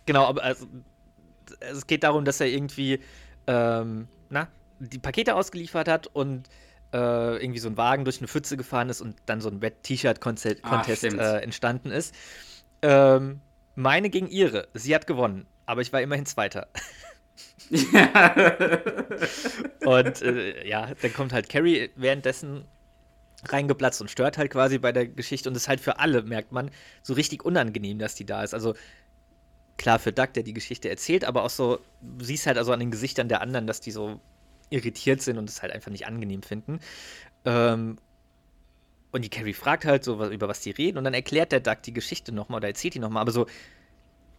genau, 0.04 0.24
aber 0.24 0.42
also, 0.42 0.66
es 1.60 1.86
geht 1.86 2.02
darum, 2.02 2.24
dass 2.24 2.40
er 2.40 2.48
irgendwie 2.48 2.98
ähm, 3.46 4.08
na, 4.30 4.48
die 4.80 4.98
Pakete 4.98 5.36
ausgeliefert 5.36 5.86
hat 5.86 6.08
und 6.08 6.48
äh, 6.92 7.36
irgendwie 7.36 7.60
so 7.60 7.68
ein 7.68 7.76
Wagen 7.76 8.04
durch 8.04 8.18
eine 8.18 8.26
Pfütze 8.26 8.56
gefahren 8.56 8.88
ist 8.88 9.00
und 9.00 9.16
dann 9.26 9.40
so 9.40 9.48
ein 9.48 9.62
Wet-T-Shirt-Contest 9.62 10.60
Ah, 10.62 10.70
Contest, 10.70 11.04
äh, 11.04 11.38
entstanden 11.38 11.92
ist. 11.92 12.14
Ähm, 12.82 13.40
meine 13.76 14.10
gegen 14.10 14.26
ihre. 14.28 14.66
Sie 14.74 14.92
hat 14.94 15.06
gewonnen, 15.06 15.46
aber 15.66 15.82
ich 15.82 15.92
war 15.92 16.00
immerhin 16.02 16.26
Zweiter. 16.26 16.68
Und 19.84 20.22
äh, 20.22 20.68
ja, 20.68 20.92
dann 21.00 21.12
kommt 21.12 21.32
halt 21.32 21.48
Carrie 21.48 21.90
währenddessen 21.96 22.64
reingeplatzt 23.48 24.00
und 24.00 24.10
stört 24.10 24.38
halt 24.38 24.50
quasi 24.50 24.78
bei 24.78 24.92
der 24.92 25.06
Geschichte 25.06 25.48
und 25.48 25.56
ist 25.56 25.68
halt 25.68 25.80
für 25.80 25.98
alle, 25.98 26.22
merkt 26.22 26.52
man, 26.52 26.70
so 27.02 27.14
richtig 27.14 27.44
unangenehm, 27.44 27.98
dass 27.98 28.14
die 28.14 28.24
da 28.24 28.42
ist. 28.42 28.54
Also 28.54 28.74
klar 29.76 29.98
für 29.98 30.12
Doug, 30.12 30.28
der 30.34 30.42
die 30.42 30.54
Geschichte 30.54 30.88
erzählt, 30.88 31.24
aber 31.24 31.44
auch 31.44 31.50
so, 31.50 31.78
du 32.00 32.24
siehst 32.24 32.46
halt 32.46 32.58
also 32.58 32.72
an 32.72 32.80
den 32.80 32.90
Gesichtern 32.90 33.28
der 33.28 33.40
anderen, 33.40 33.66
dass 33.66 33.80
die 33.80 33.90
so 33.90 34.20
irritiert 34.70 35.20
sind 35.20 35.38
und 35.38 35.48
es 35.48 35.62
halt 35.62 35.72
einfach 35.72 35.90
nicht 35.90 36.06
angenehm 36.06 36.42
finden. 36.42 36.80
Ähm, 37.44 37.98
und 39.12 39.22
die 39.22 39.30
Carrie 39.30 39.52
fragt 39.52 39.84
halt 39.84 40.04
so, 40.04 40.24
über 40.26 40.48
was 40.48 40.60
die 40.60 40.70
reden 40.70 40.98
und 40.98 41.04
dann 41.04 41.14
erklärt 41.14 41.52
der 41.52 41.60
Doug 41.60 41.76
die 41.84 41.92
Geschichte 41.92 42.32
nochmal 42.32 42.58
oder 42.58 42.68
erzählt 42.68 42.94
die 42.94 42.98
nochmal, 42.98 43.20
aber 43.20 43.32
so 43.32 43.46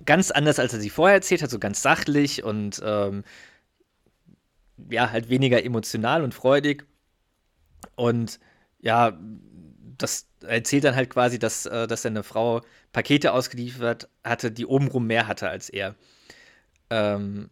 ganz 0.03 0.31
anders, 0.31 0.59
als 0.59 0.73
er 0.73 0.79
sie 0.79 0.89
vorher 0.89 1.15
erzählt 1.15 1.41
hat, 1.41 1.49
so 1.49 1.59
ganz 1.59 1.81
sachlich 1.81 2.43
und 2.43 2.81
ähm, 2.83 3.23
ja, 4.89 5.11
halt 5.11 5.29
weniger 5.29 5.63
emotional 5.63 6.23
und 6.23 6.33
freudig. 6.33 6.85
Und 7.95 8.39
ja, 8.79 9.17
das 9.97 10.27
erzählt 10.41 10.83
dann 10.83 10.95
halt 10.95 11.09
quasi, 11.09 11.39
dass, 11.39 11.65
äh, 11.65 11.87
dass 11.87 12.01
seine 12.01 12.23
Frau 12.23 12.61
Pakete 12.91 13.33
ausgeliefert 13.33 14.09
hatte, 14.23 14.51
die 14.51 14.65
obenrum 14.65 15.07
mehr 15.07 15.27
hatte 15.27 15.49
als 15.49 15.69
er. 15.69 15.95
Ähm, 16.89 17.49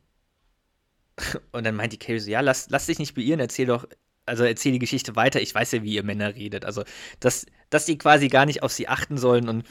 und 1.52 1.66
dann 1.66 1.76
meint 1.76 1.94
die 1.94 2.00
Carrie 2.00 2.20
so, 2.20 2.30
ja, 2.32 2.42
lass, 2.42 2.70
lass 2.70 2.88
dich 2.88 3.00
nicht 3.00 3.16
beirren, 3.16 3.40
erzähl 3.40 3.68
doch, 3.68 3.88
also 4.26 4.44
erzähl 4.44 4.72
die 4.72 4.80
Geschichte 4.80 5.16
weiter, 5.16 5.42
ich 5.42 5.54
weiß 5.54 5.74
ja, 5.74 5.84
wie 5.84 5.96
ihr 5.96 6.04
Männer 6.04 6.36
redet. 6.36 6.66
Also, 6.66 6.84
dass, 7.20 7.46
dass 7.70 7.86
die 7.86 7.98
quasi 7.98 8.28
gar 8.28 8.46
nicht 8.46 8.64
auf 8.64 8.72
sie 8.72 8.88
achten 8.88 9.18
sollen 9.18 9.50
und 9.50 9.66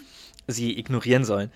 sie 0.46 0.78
ignorieren 0.78 1.24
sollen. 1.24 1.50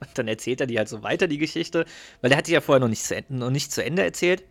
Und 0.00 0.08
dann 0.14 0.28
erzählt 0.28 0.60
er 0.60 0.66
die 0.66 0.78
halt 0.78 0.88
so 0.88 1.02
weiter, 1.02 1.28
die 1.28 1.38
Geschichte, 1.38 1.84
weil 2.20 2.32
er 2.32 2.38
hat 2.38 2.46
die 2.46 2.52
ja 2.52 2.60
vorher 2.60 2.80
noch 2.80 2.88
nicht 2.88 3.04
zu 3.04 3.16
Ende, 3.16 3.34
noch 3.34 3.50
nicht 3.50 3.72
zu 3.72 3.84
Ende 3.84 4.02
erzählt. 4.02 4.44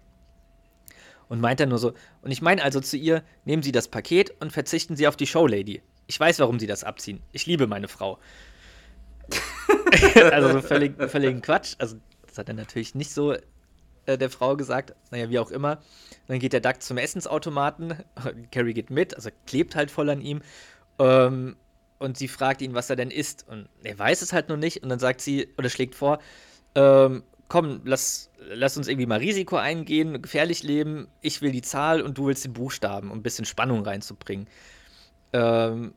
Und 1.27 1.41
meint 1.41 1.59
dann 1.59 1.69
nur 1.69 1.79
so, 1.79 1.93
und 2.21 2.31
ich 2.31 2.41
meine 2.41 2.61
also 2.61 2.79
zu 2.79 2.97
ihr, 2.97 3.23
nehmen 3.45 3.63
Sie 3.63 3.71
das 3.71 3.88
Paket 3.88 4.33
und 4.41 4.51
verzichten 4.51 4.95
Sie 4.95 5.07
auf 5.07 5.15
die 5.15 5.25
Showlady. 5.25 5.81
Ich 6.05 6.19
weiß, 6.19 6.39
warum 6.39 6.59
Sie 6.59 6.67
das 6.67 6.83
abziehen. 6.83 7.21
Ich 7.31 7.47
liebe 7.47 7.65
meine 7.65 7.88
Frau. 7.88 8.19
also 10.31 10.51
so 10.51 10.61
völlig, 10.61 11.01
völligen 11.09 11.41
Quatsch. 11.41 11.75
Also, 11.79 11.97
das 12.27 12.38
hat 12.38 12.47
er 12.47 12.53
natürlich 12.53 12.93
nicht 12.93 13.11
so 13.11 13.36
äh, 14.05 14.17
der 14.17 14.29
Frau 14.29 14.55
gesagt. 14.55 14.93
Naja, 15.11 15.29
wie 15.29 15.39
auch 15.39 15.51
immer. 15.51 15.79
Dann 16.27 16.39
geht 16.39 16.53
der 16.53 16.59
Duck 16.61 16.81
zum 16.81 16.97
Essensautomaten. 16.97 17.95
Carrie 18.51 18.73
geht 18.73 18.89
mit, 18.89 19.15
also 19.15 19.29
klebt 19.47 19.75
halt 19.75 19.91
voll 19.91 20.09
an 20.09 20.21
ihm. 20.21 20.41
Ähm, 20.99 21.55
und 22.06 22.18
sie 22.18 22.28
fragt 22.28 22.62
ihn, 22.62 22.74
was 22.74 22.89
er 22.89 22.95
denn 22.95 23.12
isst. 23.12 23.45
Und 23.47 23.68
er 23.84 23.97
weiß 23.97 24.22
es 24.22 24.32
halt 24.32 24.49
noch 24.49 24.58
nicht. 24.58 24.84
Und 24.84 24.89
dann 24.89 24.99
sagt 24.99 25.22
sie, 25.22 25.49
oder 25.58 25.70
schlägt 25.70 25.95
vor, 25.95 26.20
ähm, 26.76 27.24
komm, 27.47 27.82
lass, 27.84 28.30
lass 28.38 28.78
uns 28.78 28.88
irgendwie 28.88 29.06
mal 29.06 29.20
Risiko 29.20 29.58
eingehen, 29.58 30.22
gefährlich 30.22 30.64
leben. 30.64 31.08
Ich 31.22 31.41
will 31.41 31.51
die 31.51 31.62
Zahl 31.62 32.01
und 32.01 32.18
du 32.18 32.28
willst 32.28 32.45
den 32.45 32.53
Buchstaben, 32.53 33.12
um 33.12 33.20
ein 33.20 33.24
bisschen 33.24 33.45
Spannung 33.45 33.84
reinzubringen. 33.84 34.47
Ähm, 35.34 35.93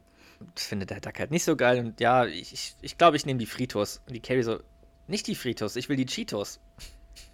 das 0.55 0.67
findet 0.67 0.91
der 0.91 1.01
Duck 1.01 1.19
halt 1.19 1.31
nicht 1.31 1.45
so 1.45 1.57
geil. 1.57 1.79
Und 1.79 2.01
ja, 2.01 2.27
ich 2.27 2.33
glaube, 2.33 2.55
ich, 2.55 2.75
ich, 2.81 2.99
glaub, 2.99 3.15
ich 3.15 3.27
nehme 3.27 3.39
die 3.39 3.47
Fritos. 3.47 4.01
Und 4.07 4.15
die 4.15 4.21
Carrie 4.21 4.43
so, 4.43 4.61
nicht 5.07 5.27
die 5.27 5.35
Fritos, 5.35 5.77
ich 5.77 5.89
will 5.89 5.97
die 5.97 6.07
Cheetos. 6.07 6.61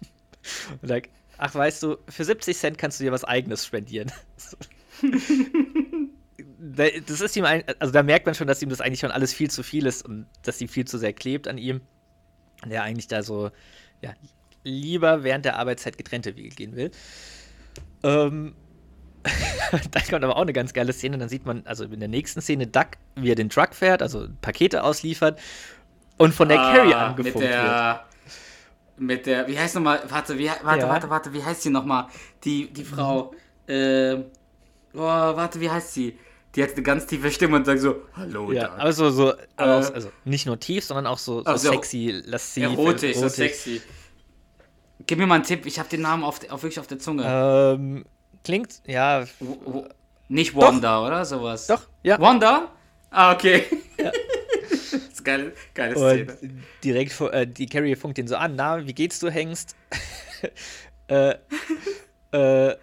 und 0.81 0.89
like, 0.89 1.09
ach, 1.37 1.55
weißt 1.55 1.83
du, 1.83 1.97
für 2.09 2.23
70 2.23 2.57
Cent 2.57 2.77
kannst 2.77 2.99
du 2.99 3.03
dir 3.03 3.11
was 3.11 3.23
Eigenes 3.23 3.65
spendieren. 3.65 4.11
das 6.71 7.21
ist 7.21 7.35
ihm 7.35 7.45
ein, 7.45 7.63
also 7.79 7.93
da 7.93 8.03
merkt 8.03 8.25
man 8.25 8.35
schon, 8.35 8.47
dass 8.47 8.61
ihm 8.61 8.69
das 8.69 8.81
eigentlich 8.81 8.99
schon 8.99 9.11
alles 9.11 9.33
viel 9.33 9.49
zu 9.49 9.63
viel 9.63 9.85
ist 9.85 10.03
und 10.05 10.25
dass 10.43 10.57
sie 10.57 10.67
viel 10.67 10.85
zu 10.85 10.97
sehr 10.97 11.13
klebt 11.13 11.47
an 11.47 11.57
ihm. 11.57 11.81
Und 12.63 12.71
er 12.71 12.83
eigentlich 12.83 13.07
da 13.07 13.21
so, 13.21 13.51
ja, 14.01 14.13
lieber 14.63 15.23
während 15.23 15.45
der 15.45 15.57
Arbeitszeit 15.57 15.97
getrennte 15.97 16.35
Wege 16.35 16.49
gehen 16.49 16.75
will. 16.75 16.91
Ähm, 18.03 18.55
da 19.91 19.99
kommt 20.01 20.23
aber 20.23 20.35
auch 20.35 20.41
eine 20.41 20.53
ganz 20.53 20.73
geile 20.73 20.93
Szene. 20.93 21.17
Dann 21.17 21.29
sieht 21.29 21.45
man, 21.45 21.65
also 21.65 21.83
in 21.83 21.99
der 21.99 22.09
nächsten 22.09 22.41
Szene, 22.41 22.67
Duck, 22.67 22.87
wie 23.15 23.31
er 23.31 23.35
den 23.35 23.49
Truck 23.49 23.75
fährt, 23.75 24.01
also 24.01 24.27
Pakete 24.41 24.83
ausliefert 24.83 25.39
und 26.17 26.33
von 26.33 26.49
der 26.49 26.59
ah, 26.59 26.75
Carrie 26.75 26.93
angefunkt 26.93 27.39
mit 27.39 27.49
der, 27.49 27.63
wird. 27.63 28.01
Mit 28.97 29.25
der, 29.25 29.47
wie 29.47 29.59
heißt 29.59 29.75
nochmal, 29.75 30.01
warte, 30.07 30.37
wie, 30.37 30.49
warte, 30.63 30.81
ja. 30.81 30.89
warte, 30.89 31.09
warte, 31.09 31.33
wie 31.33 31.43
heißt 31.43 31.63
sie 31.63 31.69
nochmal? 31.69 32.07
Die, 32.43 32.71
die 32.71 32.83
Frau, 32.83 33.33
mhm. 33.67 33.73
äh, 33.73 34.13
oh, 34.93 34.99
warte, 34.99 35.59
wie 35.59 35.69
heißt 35.69 35.93
sie? 35.93 36.17
Die 36.55 36.63
hat 36.63 36.71
eine 36.71 36.83
ganz 36.83 37.05
tiefe 37.05 37.31
Stimme 37.31 37.57
und 37.57 37.65
sagt 37.65 37.81
so, 37.81 38.03
hallo, 38.15 38.51
ja, 38.51 38.67
Duck. 38.67 38.79
Also 38.79 39.09
so, 39.09 39.33
äh, 39.33 39.37
also 39.57 40.09
nicht 40.23 40.45
nur 40.45 40.59
tief, 40.59 40.85
sondern 40.85 41.05
auch 41.05 41.17
so, 41.17 41.39
so 41.39 41.45
also 41.45 41.71
sexy, 41.71 42.21
lasziv. 42.25 42.63
Erotisch, 42.63 43.15
erotisch. 43.15 43.17
so 43.17 43.27
sexy. 43.27 43.81
Gib 45.05 45.19
mir 45.19 45.27
mal 45.27 45.35
einen 45.35 45.43
Tipp, 45.43 45.65
ich 45.65 45.77
habe 45.79 45.89
den 45.89 46.01
Namen 46.01 46.23
auf, 46.23 46.39
auf, 46.49 46.63
wirklich 46.63 46.79
auf 46.79 46.87
der 46.87 46.99
Zunge. 46.99 47.23
Ähm, 47.27 48.05
Klingt, 48.45 48.81
ja. 48.87 49.25
Nicht 50.29 50.55
Wanda, 50.55 50.99
Doch. 50.99 51.07
oder? 51.07 51.25
Sowas. 51.25 51.67
Doch, 51.67 51.81
ja. 52.03 52.19
Wanda? 52.19 52.71
Ah, 53.11 53.33
okay. 53.33 53.63
Ja. 53.97 54.11
das 54.69 54.93
ist 54.93 55.25
geile, 55.25 55.53
geile 55.73 55.95
Szene. 55.95 56.37
Und 56.41 56.63
direkt, 56.83 57.19
äh, 57.21 57.45
die 57.47 57.65
Carrie 57.65 57.95
funkt 57.95 58.17
ihn 58.17 58.27
so 58.27 58.35
an, 58.37 58.55
na, 58.55 58.85
wie 58.85 58.93
geht's 58.93 59.19
du, 59.19 59.29
Hengst? 59.29 59.75
äh, 61.07 61.35
äh, 62.31 62.75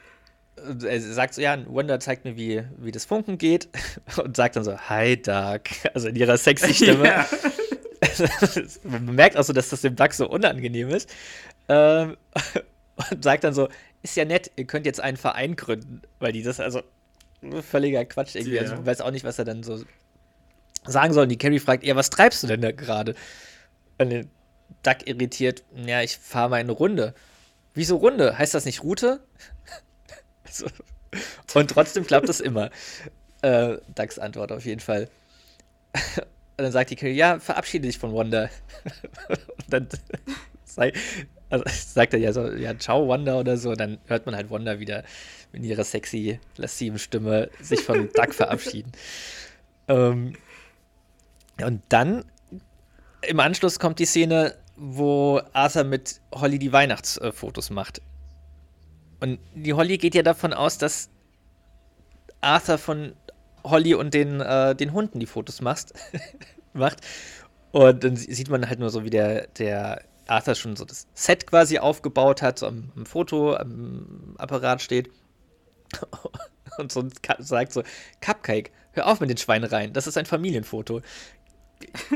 er 0.84 1.00
sagt 1.00 1.34
so, 1.34 1.40
ja, 1.40 1.58
Wanda 1.66 2.00
zeigt 2.00 2.24
mir, 2.24 2.36
wie, 2.36 2.62
wie 2.78 2.92
das 2.92 3.04
Funken 3.04 3.38
geht 3.38 3.68
und 4.22 4.36
sagt 4.36 4.56
dann 4.56 4.64
so, 4.64 4.76
hi, 4.76 5.20
Doug, 5.20 5.62
also 5.94 6.08
in 6.08 6.16
ihrer 6.16 6.36
sexy 6.36 6.74
Stimme. 6.82 7.06
Ja. 7.06 7.26
Man 8.82 9.14
merkt 9.14 9.36
auch 9.36 9.44
so, 9.44 9.52
dass 9.52 9.68
das 9.68 9.82
dem 9.82 9.96
Doug 9.96 10.12
so 10.12 10.28
unangenehm 10.28 10.88
ist. 10.90 11.10
Ähm, 11.68 12.16
und 13.10 13.22
sagt 13.22 13.44
dann 13.44 13.54
so, 13.54 13.68
ist 14.02 14.16
ja 14.16 14.24
nett, 14.24 14.50
ihr 14.56 14.66
könnt 14.66 14.86
jetzt 14.86 15.00
einen 15.00 15.16
Verein 15.16 15.56
gründen, 15.56 16.02
weil 16.18 16.32
die 16.32 16.42
das, 16.42 16.60
also 16.60 16.82
völliger 17.62 18.04
Quatsch 18.04 18.34
irgendwie. 18.34 18.56
Ja. 18.56 18.62
Also 18.62 18.74
ich 18.74 18.86
weiß 18.86 19.00
auch 19.00 19.10
nicht, 19.10 19.24
was 19.24 19.38
er 19.38 19.44
dann 19.44 19.62
so 19.62 19.82
sagen 20.84 21.12
soll. 21.12 21.24
Und 21.24 21.28
die 21.28 21.38
Carrie 21.38 21.60
fragt, 21.60 21.84
ja, 21.84 21.96
was 21.96 22.10
treibst 22.10 22.42
du 22.42 22.46
denn 22.46 22.60
da 22.60 22.72
gerade? 22.72 23.14
Und 23.98 24.10
den 24.10 24.30
Duck 24.82 25.06
irritiert, 25.06 25.62
ja, 25.74 26.02
ich 26.02 26.16
fahre 26.16 26.50
mal 26.50 26.56
eine 26.56 26.72
Runde. 26.72 27.14
Wieso 27.74 27.96
Runde? 27.96 28.36
Heißt 28.36 28.54
das 28.54 28.64
nicht 28.64 28.82
Route? 28.82 29.20
So. 30.52 30.66
Und 31.54 31.70
trotzdem 31.70 32.06
klappt 32.06 32.28
das 32.28 32.40
immer. 32.40 32.70
Äh, 33.42 33.76
Ducks 33.94 34.18
Antwort 34.18 34.52
auf 34.52 34.64
jeden 34.64 34.80
Fall. 34.80 35.08
Und 36.56 36.64
dann 36.64 36.72
sagt 36.72 36.90
die 36.90 36.96
Carrie, 36.96 37.14
ja, 37.14 37.38
verabschiede 37.38 37.86
dich 37.86 37.98
von 37.98 38.14
Wanda. 38.14 38.48
Und 39.28 39.38
dann 39.68 39.88
sei, 40.64 40.92
also 41.50 41.64
sagt 41.66 42.14
er 42.14 42.20
ja 42.20 42.32
so, 42.32 42.46
ja, 42.52 42.78
ciao 42.78 43.08
Wanda 43.08 43.38
oder 43.38 43.56
so, 43.56 43.74
dann 43.74 43.98
hört 44.06 44.26
man 44.26 44.36
halt 44.36 44.50
Wanda 44.50 44.78
wieder 44.78 45.04
in 45.52 45.64
ihrer 45.64 45.84
sexy, 45.84 46.40
lassiven 46.56 46.98
Stimme 46.98 47.50
sich 47.60 47.80
von 47.80 48.08
Duck 48.14 48.34
verabschieden. 48.34 48.92
Ähm, 49.88 50.34
und 51.62 51.82
dann 51.88 52.24
im 53.22 53.40
Anschluss 53.40 53.78
kommt 53.78 53.98
die 53.98 54.06
Szene, 54.06 54.54
wo 54.76 55.40
Arthur 55.52 55.84
mit 55.84 56.20
Holly 56.34 56.58
die 56.58 56.72
Weihnachtsfotos 56.72 57.70
macht. 57.70 58.00
Und 59.22 59.38
die 59.54 59.72
Holly 59.72 59.98
geht 59.98 60.16
ja 60.16 60.24
davon 60.24 60.52
aus, 60.52 60.78
dass 60.78 61.08
Arthur 62.40 62.76
von 62.76 63.12
Holly 63.62 63.94
und 63.94 64.14
den, 64.14 64.40
äh, 64.40 64.74
den 64.74 64.92
Hunden 64.92 65.20
die 65.20 65.26
Fotos 65.26 65.60
macht. 65.60 65.92
macht. 66.72 67.02
Und 67.70 68.02
dann 68.02 68.16
sieht 68.16 68.50
man 68.50 68.68
halt 68.68 68.80
nur 68.80 68.90
so, 68.90 69.04
wie 69.04 69.10
der, 69.10 69.46
der 69.46 70.02
Arthur 70.26 70.56
schon 70.56 70.74
so 70.74 70.84
das 70.84 71.06
Set 71.14 71.46
quasi 71.46 71.78
aufgebaut 71.78 72.42
hat, 72.42 72.58
so 72.58 72.66
am, 72.66 72.90
am 72.96 73.06
Fotoapparat 73.06 74.82
steht. 74.82 75.08
Und 76.78 76.90
so 76.90 77.08
sagt 77.38 77.72
so, 77.72 77.84
Cupcake, 78.20 78.72
hör 78.90 79.06
auf 79.06 79.20
mit 79.20 79.30
den 79.30 79.36
Schweinereien, 79.36 79.92
das 79.92 80.08
ist 80.08 80.18
ein 80.18 80.26
Familienfoto. 80.26 81.00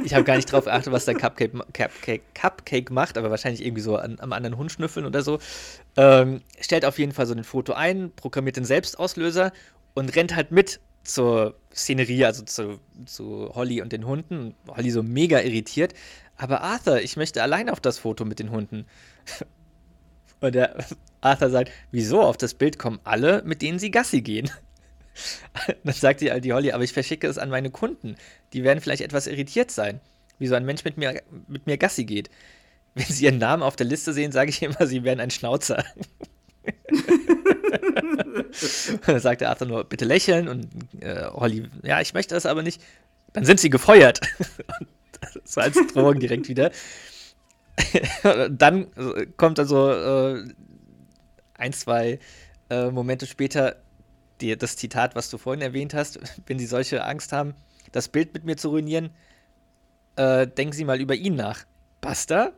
Ich 0.04 0.14
habe 0.14 0.24
gar 0.24 0.36
nicht 0.36 0.50
drauf 0.50 0.64
geachtet, 0.64 0.92
was 0.92 1.04
der 1.04 1.14
Cupcake, 1.14 1.52
Cupcake, 1.72 2.22
Cupcake 2.34 2.90
macht, 2.90 3.18
aber 3.18 3.30
wahrscheinlich 3.30 3.64
irgendwie 3.64 3.82
so 3.82 3.96
an, 3.96 4.18
am 4.20 4.32
anderen 4.32 4.56
Hund 4.56 4.72
schnüffeln 4.72 5.06
oder 5.06 5.22
so. 5.22 5.38
Ähm, 5.96 6.42
stellt 6.60 6.84
auf 6.84 6.98
jeden 6.98 7.12
Fall 7.12 7.26
so 7.26 7.34
ein 7.34 7.44
Foto 7.44 7.72
ein, 7.72 8.12
programmiert 8.14 8.56
den 8.56 8.64
Selbstauslöser 8.64 9.52
und 9.94 10.14
rennt 10.14 10.34
halt 10.36 10.50
mit 10.50 10.80
zur 11.04 11.54
Szenerie, 11.72 12.24
also 12.24 12.44
zu, 12.44 12.80
zu 13.06 13.50
Holly 13.54 13.80
und 13.80 13.92
den 13.92 14.06
Hunden. 14.06 14.54
Holly 14.68 14.90
so 14.90 15.02
mega 15.02 15.40
irritiert. 15.40 15.94
Aber 16.36 16.60
Arthur, 16.60 17.00
ich 17.00 17.16
möchte 17.16 17.42
allein 17.42 17.70
auf 17.70 17.80
das 17.80 17.98
Foto 17.98 18.24
mit 18.24 18.38
den 18.38 18.50
Hunden. 18.50 18.86
Und 20.40 20.54
der 20.54 20.76
Arthur 21.20 21.50
sagt, 21.50 21.72
wieso? 21.90 22.20
Auf 22.20 22.36
das 22.36 22.54
Bild 22.54 22.78
kommen 22.78 23.00
alle, 23.04 23.42
mit 23.44 23.62
denen 23.62 23.78
sie 23.78 23.90
Gassi 23.90 24.20
gehen. 24.20 24.50
Dann 25.84 25.94
sagt 25.94 26.20
die, 26.20 26.40
die 26.40 26.52
Holly, 26.52 26.72
aber 26.72 26.84
ich 26.84 26.92
verschicke 26.92 27.26
es 27.26 27.38
an 27.38 27.50
meine 27.50 27.70
Kunden. 27.70 28.16
Die 28.52 28.64
werden 28.64 28.80
vielleicht 28.80 29.02
etwas 29.02 29.26
irritiert 29.26 29.70
sein, 29.70 30.00
wieso 30.38 30.54
ein 30.54 30.64
Mensch 30.64 30.84
mit 30.84 30.96
mir, 30.96 31.22
mit 31.48 31.66
mir 31.66 31.78
Gassi 31.78 32.04
geht. 32.04 32.30
Wenn 32.94 33.06
sie 33.06 33.24
ihren 33.24 33.38
Namen 33.38 33.62
auf 33.62 33.76
der 33.76 33.86
Liste 33.86 34.12
sehen, 34.12 34.32
sage 34.32 34.50
ich 34.50 34.62
immer, 34.62 34.86
sie 34.86 35.04
wären 35.04 35.20
ein 35.20 35.30
Schnauzer. 35.30 35.84
dann 39.06 39.20
sagt 39.20 39.42
der 39.42 39.50
Arthur 39.50 39.66
nur, 39.66 39.84
bitte 39.84 40.04
lächeln 40.04 40.48
und 40.48 40.68
äh, 41.00 41.26
Holly, 41.26 41.68
ja, 41.82 42.00
ich 42.00 42.14
möchte 42.14 42.34
das 42.34 42.46
aber 42.46 42.62
nicht. 42.62 42.82
Dann 43.32 43.44
sind 43.44 43.60
sie 43.60 43.70
gefeuert. 43.70 44.20
so 45.44 45.60
als 45.60 45.76
Drohung 45.92 46.18
direkt 46.18 46.48
wieder. 46.48 46.70
Dann 48.50 48.86
kommt 49.36 49.58
also 49.58 49.90
äh, 49.90 50.44
ein, 51.54 51.72
zwei 51.72 52.18
äh, 52.70 52.90
Momente 52.90 53.26
später 53.26 53.76
die, 54.40 54.56
das 54.56 54.76
Zitat, 54.76 55.14
was 55.14 55.30
du 55.30 55.38
vorhin 55.38 55.62
erwähnt 55.62 55.94
hast. 55.94 56.18
Wenn 56.46 56.58
Sie 56.58 56.66
solche 56.66 57.04
Angst 57.04 57.32
haben, 57.32 57.54
das 57.92 58.08
Bild 58.08 58.34
mit 58.34 58.44
mir 58.44 58.56
zu 58.56 58.70
ruinieren, 58.70 59.10
äh, 60.16 60.46
denken 60.46 60.72
Sie 60.72 60.84
mal 60.84 61.00
über 61.00 61.14
ihn 61.14 61.34
nach. 61.34 61.64
Basta? 62.00 62.52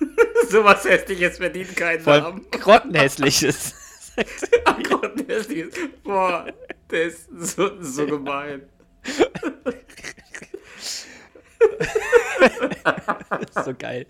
Sowas 0.50 0.84
Hässliches 0.84 1.38
verdient 1.38 1.76
keinen 1.76 2.00
Voll 2.00 2.20
Namen. 2.20 2.46
Grottenhässliches. 2.50 3.74
Grottenhässliches. 4.84 5.74
Boah, 6.02 6.46
der 6.90 7.02
ist 7.04 7.28
so, 7.38 7.82
so 7.82 8.06
gemein. 8.06 8.62
so 13.64 13.74
geil. 13.74 14.06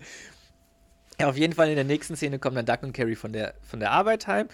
Ja, 1.19 1.29
auf 1.29 1.37
jeden 1.37 1.53
Fall 1.53 1.69
in 1.69 1.75
der 1.75 1.83
nächsten 1.83 2.15
Szene 2.15 2.37
kommen 2.37 2.55
dann 2.55 2.65
Duck 2.65 2.83
und 2.83 2.93
Carrie 2.93 3.15
von 3.15 3.33
der, 3.33 3.55
von 3.61 3.79
der 3.79 3.91
Arbeit 3.91 4.27
heim. 4.27 4.47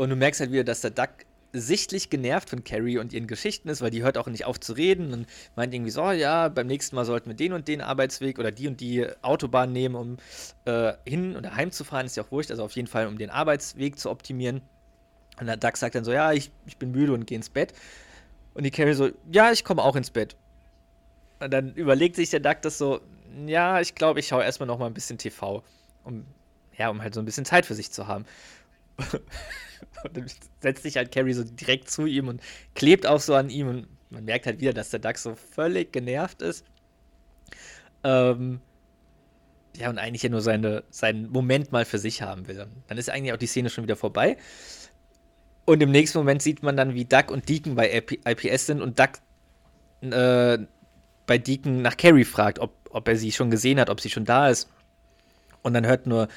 Und 0.00 0.08
du 0.08 0.16
merkst 0.16 0.40
halt 0.40 0.50
wieder, 0.50 0.64
dass 0.64 0.80
der 0.80 0.92
Duck 0.92 1.10
sichtlich 1.52 2.08
genervt 2.08 2.48
von 2.48 2.64
Carrie 2.64 2.96
und 2.96 3.12
ihren 3.12 3.26
Geschichten 3.26 3.68
ist, 3.68 3.82
weil 3.82 3.90
die 3.90 4.02
hört 4.02 4.16
auch 4.16 4.28
nicht 4.28 4.46
auf 4.46 4.58
zu 4.58 4.72
reden 4.72 5.12
und 5.12 5.26
meint 5.56 5.74
irgendwie 5.74 5.90
so, 5.90 6.10
ja, 6.10 6.48
beim 6.48 6.68
nächsten 6.68 6.96
Mal 6.96 7.04
sollten 7.04 7.28
wir 7.28 7.36
den 7.36 7.52
und 7.52 7.68
den 7.68 7.82
Arbeitsweg 7.82 8.38
oder 8.38 8.50
die 8.50 8.66
und 8.66 8.80
die 8.80 9.06
Autobahn 9.20 9.74
nehmen, 9.74 9.94
um 9.96 10.16
äh, 10.64 10.94
hin 11.04 11.36
oder 11.36 11.54
heim 11.54 11.70
zu 11.70 11.84
fahren, 11.84 12.06
ist 12.06 12.16
ja 12.16 12.22
auch 12.22 12.30
wurscht, 12.30 12.50
also 12.50 12.64
auf 12.64 12.72
jeden 12.76 12.88
Fall, 12.88 13.08
um 13.08 13.18
den 13.18 13.28
Arbeitsweg 13.28 13.98
zu 13.98 14.08
optimieren. 14.08 14.62
Und 15.38 15.48
der 15.48 15.58
Duck 15.58 15.76
sagt 15.76 15.94
dann 15.94 16.04
so, 16.04 16.12
ja, 16.12 16.32
ich, 16.32 16.50
ich 16.64 16.78
bin 16.78 16.92
müde 16.92 17.12
und 17.12 17.26
gehe 17.26 17.36
ins 17.36 17.50
Bett. 17.50 17.74
Und 18.54 18.62
die 18.62 18.70
Carrie 18.70 18.94
so, 18.94 19.10
ja, 19.30 19.52
ich 19.52 19.64
komme 19.64 19.82
auch 19.82 19.96
ins 19.96 20.10
Bett. 20.10 20.34
Und 21.40 21.52
dann 21.52 21.74
überlegt 21.74 22.16
sich 22.16 22.30
der 22.30 22.40
Duck 22.40 22.62
das 22.62 22.78
so, 22.78 23.02
ja, 23.46 23.82
ich 23.82 23.94
glaube, 23.94 24.20
ich 24.20 24.28
schaue 24.28 24.44
erstmal 24.44 24.66
noch 24.66 24.78
mal 24.78 24.86
ein 24.86 24.94
bisschen 24.94 25.18
TV, 25.18 25.62
um, 26.04 26.24
ja, 26.78 26.88
um 26.88 27.02
halt 27.02 27.12
so 27.12 27.20
ein 27.20 27.26
bisschen 27.26 27.44
Zeit 27.44 27.66
für 27.66 27.74
sich 27.74 27.90
zu 27.90 28.06
haben. 28.06 28.24
und 30.04 30.16
dann 30.16 30.26
setzt 30.60 30.82
sich 30.82 30.96
halt 30.96 31.12
Carrie 31.12 31.32
so 31.32 31.44
direkt 31.44 31.90
zu 31.90 32.06
ihm 32.06 32.28
und 32.28 32.40
klebt 32.74 33.06
auch 33.06 33.20
so 33.20 33.34
an 33.34 33.50
ihm 33.50 33.68
und 33.68 33.86
man 34.10 34.24
merkt 34.24 34.46
halt 34.46 34.60
wieder, 34.60 34.72
dass 34.72 34.90
der 34.90 35.00
Duck 35.00 35.18
so 35.18 35.34
völlig 35.34 35.92
genervt 35.92 36.42
ist. 36.42 36.64
Ähm, 38.02 38.60
ja, 39.76 39.88
und 39.88 39.98
eigentlich 39.98 40.22
ja 40.22 40.28
nur 40.28 40.40
seine, 40.40 40.84
seinen 40.90 41.30
Moment 41.30 41.72
mal 41.72 41.84
für 41.84 41.98
sich 41.98 42.22
haben 42.22 42.48
will. 42.48 42.66
Dann 42.88 42.98
ist 42.98 43.08
eigentlich 43.08 43.32
auch 43.32 43.38
die 43.38 43.46
Szene 43.46 43.70
schon 43.70 43.84
wieder 43.84 43.96
vorbei. 43.96 44.36
Und 45.64 45.82
im 45.82 45.90
nächsten 45.90 46.18
Moment 46.18 46.42
sieht 46.42 46.62
man 46.62 46.76
dann, 46.76 46.94
wie 46.94 47.04
Duck 47.04 47.30
und 47.30 47.48
Deacon 47.48 47.76
bei 47.76 48.02
IPS 48.24 48.66
sind 48.66 48.82
und 48.82 48.98
Duck 48.98 49.10
äh, 50.00 50.58
bei 51.26 51.38
Deacon 51.38 51.82
nach 51.82 51.96
Carrie 51.96 52.24
fragt, 52.24 52.58
ob, 52.58 52.72
ob 52.90 53.06
er 53.06 53.16
sie 53.16 53.30
schon 53.30 53.50
gesehen 53.50 53.78
hat, 53.78 53.90
ob 53.90 54.00
sie 54.00 54.10
schon 54.10 54.24
da 54.24 54.48
ist. 54.48 54.68
Und 55.62 55.74
dann 55.74 55.86
hört 55.86 56.06
nur, 56.06 56.28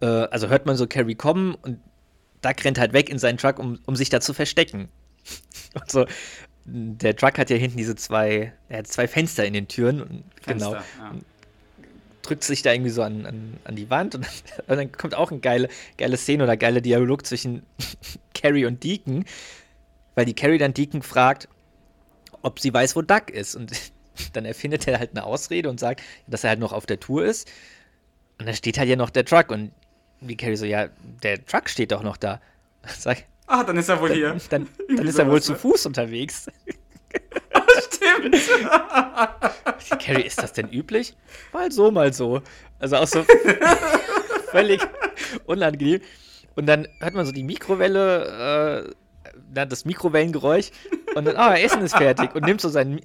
äh, 0.00 0.06
also 0.06 0.48
hört 0.48 0.66
man 0.66 0.76
so 0.76 0.86
Carrie 0.88 1.14
kommen 1.14 1.54
und 1.54 1.78
Duck 2.42 2.64
rennt 2.64 2.78
halt 2.78 2.92
weg 2.92 3.08
in 3.08 3.18
seinen 3.18 3.38
Truck, 3.38 3.58
um, 3.58 3.78
um 3.86 3.96
sich 3.96 4.08
da 4.08 4.20
zu 4.20 4.32
verstecken. 4.34 4.88
Und 5.74 5.90
so, 5.90 6.06
der 6.64 7.16
Truck 7.16 7.38
hat 7.38 7.50
ja 7.50 7.56
hinten 7.56 7.76
diese 7.76 7.96
zwei, 7.96 8.52
er 8.68 8.78
hat 8.78 8.86
zwei 8.86 9.08
Fenster 9.08 9.44
in 9.44 9.52
den 9.52 9.68
Türen. 9.68 10.02
Und, 10.02 10.24
Fenster, 10.42 10.70
genau. 10.70 10.72
ja. 10.74 11.20
Drückt 12.22 12.44
sich 12.44 12.62
da 12.62 12.72
irgendwie 12.72 12.90
so 12.90 13.02
an, 13.02 13.26
an, 13.26 13.56
an 13.64 13.76
die 13.76 13.88
Wand 13.88 14.14
und, 14.14 14.26
und 14.66 14.76
dann 14.76 14.92
kommt 14.92 15.14
auch 15.14 15.30
eine 15.30 15.40
geile, 15.40 15.68
geile 15.96 16.16
Szene 16.16 16.44
oder 16.44 16.56
geile 16.56 16.82
Dialog 16.82 17.26
zwischen 17.26 17.62
Carrie 18.34 18.66
und 18.66 18.84
Deacon, 18.84 19.24
weil 20.14 20.26
die 20.26 20.34
Carrie 20.34 20.58
dann 20.58 20.74
Deacon 20.74 21.02
fragt, 21.02 21.48
ob 22.42 22.60
sie 22.60 22.72
weiß, 22.72 22.94
wo 22.96 23.02
Duck 23.02 23.30
ist. 23.30 23.54
Und 23.54 23.72
dann 24.32 24.44
erfindet 24.44 24.86
er 24.86 24.98
halt 24.98 25.10
eine 25.12 25.24
Ausrede 25.24 25.70
und 25.70 25.80
sagt, 25.80 26.02
dass 26.26 26.44
er 26.44 26.50
halt 26.50 26.60
noch 26.60 26.72
auf 26.72 26.86
der 26.86 27.00
Tour 27.00 27.24
ist. 27.24 27.50
Und 28.38 28.46
dann 28.46 28.54
steht 28.54 28.78
halt 28.78 28.88
ja 28.88 28.96
noch 28.96 29.10
der 29.10 29.24
Truck 29.24 29.50
und 29.50 29.72
die 30.20 30.36
Carrie 30.36 30.56
so, 30.56 30.66
ja, 30.66 30.88
der 31.22 31.44
Truck 31.44 31.68
steht 31.68 31.92
doch 31.92 32.02
noch 32.02 32.16
da. 32.16 32.40
Sag, 32.86 33.24
Ah, 33.46 33.64
dann 33.64 33.76
ist 33.76 33.88
er 33.88 34.00
wohl 34.00 34.12
hier. 34.12 34.36
dann, 34.50 34.68
dann 34.96 35.06
ist 35.06 35.18
er 35.18 35.28
wohl 35.28 35.42
zu 35.42 35.52
ne? 35.52 35.58
Fuß 35.58 35.86
unterwegs. 35.86 36.46
Stimmt. 37.92 38.34
Die 38.34 39.98
Carrie, 39.98 40.22
ist 40.22 40.40
das 40.40 40.52
denn 40.52 40.68
üblich? 40.68 41.16
Mal 41.52 41.72
so, 41.72 41.90
mal 41.90 42.12
so. 42.12 42.42
Also 42.78 42.96
auch 42.96 43.08
so 43.08 43.24
völlig 44.52 44.80
unangenehm. 45.46 46.00
Und 46.54 46.66
dann 46.66 46.86
hört 47.00 47.14
man 47.14 47.26
so 47.26 47.32
die 47.32 47.42
Mikrowelle, 47.42 48.86
äh, 48.86 49.30
dann 49.52 49.68
das 49.68 49.84
Mikrowellengeräusch 49.84 50.70
und 51.16 51.24
dann, 51.24 51.36
ah, 51.36 51.56
Essen 51.56 51.82
ist 51.82 51.96
fertig 51.96 52.34
und 52.36 52.44
nimmt 52.44 52.60
so 52.60 52.68
sein, 52.68 53.00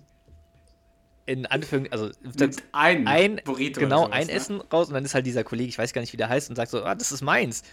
in 1.26 1.46
Anführungszeichen, 1.46 1.92
also 1.92 2.12
Nimmt 2.38 2.64
ein 2.72 3.08
ein 3.08 3.42
Burrito 3.44 3.80
genau, 3.80 4.06
sowas, 4.06 4.14
ein 4.14 4.28
ne? 4.28 4.34
Essen 4.34 4.62
raus 4.62 4.88
und 4.90 4.94
dann 4.94 5.06
ist 5.06 5.16
halt 5.16 5.26
dieser 5.26 5.44
Kollege, 5.44 5.70
ich 5.70 5.78
weiß 5.78 5.94
gar 5.94 6.02
nicht, 6.02 6.14
wie 6.14 6.18
der 6.18 6.30
heißt, 6.30 6.50
und 6.50 6.56
sagt 6.56 6.72
so, 6.72 6.84
ah, 6.84 6.96
das 6.96 7.12
ist 7.12 7.22
meins. 7.22 7.64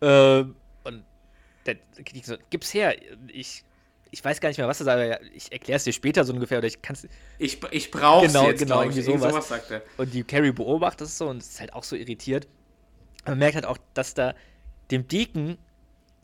Ähm, 0.00 0.56
und 0.84 1.04
der 1.64 1.76
Krieg 2.04 2.24
so, 2.24 2.36
gib's 2.50 2.74
her. 2.74 2.96
Ich, 3.28 3.62
ich 4.10 4.24
weiß 4.24 4.40
gar 4.40 4.48
nicht 4.48 4.58
mehr, 4.58 4.68
was 4.68 4.78
das 4.78 4.86
ist, 4.86 4.92
aber 4.92 5.22
ich 5.32 5.52
erkläre 5.52 5.76
es 5.76 5.84
dir 5.84 5.92
später 5.92 6.24
so 6.24 6.32
ungefähr 6.32 6.58
oder 6.58 6.66
ich 6.66 6.82
kann 6.82 6.94
es. 6.94 7.06
Ich, 7.38 7.60
ich 7.70 7.90
brauch's 7.90 8.28
Genau, 8.28 8.48
jetzt, 8.48 8.60
genau, 8.60 8.80
ich. 8.82 8.86
irgendwie 8.88 9.00
Irgend 9.00 9.20
sowas. 9.20 9.32
sowas 9.32 9.48
sagt 9.48 9.70
er. 9.70 9.82
Und 9.96 10.12
die 10.12 10.24
Carrie 10.24 10.52
beobachtet 10.52 11.06
es 11.06 11.18
so 11.18 11.28
und 11.28 11.38
ist 11.38 11.60
halt 11.60 11.72
auch 11.72 11.84
so 11.84 11.96
irritiert. 11.96 12.48
Man 13.26 13.38
merkt 13.38 13.54
halt 13.56 13.66
auch, 13.66 13.78
dass 13.94 14.14
da 14.14 14.34
dem 14.90 15.06
Deacon 15.08 15.58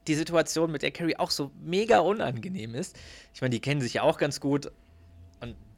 die 0.07 0.15
Situation 0.15 0.71
mit 0.73 0.83
der 0.83 0.91
Carrie 0.91 1.17
auch 1.17 1.31
so 1.31 1.51
mega 1.63 2.01
unangenehm 2.01 2.75
ist. 2.75 2.97
Ich 3.35 3.41
meine, 3.41 3.51
die 3.51 3.61
kennen 3.61 3.81
sich 3.81 3.95
ja 3.95 4.03
auch 4.03 4.19
ganz 4.19 4.41
gut. 4.41 4.71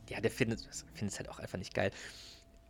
Ja, 0.08 0.20
der 0.20 0.30
findet 0.30 0.60
es 0.70 1.18
halt 1.18 1.28
auch 1.28 1.38
einfach 1.38 1.58
nicht 1.58 1.74
geil. 1.74 1.90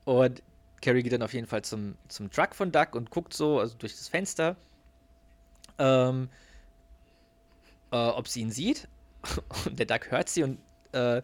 Und 0.04 0.42
Carrie 0.82 1.02
geht 1.02 1.12
dann 1.12 1.22
auf 1.22 1.32
jeden 1.32 1.46
Fall 1.46 1.62
zum, 1.62 1.96
zum 2.08 2.30
Truck 2.30 2.54
von 2.54 2.70
Duck 2.70 2.94
und 2.94 3.10
guckt 3.10 3.32
so, 3.32 3.58
also 3.58 3.74
durch 3.78 3.92
das 3.92 4.08
Fenster, 4.08 4.56
ähm, 5.78 6.28
äh, 7.90 7.96
ob 7.96 8.28
sie 8.28 8.42
ihn 8.42 8.50
sieht. 8.50 8.88
Und 9.64 9.78
der 9.78 9.86
Duck 9.86 10.10
hört 10.10 10.28
sie 10.28 10.42
und 10.42 10.58
äh, 10.92 11.22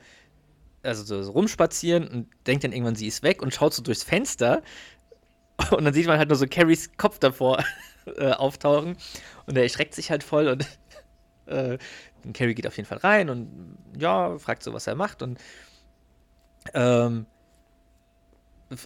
also 0.82 1.22
so, 1.22 1.30
rumspazieren 1.32 2.08
und 2.08 2.28
denkt 2.46 2.64
dann 2.64 2.72
irgendwann, 2.72 2.94
sie 2.94 3.06
ist 3.06 3.22
weg 3.22 3.42
und 3.42 3.52
schaut 3.52 3.74
so 3.74 3.82
durchs 3.82 4.02
Fenster. 4.02 4.62
Und 5.70 5.84
dann 5.84 5.92
sieht 5.92 6.06
man 6.06 6.16
halt 6.16 6.30
nur 6.30 6.38
so 6.38 6.46
Carries 6.46 6.90
Kopf 6.96 7.18
davor 7.18 7.62
äh, 8.16 8.30
auftauchen. 8.30 8.96
Und 9.44 9.56
er 9.58 9.64
erschreckt 9.64 9.94
sich 9.94 10.11
halt 10.11 10.24
voll 10.24 10.48
und 10.48 10.66
äh, 11.44 11.76
Carrie 12.32 12.54
geht 12.54 12.66
auf 12.66 12.78
jeden 12.78 12.88
Fall 12.88 12.98
rein 12.98 13.28
und 13.28 13.76
ja, 13.98 14.38
fragt 14.38 14.62
so, 14.62 14.72
was 14.72 14.86
er 14.86 14.94
macht 14.94 15.20
und 15.22 15.38
ähm, 16.74 17.26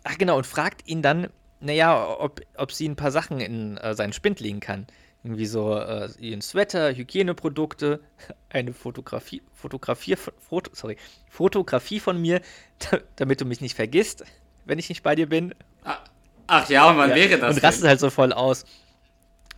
ach 0.04 0.18
genau, 0.18 0.36
und 0.36 0.46
fragt 0.46 0.86
ihn 0.88 1.02
dann, 1.02 1.28
naja, 1.60 2.16
ob, 2.18 2.40
ob 2.56 2.72
sie 2.72 2.88
ein 2.88 2.96
paar 2.96 3.10
Sachen 3.10 3.40
in 3.40 3.76
äh, 3.78 3.94
seinen 3.94 4.12
Spind 4.12 4.40
legen 4.40 4.60
kann. 4.60 4.86
Irgendwie 5.22 5.46
so 5.46 5.78
äh, 5.78 6.10
ihren 6.18 6.42
Sweater, 6.42 6.94
Hygieneprodukte, 6.94 8.00
eine 8.50 8.72
Fotografie, 8.72 9.42
Fotografie, 9.52 10.16
Foto, 10.16 10.70
sorry, 10.74 10.96
Fotografie 11.30 12.00
von 12.00 12.20
mir, 12.20 12.42
damit 13.16 13.40
du 13.40 13.46
mich 13.46 13.60
nicht 13.60 13.74
vergisst, 13.74 14.24
wenn 14.66 14.78
ich 14.78 14.88
nicht 14.88 15.02
bei 15.02 15.14
dir 15.14 15.28
bin. 15.28 15.54
Ah, 15.84 15.98
Ach 16.46 16.68
ja, 16.68 16.90
und 16.90 16.98
wann 16.98 17.10
Ja, 17.10 17.16
wäre 17.16 17.38
das? 17.38 17.56
Und 17.56 17.62
rastet 17.62 17.86
halt 17.86 18.00
so 18.00 18.10
voll 18.10 18.32
aus. 18.32 18.64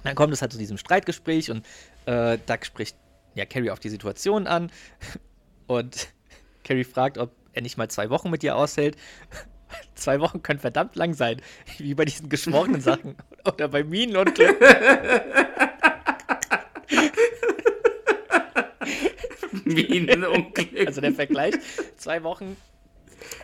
Dann 0.04 0.14
kommt 0.14 0.32
es 0.32 0.40
halt 0.40 0.52
zu 0.52 0.58
diesem 0.58 0.78
Streitgespräch 0.78 1.50
und 1.50 1.66
äh, 2.06 2.38
Doug 2.46 2.64
spricht 2.64 2.96
ja 3.34 3.44
Carrie 3.44 3.70
auf 3.70 3.80
die 3.80 3.88
Situation 3.88 4.46
an 4.46 4.70
und 5.66 6.08
Carrie 6.62 6.84
fragt, 6.84 7.18
ob 7.18 7.32
er 7.56 7.62
nicht 7.62 7.76
mal 7.76 7.88
zwei 7.88 8.10
Wochen 8.10 8.30
mit 8.30 8.44
ihr 8.44 8.56
aushält. 8.56 8.96
zwei 9.94 10.20
Wochen 10.20 10.42
können 10.42 10.60
verdammt 10.60 10.94
lang 10.94 11.14
sein, 11.14 11.42
wie 11.78 11.94
bei 11.94 12.04
diesen 12.04 12.28
geschworenen 12.28 12.80
Sachen 12.80 13.16
oder 13.44 13.68
bei 13.68 13.82
Minen 13.82 14.16
und 14.16 14.38
Minenunglück. 19.64 20.86
Also 20.86 21.00
der 21.00 21.12
Vergleich, 21.12 21.54
zwei 21.96 22.22
Wochen 22.22 22.56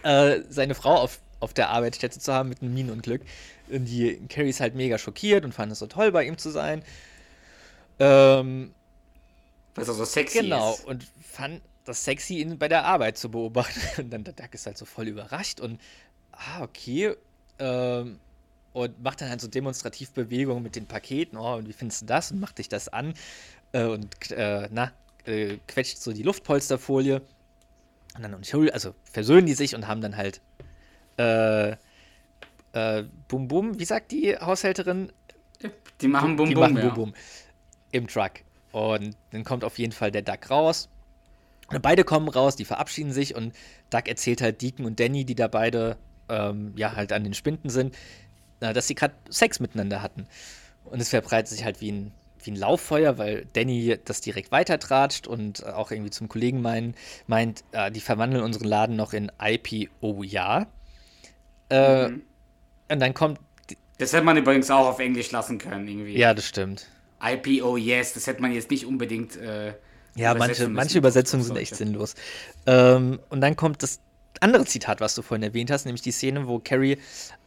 äh, 0.04 0.40
seine 0.48 0.74
Frau 0.74 0.94
auf, 0.94 1.18
auf 1.40 1.54
der 1.54 1.70
Arbeitsstätte 1.70 2.20
zu 2.20 2.32
haben 2.32 2.50
mit 2.50 2.62
einem 2.62 2.74
Minenunglück. 2.74 3.22
Und 3.68 3.86
die 3.86 4.20
Carrie 4.28 4.50
ist 4.50 4.60
halt 4.60 4.74
mega 4.74 4.98
schockiert 4.98 5.44
und 5.44 5.52
fand 5.52 5.72
es 5.72 5.80
so 5.80 5.86
toll, 5.86 6.12
bei 6.12 6.24
ihm 6.24 6.38
zu 6.38 6.50
sein. 6.50 6.84
Ähm, 7.98 8.74
Weil 9.74 9.88
er 9.88 9.94
so 9.94 10.04
sexy 10.04 10.40
genau, 10.40 10.74
ist. 10.74 10.84
und 10.84 11.06
fand 11.22 11.62
das 11.84 12.04
sexy, 12.04 12.38
ihn 12.38 12.58
bei 12.58 12.68
der 12.68 12.84
Arbeit 12.84 13.18
zu 13.18 13.30
beobachten. 13.30 13.80
Und 13.98 14.10
dann 14.10 14.24
der 14.24 14.34
Duck 14.34 14.54
ist 14.54 14.66
halt 14.66 14.78
so 14.78 14.84
voll 14.84 15.08
überrascht 15.08 15.60
und, 15.60 15.80
ah, 16.32 16.62
okay. 16.62 17.14
Ähm, 17.58 18.18
und 18.72 19.02
macht 19.02 19.20
dann 19.20 19.28
halt 19.28 19.40
so 19.40 19.48
demonstrativ 19.48 20.12
Bewegungen 20.12 20.62
mit 20.62 20.76
den 20.76 20.86
Paketen. 20.86 21.36
Oh, 21.36 21.56
und 21.56 21.68
wie 21.68 21.74
findest 21.74 22.02
du 22.02 22.06
das? 22.06 22.32
Und 22.32 22.40
macht 22.40 22.58
dich 22.58 22.70
das 22.70 22.88
an. 22.88 23.12
Äh, 23.72 23.84
und, 23.84 24.30
äh, 24.30 24.68
na, 24.72 24.92
äh, 25.26 25.58
quetscht 25.68 25.98
so 25.98 26.12
die 26.12 26.22
Luftpolsterfolie. 26.22 27.20
Und 28.16 28.22
dann 28.22 28.32
entschuldigen, 28.32 28.72
also 28.72 28.94
versöhnen 29.04 29.46
die 29.46 29.54
sich 29.54 29.74
und 29.74 29.86
haben 29.88 30.00
dann 30.00 30.16
halt, 30.16 30.40
äh, 31.18 31.72
äh, 32.72 33.04
Bum 33.28 33.48
Bum, 33.48 33.78
wie 33.78 33.84
sagt 33.84 34.10
die 34.12 34.36
Haushälterin? 34.36 35.12
Die 36.00 36.08
machen 36.08 36.36
Bum 36.36 36.48
die 36.48 36.54
Bum. 36.54 36.62
machen 36.62 36.76
ja. 36.76 36.88
Bum 36.88 36.94
Bum 36.94 37.14
im 37.92 38.06
Truck. 38.06 38.32
Und 38.72 39.16
dann 39.30 39.44
kommt 39.44 39.64
auf 39.64 39.78
jeden 39.78 39.92
Fall 39.92 40.10
der 40.10 40.22
Duck 40.22 40.50
raus. 40.50 40.88
Beide 41.80 42.04
kommen 42.04 42.28
raus, 42.28 42.56
die 42.56 42.64
verabschieden 42.64 43.12
sich 43.12 43.34
und 43.34 43.54
Duck 43.90 44.08
erzählt 44.08 44.40
halt 44.42 44.62
Deacon 44.62 44.86
und 44.86 45.00
Danny, 45.00 45.24
die 45.24 45.34
da 45.34 45.48
beide 45.48 45.96
ähm, 46.28 46.72
ja 46.76 46.94
halt 46.96 47.12
an 47.12 47.24
den 47.24 47.34
Spinden 47.34 47.70
sind, 47.70 47.94
äh, 48.60 48.72
dass 48.72 48.86
sie 48.88 48.94
gerade 48.94 49.14
Sex 49.30 49.60
miteinander 49.60 50.02
hatten. 50.02 50.26
Und 50.84 51.00
es 51.00 51.08
verbreitet 51.10 51.48
sich 51.48 51.64
halt 51.64 51.80
wie 51.80 51.92
ein, 51.92 52.12
wie 52.42 52.52
ein 52.52 52.56
Lauffeuer, 52.56 53.18
weil 53.18 53.46
Danny 53.52 53.98
das 54.04 54.20
direkt 54.20 54.50
weitertratscht 54.52 55.26
und 55.26 55.66
auch 55.66 55.90
irgendwie 55.90 56.10
zum 56.10 56.28
Kollegen 56.28 56.60
mein, 56.62 56.94
meint, 57.26 57.64
äh, 57.72 57.90
die 57.90 58.00
verwandeln 58.00 58.42
unseren 58.44 58.68
Laden 58.68 58.96
noch 58.96 59.12
in 59.12 59.30
IPO, 59.40 60.22
ja. 60.24 60.66
Äh, 61.68 62.08
Mhm. 62.08 62.22
Und 62.90 63.00
dann 63.00 63.14
kommt, 63.14 63.40
Das 63.98 64.12
hätte 64.12 64.24
man 64.24 64.36
übrigens 64.36 64.70
auch 64.70 64.86
auf 64.88 64.98
Englisch 64.98 65.30
lassen 65.30 65.58
können, 65.58 65.86
irgendwie. 65.88 66.16
ja, 66.16 66.34
das 66.34 66.46
stimmt. 66.46 66.88
IPO, 67.22 67.76
yes, 67.76 68.14
das 68.14 68.26
hätte 68.26 68.42
man 68.42 68.52
jetzt 68.52 68.70
nicht 68.70 68.86
unbedingt. 68.86 69.36
Ja, 70.14 70.34
manche, 70.34 70.68
manche 70.68 70.98
Übersetzungen 70.98 71.42
sind 71.42 71.56
echt 71.56 71.74
sinnlos. 71.74 72.14
Ähm, 72.66 73.18
und 73.30 73.40
dann 73.40 73.56
kommt 73.56 73.82
das 73.82 74.00
andere 74.40 74.64
Zitat, 74.64 75.00
was 75.00 75.14
du 75.14 75.22
vorhin 75.22 75.42
erwähnt 75.42 75.70
hast, 75.70 75.84
nämlich 75.84 76.02
die 76.02 76.10
Szene, 76.10 76.46
wo 76.46 76.58
Carrie 76.58 76.98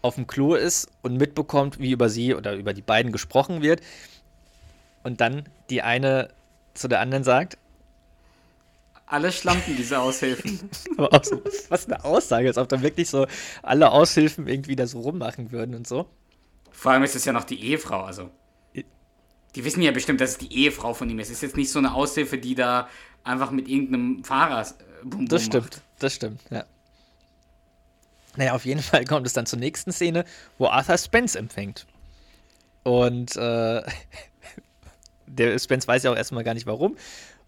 auf 0.01 0.16
dem 0.16 0.28
Klo 0.28 0.55
ist 0.55 0.88
und 1.01 1.18
mitbekommt, 1.18 1.80
wie 1.80 1.91
über 1.91 2.09
sie 2.09 2.34
oder 2.34 2.55
über 2.55 2.74
die 2.74 2.82
beiden 2.82 3.11
gesprochen 3.11 3.61
wird. 3.61 3.82
Und 5.03 5.22
dann 5.22 5.43
die 5.70 5.82
eine 5.82 6.30
zu 6.74 6.88
der 6.88 6.99
anderen 6.99 7.24
sagt, 7.24 7.57
Alle 9.05 9.32
Schlampen, 9.32 9.76
diese 9.76 9.99
Aushilfen. 9.99 10.70
aber 10.97 11.13
auch 11.13 11.24
so, 11.24 11.41
was 11.70 11.86
eine 11.86 12.03
Aussage, 12.03 12.47
als 12.47 12.57
ob 12.57 12.68
da 12.70 12.82
wirklich 12.82 13.09
so 13.09 13.28
alle 13.61 13.91
Aushilfen 13.91 14.47
irgendwie 14.47 14.76
da 14.76 14.88
so 14.88 15.01
rummachen 15.01 15.51
würden 15.51 15.76
und 15.76 15.88
so. 15.88 16.07
Vor 16.72 16.91
allem 16.91 17.03
ist 17.03 17.16
es 17.16 17.26
ja 17.26 17.34
noch 17.34 17.43
die 17.43 17.61
Ehefrau, 17.61 18.01
also. 18.01 18.32
Die 19.56 19.64
wissen 19.64 19.82
ja 19.82 19.91
bestimmt, 19.91 20.22
dass 20.22 20.32
es 20.32 20.38
die 20.38 20.53
Ehefrau 20.53 20.93
von 20.93 21.10
ihm 21.10 21.20
ist. 21.20 21.28
Es 21.30 21.38
ist 21.38 21.41
jetzt 21.41 21.58
nicht 21.58 21.72
so 21.72 21.80
eine 21.80 21.93
Aushilfe, 21.93 22.38
die 22.38 22.56
da 22.56 22.89
einfach 23.24 23.51
mit 23.51 23.68
irgendeinem 23.68 24.24
Fahrer 24.24 24.62
äh, 24.62 24.74
Bum 25.03 25.20
Bum 25.20 25.28
Das 25.28 25.43
stimmt, 25.45 25.64
macht. 25.64 25.82
das 25.99 26.14
stimmt, 26.14 26.41
ja. 26.49 26.66
Naja, 28.38 28.53
auf 28.53 28.66
jeden 28.66 28.82
Fall 28.82 29.06
kommt 29.06 29.26
es 29.26 29.34
dann 29.34 29.45
zur 29.45 29.60
nächsten 29.60 29.91
Szene, 29.91 30.26
wo 30.58 30.68
Arthur 30.68 30.97
Spence 30.97 31.36
empfängt. 31.36 31.86
Und 32.84 33.36
äh, 33.38 33.82
der 35.28 35.58
Spence 35.58 35.88
weiß 35.88 36.03
ja 36.03 36.12
auch 36.12 36.18
erstmal 36.18 36.43
gar 36.43 36.53
nicht 36.53 36.68
warum. 36.68 36.97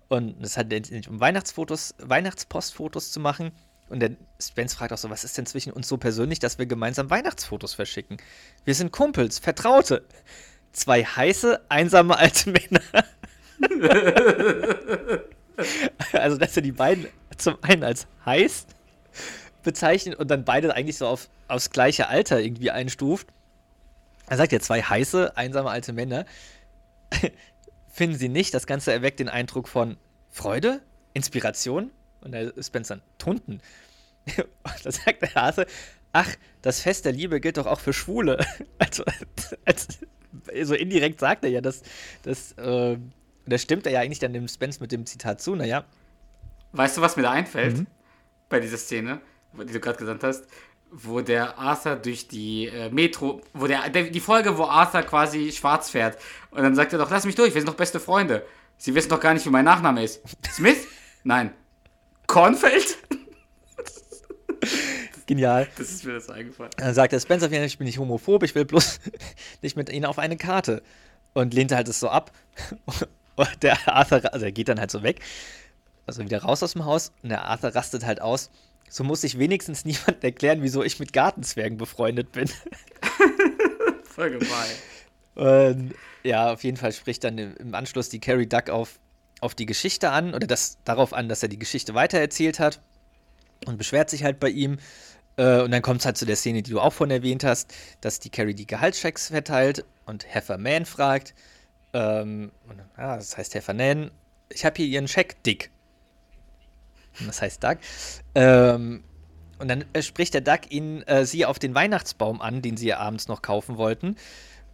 Und 0.08 0.41
es 0.41 0.55
hat 0.55 0.70
nicht 0.70 1.10
um 1.10 1.20
Weihnachtsfotos, 1.20 1.93
Weihnachtspostfotos 1.99 3.12
zu 3.12 3.20
machen. 3.20 3.51
Und 3.89 3.99
der 3.99 4.12
Spence 4.41 4.76
fragt 4.76 4.93
auch 4.93 4.97
so, 4.97 5.10
was 5.10 5.24
ist 5.24 5.38
denn 5.38 5.45
zwischen 5.45 5.72
uns 5.74 5.88
so 5.88 5.97
persönlich, 5.97 6.39
dass 6.39 6.58
wir 6.58 6.66
gemeinsam 6.66 7.10
Weihnachtsfotos 7.10 7.74
verschicken? 7.74 8.18
Wir 8.66 8.76
sind 8.76 8.91
Kumpels, 8.91 9.39
Vertraute. 9.39 10.05
Zwei 10.72 11.03
heiße, 11.03 11.61
einsame 11.70 12.18
alte 12.18 12.51
Männer. 12.51 12.82
also, 16.13 16.38
dass 16.38 16.55
er 16.55 16.61
die 16.61 16.72
beiden 16.72 17.07
zum 17.38 17.57
einen 17.61 17.84
als 17.84 18.07
heiß 18.26 18.68
bezeichnet 19.63 20.15
und 20.15 20.30
dann 20.30 20.45
beide 20.45 20.74
eigentlich 20.76 20.97
so 20.97 21.07
auf, 21.07 21.30
aufs 21.47 21.72
gleiche 21.72 22.07
Alter 22.07 22.39
irgendwie 22.39 22.72
einstuft. 22.72 23.28
Er 24.30 24.38
sagt 24.38 24.51
ja, 24.51 24.59
zwei 24.59 24.82
heiße, 24.82 25.36
einsame 25.36 25.70
alte 25.70 25.93
Männer. 25.93 26.26
Finden 27.89 28.18
Sie 28.18 28.30
nicht, 28.30 28.53
das 28.53 28.68
Ganze 28.68 28.91
erweckt 28.91 29.20
den 29.20 29.30
Eindruck 29.30 29.68
von 29.68 29.97
Freude, 30.30 30.82
Inspiration? 31.13 31.91
Und 32.22 32.32
der 32.32 32.53
Spencer, 32.61 32.99
Tunden. 33.18 33.61
da 34.84 34.91
sagt 34.91 35.22
der 35.22 35.34
Hase, 35.36 35.65
ach, 36.14 36.36
das 36.62 36.82
Fest 36.82 37.05
der 37.05 37.12
Liebe 37.12 37.39
gilt 37.39 37.58
doch 37.58 37.66
auch 37.66 37.80
für 37.80 37.93
Schwule. 37.93 38.45
Also, 38.80 39.03
als, 39.66 39.88
so 40.64 40.76
indirekt 40.76 41.20
sagt 41.20 41.43
er 41.43 41.49
ja, 41.49 41.62
dass, 41.62 41.82
dass 42.24 42.51
äh, 42.53 42.97
da 43.45 43.58
stimmt 43.58 43.86
er 43.86 43.91
ja 43.91 44.01
eigentlich 44.01 44.20
dann 44.20 44.34
dem 44.34 44.47
Spence 44.47 44.80
mit 44.80 44.91
dem 44.91 45.05
Zitat 45.05 45.41
zu, 45.41 45.55
naja. 45.55 45.84
Weißt 46.74 46.97
du, 46.97 47.01
was 47.01 47.16
mir 47.16 47.24
da 47.24 47.32
einfällt 47.32 47.78
mhm. 47.78 47.88
bei 48.49 48.60
dieser 48.60 48.78
Szene, 48.78 49.20
die 49.53 49.74
du 49.74 49.80
gerade 49.80 49.97
gesagt 49.97 50.24
hast? 50.24 50.45
wo 50.91 51.22
der 51.22 51.58
Arthur 51.58 51.95
durch 51.97 52.28
die 52.28 52.68
äh, 52.68 52.89
Metro, 52.89 53.41
wo 53.53 53.68
der, 53.68 53.89
der, 53.89 54.03
die 54.03 54.20
Folge, 54.20 54.58
wo 54.58 54.64
Arthur 54.64 55.03
quasi 55.03 55.51
schwarz 55.51 55.89
fährt 55.89 56.18
und 56.51 56.64
dann 56.64 56.76
sagt 56.76 56.93
er 56.93 56.99
doch, 56.99 57.10
lass 57.10 57.26
mich 57.26 57.36
durch, 57.36 57.53
wir 57.53 57.62
sind 57.62 57.68
doch 57.68 57.76
beste 57.76 57.99
Freunde. 57.99 58.45
Sie 58.78 58.93
wissen 58.95 59.10
doch 59.10 59.20
gar 59.20 59.34
nicht, 59.34 59.45
wie 59.45 59.49
mein 59.49 59.66
Nachname 59.66 60.03
ist. 60.03 60.22
Smith? 60.49 60.88
Nein. 61.24 61.53
Kornfeld? 62.28 62.97
Genial. 65.28 65.67
Das 65.78 65.91
ist 65.91 66.05
mir 66.05 66.13
das 66.13 66.30
eingefallen. 66.30 66.71
Dann 66.78 66.93
sagt 66.95 67.13
der 67.13 67.19
Spencer, 67.19 67.51
ich 67.51 67.78
bin 67.78 67.86
nicht 67.86 67.99
homophob, 67.99 68.41
ich 68.43 68.55
will 68.55 68.65
bloß 68.65 68.99
nicht 69.61 69.78
mit 69.78 69.89
ihnen 69.89 70.05
auf 70.05 70.17
eine 70.17 70.38
Karte. 70.38 70.82
Und 71.34 71.53
lehnt 71.53 71.71
halt 71.71 71.88
es 71.88 71.99
so 71.99 72.09
ab. 72.09 72.32
Und 73.36 73.61
der 73.61 73.78
Arthur, 73.88 74.34
also 74.34 74.45
er 74.45 74.51
geht 74.51 74.67
dann 74.67 74.80
halt 74.80 74.89
so 74.89 75.03
weg, 75.03 75.19
also 76.07 76.23
wieder 76.23 76.41
raus 76.41 76.63
aus 76.63 76.73
dem 76.73 76.86
Haus. 76.86 77.11
Und 77.21 77.30
der 77.30 77.43
Arthur 77.43 77.75
rastet 77.75 78.03
halt 78.03 78.19
aus. 78.19 78.49
So 78.89 79.03
muss 79.03 79.21
sich 79.21 79.38
wenigstens 79.38 79.86
niemand 79.86 80.23
erklären, 80.23 80.63
wieso 80.63 80.82
ich 80.82 80.99
mit 80.99 81.13
Gartenzwergen 81.13 81.78
befreundet 81.78 82.32
bin. 82.32 82.49
Voll 84.05 84.32
gemein. 84.32 84.71
Und 85.36 85.93
ja, 86.23 86.51
auf 86.51 86.63
jeden 86.63 86.78
Fall 86.78 86.93
spricht 86.93 87.23
dann 87.23 87.38
im 87.38 87.75
Anschluss 87.75 88.09
die 88.09 88.19
Carrie 88.19 88.47
Duck 88.47 88.69
auf, 88.69 88.97
auf 89.41 89.53
die 89.53 89.67
Geschichte 89.67 90.09
an 90.09 90.34
oder 90.34 90.47
das 90.47 90.80
darauf 90.84 91.13
an, 91.13 91.30
dass 91.30 91.43
er 91.43 91.49
die 91.49 91.59
Geschichte 91.59 91.93
weitererzählt 91.93 92.59
hat 92.59 92.82
und 93.65 93.78
beschwert 93.78 94.09
sich 94.09 94.23
halt 94.23 94.39
bei 94.39 94.49
ihm. 94.49 94.78
Äh, 95.38 95.61
und 95.61 95.71
dann 95.71 95.81
kommt 95.81 96.01
es 96.01 96.05
halt 96.05 96.17
zu 96.17 96.25
der 96.25 96.35
Szene, 96.35 96.61
die 96.63 96.71
du 96.71 96.79
auch 96.79 96.93
von 96.93 97.09
erwähnt 97.09 97.43
hast, 97.43 97.73
dass 98.01 98.19
die 98.19 98.29
Carrie 98.29 98.53
die 98.53 98.67
Gehaltschecks 98.67 99.27
verteilt 99.27 99.85
und 100.05 100.25
Hefferman 100.33 100.85
fragt, 100.85 101.33
ähm, 101.93 102.51
und, 102.67 102.79
ja, 102.97 103.15
das 103.15 103.38
heißt 103.38 103.55
Heffernan, 103.55 104.11
ich 104.49 104.65
habe 104.65 104.75
hier 104.77 104.85
ihren 104.85 105.07
Scheck, 105.07 105.41
Dick. 105.43 105.71
Das 107.25 107.41
heißt 107.41 107.63
Doug. 107.63 107.77
Ähm, 108.35 109.03
und 109.59 109.67
dann 109.67 109.85
äh, 109.93 110.01
spricht 110.01 110.33
der 110.33 110.41
Duck 110.41 110.71
ihn, 110.71 111.01
äh, 111.03 111.25
sie 111.25 111.45
auf 111.45 111.57
den 111.57 111.73
Weihnachtsbaum 111.73 112.41
an, 112.41 112.61
den 112.61 112.77
sie 112.77 112.93
abends 112.93 113.27
noch 113.27 113.41
kaufen 113.41 113.77
wollten. 113.77 114.15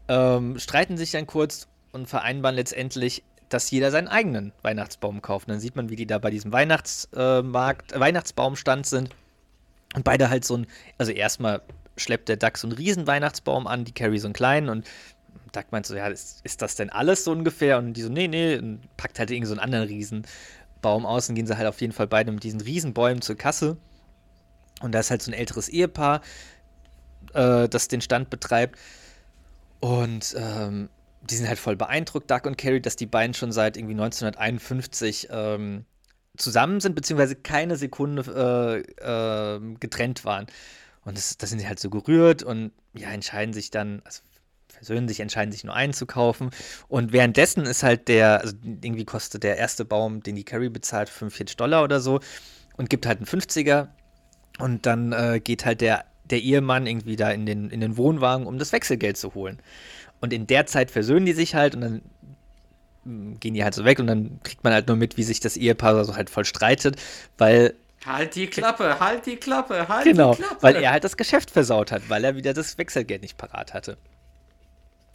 Ähm, 0.10 0.60
streiten 0.60 0.98
sich 0.98 1.12
dann 1.12 1.26
kurz 1.28 1.68
und 1.94 2.08
vereinbaren 2.08 2.56
letztendlich, 2.56 3.24
dass 3.48 3.72
jeder 3.72 3.92
seinen 3.92 4.10
eigenen 4.10 4.52
Weihnachtsbaum 4.62 5.22
kauft. 5.22 5.48
Und 5.48 5.54
dann 5.54 5.62
sieht 5.62 5.76
man, 5.76 5.90
wie 5.90 5.96
die 5.96 6.08
da 6.08 6.18
bei 6.18 6.32
diesem 6.32 6.52
Weihnachtsmarkt, 6.52 7.94
äh, 7.94 8.00
Weihnachtsbaumstand 8.00 8.86
sind. 8.86 9.16
Und 9.94 10.04
beide 10.04 10.30
halt 10.30 10.46
so 10.46 10.58
ein, 10.58 10.68
also 10.98 11.12
erstmal 11.12 11.62
schleppt 11.98 12.30
der 12.30 12.38
Duck 12.38 12.58
so 12.58 12.68
einen 12.68 12.76
riesen 12.76 13.08
Weihnachtsbaum 13.08 13.68
an, 13.68 13.86
die 13.86 13.94
Carrie 13.94 14.20
so 14.20 14.28
einen 14.28 14.34
kleinen 14.34 14.70
und 14.70 14.88
Duck 15.52 15.66
meint 15.72 15.86
so, 15.86 15.96
ja, 15.96 16.08
ist, 16.08 16.42
ist 16.44 16.62
das 16.62 16.76
denn 16.76 16.90
alles 16.90 17.24
so 17.24 17.32
ungefähr? 17.32 17.78
Und 17.78 17.94
die 17.94 18.02
so, 18.02 18.10
nee, 18.10 18.28
nee, 18.28 18.58
und 18.58 18.80
packt 18.98 19.20
halt 19.20 19.30
irgendwie 19.30 19.48
so 19.48 19.54
einen 19.54 19.60
anderen 19.60 19.88
riesen 19.88 20.26
Baum 20.82 21.06
aus 21.06 21.30
und 21.30 21.36
gehen 21.36 21.48
sie 21.48 21.58
halt 21.58 21.68
auf 21.68 21.80
jeden 21.80 21.94
Fall 21.94 22.08
beide 22.08 22.32
mit 22.32 22.44
diesen 22.44 22.62
Riesenbäumen 22.62 23.22
zur 23.22 23.38
Kasse. 23.38 23.78
Und 24.82 24.94
da 24.94 25.00
ist 25.00 25.12
halt 25.12 25.22
so 25.22 25.32
ein 25.32 25.36
älteres 25.36 25.70
Ehepaar, 25.70 26.22
äh, 27.34 27.70
das 27.70 27.88
den 27.88 28.02
Stand 28.02 28.30
betreibt. 28.30 28.80
Und 29.80 30.36
ähm, 30.38 30.90
die 31.22 31.36
sind 31.36 31.48
halt 31.48 31.60
voll 31.60 31.76
beeindruckt, 31.76 32.30
Doug 32.30 32.42
und 32.46 32.58
Carrie, 32.58 32.82
dass 32.82 32.96
die 32.96 33.06
beiden 33.06 33.34
schon 33.34 33.52
seit 33.52 33.78
irgendwie 33.78 33.94
1951 33.94 35.30
ähm, 35.32 35.86
zusammen 36.38 36.80
sind, 36.80 36.96
beziehungsweise 36.96 37.36
keine 37.36 37.76
Sekunde 37.76 38.86
äh, 39.00 39.56
äh, 39.56 39.76
getrennt 39.80 40.26
waren. 40.26 40.48
Und 41.06 41.18
da 41.42 41.48
sind 41.48 41.60
sie 41.60 41.68
halt 41.68 41.80
so 41.80 41.90
gerührt 41.90 42.44
und 42.44 42.72
ja, 42.94 43.10
entscheiden 43.10 43.54
sich 43.54 43.72
dann, 43.72 44.02
also 44.06 44.22
versöhnen 44.68 45.08
sich, 45.08 45.20
entscheiden 45.20 45.52
sich 45.52 45.64
nur 45.64 45.76
einen 45.76 45.94
zu 45.94 46.06
kaufen. 46.06 46.50
Und 46.88 47.12
währenddessen 47.12 47.66
ist 47.66 47.84
halt 47.84 48.08
der, 48.08 48.42
also 48.42 48.56
irgendwie 48.64 49.06
kostet 49.06 49.44
der 49.44 49.58
erste 49.58 49.86
Baum, 49.86 50.24
den 50.24 50.36
die 50.36 50.46
Carrie 50.46 50.70
bezahlt, 50.70 51.10
45 51.10 51.58
Dollar 51.58 51.84
oder 51.84 52.00
so 52.00 52.20
und 52.78 52.90
gibt 52.90 53.06
halt 53.06 53.18
einen 53.18 53.28
50er. 53.28 53.90
Und 54.60 54.86
dann 54.86 55.12
äh, 55.14 55.40
geht 55.44 55.66
halt 55.66 55.82
der, 55.82 56.06
der 56.26 56.40
Ehemann 56.40 56.88
irgendwie 56.88 57.16
da 57.16 57.32
in 57.32 57.46
den, 57.46 57.70
in 57.70 57.82
den 57.82 57.98
Wohnwagen, 57.98 58.46
um 58.46 58.58
das 58.58 58.72
Wechselgeld 58.72 59.18
zu 59.18 59.34
holen. 59.34 59.60
Und 60.22 60.32
in 60.32 60.48
der 60.48 60.66
Zeit 60.68 60.90
versöhnen 60.90 61.26
die 61.26 61.34
sich 61.34 61.56
halt 61.56 61.76
und 61.76 61.82
dann 61.82 62.02
gehen 63.06 63.54
die 63.54 63.64
halt 63.64 63.74
so 63.74 63.86
weg 63.86 64.00
und 64.00 64.08
dann 64.08 64.40
kriegt 64.44 64.64
man 64.64 64.74
halt 64.74 64.88
nur 64.88 64.98
mit, 64.98 65.18
wie 65.18 65.24
sich 65.24 65.40
das 65.40 65.58
Ehepaar 65.58 66.04
so 66.06 66.16
halt 66.16 66.30
voll 66.30 66.46
streitet, 66.46 67.02
weil 67.38 67.76
Halt 68.06 68.36
die 68.36 68.48
Klappe, 68.48 69.00
halt 69.00 69.26
die 69.26 69.38
Klappe, 69.38 69.88
halt 69.88 70.04
genau, 70.04 70.36
die 70.36 70.42
Klappe. 70.42 70.62
Weil 70.62 70.76
er 70.76 70.92
halt 70.92 71.06
das 71.06 71.16
Geschäft 71.16 71.52
versaut 71.52 71.92
hat, 71.92 72.10
weil 72.10 72.24
er 72.26 72.36
wieder 72.36 72.54
das 72.54 72.78
Wechselgeld 72.78 73.22
nicht 73.22 73.38
parat 73.38 73.74
hatte. 73.74 73.98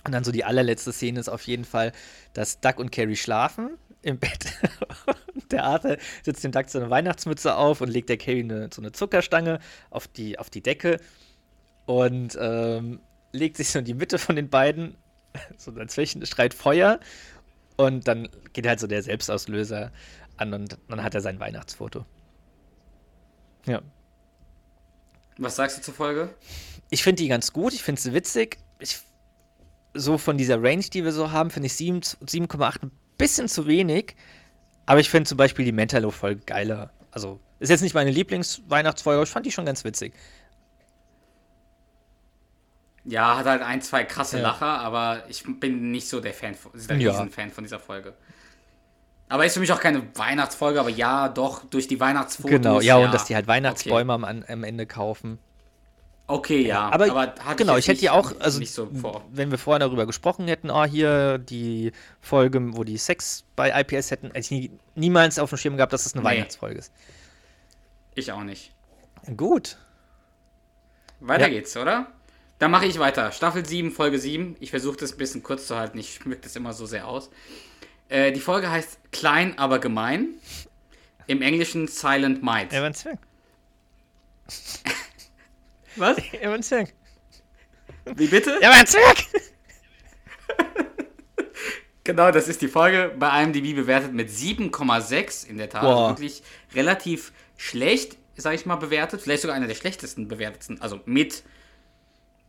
Und 0.05 0.13
dann 0.13 0.25
so 0.25 0.33
die 0.33 0.45
allerletzte 0.45 0.93
Szene 0.93 1.21
ist 1.21 1.29
auf 1.29 1.43
jeden 1.43 1.65
Fall, 1.65 1.93
dass 2.33 2.61
Duck 2.61 2.79
und 2.79 2.91
Carrie 2.91 3.17
schlafen 3.17 3.77
im 4.01 4.19
Bett. 4.19 4.47
der 5.51 5.65
Arthur 5.65 5.99
setzt 6.23 6.45
dem 6.45 6.53
Duck 6.53 6.71
so 6.71 6.79
eine 6.79 6.89
Weihnachtsmütze 6.89 7.57
auf 7.57 7.81
und 7.81 7.91
legt 7.91 8.09
der 8.09 8.17
Carrie 8.17 8.45
eine, 8.45 8.71
so 8.73 8.81
eine 8.81 8.93
Zuckerstange 8.93 9.59
auf 9.91 10.09
die, 10.09 10.39
auf 10.39 10.49
die 10.49 10.63
Decke 10.63 10.99
und 11.85 12.39
ähm, 12.41 13.01
legt 13.33 13.59
sich 13.59 13.71
so 13.71 13.81
in 13.81 13.85
die 13.85 13.95
Mitte 13.95 14.19
von 14.19 14.37
den 14.37 14.49
beiden. 14.49 14.97
So 15.59 15.71
dazwischen 15.71 16.25
schreit 16.25 16.55
Feuer 16.55 16.99
und 17.79 18.07
dann 18.07 18.29
geht 18.53 18.67
halt 18.67 18.81
so 18.81 18.87
der 18.87 19.03
Selbstauslöser 19.03 19.93
an 20.37 20.53
und 20.53 20.79
dann 20.89 21.03
hat 21.03 21.15
er 21.15 21.21
sein 21.21 21.41
Weihnachtsfoto. 21.41 22.05
Ja. 23.67 23.81
Was 25.39 25.57
sagst 25.57 25.79
du 25.79 25.83
zur 25.83 25.95
Folge? 25.95 26.35
Ich 26.91 27.03
finde 27.03 27.23
die 27.23 27.29
ganz 27.29 27.53
gut, 27.53 27.73
ich 27.73 27.83
finde 27.83 28.01
sie 28.01 28.13
witzig. 28.13 28.59
Ich 28.81 29.01
so 29.95 30.19
von 30.19 30.37
dieser 30.37 30.63
Range, 30.63 30.83
die 30.83 31.05
wir 31.05 31.13
so 31.13 31.31
haben, 31.31 31.51
finde 31.51 31.67
ich 31.67 31.73
7,8 31.73 32.83
ein 32.83 32.91
bisschen 33.17 33.49
zu 33.49 33.67
wenig. 33.67 34.17
Aber 34.87 35.01
ich 35.01 35.11
finde 35.11 35.29
zum 35.29 35.39
Beispiel 35.39 35.65
die 35.65 35.73
Mentalo-Folge 35.73 36.43
geiler. 36.45 36.91
Also, 37.11 37.41
ist 37.59 37.69
jetzt 37.69 37.83
nicht 37.83 37.95
meine 37.95 38.11
Lieblingsweihnachtsfolge, 38.11 39.19
aber 39.19 39.25
ich 39.25 39.31
fand 39.31 39.47
die 39.47 39.53
schon 39.53 39.67
ganz 39.67 39.85
witzig. 39.85 40.15
Ja, 43.09 43.39
hat 43.39 43.47
halt 43.47 43.63
ein, 43.63 43.81
zwei 43.81 44.05
krasse 44.05 44.37
ja. 44.37 44.43
Lacher, 44.43 44.67
aber 44.81 45.23
ich 45.29 45.43
bin 45.61 45.91
nicht 45.91 46.09
so 46.09 46.21
der 46.21 46.35
Fan, 46.35 46.55
der 46.75 46.97
ja. 46.99 47.11
Riesenfan 47.11 47.51
von 47.51 47.65
dieser 47.65 47.79
Folge. 47.79 48.13
Aber 49.31 49.47
ist 49.47 49.55
für 49.55 49.61
mich 49.61 49.73
auch 49.73 49.81
keine 49.81 50.03
Weihnachtsfolge, 50.15 50.79
aber 50.79 50.91
ja, 50.91 51.29
doch, 51.29 51.65
durch 51.65 51.89
die 51.89 52.01
Weihnachtsfotos. 52.01 52.51
Genau, 52.51 52.81
ja, 52.81 52.99
ja. 52.99 53.07
und 53.07 53.13
dass 53.13 53.25
die 53.25 53.35
halt 53.35 53.47
Weihnachtsbäume 53.47 54.13
okay. 54.13 54.25
am, 54.25 54.45
am 54.47 54.65
Ende 54.65 54.87
kaufen. 54.87 55.39
Okay, 56.27 56.67
ja. 56.67 56.91
Aber, 56.91 57.11
aber 57.11 57.35
genau, 57.57 57.79
ich, 57.79 57.87
ich 57.87 57.89
hätte 57.89 58.05
ja 58.05 58.13
auch, 58.13 58.33
also 58.41 58.63
so 58.63 58.91
wenn 59.31 59.51
wir 59.51 59.57
vorher 59.57 59.79
darüber 59.79 60.05
gesprochen 60.05 60.47
hätten, 60.47 60.71
ah, 60.71 60.85
hier 60.85 61.39
die 61.39 61.93
Folge, 62.21 62.77
wo 62.77 62.85
die 62.85 62.99
Sex 62.99 63.45
bei 63.57 63.71
IPS 63.81 64.11
hätten, 64.11 64.27
hätte 64.27 64.41
ich 64.41 64.51
nie, 64.51 64.71
niemals 64.95 65.39
auf 65.39 65.49
dem 65.49 65.57
Schirm 65.57 65.77
gehabt, 65.77 65.95
dass 65.95 66.05
das 66.05 66.13
eine 66.13 66.23
nee. 66.23 66.29
Weihnachtsfolge 66.29 66.79
ist. 66.79 66.93
Ich 68.15 68.31
auch 68.33 68.45
nicht. 68.45 68.73
Gut. 69.35 69.79
Weiter 71.21 71.49
ja. 71.49 71.49
geht's, 71.49 71.75
oder? 71.77 72.09
Dann 72.59 72.71
mache 72.71 72.87
ich 72.87 72.99
weiter. 72.99 73.31
Staffel 73.33 73.65
7, 73.65 73.93
Folge 73.93 74.19
7. 74.19 74.57
Ich 74.61 74.71
versuche 74.71 74.97
das 74.97 75.13
ein 75.13 75.19
bisschen 75.19 75.43
kurz 75.43 75.67
zu 75.67 75.77
halten. 75.77 75.99
Ich 75.99 76.15
schmück 76.15 76.43
das 76.43 76.57
immer 76.57 76.73
so 76.73 76.87
sehr 76.87 77.07
aus. 77.07 77.31
Äh, 78.09 78.33
die 78.33 78.41
Folge 78.41 78.71
heißt 78.71 78.99
Klein, 79.13 79.59
aber 79.59 79.79
gemein. 79.79 80.35
Im 81.27 81.43
Englischen 81.43 81.89
Silent 81.89 82.43
Might. 82.43 82.73
Evan 82.73 82.95
Zwerg. 82.95 83.19
Was? 85.97 86.17
Er 86.33 86.49
war 86.49 86.57
ein 86.57 86.63
Zwerg. 86.63 86.93
Wie 88.17 88.27
bitte? 88.27 88.59
Er 88.61 88.71
war 88.71 88.79
ein 88.79 88.87
Zwerg! 88.87 89.19
genau, 92.05 92.31
das 92.31 92.49
ist 92.49 92.63
die 92.63 92.69
Folge. 92.69 93.15
Bei 93.19 93.43
IMDb 93.43 93.75
bewertet 93.75 94.15
mit 94.15 94.31
7,6 94.31 95.47
in 95.47 95.59
der 95.59 95.69
Tat. 95.69 95.83
Wow. 95.83 96.11
Wirklich 96.11 96.43
relativ 96.75 97.33
schlecht, 97.57 98.17
sag 98.37 98.55
ich 98.55 98.65
mal, 98.65 98.77
bewertet. 98.77 99.21
Vielleicht 99.21 99.43
sogar 99.43 99.57
einer 99.57 99.67
der 99.67 99.75
schlechtesten 99.75 100.29
bewertetsten. 100.29 100.81
Also 100.81 101.01
mit. 101.05 101.43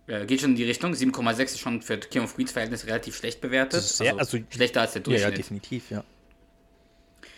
Ja, 0.10 0.26
geht 0.26 0.42
schon 0.42 0.52
in 0.52 0.56
die 0.56 0.64
Richtung. 0.64 0.94
7,6 0.94 1.42
ist 1.44 1.60
schon 1.60 1.82
für 1.84 1.98
King 1.98 2.24
of 2.24 2.36
Queens 2.36 2.52
Verhältnis 2.52 2.88
relativ 2.88 3.16
schlecht 3.16 3.42
bewertet. 3.42 3.84
Sehr, 3.84 4.14
also, 4.18 4.38
also, 4.38 4.48
schlechter 4.50 4.82
als 4.82 4.94
der 4.94 5.04
Durchschnitt. 5.04 5.24
Ja, 5.24 5.30
ja, 5.30 5.38
definitiv, 5.38 5.92
ja. 5.92 6.04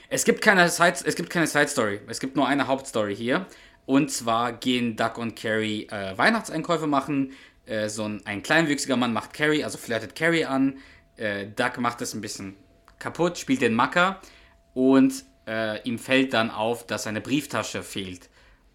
Es 0.07 0.23
gibt 0.23 0.41
keine 0.41 0.69
Side, 0.69 0.95
es 1.03 1.15
gibt 1.15 1.29
keine 1.29 1.47
Side 1.47 1.67
Story. 1.67 1.99
Es 2.07 2.21
gibt 2.21 2.37
nur 2.37 2.47
eine 2.47 2.67
Hauptstory 2.67 3.13
hier. 3.13 3.45
Und 3.85 4.09
zwar 4.09 4.53
gehen 4.53 4.95
Duck 4.95 5.17
und 5.17 5.35
Carrie 5.35 5.87
äh, 5.87 6.17
Weihnachtseinkäufe 6.17 6.87
machen. 6.87 7.33
Äh, 7.65 7.89
so 7.89 8.05
ein, 8.05 8.25
ein 8.25 8.41
kleinwüchsiger 8.41 8.95
Mann 8.95 9.11
macht 9.11 9.33
Carrie, 9.33 9.65
also 9.65 9.77
flirtet 9.77 10.15
Carrie 10.15 10.45
an. 10.45 10.77
Äh, 11.17 11.47
Duck 11.47 11.77
macht 11.77 12.01
es 12.01 12.13
ein 12.13 12.21
bisschen 12.21 12.55
kaputt, 12.99 13.37
spielt 13.37 13.61
den 13.61 13.73
Macker 13.73 14.21
und 14.73 15.25
äh, 15.45 15.81
ihm 15.83 15.99
fällt 15.99 16.33
dann 16.33 16.51
auf, 16.51 16.85
dass 16.87 17.03
seine 17.03 17.19
Brieftasche 17.19 17.83
fehlt. 17.83 18.29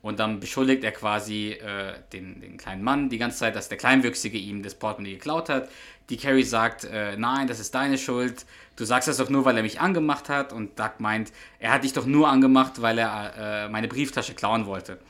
Und 0.07 0.21
dann 0.21 0.39
beschuldigt 0.39 0.85
er 0.85 0.93
quasi 0.93 1.51
äh, 1.51 1.95
den, 2.13 2.41
den 2.41 2.59
kleinen 2.59 2.85
Mann 2.85 3.09
die 3.09 3.19
ganze 3.19 3.39
Zeit, 3.39 3.57
dass 3.57 3.69
der 3.69 3.77
Kleinwüchsige 3.77 4.39
ihm 4.39 4.63
das 4.63 4.77
Portemonnaie 4.77 5.15
geklaut 5.15 5.49
hat. 5.49 5.69
Die 6.11 6.17
Carrie 6.17 6.45
sagt, 6.45 6.85
äh, 6.85 7.17
nein, 7.17 7.49
das 7.49 7.59
ist 7.59 7.75
deine 7.75 7.99
Schuld. 7.99 8.47
Du 8.77 8.85
sagst 8.85 9.09
das 9.09 9.17
doch 9.17 9.31
nur, 9.31 9.45
weil 9.45 9.57
er 9.57 9.65
mich 9.65 9.81
angemacht 9.81 10.29
hat. 10.29 10.53
Und 10.53 10.79
Doug 10.79 10.93
meint, 11.01 11.33
er 11.59 11.73
hat 11.73 11.83
dich 11.83 11.93
doch 11.93 12.07
nur 12.07 12.29
angemacht, 12.29 12.81
weil 12.81 12.99
er 12.99 13.65
äh, 13.65 13.69
meine 13.69 13.89
Brieftasche 13.89 14.35
klauen 14.35 14.67
wollte. 14.67 15.01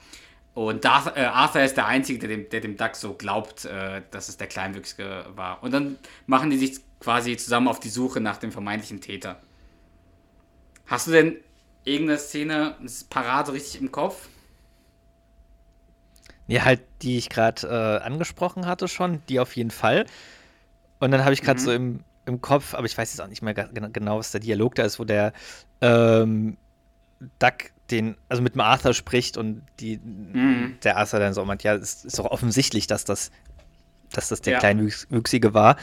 Und 0.55 0.87
Darth, 0.87 1.15
äh, 1.15 1.25
Arthur 1.25 1.61
ist 1.61 1.77
der 1.77 1.85
Einzige, 1.85 2.19
der 2.19 2.31
dem, 2.31 2.49
der 2.49 2.63
dem 2.63 2.79
Duck 2.79 2.97
so 2.97 3.13
glaubt, 3.13 3.67
äh, 3.67 4.01
dass 4.11 4.31
es 4.31 4.39
der 4.39 4.47
Kleinwüchsige 4.47 5.27
war. 5.35 5.63
Und 5.63 5.75
dann 5.75 5.99
machen 6.27 6.49
die 6.49 6.57
sich 6.57 6.81
quasi 7.01 7.37
zusammen 7.37 7.69
auf 7.69 7.81
die 7.81 7.91
Suche 7.91 8.23
nach 8.23 8.39
dem 8.39 8.51
vermeintlichen 8.51 9.03
Täter. 9.03 9.43
Hast 10.87 11.07
du 11.07 11.11
denn 11.11 11.37
irgendeine 11.85 12.19
Szene 12.19 12.77
parat 13.11 13.53
richtig 13.53 13.79
im 13.83 13.93
Kopf? 13.93 14.29
Ja, 16.49 16.65
halt, 16.65 16.81
die 17.03 17.19
ich 17.19 17.29
gerade 17.29 17.67
äh, 17.67 18.05
angesprochen 18.05 18.67
hatte 18.67 18.89
schon, 18.89 19.21
die 19.29 19.41
auf 19.41 19.57
jeden 19.57 19.71
Fall. 19.71 20.07
Und 21.01 21.11
dann 21.11 21.25
habe 21.25 21.35
ich 21.35 21.43
gerade 21.43 21.61
mhm. 21.61 21.65
so 21.65 21.73
im, 21.73 22.05
im 22.25 22.41
Kopf, 22.41 22.75
aber 22.75 22.87
ich 22.87 22.97
weiß 22.97 23.13
jetzt 23.13 23.21
auch 23.21 23.29
nicht 23.29 23.43
mehr 23.43 23.55
genau, 23.55 24.19
was 24.19 24.31
der 24.31 24.41
Dialog 24.41 24.75
da 24.77 24.85
ist, 24.85 24.99
wo 24.99 25.05
der 25.05 25.33
ähm, 25.81 26.57
Duck 27.39 27.71
den, 27.91 28.17
also 28.29 28.43
mit 28.43 28.55
dem 28.55 28.61
Arthur 28.61 28.95
spricht 28.95 29.37
und 29.37 29.63
die, 29.81 29.99
mhm. 29.99 30.79
der 30.83 30.97
Arthur 30.97 31.21
dann 31.21 31.35
so 31.35 31.45
meint, 31.45 31.63
ja, 31.63 31.75
es 31.75 32.05
ist 32.05 32.19
doch 32.19 32.27
offensichtlich, 32.27 32.87
dass 32.87 33.05
das, 33.05 33.31
dass 34.13 34.29
das 34.29 34.41
der 34.41 34.55
ja. 34.55 34.59
Kleinwüchsige 34.59 35.55
war. 35.55 35.77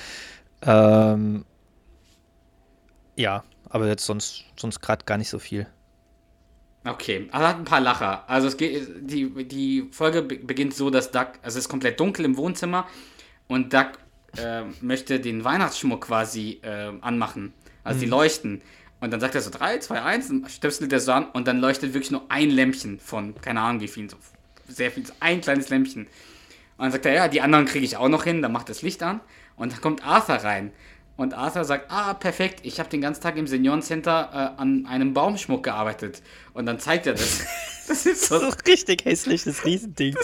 Ähm, 0.61 1.45
ja, 3.15 3.43
aber 3.69 3.87
jetzt 3.87 4.05
sonst, 4.05 4.45
sonst 4.57 4.81
gerade 4.81 5.05
gar 5.05 5.17
nicht 5.17 5.29
so 5.29 5.39
viel. 5.39 5.67
Okay, 6.85 7.27
also 7.31 7.47
hat 7.47 7.57
ein 7.57 7.65
paar 7.65 7.79
Lacher. 7.79 8.23
Also 8.27 8.47
es 8.47 8.57
geht, 8.57 8.87
die, 8.99 9.29
die 9.45 9.87
Folge 9.91 10.21
beginnt 10.21 10.73
so, 10.73 10.89
dass 10.89 11.11
Duck, 11.11 11.33
also 11.41 11.57
es 11.57 11.65
ist 11.65 11.69
komplett 11.69 11.99
dunkel 11.99 12.25
im 12.25 12.35
Wohnzimmer 12.35 12.87
und 13.47 13.73
Duck 13.73 13.91
äh, 14.37 14.63
möchte 14.81 15.19
den 15.19 15.43
Weihnachtsschmuck 15.43 16.07
quasi 16.07 16.59
äh, 16.61 16.91
anmachen. 17.01 17.53
Also 17.83 17.97
mhm. 17.97 18.01
die 18.01 18.09
leuchten. 18.09 18.61
Und 18.99 19.11
dann 19.11 19.19
sagt 19.19 19.35
er 19.35 19.41
so 19.41 19.49
3, 19.49 19.79
2, 19.79 20.01
1, 20.01 20.29
und 20.29 20.51
stöpselt 20.51 20.91
er 20.93 20.99
so 20.99 21.11
an 21.11 21.25
und 21.25 21.47
dann 21.47 21.59
leuchtet 21.59 21.93
wirklich 21.93 22.11
nur 22.11 22.23
ein 22.29 22.49
Lämpchen 22.49 22.99
von, 22.99 23.35
keine 23.41 23.59
Ahnung 23.59 23.81
wie 23.81 23.89
viel, 23.89 24.09
so 24.09 24.15
sehr 24.67 24.91
viel, 24.91 25.05
so 25.05 25.13
ein 25.19 25.41
kleines 25.41 25.69
Lämpchen. 25.69 26.03
Und 26.03 26.09
dann 26.85 26.91
sagt 26.91 27.05
er, 27.05 27.13
ja, 27.13 27.27
die 27.27 27.41
anderen 27.41 27.65
kriege 27.65 27.85
ich 27.85 27.97
auch 27.97 28.07
noch 28.07 28.23
hin, 28.23 28.41
dann 28.41 28.53
macht 28.53 28.69
das 28.69 28.81
Licht 28.81 29.03
an 29.03 29.19
und 29.57 29.73
dann 29.73 29.81
kommt 29.81 30.05
Arthur 30.07 30.35
rein. 30.35 30.71
Und 31.15 31.35
Arthur 31.35 31.63
sagt, 31.63 31.91
ah, 31.91 32.15
perfekt, 32.15 32.61
ich 32.63 32.79
habe 32.79 32.89
den 32.89 33.01
ganzen 33.01 33.21
Tag 33.21 33.37
im 33.37 33.45
Seniorencenter 33.45 34.55
äh, 34.57 34.61
an 34.61 34.87
einem 34.87 35.13
Baumschmuck 35.13 35.63
gearbeitet. 35.63 36.23
Und 36.53 36.65
dann 36.65 36.79
zeigt 36.79 37.05
er 37.05 37.13
das. 37.13 37.45
das 37.87 38.05
ist 38.05 38.25
so, 38.25 38.39
so 38.39 38.49
richtig 38.65 39.05
hässliches 39.05 39.63
Riesending. 39.63 40.15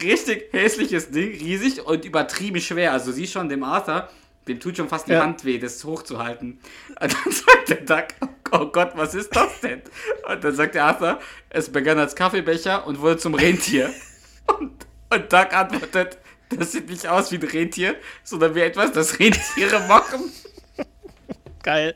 richtig 0.00 0.52
hässliches 0.52 1.10
Ding, 1.10 1.32
riesig 1.32 1.84
und 1.84 2.04
übertrieben 2.04 2.60
schwer. 2.60 2.92
Also 2.92 3.10
sieh 3.10 3.26
schon, 3.26 3.48
dem 3.48 3.64
Arthur, 3.64 4.08
dem 4.46 4.60
tut 4.60 4.76
schon 4.76 4.88
fast 4.88 5.08
die 5.08 5.12
ja. 5.12 5.22
Hand 5.22 5.44
weh, 5.44 5.58
das 5.58 5.82
hochzuhalten. 5.84 6.60
Und 7.00 7.12
dann 7.12 7.32
sagt 7.32 7.68
der 7.70 7.80
Duck, 7.80 8.08
oh 8.52 8.66
Gott, 8.66 8.92
was 8.94 9.14
ist 9.14 9.34
das 9.34 9.60
denn? 9.60 9.82
Und 10.30 10.44
dann 10.44 10.54
sagt 10.54 10.76
der 10.76 10.84
Arthur, 10.84 11.18
es 11.50 11.70
begann 11.70 11.98
als 11.98 12.14
Kaffeebecher 12.14 12.86
und 12.86 13.00
wurde 13.00 13.16
zum 13.18 13.34
Rentier. 13.34 13.92
Und, 14.46 14.86
und 15.10 15.32
Duck 15.32 15.52
antwortet, 15.52 16.18
das 16.58 16.72
sieht 16.72 16.88
nicht 16.88 17.06
aus 17.06 17.30
wie 17.32 17.36
ein 17.36 17.42
Rentier, 17.42 17.96
sondern 18.22 18.54
wie 18.54 18.60
etwas, 18.60 18.92
das 18.92 19.18
Rentiere 19.18 19.80
machen. 19.88 20.32
Geil. 21.62 21.94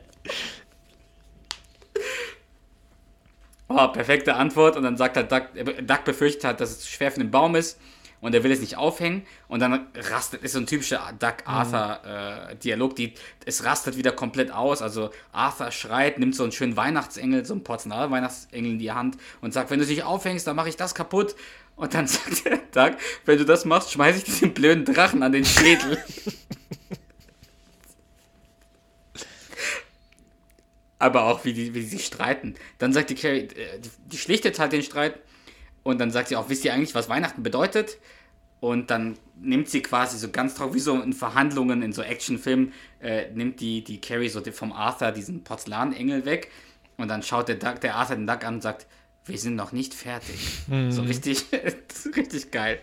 Oh, 3.67 3.87
perfekte 3.89 4.35
Antwort. 4.35 4.75
Und 4.75 4.83
dann 4.83 4.97
sagt 4.97 5.15
halt 5.15 5.31
Duck, 5.31 5.49
Duck 5.85 6.03
befürchtet 6.03 6.43
halt, 6.43 6.59
dass 6.59 6.71
es 6.71 6.79
zu 6.79 6.89
schwer 6.89 7.11
für 7.11 7.19
den 7.19 7.31
Baum 7.31 7.55
ist 7.55 7.79
und 8.21 8.35
er 8.35 8.43
will 8.43 8.51
es 8.51 8.59
nicht 8.59 8.77
aufhängen. 8.77 9.25
Und 9.47 9.61
dann 9.61 9.87
rastet, 9.95 10.43
ist 10.43 10.53
so 10.53 10.59
ein 10.59 10.67
typischer 10.67 11.01
Duck-Arthur-Dialog, 11.19 12.97
mhm. 12.97 13.05
äh, 13.05 13.13
es 13.45 13.63
rastet 13.63 13.97
wieder 13.97 14.11
komplett 14.11 14.51
aus. 14.51 14.81
Also 14.81 15.11
Arthur 15.31 15.71
schreit, 15.71 16.19
nimmt 16.19 16.35
so 16.35 16.43
einen 16.43 16.51
schönen 16.51 16.75
Weihnachtsengel, 16.75 17.45
so 17.45 17.53
einen 17.53 17.63
Porzellan-Weihnachtsengel 17.63 18.71
in 18.71 18.79
die 18.79 18.91
Hand 18.91 19.17
und 19.41 19.53
sagt, 19.53 19.71
wenn 19.71 19.79
du 19.79 19.83
es 19.83 19.89
nicht 19.89 20.03
aufhängst, 20.03 20.45
dann 20.47 20.55
mache 20.55 20.69
ich 20.69 20.75
das 20.75 20.95
kaputt. 20.95 21.35
Und 21.79 21.93
dann 21.93 22.07
sagt 22.07 22.45
der 22.45 22.57
Duck, 22.57 22.99
wenn 23.23 23.37
du 23.37 23.45
das 23.45 23.63
machst, 23.63 23.93
schmeiße 23.93 24.17
ich 24.17 24.25
diesen 24.25 24.53
blöden 24.53 24.83
Drachen 24.83 25.23
an 25.23 25.31
den 25.31 25.45
Schädel. 25.45 25.97
Aber 30.99 31.23
auch, 31.23 31.45
wie 31.45 31.53
die, 31.53 31.73
wie 31.73 31.79
die 31.79 31.85
sich 31.87 32.05
streiten. 32.05 32.55
Dann 32.79 32.91
sagt 32.91 33.09
die 33.11 33.15
Carrie, 33.15 33.47
äh, 33.55 33.79
die, 34.11 34.17
schlichtet 34.17 34.59
halt 34.59 34.73
den 34.73 34.83
Streit. 34.83 35.21
Und 35.83 35.99
dann 35.99 36.11
sagt 36.11 36.27
sie 36.27 36.35
auch, 36.35 36.49
wisst 36.49 36.65
ihr 36.65 36.73
eigentlich, 36.73 36.93
was 36.95 37.07
Weihnachten 37.07 37.43
bedeutet? 37.43 37.97
Und 38.59 38.91
dann 38.91 39.17
nimmt 39.39 39.69
sie 39.69 39.81
quasi 39.81 40.17
so 40.17 40.29
ganz 40.29 40.55
drauf, 40.55 40.73
wie 40.73 40.79
so 40.79 41.01
in 41.01 41.13
Verhandlungen, 41.13 41.81
in 41.81 41.93
so 41.93 42.01
Actionfilmen, 42.01 42.73
äh, 42.99 43.31
nimmt 43.31 43.61
die, 43.61 43.85
die 43.85 44.01
Carrie 44.01 44.27
so 44.27 44.41
vom 44.51 44.73
Arthur 44.73 45.13
diesen 45.13 45.45
Porzellanengel 45.45 46.25
weg. 46.25 46.51
Und 46.97 47.07
dann 47.07 47.23
schaut 47.23 47.47
der, 47.47 47.55
Duck, 47.55 47.79
der 47.79 47.95
Arthur 47.95 48.17
den 48.17 48.27
Duck 48.27 48.43
an 48.43 48.55
und 48.55 48.61
sagt, 48.61 48.85
wir 49.25 49.37
sind 49.37 49.55
noch 49.55 49.71
nicht 49.71 49.93
fertig. 49.93 50.59
Mhm. 50.67 50.91
So 50.91 51.01
richtig, 51.03 51.45
richtig 52.15 52.51
geil. 52.51 52.79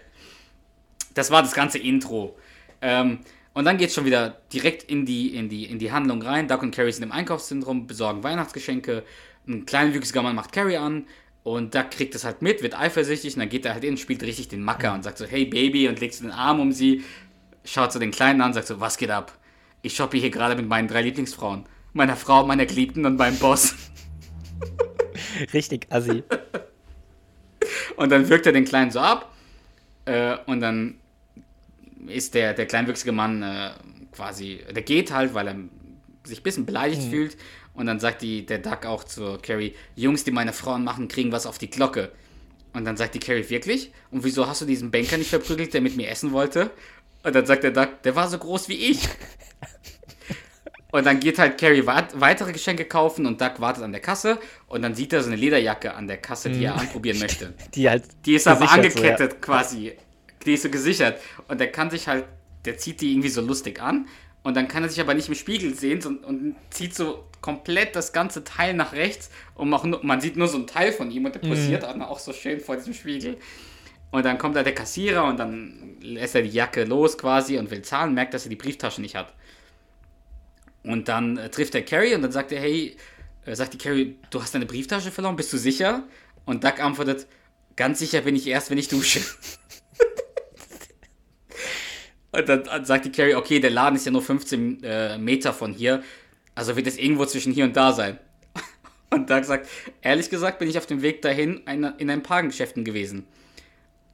Das 1.14 1.30
war 1.30 1.42
das 1.42 1.54
ganze 1.54 1.78
Intro. 1.78 2.36
Ähm, 2.82 3.20
und 3.54 3.64
dann 3.64 3.78
geht 3.78 3.88
es 3.88 3.94
schon 3.94 4.04
wieder 4.04 4.40
direkt 4.52 4.82
in 4.82 5.06
die, 5.06 5.34
in, 5.34 5.48
die, 5.48 5.64
in 5.64 5.78
die 5.78 5.90
Handlung 5.90 6.20
rein. 6.20 6.46
Duck 6.46 6.62
und 6.62 6.74
Carrie 6.74 6.92
sind 6.92 7.04
im 7.04 7.12
Einkaufszentrum, 7.12 7.86
besorgen 7.86 8.22
Weihnachtsgeschenke. 8.22 9.02
Ein 9.48 9.64
kleinwüchsiger 9.64 10.22
Mann 10.22 10.36
macht 10.36 10.52
Carrie 10.52 10.76
an. 10.76 11.06
Und 11.42 11.74
Duck 11.74 11.90
kriegt 11.90 12.14
das 12.14 12.24
halt 12.24 12.42
mit, 12.42 12.62
wird 12.62 12.78
eifersüchtig. 12.78 13.34
Und 13.34 13.40
dann 13.40 13.48
geht 13.48 13.64
er 13.64 13.72
halt 13.72 13.84
in, 13.84 13.96
spielt 13.96 14.22
richtig 14.24 14.48
den 14.48 14.62
Macker 14.62 14.92
und 14.92 15.04
sagt 15.04 15.16
so, 15.16 15.24
hey 15.24 15.46
Baby, 15.46 15.88
und 15.88 16.00
legt 16.00 16.14
so 16.14 16.24
den 16.24 16.32
Arm 16.32 16.60
um 16.60 16.72
sie. 16.72 17.02
Schaut 17.64 17.92
so 17.92 17.98
den 17.98 18.10
Kleinen 18.10 18.42
an, 18.42 18.52
sagt 18.52 18.66
so, 18.66 18.78
was 18.78 18.98
geht 18.98 19.10
ab? 19.10 19.38
Ich 19.80 19.96
shoppe 19.96 20.18
hier 20.18 20.30
gerade 20.30 20.54
mit 20.54 20.68
meinen 20.68 20.88
drei 20.88 21.00
Lieblingsfrauen. 21.00 21.64
Meiner 21.94 22.16
Frau, 22.16 22.44
meiner 22.44 22.66
Geliebten 22.66 23.06
und 23.06 23.16
meinem 23.16 23.38
Boss. 23.38 23.74
Richtig 25.52 25.86
assi. 25.90 26.22
und 27.96 28.10
dann 28.10 28.28
wirkt 28.28 28.46
er 28.46 28.52
den 28.52 28.64
Kleinen 28.64 28.90
so 28.90 29.00
ab. 29.00 29.32
Äh, 30.04 30.36
und 30.46 30.60
dann 30.60 30.98
ist 32.06 32.34
der, 32.34 32.54
der 32.54 32.66
kleinwüchsige 32.66 33.12
Mann 33.12 33.42
äh, 33.42 33.70
quasi, 34.12 34.60
der 34.70 34.82
geht 34.82 35.12
halt, 35.12 35.34
weil 35.34 35.48
er 35.48 35.56
sich 36.24 36.40
ein 36.40 36.42
bisschen 36.42 36.66
beleidigt 36.66 37.02
mhm. 37.02 37.10
fühlt. 37.10 37.36
Und 37.74 37.86
dann 37.86 38.00
sagt 38.00 38.22
die, 38.22 38.46
der 38.46 38.58
Duck 38.58 38.86
auch 38.86 39.04
zu 39.04 39.38
Carrie, 39.42 39.74
Jungs, 39.96 40.24
die 40.24 40.30
meine 40.30 40.52
Frauen 40.52 40.82
machen, 40.82 41.08
kriegen 41.08 41.32
was 41.32 41.46
auf 41.46 41.58
die 41.58 41.68
Glocke. 41.68 42.10
Und 42.72 42.84
dann 42.84 42.96
sagt 42.96 43.14
die 43.14 43.18
Carrie, 43.18 43.48
wirklich? 43.48 43.92
Und 44.10 44.24
wieso 44.24 44.46
hast 44.46 44.62
du 44.62 44.66
diesen 44.66 44.90
Banker 44.90 45.18
nicht 45.18 45.30
verprügelt, 45.30 45.74
der 45.74 45.80
mit 45.80 45.96
mir 45.96 46.08
essen 46.08 46.32
wollte? 46.32 46.70
Und 47.22 47.34
dann 47.34 47.44
sagt 47.44 47.64
der 47.64 47.70
Duck, 47.72 48.02
der 48.02 48.14
war 48.16 48.28
so 48.28 48.38
groß 48.38 48.68
wie 48.68 48.90
ich. 48.90 49.08
Und 50.92 51.04
dann 51.04 51.18
geht 51.18 51.38
halt 51.38 51.58
Carrie 51.58 51.84
weitere 51.84 52.52
Geschenke 52.52 52.84
kaufen 52.84 53.26
und 53.26 53.40
Duck 53.40 53.60
wartet 53.60 53.82
an 53.82 53.92
der 53.92 54.00
Kasse 54.00 54.38
und 54.68 54.82
dann 54.82 54.94
sieht 54.94 55.12
er 55.12 55.20
so 55.20 55.26
eine 55.26 55.36
Lederjacke 55.36 55.92
an 55.94 56.06
der 56.06 56.18
Kasse, 56.18 56.48
die 56.48 56.64
er 56.64 56.74
mhm. 56.74 56.80
anprobieren 56.80 57.18
möchte. 57.18 57.54
Die 57.74 57.88
halt. 57.88 58.04
Die 58.24 58.34
ist 58.34 58.46
aber 58.46 58.70
angekettet 58.70 59.32
so, 59.32 59.36
ja. 59.36 59.40
quasi. 59.40 59.92
Die 60.44 60.54
ist 60.54 60.62
so 60.62 60.70
gesichert. 60.70 61.20
Und 61.48 61.58
der 61.60 61.72
kann 61.72 61.90
sich 61.90 62.06
halt, 62.06 62.24
der 62.64 62.78
zieht 62.78 63.00
die 63.00 63.12
irgendwie 63.12 63.28
so 63.28 63.40
lustig 63.40 63.82
an 63.82 64.06
und 64.46 64.56
dann 64.56 64.68
kann 64.68 64.84
er 64.84 64.88
sich 64.88 65.00
aber 65.00 65.12
nicht 65.14 65.28
im 65.28 65.34
Spiegel 65.34 65.74
sehen 65.74 66.00
und, 66.06 66.24
und 66.24 66.54
zieht 66.70 66.94
so 66.94 67.24
komplett 67.40 67.96
das 67.96 68.12
ganze 68.12 68.44
Teil 68.44 68.74
nach 68.74 68.92
rechts 68.92 69.28
und 69.56 69.70
nur, 69.70 70.04
man 70.04 70.20
sieht 70.20 70.36
nur 70.36 70.46
so 70.46 70.56
ein 70.56 70.68
Teil 70.68 70.92
von 70.92 71.10
ihm 71.10 71.24
und 71.24 71.34
der 71.34 71.44
mhm. 71.44 71.48
posiert 71.48 71.96
mhm. 71.96 72.02
auch 72.02 72.20
so 72.20 72.32
schön 72.32 72.60
vor 72.60 72.76
diesem 72.76 72.94
Spiegel. 72.94 73.38
Und 74.12 74.24
dann 74.24 74.38
kommt 74.38 74.54
da 74.54 74.62
der 74.62 74.74
Kassierer 74.74 75.24
und 75.24 75.36
dann 75.38 75.96
lässt 76.00 76.36
er 76.36 76.42
die 76.42 76.50
Jacke 76.50 76.84
los 76.84 77.18
quasi 77.18 77.58
und 77.58 77.72
will 77.72 77.82
zahlen, 77.82 78.14
merkt, 78.14 78.34
dass 78.34 78.46
er 78.46 78.50
die 78.50 78.56
Brieftasche 78.56 79.00
nicht 79.00 79.16
hat. 79.16 79.34
Und 80.86 81.08
dann 81.08 81.36
äh, 81.36 81.50
trifft 81.50 81.74
er 81.74 81.82
Carrie 81.82 82.14
und 82.14 82.22
dann 82.22 82.30
sagt 82.30 82.52
er, 82.52 82.60
hey, 82.60 82.96
äh, 83.44 83.56
sagt 83.56 83.74
die 83.74 83.78
Carrie, 83.78 84.16
du 84.30 84.40
hast 84.40 84.54
deine 84.54 84.66
Brieftasche 84.66 85.10
verloren, 85.10 85.34
bist 85.34 85.52
du 85.52 85.58
sicher? 85.58 86.04
Und 86.44 86.62
Duck 86.62 86.80
antwortet, 86.80 87.26
ganz 87.74 87.98
sicher 87.98 88.20
bin 88.20 88.36
ich 88.36 88.46
erst, 88.46 88.70
wenn 88.70 88.78
ich 88.78 88.86
dusche. 88.86 89.20
und 92.32 92.48
dann 92.48 92.84
sagt 92.84 93.04
die 93.04 93.10
Carrie, 93.10 93.34
okay, 93.34 93.58
der 93.58 93.70
Laden 93.70 93.96
ist 93.96 94.06
ja 94.06 94.12
nur 94.12 94.22
15 94.22 94.84
äh, 94.84 95.18
Meter 95.18 95.52
von 95.52 95.72
hier, 95.72 96.04
also 96.54 96.76
wird 96.76 96.86
es 96.86 96.98
irgendwo 96.98 97.26
zwischen 97.26 97.52
hier 97.52 97.64
und 97.64 97.76
da 97.76 97.92
sein. 97.92 98.20
Und 99.10 99.30
Doug 99.30 99.44
sagt, 99.44 99.68
ehrlich 100.02 100.30
gesagt 100.30 100.58
bin 100.58 100.68
ich 100.68 100.78
auf 100.78 100.86
dem 100.86 101.00
Weg 101.00 101.22
dahin 101.22 101.62
in 101.98 102.10
ein 102.10 102.22
paar 102.22 102.42
Geschäften 102.42 102.84
gewesen. 102.84 103.24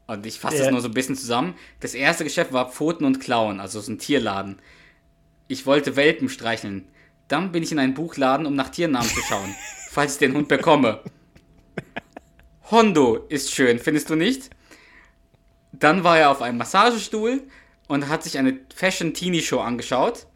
Und 0.06 0.26
ich 0.26 0.38
fasse 0.38 0.56
yeah. 0.56 0.64
das 0.64 0.72
nur 0.72 0.80
so 0.80 0.88
ein 0.88 0.94
bisschen 0.94 1.16
zusammen. 1.16 1.54
Das 1.80 1.94
erste 1.94 2.24
Geschäft 2.24 2.52
war 2.52 2.70
Pfoten 2.70 3.04
und 3.04 3.20
Klauen, 3.20 3.60
also 3.60 3.80
so 3.80 3.90
ein 3.90 3.98
Tierladen. 3.98 4.58
Ich 5.52 5.66
wollte 5.66 5.96
Welpen 5.96 6.30
streicheln. 6.30 6.88
Dann 7.28 7.52
bin 7.52 7.62
ich 7.62 7.72
in 7.72 7.78
einen 7.78 7.92
Buchladen, 7.92 8.46
um 8.46 8.54
nach 8.54 8.70
Tiernamen 8.70 9.06
zu 9.06 9.20
schauen, 9.20 9.54
falls 9.90 10.14
ich 10.14 10.18
den 10.18 10.32
Hund 10.32 10.48
bekomme. 10.48 11.02
Hondo 12.70 13.26
ist 13.28 13.52
schön, 13.52 13.78
findest 13.78 14.08
du 14.08 14.14
nicht? 14.14 14.48
Dann 15.72 16.04
war 16.04 16.18
er 16.18 16.30
auf 16.30 16.40
einem 16.40 16.56
Massagestuhl 16.56 17.42
und 17.86 18.08
hat 18.08 18.22
sich 18.22 18.38
eine 18.38 18.60
Fashion 18.74 19.12
Teenie 19.12 19.42
Show 19.42 19.60
angeschaut. 19.60 20.26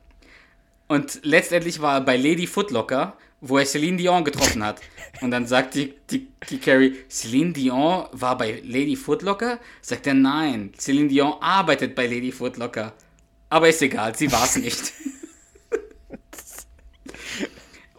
Und 0.87 1.21
letztendlich 1.23 1.81
war 1.81 1.95
er 1.95 2.01
bei 2.03 2.19
Lady 2.19 2.47
Footlocker 2.47 3.17
wo 3.41 3.59
er 3.59 3.67
Celine 3.67 3.97
Dion 3.97 4.25
getroffen 4.25 4.65
hat. 4.65 4.81
Und 5.21 5.31
dann 5.31 5.47
sagt 5.47 5.75
die, 5.75 5.95
die, 6.11 6.29
die 6.49 6.59
Carrie, 6.59 6.97
Celine 7.09 7.53
Dion 7.53 8.07
war 8.13 8.37
bei 8.37 8.63
Lady 8.65 8.97
Footlocker? 8.97 9.59
Sagt 9.81 10.07
er, 10.07 10.15
nein, 10.15 10.73
Celine 10.79 11.09
Dion 11.09 11.35
arbeitet 11.41 11.95
bei 11.95 12.07
Lady 12.07 12.33
Footlocker. 12.33 12.95
Aber 13.49 13.69
ist 13.69 13.83
egal, 13.83 14.15
sie 14.17 14.31
war 14.33 14.45
es 14.45 14.57
nicht. 14.67 14.93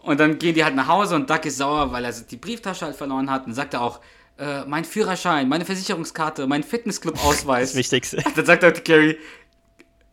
und 0.02 0.20
dann 0.20 0.38
gehen 0.38 0.54
die 0.54 0.64
halt 0.64 0.74
nach 0.74 0.88
Hause 0.88 1.14
und 1.14 1.28
Duck 1.28 1.44
ist 1.44 1.58
sauer, 1.58 1.92
weil 1.92 2.04
er 2.04 2.12
die 2.12 2.36
Brieftasche 2.36 2.86
halt 2.86 2.96
verloren 2.96 3.30
hat. 3.30 3.46
Und 3.46 3.54
sagt 3.54 3.74
er 3.74 3.82
auch, 3.82 4.00
äh, 4.38 4.64
mein 4.66 4.84
Führerschein, 4.84 5.48
meine 5.48 5.64
Versicherungskarte, 5.64 6.46
mein 6.46 6.62
Fitnessclub-Ausweis. 6.62 7.70
Das 7.70 7.76
Wichtigste. 7.78 8.22
Dann 8.36 8.46
sagt 8.46 8.64
auch 8.64 8.72
die 8.72 8.80
Carrie, 8.80 9.16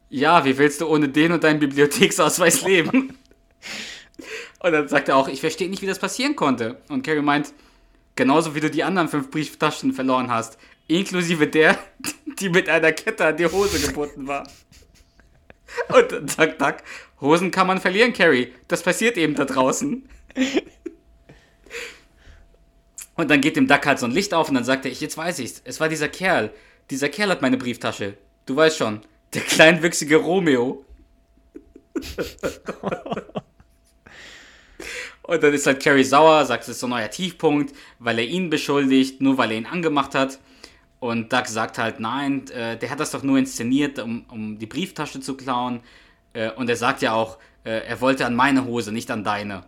ja, 0.10 0.44
wie 0.46 0.58
willst 0.58 0.82
du 0.82 0.88
ohne 0.88 1.10
den 1.10 1.32
und 1.32 1.44
deinen 1.44 1.60
Bibliotheksausweis 1.60 2.62
leben? 2.64 3.18
Und 4.60 4.72
dann 4.72 4.88
sagt 4.88 5.10
er 5.10 5.18
auch, 5.18 5.28
ich 5.28 5.42
verstehe 5.42 5.70
nicht, 5.70 5.82
wie 5.82 5.88
das 5.88 6.00
passieren 6.00 6.36
konnte. 6.36 6.82
Und 6.90 7.04
Carrie 7.04 7.22
meint, 7.22 7.54
genauso 8.16 8.56
wie 8.56 8.60
du 8.62 8.70
die 8.70 8.84
anderen 8.84 9.10
fünf 9.10 9.30
Brieftaschen 9.30 9.94
verloren 9.94 10.32
hast, 10.32 10.58
inklusive 10.88 11.48
der, 11.48 11.78
die 12.40 12.50
mit 12.50 12.70
einer 12.70 12.92
Kette 12.94 13.26
an 13.26 13.38
die 13.38 13.46
Hose 13.46 13.80
gebunden 13.80 14.28
war. 14.28 14.48
Und 15.89 16.11
dann 16.11 16.28
sagt 16.28 16.61
Doug, 16.61 16.76
Hosen 17.22 17.51
kann 17.51 17.68
man 17.68 17.80
verlieren, 17.80 18.13
Carrie. 18.13 18.53
Das 18.68 18.84
passiert 18.84 19.18
eben 19.18 19.36
da 19.36 19.45
draußen. 19.45 20.07
Und 23.16 23.32
dann 23.32 23.41
geht 23.41 23.55
dem 23.55 23.68
Duck 23.68 23.86
halt 23.86 23.99
so 23.99 24.05
ein 24.05 24.11
Licht 24.11 24.34
auf 24.34 24.49
und 24.49 24.55
dann 24.55 24.66
sagt 24.66 24.86
er, 24.86 24.91
ich, 24.91 24.99
jetzt 25.01 25.18
weiß 25.18 25.39
ich's. 25.39 25.61
Es 25.63 25.80
war 25.80 25.88
dieser 25.88 26.09
Kerl. 26.09 26.51
Dieser 26.89 27.09
Kerl 27.09 27.30
hat 27.30 27.41
meine 27.41 27.57
Brieftasche. 27.57 28.18
Du 28.45 28.55
weißt 28.55 28.78
schon. 28.78 29.01
Der 29.34 29.41
kleinwüchsige 29.41 30.18
Romeo. 30.18 30.86
und 35.24 35.43
dann 35.43 35.53
ist 35.53 35.66
halt 35.66 35.82
Carrie 35.82 36.03
sauer, 36.03 36.45
sagt, 36.45 36.63
es 36.63 36.70
ist 36.70 36.80
so 36.82 36.88
ein 36.88 36.91
neuer 36.91 37.09
Tiefpunkt, 37.09 37.74
weil 37.99 38.20
er 38.20 38.26
ihn 38.26 38.49
beschuldigt, 38.49 39.22
nur 39.22 39.38
weil 39.38 39.51
er 39.51 39.57
ihn 39.57 39.66
angemacht 39.66 40.13
hat. 40.13 40.39
Und 41.06 41.32
Doug 41.32 41.45
sagt 41.45 41.78
halt, 41.78 41.99
nein, 41.99 42.49
äh, 42.49 42.78
der 42.78 42.89
hat 42.89 42.99
das 42.99 43.12
doch 43.12 43.22
nur 43.22 43.38
inszeniert, 43.38 43.99
um, 43.99 44.26
um 44.28 44.58
die 44.58 44.66
Brieftasche 44.66 45.20
zu 45.20 45.38
klauen. 45.38 45.82
Äh, 46.34 46.49
und 46.53 46.68
er 46.68 46.78
sagt 46.78 47.03
ja 47.03 47.14
auch, 47.14 47.38
äh, 47.64 47.86
er 47.86 48.01
wollte 48.01 48.26
an 48.26 48.34
meine 48.34 48.66
Hose, 48.66 48.91
nicht 48.91 49.12
an 49.12 49.24
deine. 49.24 49.66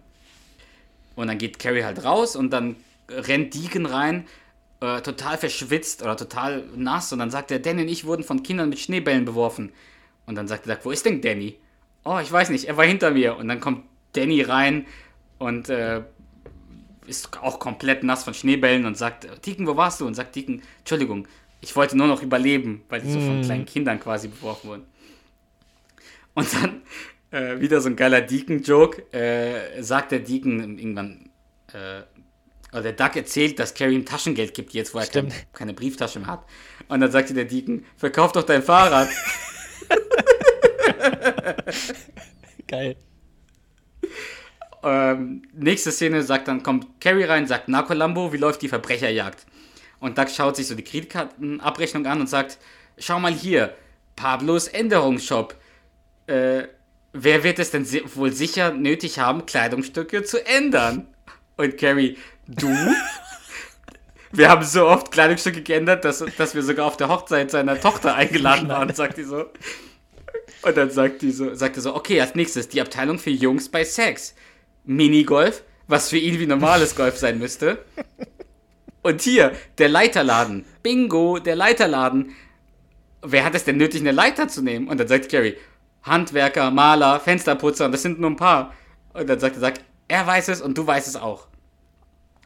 Und 1.16 1.28
dann 1.28 1.38
geht 1.38 1.60
Carrie 1.60 1.84
halt 1.84 2.04
raus 2.04 2.36
und 2.36 2.50
dann 2.50 2.76
rennt 3.08 3.54
Deacon 3.54 3.86
rein, 3.86 4.26
äh, 4.82 5.02
total 5.02 5.38
verschwitzt 5.38 6.02
oder 6.02 6.18
total 6.18 6.64
nass. 6.76 7.14
Und 7.14 7.20
dann 7.20 7.30
sagt 7.30 7.52
er, 7.52 7.60
Danny 7.60 7.84
und 7.84 7.90
ich 7.90 8.06
wurden 8.06 8.24
von 8.24 8.42
Kindern 8.42 8.70
mit 8.70 8.80
Schneebällen 8.80 9.26
beworfen. 9.26 9.72
Und 10.26 10.34
dann 10.34 10.48
sagt 10.48 10.66
er, 10.66 10.84
wo 10.84 10.90
ist 10.90 11.06
denn 11.06 11.22
Danny? 11.22 11.60
Oh, 12.04 12.18
ich 12.20 12.32
weiß 12.32 12.50
nicht, 12.50 12.66
er 12.66 12.78
war 12.78 12.86
hinter 12.86 13.12
mir. 13.12 13.38
Und 13.38 13.48
dann 13.48 13.60
kommt 13.60 13.84
Danny 14.14 14.42
rein 14.42 14.88
und 15.38 15.70
äh, 15.70 16.02
ist 17.08 17.38
auch 17.42 17.60
komplett 17.60 18.04
nass 18.04 18.24
von 18.24 18.34
Schneebällen 18.34 18.86
und 18.86 18.98
sagt, 18.98 19.28
Deacon, 19.46 19.68
wo 19.68 19.76
warst 19.76 20.02
du? 20.02 20.08
Und 20.08 20.16
sagt 20.16 20.36
Deacon, 20.36 20.62
Entschuldigung, 20.80 21.28
ich 21.62 21.76
wollte 21.76 21.98
nur 21.98 22.08
noch 22.08 22.22
überleben, 22.22 22.84
weil 22.90 23.02
die 23.02 23.12
so 23.12 23.20
von 23.20 23.42
kleinen 23.42 23.66
Kindern 23.66 24.00
quasi 24.00 24.28
beworfen 24.28 24.70
wurden. 24.70 24.86
Und 26.34 26.48
dann 26.54 26.82
äh, 27.32 27.60
wieder 27.60 27.82
so 27.82 27.90
ein 27.90 27.96
geiler 27.96 28.22
Deacon-Joke, 28.22 29.12
äh, 29.12 29.82
sagt 29.82 30.12
der 30.12 30.20
Deacon 30.20 30.78
irgendwann, 30.78 31.30
äh, 31.74 32.04
oder 32.72 32.84
der 32.84 32.94
Duck 32.94 33.16
erzählt, 33.16 33.60
dass 33.60 33.74
Carrie 33.74 33.96
ihm 33.96 34.06
Taschengeld 34.06 34.54
gibt, 34.54 34.74
jetzt 34.74 34.94
wo 34.94 35.00
er 35.00 35.08
kein, 35.08 35.34
keine 35.54 35.74
Brieftasche 35.74 36.20
mehr 36.20 36.28
hat. 36.28 36.46
Und 36.90 37.00
dann 37.00 37.12
sagte 37.12 37.34
der 37.34 37.46
Deacon, 37.46 37.86
verkauf 37.96 38.34
doch 38.34 38.44
dein 38.44 38.62
Fahrrad. 38.62 39.10
Geil. 42.68 42.98
Ähm, 44.84 45.44
nächste 45.54 45.92
Szene 45.92 46.24
sagt 46.24 46.48
dann, 46.48 46.64
kommt 46.64 47.02
Carrie 47.02 47.24
rein, 47.24 47.48
sagt, 47.48 47.68
na 47.68 47.84
Columbo, 47.84 48.32
wie 48.32 48.38
läuft 48.38 48.62
die 48.62 48.70
Verbrecherjagd? 48.70 49.46
Und 50.00 50.18
Doug 50.18 50.30
schaut 50.30 50.56
sich 50.56 50.68
so 50.68 50.76
die 50.76 50.84
Kreditkartenabrechnung 50.84 52.06
an 52.06 52.22
und 52.22 52.28
sagt, 52.28 52.58
schau 52.98 53.20
mal 53.20 53.34
hier, 53.34 53.74
Pablos 54.16 54.68
Änderungsshop. 54.68 55.56
Äh, 56.28 56.64
wer 57.14 57.44
wird 57.44 57.60
es 57.60 57.72
denn 57.72 57.86
si 57.86 58.04
wohl 58.16 58.34
sicher 58.34 58.72
nötig 58.72 59.20
haben, 59.20 59.46
Kleidungsstücke 59.46 60.24
zu 60.24 60.46
ändern? 60.46 61.08
Und 61.56 61.78
Carrie, 61.78 62.18
du? 62.48 62.68
wir 64.32 64.50
haben 64.50 64.64
so 64.64 64.88
oft 64.88 65.12
Kleidungsstücke 65.12 65.62
geändert, 65.64 66.06
dass, 66.06 66.24
dass 66.38 66.54
wir 66.54 66.64
sogar 66.64 66.86
auf 66.86 66.98
der 66.98 67.10
Hochzeit 67.10 67.50
seiner 67.50 67.80
Tochter 67.80 68.16
eingeladen 68.16 68.68
waren, 68.70 68.94
sagt 68.94 69.18
die 69.18 69.24
so. 69.24 69.46
Und 70.64 70.78
dann 70.78 70.90
sagt 70.90 71.22
die 71.22 71.32
so, 71.32 71.54
sagt 71.56 71.78
er 71.78 71.82
so, 71.82 71.96
okay, 71.96 72.20
als 72.20 72.36
nächstes 72.36 72.68
die 72.68 72.82
Abteilung 72.82 73.20
für 73.20 73.30
Jungs 73.30 73.70
bei 73.70 73.84
Sex. 73.84 74.36
Minigolf, 74.88 75.64
was 75.88 76.10
für 76.10 76.18
ihn 76.18 76.40
wie 76.40 76.48
normales 76.48 76.96
Golf 76.96 77.18
sein 77.18 77.38
müsste. 77.38 77.86
Und 79.04 79.22
hier, 79.22 79.54
der 79.78 79.90
Leiterladen. 79.90 80.66
Bingo, 80.84 81.40
der 81.40 81.56
Leiterladen. 81.56 82.36
Wer 83.22 83.46
hat 83.46 83.56
es 83.56 83.64
denn 83.64 83.78
nötig, 83.78 84.02
eine 84.02 84.12
Leiter 84.12 84.48
zu 84.48 84.62
nehmen? 84.62 84.88
Und 84.88 85.00
dann 85.00 85.08
sagt 85.08 85.30
Gary, 85.30 85.58
Handwerker, 86.04 86.72
Maler, 86.72 87.20
Fensterputzer, 87.20 87.90
das 87.90 88.02
sind 88.02 88.20
nur 88.20 88.32
ein 88.32 88.36
paar. 88.36 88.74
Und 89.14 89.30
dann 89.30 89.40
sagt 89.40 89.56
er, 89.56 89.60
sagt, 89.60 89.82
er 90.08 90.26
weiß 90.26 90.48
es 90.50 90.62
und 90.62 90.78
du 90.78 90.86
weißt 90.86 91.08
es 91.08 91.16
auch. 91.16 91.48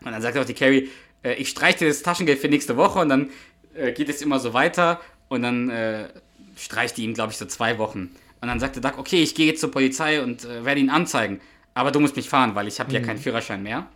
Und 0.03 0.11
dann 0.11 0.21
sagt 0.21 0.37
auch 0.37 0.45
die 0.45 0.53
Carrie, 0.53 0.89
äh, 1.23 1.33
ich 1.35 1.49
streiche 1.49 1.79
dir 1.79 1.87
das 1.87 2.01
Taschengeld 2.01 2.39
für 2.39 2.47
nächste 2.47 2.77
Woche 2.77 2.99
und 2.99 3.09
dann 3.09 3.29
äh, 3.75 3.91
geht 3.91 4.09
es 4.09 4.21
immer 4.21 4.39
so 4.39 4.53
weiter 4.53 4.99
und 5.29 5.43
dann 5.43 5.69
äh, 5.69 6.09
streicht 6.57 6.97
die 6.97 7.03
ihm, 7.03 7.13
glaube 7.13 7.31
ich, 7.31 7.37
so 7.37 7.45
zwei 7.45 7.77
Wochen. 7.77 8.15
Und 8.41 8.47
dann 8.47 8.59
sagt 8.59 8.75
der 8.75 8.81
Duck, 8.81 8.97
okay, 8.97 9.21
ich 9.21 9.35
gehe 9.35 9.47
jetzt 9.47 9.61
zur 9.61 9.71
Polizei 9.71 10.21
und 10.21 10.45
äh, 10.45 10.65
werde 10.65 10.81
ihn 10.81 10.89
anzeigen. 10.89 11.39
Aber 11.74 11.91
du 11.91 11.99
musst 11.99 12.15
mich 12.15 12.30
fahren, 12.30 12.55
weil 12.55 12.67
ich 12.67 12.80
habe 12.80 12.89
mhm. 12.89 12.95
ja 12.95 13.01
keinen 13.01 13.17
Führerschein 13.19 13.63
mehr. 13.63 13.88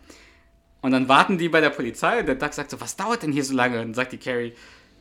Und 0.80 0.92
dann 0.92 1.08
warten 1.08 1.38
die 1.38 1.48
bei 1.48 1.60
der 1.60 1.70
Polizei 1.70 2.20
und 2.20 2.26
der 2.26 2.36
Duck 2.36 2.52
sagt 2.52 2.70
so, 2.70 2.80
was 2.80 2.96
dauert 2.96 3.22
denn 3.22 3.32
hier 3.32 3.44
so 3.44 3.54
lange? 3.54 3.80
Und 3.80 3.88
dann 3.88 3.94
sagt 3.94 4.12
die 4.12 4.18
Carrie, 4.18 4.52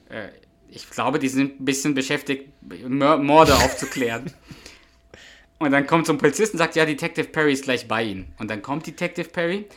äh, 0.10 0.30
ich 0.70 0.90
glaube, 0.90 1.20
die 1.20 1.30
sind 1.30 1.62
ein 1.62 1.66
bisschen 1.66 1.94
beschäftigt, 1.94 2.50
Morde 2.88 3.56
aufzuklären. 3.64 4.34
und 5.60 5.72
dann 5.72 5.86
kommt 5.86 6.08
so 6.08 6.14
ein 6.14 6.18
Polizist 6.18 6.54
und 6.54 6.58
sagt, 6.58 6.76
ja, 6.76 6.86
Detective 6.86 7.28
Perry 7.28 7.54
ist 7.54 7.64
gleich 7.64 7.88
bei 7.88 8.04
Ihnen. 8.04 8.34
Und 8.40 8.50
dann 8.50 8.62
kommt 8.62 8.88
Detective 8.88 9.30
Perry 9.30 9.68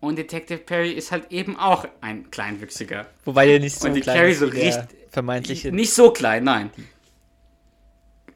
und 0.00 0.16
Detective 0.16 0.58
Perry 0.58 0.92
ist 0.92 1.12
halt 1.12 1.30
eben 1.30 1.56
auch 1.56 1.86
ein 2.00 2.30
Kleinwüchsiger. 2.30 3.06
Wobei 3.24 3.50
er 3.50 3.60
nicht 3.60 3.78
so 3.78 3.88
und 3.88 3.94
die 3.94 4.00
klein 4.00 4.16
Carrie 4.16 4.32
ist 4.32 4.40
so 4.40 4.46
richtig, 4.46 4.84
vermeintliche. 5.10 5.72
Nicht 5.72 5.92
so 5.92 6.10
klein, 6.10 6.44
nein. 6.44 6.70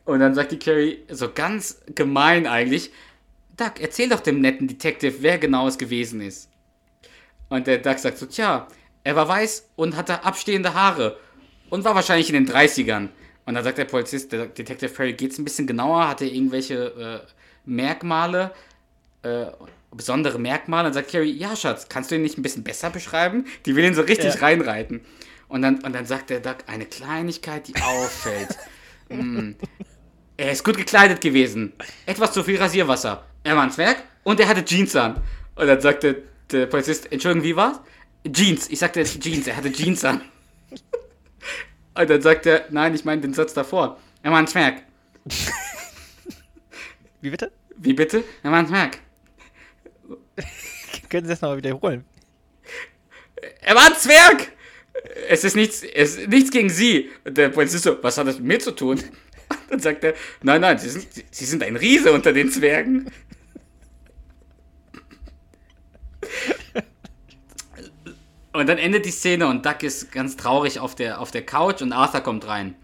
Und 0.04 0.20
dann 0.20 0.34
sagt 0.34 0.52
die 0.52 0.58
Carrie 0.58 0.98
so 1.08 1.30
ganz 1.32 1.80
gemein 1.94 2.46
eigentlich, 2.46 2.90
Duck, 3.60 3.80
erzähl 3.80 4.08
doch 4.08 4.20
dem 4.20 4.40
netten 4.40 4.66
Detective, 4.68 5.16
wer 5.20 5.38
genau 5.38 5.68
es 5.68 5.76
gewesen 5.78 6.20
ist. 6.20 6.48
Und 7.48 7.66
der 7.66 7.78
Duck 7.78 7.98
sagt 7.98 8.18
so, 8.18 8.26
tja, 8.26 8.66
er 9.04 9.16
war 9.16 9.28
weiß 9.28 9.68
und 9.76 9.96
hatte 9.96 10.24
abstehende 10.24 10.74
Haare 10.74 11.18
und 11.68 11.84
war 11.84 11.94
wahrscheinlich 11.94 12.32
in 12.32 12.44
den 12.44 12.48
30ern. 12.48 13.08
Und 13.46 13.54
dann 13.54 13.64
sagt 13.64 13.78
der 13.78 13.84
Polizist, 13.86 14.32
der 14.32 14.46
Detective 14.46 14.90
Perry, 14.92 15.12
geht's 15.14 15.38
ein 15.38 15.44
bisschen 15.44 15.66
genauer, 15.66 16.08
hatte 16.08 16.24
irgendwelche 16.26 17.24
äh, 17.24 17.28
Merkmale, 17.64 18.52
äh, 19.22 19.46
besondere 19.90 20.38
Merkmale. 20.38 20.88
Und 20.88 20.94
dann 20.94 21.02
sagt 21.02 21.12
Carrie, 21.12 21.32
ja, 21.32 21.56
Schatz, 21.56 21.88
kannst 21.88 22.10
du 22.10 22.14
ihn 22.14 22.22
nicht 22.22 22.38
ein 22.38 22.42
bisschen 22.42 22.62
besser 22.62 22.90
beschreiben? 22.90 23.46
Die 23.66 23.74
will 23.74 23.84
ihn 23.84 23.94
so 23.94 24.02
richtig 24.02 24.34
Ja. 24.34 24.40
reinreiten. 24.40 25.00
Und 25.48 25.62
dann, 25.62 25.80
und 25.82 25.92
dann 25.94 26.06
sagt 26.06 26.30
der 26.30 26.40
Duck 26.40 26.58
eine 26.66 26.86
Kleinigkeit, 26.86 27.68
die 27.68 27.74
auffällt. 27.76 28.56
Hm. 29.12 29.56
Er 30.36 30.52
ist 30.52 30.62
gut 30.62 30.76
gekleidet 30.76 31.20
gewesen. 31.20 31.72
Etwas 32.06 32.32
zu 32.32 32.44
viel 32.44 32.58
Rasierwasser. 32.58 33.26
Er 33.42 33.56
war 33.56 33.62
ein 33.64 33.70
Zwerg 33.70 34.02
und 34.24 34.38
er 34.40 34.48
hatte 34.48 34.64
Jeans 34.64 34.94
an. 34.96 35.22
Und 35.54 35.66
dann 35.66 35.80
sagt 35.80 36.04
der, 36.04 36.66
Polizist, 36.66 37.10
Entschuldigung, 37.12 37.44
wie 37.44 37.56
war's? 37.56 37.80
Jeans. 38.30 38.68
Ich 38.70 38.78
sagte 38.78 39.00
jetzt 39.00 39.20
Jeans. 39.20 39.46
Er 39.46 39.56
hatte 39.56 39.72
Jeans 39.72 40.04
an. 40.04 40.22
Und 41.94 42.08
dann 42.08 42.22
sagt 42.22 42.46
er, 42.46 42.66
nein, 42.70 42.94
ich 42.94 43.04
meine 43.04 43.20
den 43.20 43.34
Satz 43.34 43.52
davor. 43.52 43.98
Er 44.22 44.30
war 44.30 44.38
ein 44.38 44.46
Zwerg. 44.46 44.82
Wie 47.20 47.30
bitte? 47.30 47.52
Wie 47.76 47.92
bitte? 47.92 48.24
Er 48.42 48.50
war 48.50 48.58
ein 48.58 48.66
Zwerg. 48.66 48.98
Können 51.08 51.26
Sie 51.26 51.30
das 51.30 51.40
nochmal 51.40 51.58
wiederholen? 51.58 52.04
Er 53.60 53.74
war 53.74 53.86
ein 53.86 53.94
Zwerg! 53.94 54.52
Es 55.28 55.44
ist 55.44 55.56
nichts, 55.56 55.82
es 55.82 56.16
ist 56.16 56.28
nichts 56.28 56.50
gegen 56.50 56.68
Sie. 56.68 57.10
Und 57.24 57.36
der 57.36 57.48
Polizist 57.48 57.84
so, 57.84 58.02
was 58.02 58.18
hat 58.18 58.26
das 58.26 58.36
mit 58.36 58.46
mir 58.46 58.58
zu 58.58 58.72
tun? 58.72 58.98
Und 59.48 59.70
dann 59.70 59.80
sagt 59.80 60.04
er, 60.04 60.14
nein, 60.42 60.60
nein, 60.60 60.78
Sie 60.78 60.88
sind, 60.88 61.08
Sie 61.30 61.44
sind 61.44 61.62
ein 61.62 61.76
Riese 61.76 62.12
unter 62.12 62.32
den 62.32 62.50
Zwergen. 62.50 63.10
Und 68.60 68.66
dann 68.66 68.76
endet 68.76 69.06
die 69.06 69.10
Szene 69.10 69.46
und 69.46 69.64
Duck 69.64 69.82
ist 69.82 70.12
ganz 70.12 70.36
traurig 70.36 70.80
auf 70.80 70.94
der, 70.94 71.22
auf 71.22 71.30
der 71.30 71.46
Couch 71.46 71.80
und 71.80 71.94
Arthur 71.94 72.20
kommt 72.20 72.46
rein 72.46 72.74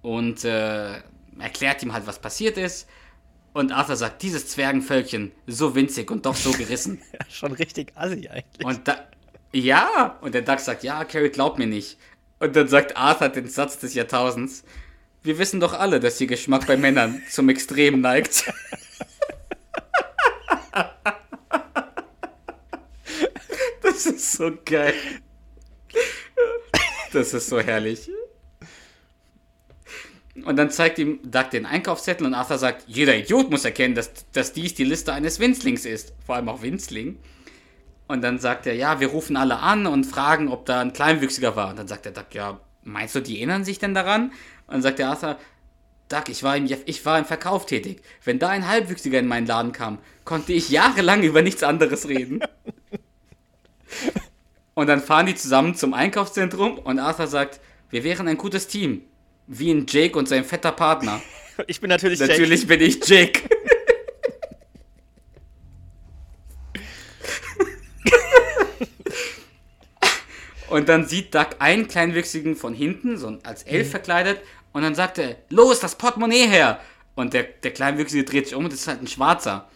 und 0.00 0.46
äh, 0.46 0.94
erklärt 1.38 1.82
ihm 1.82 1.92
halt, 1.92 2.06
was 2.06 2.20
passiert 2.20 2.56
ist. 2.56 2.88
Und 3.52 3.70
Arthur 3.70 3.96
sagt, 3.96 4.22
dieses 4.22 4.46
Zwergenvölkchen, 4.46 5.32
so 5.46 5.74
winzig 5.74 6.10
und 6.10 6.24
doch 6.24 6.34
so 6.36 6.52
gerissen. 6.52 7.02
Ja, 7.12 7.18
schon 7.28 7.52
richtig 7.52 7.92
assi 7.96 8.30
eigentlich. 8.30 8.64
Und 8.64 8.88
da, 8.88 9.08
ja, 9.52 10.16
und 10.22 10.34
der 10.34 10.40
Duck 10.40 10.58
sagt, 10.58 10.84
ja, 10.84 11.04
Carrie 11.04 11.28
glaubt 11.28 11.58
mir 11.58 11.66
nicht. 11.66 11.98
Und 12.38 12.56
dann 12.56 12.68
sagt 12.68 12.96
Arthur 12.96 13.28
den 13.28 13.46
Satz 13.46 13.78
des 13.78 13.92
Jahrtausends, 13.92 14.64
wir 15.22 15.38
wissen 15.38 15.60
doch 15.60 15.74
alle, 15.74 16.00
dass 16.00 16.18
ihr 16.22 16.28
Geschmack 16.28 16.66
bei 16.66 16.78
Männern 16.78 17.20
zum 17.28 17.50
Extrem 17.50 18.00
neigt. 18.00 18.44
so 24.04 24.52
geil. 24.64 24.94
Das 27.12 27.34
ist 27.34 27.48
so 27.48 27.60
herrlich. 27.60 28.10
Und 30.44 30.56
dann 30.56 30.70
zeigt 30.70 30.98
ihm 30.98 31.20
Doug 31.24 31.50
den 31.52 31.66
Einkaufszettel 31.66 32.26
und 32.26 32.34
Arthur 32.34 32.58
sagt, 32.58 32.84
jeder 32.86 33.16
Idiot 33.16 33.50
muss 33.50 33.64
erkennen, 33.64 33.94
dass, 33.94 34.10
dass 34.32 34.52
dies 34.52 34.74
die 34.74 34.84
Liste 34.84 35.12
eines 35.12 35.40
Winzlings 35.40 35.84
ist. 35.84 36.14
Vor 36.24 36.36
allem 36.36 36.48
auch 36.48 36.62
Winzling. 36.62 37.18
Und 38.06 38.22
dann 38.22 38.38
sagt 38.38 38.66
er, 38.66 38.74
ja, 38.74 39.00
wir 39.00 39.08
rufen 39.08 39.36
alle 39.36 39.58
an 39.58 39.86
und 39.86 40.04
fragen, 40.04 40.48
ob 40.48 40.66
da 40.66 40.80
ein 40.80 40.92
Kleinwüchsiger 40.92 41.56
war. 41.56 41.70
Und 41.70 41.78
dann 41.78 41.88
sagt 41.88 42.06
der 42.06 42.12
Doug, 42.12 42.26
ja, 42.32 42.60
meinst 42.82 43.14
du, 43.14 43.20
die 43.20 43.36
erinnern 43.36 43.64
sich 43.64 43.78
denn 43.78 43.94
daran? 43.94 44.32
Und 44.66 44.74
dann 44.74 44.82
sagt 44.82 44.98
der 44.98 45.10
Arthur, 45.10 45.38
Doug, 46.08 46.24
ich 46.28 46.42
war, 46.42 46.56
im, 46.56 46.68
ich 46.86 47.06
war 47.06 47.18
im 47.18 47.24
Verkauf 47.24 47.66
tätig. 47.66 48.02
Wenn 48.24 48.38
da 48.38 48.48
ein 48.48 48.66
Halbwüchsiger 48.66 49.18
in 49.18 49.28
meinen 49.28 49.46
Laden 49.46 49.72
kam, 49.72 49.98
konnte 50.24 50.52
ich 50.52 50.70
jahrelang 50.70 51.22
über 51.22 51.42
nichts 51.42 51.62
anderes 51.62 52.08
reden. 52.08 52.40
und 54.74 54.86
dann 54.86 55.00
fahren 55.00 55.26
die 55.26 55.34
zusammen 55.34 55.74
zum 55.74 55.94
Einkaufszentrum 55.94 56.78
und 56.78 56.98
Arthur 56.98 57.26
sagt, 57.26 57.60
wir 57.90 58.04
wären 58.04 58.28
ein 58.28 58.36
gutes 58.38 58.66
Team. 58.68 59.02
Wie 59.46 59.70
ein 59.72 59.86
Jake 59.88 60.16
und 60.16 60.28
sein 60.28 60.44
fetter 60.44 60.72
Partner. 60.72 61.20
Ich 61.66 61.80
bin 61.80 61.90
natürlich 61.90 62.20
Natürlich 62.20 62.66
bin 62.66 62.80
ich 62.80 63.04
Jake. 63.06 63.42
und 70.68 70.88
dann 70.88 71.06
sieht 71.06 71.34
Doug 71.34 71.46
einen 71.58 71.88
Kleinwüchsigen 71.88 72.54
von 72.54 72.74
hinten, 72.74 73.18
so 73.18 73.38
als 73.42 73.64
Elf 73.64 73.88
Mhm. 73.88 73.90
verkleidet, 73.90 74.40
und 74.72 74.82
dann 74.82 74.94
sagt 74.94 75.18
er, 75.18 75.36
los, 75.48 75.80
das 75.80 75.96
Portemonnaie 75.96 76.46
her! 76.46 76.80
Und 77.16 77.34
der, 77.34 77.42
der 77.42 77.72
Kleinwüchsige 77.72 78.22
dreht 78.24 78.46
sich 78.46 78.54
um 78.54 78.64
und 78.64 78.72
das 78.72 78.80
ist 78.80 78.88
halt 78.88 79.02
ein 79.02 79.08
Schwarzer. 79.08 79.68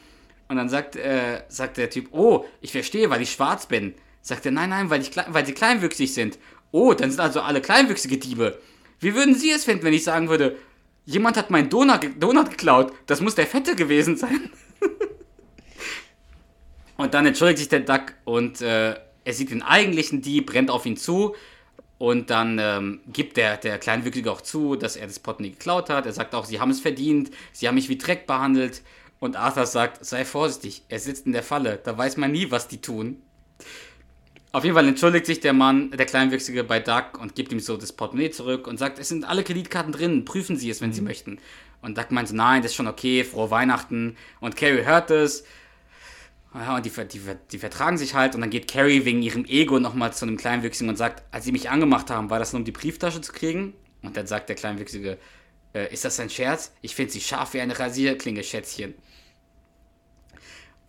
Und 0.49 0.57
dann 0.57 0.69
sagt, 0.69 0.95
äh, 0.95 1.43
sagt 1.49 1.77
der 1.79 1.91
Typ, 1.91 2.09
oh, 2.13 2.45
ich 2.61 2.71
verstehe, 2.71 3.11
weil 3.11 3.21
ich 3.23 3.33
schwarz 3.33 3.67
bin. 3.67 3.95
Sagt 4.25 4.47
er, 4.47 4.53
nein, 4.53 4.71
nein, 4.71 4.89
weil, 4.89 5.03
ich, 5.03 5.11
weil 5.15 5.45
sie 5.45 5.53
kleinwüchsig 5.53 6.15
sind. 6.15 6.39
Oh, 6.73 6.95
dann 6.95 7.11
sind 7.11 7.21
also 7.21 7.43
alle 7.43 7.61
kleinwüchsige 7.61 8.17
Diebe. 8.17 8.59
Wie 8.99 9.15
würden 9.15 9.35
Sie 9.35 9.51
es 9.51 9.67
finden, 9.67 9.85
wenn 9.85 9.93
ich 9.93 10.03
sagen 10.03 10.31
würde, 10.31 10.57
jemand 11.05 11.37
hat 11.37 11.51
meinen 11.51 11.69
Donut, 11.69 12.01
ge- 12.01 12.15
Donut 12.19 12.49
geklaut, 12.49 12.95
das 13.05 13.21
muss 13.21 13.35
der 13.35 13.47
Fette 13.47 13.77
gewesen 13.77 14.17
sein. 14.17 14.51
und 16.97 17.13
dann 17.13 17.27
entschuldigt 17.27 17.59
sich 17.59 17.69
der 17.69 17.81
Duck 17.81 18.15
und 18.25 18.63
äh, 18.63 18.95
er 19.25 19.33
sieht 19.35 19.51
den 19.51 19.63
eigentlichen 19.63 20.23
Dieb, 20.23 20.55
rennt 20.55 20.71
auf 20.71 20.87
ihn 20.87 20.97
zu 20.97 21.35
und 21.99 22.31
dann 22.31 22.59
ähm, 22.59 23.01
gibt 23.13 23.37
der, 23.37 23.59
der 23.59 23.79
Kleinwüchsige 23.79 24.33
auch 24.33 24.41
zu, 24.41 24.77
dass 24.77 24.97
er 24.97 25.07
das 25.07 25.19
Portemonnaie 25.19 25.53
geklaut 25.53 25.91
hat. 25.91 26.07
Er 26.07 26.15
sagt 26.15 26.35
auch, 26.35 26.47
sie 26.47 26.61
haben 26.61 26.71
es 26.71 26.81
verdient, 26.81 27.31
sie 27.53 27.69
haben 27.69 27.75
mich 27.75 27.91
wie 27.91 27.99
Dreck 27.99 28.27
behandelt. 28.27 28.81
Und 29.21 29.37
Arthur 29.37 29.67
sagt, 29.67 30.03
sei 30.03 30.25
vorsichtig, 30.25 30.83
er 30.89 30.99
sitzt 30.99 31.27
in 31.27 31.33
der 31.33 31.43
Falle, 31.43 31.79
da 31.85 31.97
weiß 31.97 32.17
man 32.17 32.33
nie, 32.33 32.51
was 32.51 32.69
die 32.69 32.81
tun. 32.81 33.21
Auf 34.55 34.63
jeden 34.63 34.77
Fall 34.77 34.87
entschuldigt 34.87 35.27
sich 35.27 35.41
der 35.41 35.53
Mann, 35.53 35.91
der 35.91 36.07
Kleinwüchsige, 36.07 36.63
bei 36.63 36.79
Doug 36.79 37.19
und 37.19 37.35
gibt 37.35 37.51
ihm 37.51 37.59
so 37.59 37.77
das 37.77 37.93
Portemonnaie 37.93 38.31
zurück 38.31 38.69
und 38.69 38.79
sagt, 38.79 39.01
es 39.01 39.09
sind 39.09 39.25
alle 39.25 39.43
Kreditkarten 39.43 39.91
drin, 39.91 40.25
prüfen 40.25 40.57
Sie 40.57 40.71
es, 40.71 40.81
wenn 40.81 40.93
Sie 40.93 41.01
möchten. 41.01 41.41
Und 41.83 41.99
Doug 41.99 42.05
meint 42.11 42.29
so, 42.29 42.37
nein, 42.37 42.63
das 42.63 42.71
ist 42.71 42.77
schon 42.77 42.87
okay, 42.87 43.25
frohe 43.25 43.51
Weihnachten. 43.51 44.17
Und 44.39 44.55
Carrie 44.55 44.85
hört 44.85 45.11
es. 45.11 45.43
Ja, 46.55 46.77
und 46.77 46.87
die, 46.87 46.91
die, 46.91 47.21
die 47.51 47.59
vertragen 47.59 47.99
sich 47.99 48.15
halt 48.15 48.37
und 48.37 48.43
dann 48.43 48.51
geht 48.51 48.71
Carrie 48.71 49.05
wegen 49.05 49.23
ihrem 49.23 49.45
Ego 49.45 49.81
nochmal 49.81 50.13
zu 50.13 50.25
einem 50.25 50.37
Kleinwüchsigen 50.37 50.89
und 50.89 50.95
sagt, 50.95 51.25
als 51.33 51.45
sie 51.45 51.51
mich 51.51 51.69
angemacht 51.69 52.09
haben, 52.09 52.31
war 52.31 52.39
das 52.39 52.53
nur 52.53 52.61
um 52.61 52.65
die 52.65 52.71
Brieftasche 52.71 53.21
zu 53.23 53.33
kriegen? 53.33 53.75
Und 54.03 54.17
dann 54.17 54.29
sagt 54.29 54.49
der 54.51 54.55
Kleinwüchsige, 54.55 55.19
äh, 55.75 55.93
ist 55.93 56.05
das 56.05 56.21
ein 56.21 56.31
Scherz? 56.31 56.73
Ich 56.81 56.95
finde 56.95 57.11
sie 57.11 57.21
scharf 57.21 57.55
wie 57.55 57.61
eine 57.61 57.77
Rasierklinge, 57.77 58.45
Schätzchen. 58.45 58.95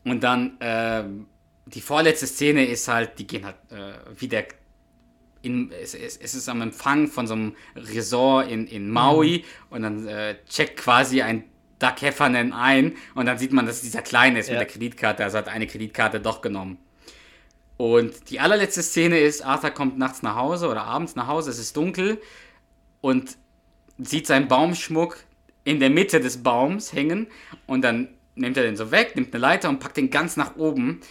Und 0.04 0.24
dann, 0.24 0.56
ähm, 0.60 1.26
die 1.68 1.82
vorletzte 1.82 2.28
Szene 2.28 2.66
ist 2.66 2.88
halt, 2.88 3.18
die 3.20 3.28
gehen 3.28 3.46
halt 3.46 3.56
äh, 3.72 3.94
wieder 4.20 4.44
in, 5.42 5.72
es, 5.72 5.94
es, 5.94 6.18
es 6.18 6.36
ist 6.36 6.50
am 6.50 6.62
Empfang 6.62 7.08
von 7.08 7.28
so 7.28 7.34
einem 7.34 7.56
Resort 7.76 8.50
in, 8.50 8.68
in 8.68 8.90
Maui 8.90 9.46
und 9.70 9.84
dann 9.84 10.08
äh, 10.08 10.36
checkt 10.50 10.78
quasi 10.78 11.22
ein 11.22 11.44
Duck 11.80 12.02
Heffernan 12.02 12.54
ein 12.54 12.96
und 13.16 13.26
dann 13.26 13.38
sieht 13.38 13.52
man, 13.54 13.66
dass 13.66 13.82
dieser 13.82 14.02
Kleine 14.02 14.40
ist 14.40 14.48
Ja. 14.48 14.54
mit 14.54 14.62
der 14.62 14.68
Kreditkarte, 14.68 15.24
also 15.24 15.38
hat 15.38 15.50
eine 15.50 15.68
Kreditkarte 15.68 16.20
doch 16.20 16.42
genommen. 16.42 16.78
Und 17.78 18.30
die 18.30 18.40
allerletzte 18.40 18.82
Szene 18.82 19.20
ist, 19.20 19.46
Arthur 19.46 19.72
kommt 19.72 19.98
nachts 19.98 20.22
nach 20.24 20.36
Hause 20.36 20.70
oder 20.70 20.84
abends 20.84 21.16
nach 21.16 21.28
Hause, 21.28 21.52
es 21.52 21.60
ist 21.60 21.76
dunkel 21.76 22.22
und 23.02 23.38
sieht 23.98 24.28
seinen 24.28 24.48
Baumschmuck 24.48 25.18
in 25.66 25.80
der 25.80 25.90
Mitte 25.90 26.20
des 26.22 26.42
Baums 26.42 26.94
hängen 26.94 27.28
und 27.68 27.82
dann 27.82 28.08
nimmt 28.36 28.56
er 28.58 28.64
den 28.64 28.78
so 28.78 28.92
weg, 28.92 29.16
nimmt 29.16 29.34
eine 29.34 29.42
Leiter 29.42 29.70
und 29.70 29.80
packt 29.80 29.98
den 29.98 30.10
ganz 30.10 30.38
nach 30.38 30.56
oben 30.56 31.02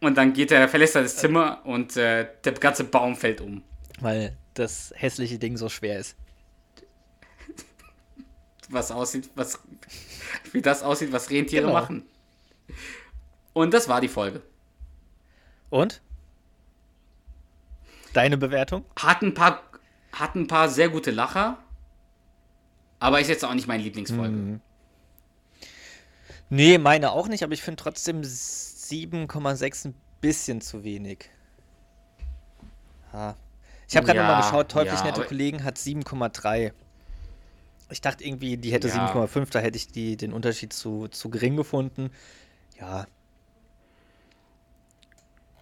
und 0.00 0.16
dann 0.16 0.32
geht 0.32 0.50
er, 0.52 0.68
verlässt 0.68 0.94
er 0.96 1.02
das 1.02 1.16
Zimmer 1.16 1.60
und 1.64 1.96
äh, 1.96 2.28
der 2.44 2.52
ganze 2.54 2.84
Baum 2.84 3.16
fällt 3.16 3.40
um. 3.40 3.62
Weil 4.00 4.36
das 4.54 4.92
hässliche 4.96 5.38
Ding 5.38 5.56
so 5.56 5.68
schwer 5.68 5.98
ist. 5.98 6.16
was 8.68 8.90
aussieht, 8.90 9.30
was 9.34 9.58
wie 10.52 10.62
das 10.62 10.82
aussieht, 10.82 11.12
was 11.12 11.30
Rentiere 11.30 11.62
Genau. 11.66 11.74
machen. 11.74 12.04
Und 13.52 13.72
das 13.74 13.88
war 13.88 14.00
die 14.00 14.08
Folge. 14.08 14.42
Und? 15.70 16.00
Deine 18.12 18.36
Bewertung? 18.38 18.84
Hat 18.96 19.22
ein 19.22 19.34
paar, 19.34 19.62
hat 20.12 20.34
ein 20.34 20.46
paar 20.46 20.68
sehr 20.68 20.88
gute 20.88 21.10
Lacher, 21.10 21.58
aber 23.00 23.20
ist 23.20 23.28
jetzt 23.28 23.44
auch 23.44 23.54
nicht 23.54 23.66
meine 23.66 23.82
Lieblingsfolge. 23.82 24.30
Mhm. 24.36 24.60
Nee, 26.50 26.78
meine 26.78 27.12
auch 27.12 27.28
nicht, 27.28 27.42
aber 27.42 27.52
ich 27.52 27.62
finde 27.62 27.82
trotzdem 27.82 28.22
7,6 28.88 29.88
ein 29.88 29.94
bisschen 30.20 30.60
zu 30.60 30.84
wenig. 30.84 31.30
Ha. 33.12 33.36
Ich 33.88 33.96
habe 33.96 34.06
gerade 34.06 34.18
Ja, 34.18 34.26
nochmal 34.26 34.42
geschaut, 34.42 34.70
teuflisch 34.70 35.00
ja, 35.00 35.06
nette 35.06 35.22
Kollegen 35.22 35.64
hat 35.64 35.78
7,3. 35.78 36.72
Ich 37.90 38.00
dachte 38.00 38.24
irgendwie, 38.24 38.56
die 38.58 38.70
hätte 38.72 38.88
Ja. 38.88 39.12
7,5, 39.14 39.50
da 39.50 39.60
hätte 39.60 39.76
ich 39.76 39.88
die, 39.88 40.16
den 40.16 40.32
Unterschied 40.32 40.72
zu, 40.72 41.08
zu 41.08 41.30
gering 41.30 41.56
gefunden. 41.56 42.10
Ja. 42.78 43.06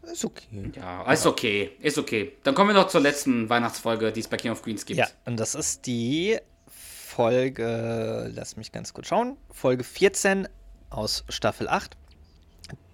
Ist 0.03 0.25
okay. 0.25 0.73
Ja, 0.75 1.13
ist 1.13 1.27
okay, 1.27 1.73
ist 1.81 1.99
okay. 1.99 2.33
Dann 2.45 2.55
kommen 2.55 2.71
wir 2.71 2.75
noch 2.75 2.89
zur 2.89 3.01
letzten 3.01 3.49
Weihnachtsfolge, 3.49 4.13
die 4.13 4.21
es 4.21 4.29
bei 4.29 4.37
King 4.37 4.53
of 4.53 4.63
Queens 4.63 4.87
gibt. 4.87 4.99
Ja, 4.99 5.09
und 5.25 5.39
das 5.39 5.55
ist 5.55 5.87
die 5.87 6.39
Folge, 6.69 8.31
lass 8.35 8.57
mich 8.57 8.73
ganz 8.73 8.93
kurz 8.93 9.09
schauen, 9.09 9.37
Folge 9.51 9.83
14 9.85 10.49
aus 10.91 11.25
Staffel 11.29 11.69
8, 11.69 11.97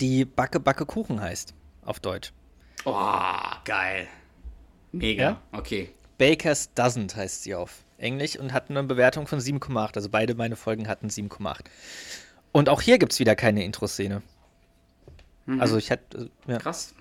die 0.01 0.25
Backe 0.25 0.61
Backe 0.61 0.87
Kuchen 0.87 1.21
heißt, 1.21 1.55
auf 1.85 2.01
Deutsch. 2.01 2.33
Oh, 2.85 2.95
geil. 3.65 4.07
Mega. 4.93 5.23
Ja? 5.23 5.43
Okay. 5.53 5.91
Baker's 6.19 6.71
Doesn't 6.77 7.15
heißt 7.17 7.45
sie 7.45 7.55
auf 7.55 7.85
Englisch 7.99 8.39
und 8.39 8.53
hat 8.53 8.71
eine 8.71 8.83
Bewertung 8.83 9.27
von 9.27 9.39
7,8. 9.41 9.97
Also 9.97 10.09
beide 10.09 10.35
meine 10.35 10.57
Folgen 10.57 10.89
hatten 10.89 11.09
7,8. 11.09 11.61
Und 12.53 12.69
auch 12.69 12.81
hier 12.83 12.99
gibt 12.99 13.13
es 13.13 13.19
wieder 13.21 13.35
keine 13.35 13.65
Intro-Szene. 13.65 14.23
Also 15.59 15.77
ich 15.77 15.91
hatte, 15.91 16.31
äh, 16.47 16.53
ja. 16.53 16.59
Krass. 16.59 16.95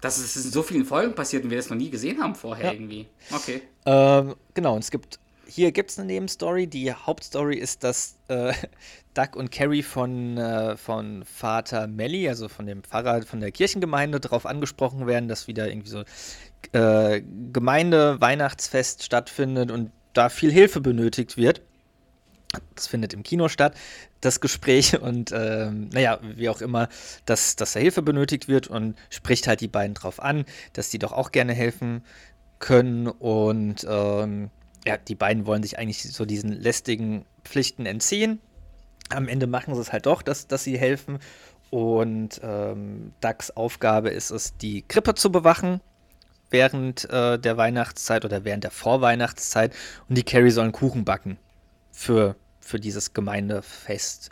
Dass 0.00 0.18
es 0.18 0.36
in 0.36 0.50
so 0.50 0.62
vielen 0.62 0.84
Folgen 0.84 1.14
passiert 1.14 1.44
und 1.44 1.50
wir 1.50 1.56
das 1.56 1.68
noch 1.70 1.76
nie 1.76 1.90
gesehen 1.90 2.22
haben 2.22 2.34
vorher 2.34 2.66
Ja. 2.66 2.72
irgendwie. 2.72 3.06
Okay. 3.30 3.62
Ähm, 3.86 4.34
genau, 4.54 4.74
und 4.74 4.80
es 4.80 4.90
gibt, 4.90 5.18
hier 5.54 5.70
gibt 5.72 5.90
es 5.90 5.98
eine 5.98 6.06
Nebenstory. 6.06 6.66
Die 6.66 6.92
Hauptstory 6.92 7.56
ist, 7.56 7.84
dass 7.84 8.16
äh, 8.28 8.54
Doug 9.14 9.36
und 9.36 9.50
Carrie 9.50 9.82
von, 9.82 10.38
äh, 10.38 10.76
von 10.76 11.24
Vater 11.24 11.86
Melly, 11.86 12.28
also 12.28 12.48
von 12.48 12.66
dem 12.66 12.82
Pfarrer 12.82 13.22
von 13.22 13.40
der 13.40 13.52
Kirchengemeinde, 13.52 14.18
darauf 14.18 14.46
angesprochen 14.46 15.06
werden, 15.06 15.28
dass 15.28 15.48
wieder 15.48 15.68
irgendwie 15.68 15.90
so 15.90 16.04
äh, 16.72 17.22
Gemeinde-Weihnachtsfest 17.52 19.02
stattfindet 19.02 19.70
und 19.70 19.90
da 20.14 20.30
viel 20.30 20.50
Hilfe 20.50 20.80
benötigt 20.80 21.36
wird. 21.36 21.60
Das 22.74 22.86
findet 22.86 23.12
im 23.12 23.22
Kino 23.22 23.48
statt, 23.48 23.74
das 24.22 24.40
Gespräch 24.40 25.00
und 25.02 25.32
ähm, 25.32 25.90
naja, 25.92 26.18
wie 26.22 26.48
auch 26.48 26.62
immer, 26.62 26.88
dass, 27.26 27.56
dass 27.56 27.74
da 27.74 27.80
Hilfe 27.80 28.00
benötigt 28.00 28.48
wird 28.48 28.68
und 28.68 28.96
spricht 29.10 29.46
halt 29.46 29.60
die 29.60 29.68
beiden 29.68 29.94
drauf 29.94 30.18
an, 30.18 30.46
dass 30.72 30.88
die 30.88 30.98
doch 30.98 31.12
auch 31.12 31.30
gerne 31.30 31.52
helfen 31.52 32.02
können 32.58 33.08
und 33.08 33.86
ähm, 33.88 34.50
ja, 34.86 34.96
die 34.96 35.14
beiden 35.14 35.46
wollen 35.46 35.62
sich 35.62 35.78
eigentlich 35.78 36.02
so 36.02 36.24
diesen 36.24 36.52
lästigen 36.52 37.24
Pflichten 37.44 37.86
entziehen. 37.86 38.40
Am 39.10 39.28
Ende 39.28 39.46
machen 39.46 39.74
sie 39.74 39.80
es 39.80 39.92
halt 39.92 40.06
doch, 40.06 40.22
dass, 40.22 40.46
dass 40.46 40.64
sie 40.64 40.78
helfen 40.78 41.18
und 41.70 42.40
ähm, 42.42 43.12
Ducks 43.20 43.50
Aufgabe 43.50 44.10
ist 44.10 44.30
es, 44.30 44.56
die 44.58 44.82
Krippe 44.82 45.14
zu 45.14 45.32
bewachen 45.32 45.80
während 46.50 47.08
äh, 47.08 47.38
der 47.38 47.56
Weihnachtszeit 47.56 48.24
oder 48.24 48.44
während 48.44 48.64
der 48.64 48.70
Vorweihnachtszeit 48.70 49.74
und 50.08 50.18
die 50.18 50.22
Carrie 50.22 50.50
sollen 50.50 50.72
Kuchen 50.72 51.04
backen 51.04 51.38
für, 51.90 52.36
für 52.60 52.78
dieses 52.78 53.14
Gemeindefest. 53.14 54.30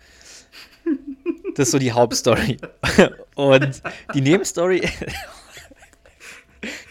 Das 1.54 1.68
ist 1.68 1.72
so 1.72 1.78
die 1.78 1.92
Hauptstory. 1.92 2.58
Und 3.34 3.82
die 4.14 4.20
Nebenstory, 4.20 4.88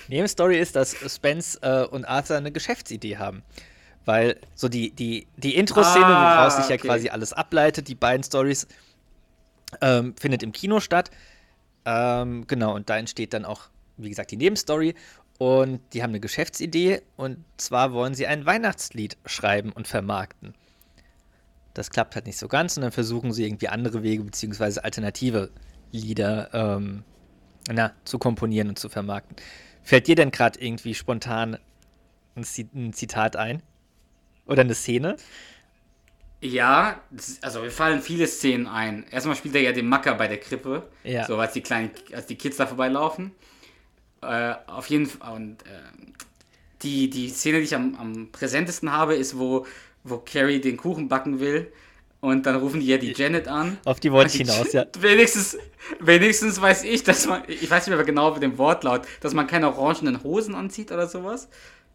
Nebenstory 0.10 0.60
ist, 0.60 0.76
dass 0.76 0.96
Spence 1.14 1.56
äh, 1.62 1.86
und 1.86 2.06
Arthur 2.06 2.38
eine 2.38 2.52
Geschäftsidee 2.52 3.18
haben. 3.18 3.44
Weil 4.06 4.40
so 4.56 4.70
die, 4.70 4.92
die, 4.92 5.28
die 5.38 5.56
Intro-Szene, 5.56 6.06
Ah, 6.06 6.42
woraus 6.42 6.58
sich 6.58 6.70
ja 6.70 6.76
okay. 6.76 6.88
quasi 6.88 7.10
alles 7.10 7.34
ableitet, 7.34 7.88
die 7.88 7.96
beiden 7.96 8.24
Stories, 8.24 8.68
ähm, 9.82 10.16
findet 10.20 10.42
im 10.42 10.52
Kino 10.52 10.80
statt. 10.80 11.12
Ähm, 11.86 12.48
genau, 12.48 12.76
und 12.76 12.90
da 12.90 12.98
entsteht 12.98 13.34
dann 13.34 13.46
auch 13.46 13.70
wie 14.00 14.10
gesagt, 14.10 14.32
die 14.32 14.38
Nebenstory. 14.38 14.96
Und 15.38 15.82
die 15.94 16.04
haben 16.04 16.12
eine 16.12 16.20
Geschäftsidee. 16.20 17.02
Und 17.16 17.44
zwar 17.58 17.94
wollen 17.94 18.14
sie 18.14 18.28
ein 18.28 18.46
Weihnachtslied 18.46 19.18
schreiben 19.26 19.72
und 19.72 19.88
vermarkten. 19.88 20.54
Das 21.74 21.92
klappt 21.92 22.16
halt 22.16 22.26
nicht 22.26 22.38
so 22.38 22.48
ganz. 22.48 22.76
Und 22.78 22.84
dann 22.84 22.92
versuchen 22.92 23.32
sie 23.32 23.46
irgendwie 23.46 23.70
andere 23.70 24.04
Wege 24.04 24.24
beziehungsweise 24.24 24.84
alternative 24.84 25.50
Lieder 25.92 26.50
ähm, 26.54 27.04
na, 27.72 27.94
zu 28.06 28.20
komponieren 28.20 28.70
und 28.70 28.80
zu 28.80 28.90
vermarkten. 28.90 29.38
Fällt 29.84 30.08
dir 30.08 30.16
denn 30.16 30.32
gerade 30.32 30.60
irgendwie 30.60 30.94
spontan 30.94 31.58
ein, 32.36 32.46
ein 32.76 32.94
Zitat 32.94 33.36
ein? 33.36 33.62
Oder 34.46 34.62
eine 34.62 34.76
Szene? 34.76 35.18
Ja, 36.42 37.02
also 37.42 37.62
mir 37.62 37.72
fallen 37.72 38.02
viele 38.02 38.26
Szenen 38.26 38.66
ein. 38.66 39.06
Erstmal 39.12 39.36
spielt 39.36 39.56
er 39.56 39.62
ja 39.62 39.72
den 39.74 39.88
Macker 39.88 40.16
bei 40.16 40.28
der 40.28 40.40
Krippe, 40.40 40.88
ja. 41.04 41.26
so 41.26 41.38
als 41.38 41.54
die 41.54 41.62
kleinen, 41.62 41.92
als 42.14 42.28
die 42.28 42.36
Kids 42.36 42.58
da 42.58 42.66
vorbeilaufen. 42.66 43.32
Äh, 44.22 44.54
auf 44.68 44.88
jeden 44.88 45.06
Fall. 45.06 45.36
Und 45.36 45.64
äh, 45.64 45.68
die, 46.82 47.10
die 47.10 47.30
Szene, 47.30 47.58
die 47.58 47.66
ich 47.66 47.76
am, 47.76 47.96
am 47.96 48.32
präsentesten 48.32 48.92
habe, 48.92 49.16
ist, 49.16 49.38
wo, 49.38 49.66
wo 50.04 50.18
Carrie 50.18 50.62
den 50.62 50.78
Kuchen 50.78 51.10
backen 51.10 51.40
will. 51.40 51.72
Und 52.22 52.46
dann 52.46 52.58
rufen 52.58 52.82
die 52.82 52.88
ja 52.88 52.98
die 52.98 53.14
Janet 53.14 53.48
an. 53.48 53.78
Auf 53.86 54.00
die 54.02 54.12
wollte 54.12 54.32
ich 54.36 54.42
hinaus, 54.42 54.74
ja. 54.74 54.86
Wenigstens, 55.00 55.58
wenigstens 56.02 56.60
weiß 56.60 56.84
ich, 56.84 57.04
dass 57.04 57.26
man, 57.28 57.44
ich 57.48 57.70
weiß 57.70 57.88
nicht 57.88 57.96
mehr 57.96 58.06
genau 58.06 58.34
mit 58.34 58.44
dem 58.44 58.58
Wortlaut, 58.58 59.04
dass 59.22 59.34
man 59.34 59.48
keine 59.48 59.68
orangenen 59.68 60.22
Hosen 60.24 60.54
anzieht 60.54 60.92
oder 60.92 61.08
sowas. 61.08 61.48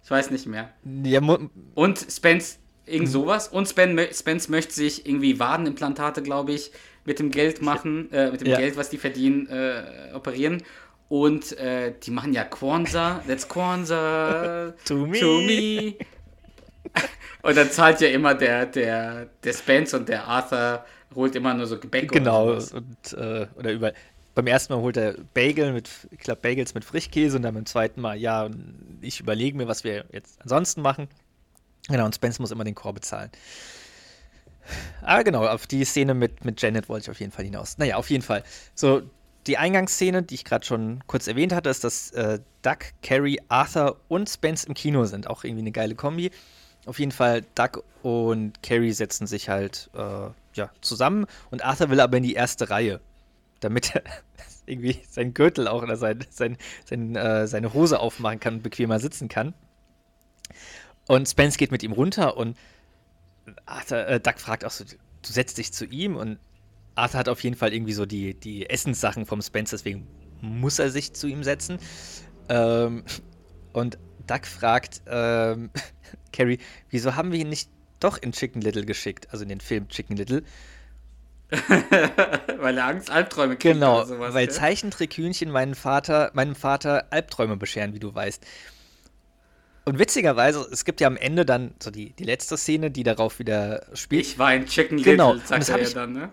Ich 0.02 0.10
weiß 0.10 0.30
nicht 0.30 0.46
mehr. 0.46 0.70
Ja, 1.04 1.20
und 1.74 2.06
Spence, 2.10 2.58
irgend 2.86 3.08
mhm. 3.08 3.12
sowas. 3.12 3.48
Und 3.48 3.68
Spen, 3.68 3.98
Spence 4.12 4.48
möchte 4.48 4.72
sich 4.72 5.06
irgendwie 5.06 5.38
Wadenimplantate, 5.38 6.22
glaube 6.22 6.52
ich, 6.52 6.70
mit 7.04 7.18
dem 7.18 7.30
Geld 7.30 7.60
machen, 7.60 8.10
äh, 8.12 8.30
mit 8.30 8.40
dem 8.40 8.48
ja. 8.48 8.58
Geld, 8.58 8.76
was 8.76 8.88
die 8.88 8.98
verdienen, 8.98 9.46
äh, 9.48 10.12
operieren. 10.14 10.62
Und 11.08 11.56
äh, 11.58 11.94
die 12.02 12.10
machen 12.10 12.32
ja 12.32 12.44
Kwanzaa, 12.44 13.22
that's 13.26 13.46
Kwanzaa 13.46 14.72
to 14.86 15.06
me. 15.06 15.20
To 15.20 15.40
me. 15.40 15.94
und 17.42 17.56
dann 17.56 17.70
zahlt 17.70 18.00
ja 18.00 18.08
immer 18.08 18.34
der, 18.34 18.66
der, 18.66 19.26
der 19.42 19.52
Spence 19.52 19.94
und 19.94 20.08
der 20.08 20.24
Arthur 20.26 20.84
holt 21.14 21.34
immer 21.36 21.54
nur 21.54 21.66
so 21.66 21.78
Gebäck 21.78 22.10
genau, 22.10 22.48
oder 22.48 22.64
und 22.74 23.12
äh, 23.12 23.46
oder 23.56 23.72
über 23.72 23.92
beim 24.34 24.46
ersten 24.46 24.72
Mal 24.72 24.80
holt 24.80 24.96
er 24.96 25.14
Bagel 25.32 25.72
mit, 25.72 25.88
ich 26.10 26.18
glaube, 26.18 26.40
Bagels 26.40 26.74
mit 26.74 26.84
Frischkäse 26.84 27.36
und 27.36 27.42
dann 27.42 27.54
beim 27.54 27.66
zweiten 27.66 28.00
Mal, 28.00 28.16
ja, 28.16 28.50
ich 29.00 29.20
überlege 29.20 29.56
mir, 29.56 29.68
was 29.68 29.84
wir 29.84 30.06
jetzt 30.10 30.40
ansonsten 30.42 30.82
machen. 30.82 31.08
Genau, 31.88 32.04
und 32.04 32.14
Spence 32.14 32.40
muss 32.40 32.50
immer 32.50 32.64
den 32.64 32.74
Chor 32.74 32.94
bezahlen. 32.94 33.30
Ah, 35.02 35.22
genau, 35.22 35.46
auf 35.46 35.66
die 35.66 35.84
Szene 35.84 36.14
mit, 36.14 36.44
mit 36.44 36.60
Janet 36.60 36.88
wollte 36.88 37.04
ich 37.04 37.10
auf 37.10 37.20
jeden 37.20 37.32
Fall 37.32 37.44
hinaus. 37.44 37.78
Naja, 37.78 37.96
auf 37.96 38.10
jeden 38.10 38.22
Fall. 38.22 38.42
So, 38.74 39.02
die 39.46 39.58
Eingangsszene, 39.58 40.22
die 40.22 40.34
ich 40.34 40.44
gerade 40.44 40.64
schon 40.64 41.04
kurz 41.06 41.26
erwähnt 41.26 41.52
hatte, 41.52 41.68
ist, 41.68 41.84
dass 41.84 42.10
äh, 42.12 42.40
Duck, 42.62 42.78
Carrie, 43.02 43.40
Arthur 43.48 44.00
und 44.08 44.28
Spence 44.28 44.64
im 44.64 44.74
Kino 44.74 45.04
sind. 45.04 45.28
Auch 45.28 45.44
irgendwie 45.44 45.62
eine 45.62 45.72
geile 45.72 45.94
Kombi. 45.94 46.30
Auf 46.86 46.98
jeden 46.98 47.12
Fall, 47.12 47.42
Duck 47.54 47.82
und 48.02 48.62
Carrie 48.62 48.92
setzen 48.92 49.26
sich 49.26 49.48
halt 49.48 49.90
äh, 49.94 50.28
ja, 50.54 50.70
zusammen 50.80 51.26
und 51.50 51.64
Arthur 51.64 51.90
will 51.90 52.00
aber 52.00 52.16
in 52.16 52.22
die 52.22 52.34
erste 52.34 52.70
Reihe, 52.70 53.00
damit 53.60 53.94
er 53.94 54.02
irgendwie 54.66 55.00
seinen 55.08 55.34
Gürtel 55.34 55.68
auch 55.68 55.82
oder 55.82 55.96
sein, 55.96 56.24
sein, 56.30 56.58
sein, 56.84 57.16
äh, 57.16 57.46
seine 57.46 57.72
Hose 57.72 58.00
aufmachen 58.00 58.40
kann 58.40 58.54
und 58.54 58.62
bequemer 58.62 59.00
sitzen 59.00 59.28
kann. 59.28 59.54
Und 61.06 61.28
Spence 61.28 61.56
geht 61.56 61.70
mit 61.70 61.82
ihm 61.82 61.92
runter 61.92 62.36
und 62.36 62.56
Arthur, 63.66 64.06
äh, 64.06 64.20
Duck 64.20 64.38
fragt 64.38 64.64
auch 64.64 64.70
so, 64.70 64.84
du 64.84 65.32
setzt 65.32 65.58
dich 65.58 65.72
zu 65.72 65.86
ihm 65.86 66.16
und 66.16 66.38
Arthur 66.94 67.20
hat 67.20 67.28
auf 67.28 67.42
jeden 67.42 67.56
Fall 67.56 67.72
irgendwie 67.72 67.92
so 67.92 68.06
die, 68.06 68.34
die 68.34 68.68
Essenssachen 68.68 69.26
vom 69.26 69.42
Spence, 69.42 69.70
deswegen 69.70 70.06
muss 70.40 70.78
er 70.78 70.90
sich 70.90 71.12
zu 71.14 71.26
ihm 71.26 71.42
setzen. 71.42 71.78
Ähm, 72.48 73.04
und 73.72 73.98
Duck 74.26 74.46
fragt 74.46 75.02
ähm, 75.06 75.70
Carrie, 76.32 76.58
wieso 76.90 77.14
haben 77.14 77.32
wir 77.32 77.38
ihn 77.38 77.48
nicht 77.48 77.70
doch 78.00 78.18
in 78.18 78.32
Chicken 78.32 78.60
Little 78.60 78.84
geschickt, 78.84 79.28
also 79.30 79.42
in 79.42 79.48
den 79.48 79.60
Film 79.60 79.88
Chicken 79.88 80.16
Little? 80.16 80.42
weil 82.58 82.78
er 82.78 82.86
Angst 82.86 83.10
Albträume 83.10 83.56
kriegt. 83.56 83.74
Genau, 83.74 83.98
oder 83.98 84.06
sowas, 84.06 84.34
weil 84.34 84.50
Zeichentrickhühnchen 84.50 85.50
meinen 85.50 85.74
Vater, 85.74 86.30
meinem 86.34 86.54
Vater 86.54 87.06
Albträume 87.10 87.56
bescheren, 87.56 87.94
wie 87.94 88.00
du 88.00 88.14
weißt. 88.14 88.44
Und 89.84 89.98
witzigerweise, 89.98 90.66
es 90.72 90.84
gibt 90.84 91.00
ja 91.00 91.06
am 91.06 91.16
Ende 91.16 91.44
dann 91.44 91.74
so 91.80 91.90
die, 91.90 92.12
die 92.14 92.24
letzte 92.24 92.56
Szene, 92.56 92.90
die 92.90 93.02
darauf 93.02 93.38
wieder 93.38 93.86
spielt. 93.92 94.26
Ich 94.26 94.38
war 94.38 94.54
in 94.54 94.64
Chicken 94.66 94.98
Little, 94.98 95.12
genau. 95.12 95.36
sagt 95.36 95.60
das 95.60 95.68
er 95.68 95.82
ja 95.82 95.90
dann, 95.90 96.12
ne? 96.12 96.30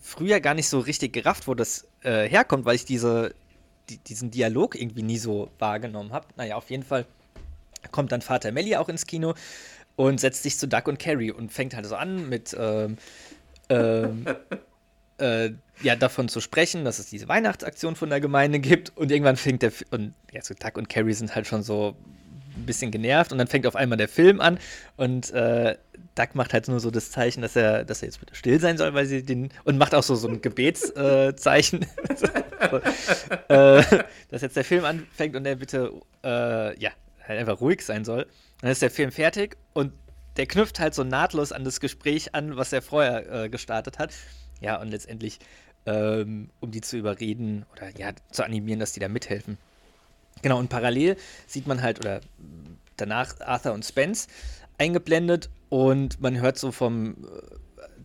Früher 0.00 0.40
gar 0.40 0.54
nicht 0.54 0.68
so 0.68 0.78
richtig 0.78 1.12
gerafft, 1.12 1.46
wo 1.46 1.54
das 1.54 1.86
äh, 2.00 2.26
herkommt, 2.26 2.64
weil 2.64 2.76
ich 2.76 2.86
diese, 2.86 3.34
die, 3.90 3.98
diesen 3.98 4.30
Dialog 4.30 4.74
irgendwie 4.74 5.02
nie 5.02 5.18
so 5.18 5.50
wahrgenommen 5.58 6.12
habe. 6.12 6.28
Naja, 6.36 6.56
auf 6.56 6.70
jeden 6.70 6.82
Fall 6.82 7.06
kommt 7.90 8.12
dann 8.12 8.22
Vater 8.22 8.52
Melly 8.52 8.76
auch 8.76 8.88
ins 8.88 9.06
Kino 9.06 9.34
und 9.96 10.20
setzt 10.20 10.42
sich 10.44 10.58
zu 10.58 10.68
Duck 10.68 10.86
und 10.88 10.98
Carrie 10.98 11.32
und 11.32 11.52
fängt 11.52 11.74
halt 11.74 11.86
so 11.86 11.96
an 11.96 12.28
mit 12.28 12.56
ähm, 12.58 12.98
ähm, 13.68 14.24
äh, 15.18 15.50
ja, 15.82 15.96
davon 15.96 16.28
zu 16.28 16.40
sprechen, 16.40 16.84
dass 16.84 16.98
es 16.98 17.06
diese 17.06 17.28
Weihnachtsaktion 17.28 17.96
von 17.96 18.10
der 18.10 18.20
Gemeinde 18.20 18.60
gibt. 18.60 18.96
Und 18.96 19.10
irgendwann 19.10 19.36
fängt 19.36 19.62
der 19.62 19.72
und 19.90 20.14
ja, 20.32 20.42
so 20.42 20.54
Duck 20.54 20.76
und 20.76 20.88
Carrie 20.88 21.12
sind 21.12 21.34
halt 21.34 21.46
schon 21.46 21.62
so 21.62 21.96
ein 22.56 22.66
bisschen 22.66 22.90
genervt. 22.90 23.32
Und 23.32 23.38
dann 23.38 23.46
fängt 23.46 23.66
auf 23.66 23.76
einmal 23.76 23.98
der 23.98 24.08
Film 24.08 24.40
an. 24.40 24.58
Und 24.96 25.30
äh, 25.32 25.76
Duck 26.14 26.34
macht 26.34 26.52
halt 26.52 26.68
nur 26.68 26.80
so 26.80 26.90
das 26.90 27.10
Zeichen, 27.10 27.42
dass 27.42 27.56
er, 27.56 27.84
dass 27.84 28.02
er 28.02 28.08
jetzt 28.08 28.20
bitte 28.20 28.34
still 28.34 28.60
sein 28.60 28.78
soll, 28.78 28.94
weil 28.94 29.06
sie 29.06 29.24
den 29.24 29.50
und 29.64 29.78
macht 29.78 29.94
auch 29.94 30.02
so, 30.02 30.14
so 30.14 30.28
ein 30.28 30.40
Gebetszeichen, 30.42 31.82
äh, 33.48 33.82
dass 34.28 34.42
jetzt 34.42 34.56
der 34.56 34.64
Film 34.64 34.84
anfängt 34.84 35.36
und 35.36 35.46
er 35.46 35.56
bitte 35.56 35.92
äh, 36.24 36.78
ja 36.80 36.90
halt 37.28 37.38
einfach 37.38 37.60
ruhig 37.60 37.82
sein 37.82 38.04
soll. 38.04 38.26
Dann 38.60 38.70
ist 38.70 38.82
der 38.82 38.90
Film 38.90 39.12
fertig 39.12 39.56
und 39.74 39.92
der 40.36 40.46
knüpft 40.46 40.80
halt 40.80 40.94
so 40.94 41.04
nahtlos 41.04 41.52
an 41.52 41.64
das 41.64 41.80
Gespräch 41.80 42.34
an, 42.34 42.56
was 42.56 42.72
er 42.72 42.82
vorher 42.82 43.44
äh, 43.44 43.48
gestartet 43.48 43.98
hat. 43.98 44.14
Ja, 44.60 44.80
und 44.80 44.88
letztendlich, 44.88 45.38
ähm, 45.86 46.50
um 46.60 46.70
die 46.70 46.80
zu 46.80 46.96
überreden 46.96 47.66
oder 47.72 47.90
ja, 47.98 48.12
zu 48.30 48.44
animieren, 48.44 48.80
dass 48.80 48.92
die 48.92 49.00
da 49.00 49.08
mithelfen. 49.08 49.58
Genau, 50.42 50.58
und 50.58 50.68
parallel 50.68 51.16
sieht 51.46 51.66
man 51.66 51.82
halt, 51.82 51.98
oder 51.98 52.20
danach 52.96 53.40
Arthur 53.40 53.72
und 53.72 53.84
Spence 53.84 54.28
eingeblendet 54.78 55.50
und 55.68 56.20
man 56.20 56.40
hört 56.40 56.58
so 56.58 56.70
vom, 56.70 57.24
äh, 57.24 57.56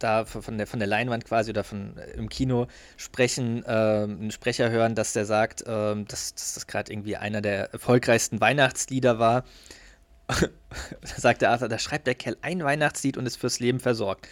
da 0.03 0.25
von 0.25 0.57
der, 0.57 0.67
von 0.67 0.79
der 0.79 0.87
Leinwand 0.87 1.25
quasi 1.25 1.51
oder 1.51 1.63
von 1.63 1.97
äh, 1.97 2.11
im 2.11 2.29
Kino 2.29 2.67
sprechen, 2.97 3.63
äh, 3.65 3.69
einen 3.69 4.31
Sprecher 4.31 4.69
hören, 4.69 4.95
dass 4.95 5.13
der 5.13 5.25
sagt, 5.25 5.61
äh, 5.61 5.65
dass, 6.05 6.33
dass 6.35 6.53
das 6.55 6.67
gerade 6.67 6.91
irgendwie 6.91 7.17
einer 7.17 7.41
der 7.41 7.71
erfolgreichsten 7.73 8.41
Weihnachtslieder 8.41 9.19
war. 9.19 9.43
da 10.27 10.37
sagt 11.17 11.41
der 11.41 11.51
Arthur, 11.51 11.69
da 11.69 11.79
schreibt 11.79 12.07
der 12.07 12.15
Kerl 12.15 12.37
ein 12.41 12.63
Weihnachtslied 12.63 13.17
und 13.17 13.25
ist 13.25 13.37
fürs 13.37 13.59
Leben 13.59 13.79
versorgt. 13.79 14.27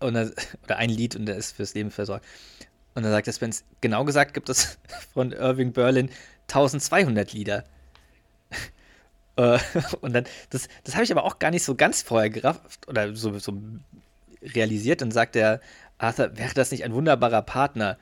Und 0.00 0.16
er, 0.16 0.32
oder 0.64 0.76
ein 0.76 0.90
Lied 0.90 1.16
und 1.16 1.28
er 1.28 1.36
ist 1.36 1.56
fürs 1.56 1.74
Leben 1.74 1.90
versorgt. 1.90 2.24
Und 2.94 3.04
dann 3.04 3.12
sagt 3.12 3.26
der 3.26 3.32
Spence, 3.32 3.64
genau 3.80 4.04
gesagt 4.04 4.34
gibt 4.34 4.48
es 4.48 4.78
von 5.14 5.32
Irving 5.32 5.72
Berlin 5.72 6.10
1200 6.48 7.32
Lieder. 7.32 7.64
Äh, 9.36 9.58
und 10.00 10.12
dann, 10.12 10.24
das, 10.50 10.68
das 10.84 10.94
habe 10.94 11.04
ich 11.04 11.12
aber 11.12 11.24
auch 11.24 11.38
gar 11.38 11.50
nicht 11.50 11.64
so 11.64 11.74
ganz 11.74 12.02
vorher 12.02 12.30
gerafft 12.30 12.88
oder 12.88 13.14
so, 13.14 13.38
so 13.38 13.52
realisiert. 14.42 15.00
Dann 15.00 15.10
sagt 15.10 15.34
der 15.34 15.60
Arthur, 15.98 16.36
wäre 16.36 16.54
das 16.54 16.70
nicht 16.70 16.84
ein 16.84 16.94
wunderbarer 16.94 17.42
Partner? 17.42 17.98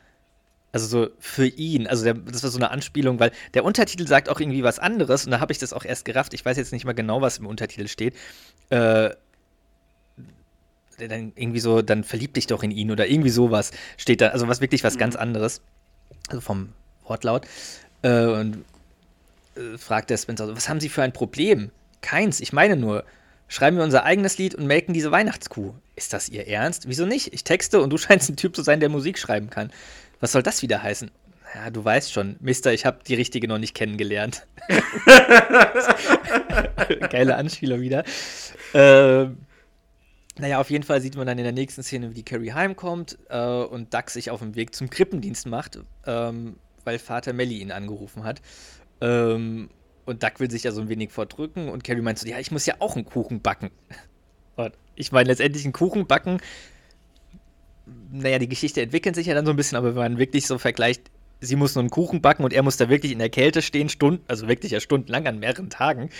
Also 0.70 0.86
so 0.86 1.10
für 1.18 1.46
ihn. 1.46 1.86
Also 1.86 2.04
der, 2.04 2.14
das 2.14 2.42
war 2.42 2.50
so 2.50 2.58
eine 2.58 2.70
Anspielung, 2.70 3.18
weil 3.20 3.32
der 3.54 3.64
Untertitel 3.64 4.06
sagt 4.06 4.28
auch 4.28 4.38
irgendwie 4.38 4.62
was 4.62 4.78
anderes 4.78 5.24
und 5.24 5.30
da 5.30 5.40
habe 5.40 5.52
ich 5.52 5.58
das 5.58 5.72
auch 5.72 5.84
erst 5.84 6.04
gerafft. 6.04 6.34
Ich 6.34 6.44
weiß 6.44 6.56
jetzt 6.56 6.72
nicht 6.72 6.84
mal 6.84 6.92
genau, 6.92 7.22
was 7.22 7.38
im 7.38 7.46
Untertitel 7.46 7.88
steht. 7.88 8.14
Äh, 8.70 9.10
dann 10.98 11.32
irgendwie 11.36 11.60
so, 11.60 11.80
dann 11.80 12.02
verlieb 12.02 12.34
dich 12.34 12.48
doch 12.48 12.62
in 12.62 12.70
ihn 12.70 12.90
oder 12.90 13.06
irgendwie 13.06 13.30
sowas 13.30 13.70
steht 13.96 14.20
da. 14.20 14.28
Also 14.28 14.48
was 14.48 14.60
wirklich 14.60 14.84
was 14.84 14.94
mhm. 14.94 14.98
ganz 14.98 15.16
anderes. 15.16 15.60
Also 16.28 16.40
vom 16.40 16.70
Wortlaut. 17.04 17.46
Äh, 18.02 18.26
und 18.26 18.64
äh, 19.56 19.78
fragt 19.78 20.10
der 20.10 20.16
Spencer, 20.16 20.54
was 20.54 20.68
haben 20.68 20.80
Sie 20.80 20.88
für 20.88 21.02
ein 21.02 21.12
Problem? 21.12 21.70
Keins, 22.00 22.40
ich 22.40 22.52
meine 22.52 22.76
nur, 22.76 23.04
schreiben 23.48 23.76
wir 23.76 23.84
unser 23.84 24.04
eigenes 24.04 24.38
Lied 24.38 24.54
und 24.54 24.66
melken 24.66 24.94
diese 24.94 25.10
Weihnachtskuh. 25.10 25.74
Ist 25.96 26.12
das 26.12 26.28
Ihr 26.28 26.46
Ernst? 26.46 26.88
Wieso 26.88 27.06
nicht? 27.06 27.32
Ich 27.32 27.44
texte 27.44 27.80
und 27.80 27.90
du 27.90 27.98
scheinst 27.98 28.30
ein 28.30 28.36
Typ 28.36 28.54
zu 28.54 28.62
sein, 28.62 28.80
der 28.80 28.88
Musik 28.88 29.18
schreiben 29.18 29.50
kann. 29.50 29.72
Was 30.20 30.32
soll 30.32 30.42
das 30.42 30.62
wieder 30.62 30.82
heißen? 30.82 31.10
Ja, 31.54 31.70
du 31.70 31.82
weißt 31.82 32.12
schon, 32.12 32.36
Mister, 32.40 32.74
ich 32.74 32.84
habe 32.84 32.98
die 33.06 33.14
richtige 33.14 33.48
noch 33.48 33.58
nicht 33.58 33.74
kennengelernt. 33.74 34.46
Geile 37.10 37.36
Anspielung 37.36 37.80
wieder. 37.80 38.04
Ähm, 38.74 39.38
naja, 40.38 40.60
auf 40.60 40.70
jeden 40.70 40.84
Fall 40.84 41.00
sieht 41.00 41.16
man 41.16 41.26
dann 41.26 41.38
in 41.38 41.44
der 41.44 41.52
nächsten 41.52 41.82
Szene, 41.82 42.10
wie 42.10 42.14
die 42.14 42.24
Carrie 42.24 42.52
heimkommt 42.52 43.18
äh, 43.30 43.38
und 43.38 43.94
Duck 43.94 44.10
sich 44.10 44.30
auf 44.30 44.40
dem 44.40 44.56
Weg 44.56 44.74
zum 44.74 44.90
Krippendienst 44.90 45.46
macht, 45.46 45.78
ähm, 46.06 46.56
weil 46.84 46.98
Vater 46.98 47.32
Melly 47.32 47.58
ihn 47.58 47.72
angerufen 47.72 48.24
hat. 48.24 48.42
Ähm, 49.00 49.70
und 50.08 50.22
Duck 50.22 50.40
will 50.40 50.50
sich 50.50 50.64
ja 50.64 50.72
so 50.72 50.80
ein 50.80 50.88
wenig 50.88 51.12
vordrücken 51.12 51.68
und 51.68 51.84
Carrie 51.84 52.00
meint 52.00 52.18
so, 52.18 52.26
ja, 52.26 52.38
ich 52.38 52.50
muss 52.50 52.66
ja 52.66 52.74
auch 52.80 52.96
einen 52.96 53.04
Kuchen 53.04 53.40
backen. 53.40 53.70
Und 54.56 54.72
ich 54.96 55.12
meine, 55.12 55.28
letztendlich 55.28 55.64
einen 55.64 55.72
Kuchen 55.72 56.08
backen 56.08 56.40
naja, 58.10 58.38
die 58.38 58.48
Geschichte 58.48 58.80
entwickelt 58.80 59.14
sich 59.14 59.26
ja 59.26 59.34
dann 59.34 59.46
so 59.46 59.52
ein 59.52 59.56
bisschen, 59.56 59.76
aber 59.76 59.88
wenn 59.88 60.02
man 60.02 60.18
wirklich 60.18 60.46
so 60.46 60.58
vergleicht, 60.58 61.10
sie 61.40 61.56
muss 61.56 61.74
nur 61.74 61.82
einen 61.82 61.90
Kuchen 61.90 62.20
backen 62.20 62.44
und 62.44 62.52
er 62.52 62.62
muss 62.62 62.76
da 62.76 62.88
wirklich 62.88 63.12
in 63.12 63.18
der 63.18 63.30
Kälte 63.30 63.62
stehen, 63.62 63.88
Stunden, 63.88 64.24
also 64.28 64.48
wirklich 64.48 64.72
ja 64.72 64.80
stundenlang 64.80 65.26
an 65.26 65.38
mehreren 65.38 65.70
Tagen, 65.70 66.10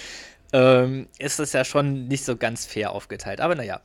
ähm, 0.52 1.08
ist 1.18 1.38
das 1.38 1.52
ja 1.52 1.64
schon 1.64 2.08
nicht 2.08 2.24
so 2.24 2.36
ganz 2.36 2.66
fair 2.66 2.92
aufgeteilt. 2.92 3.40
Aber 3.40 3.54
naja. 3.54 3.80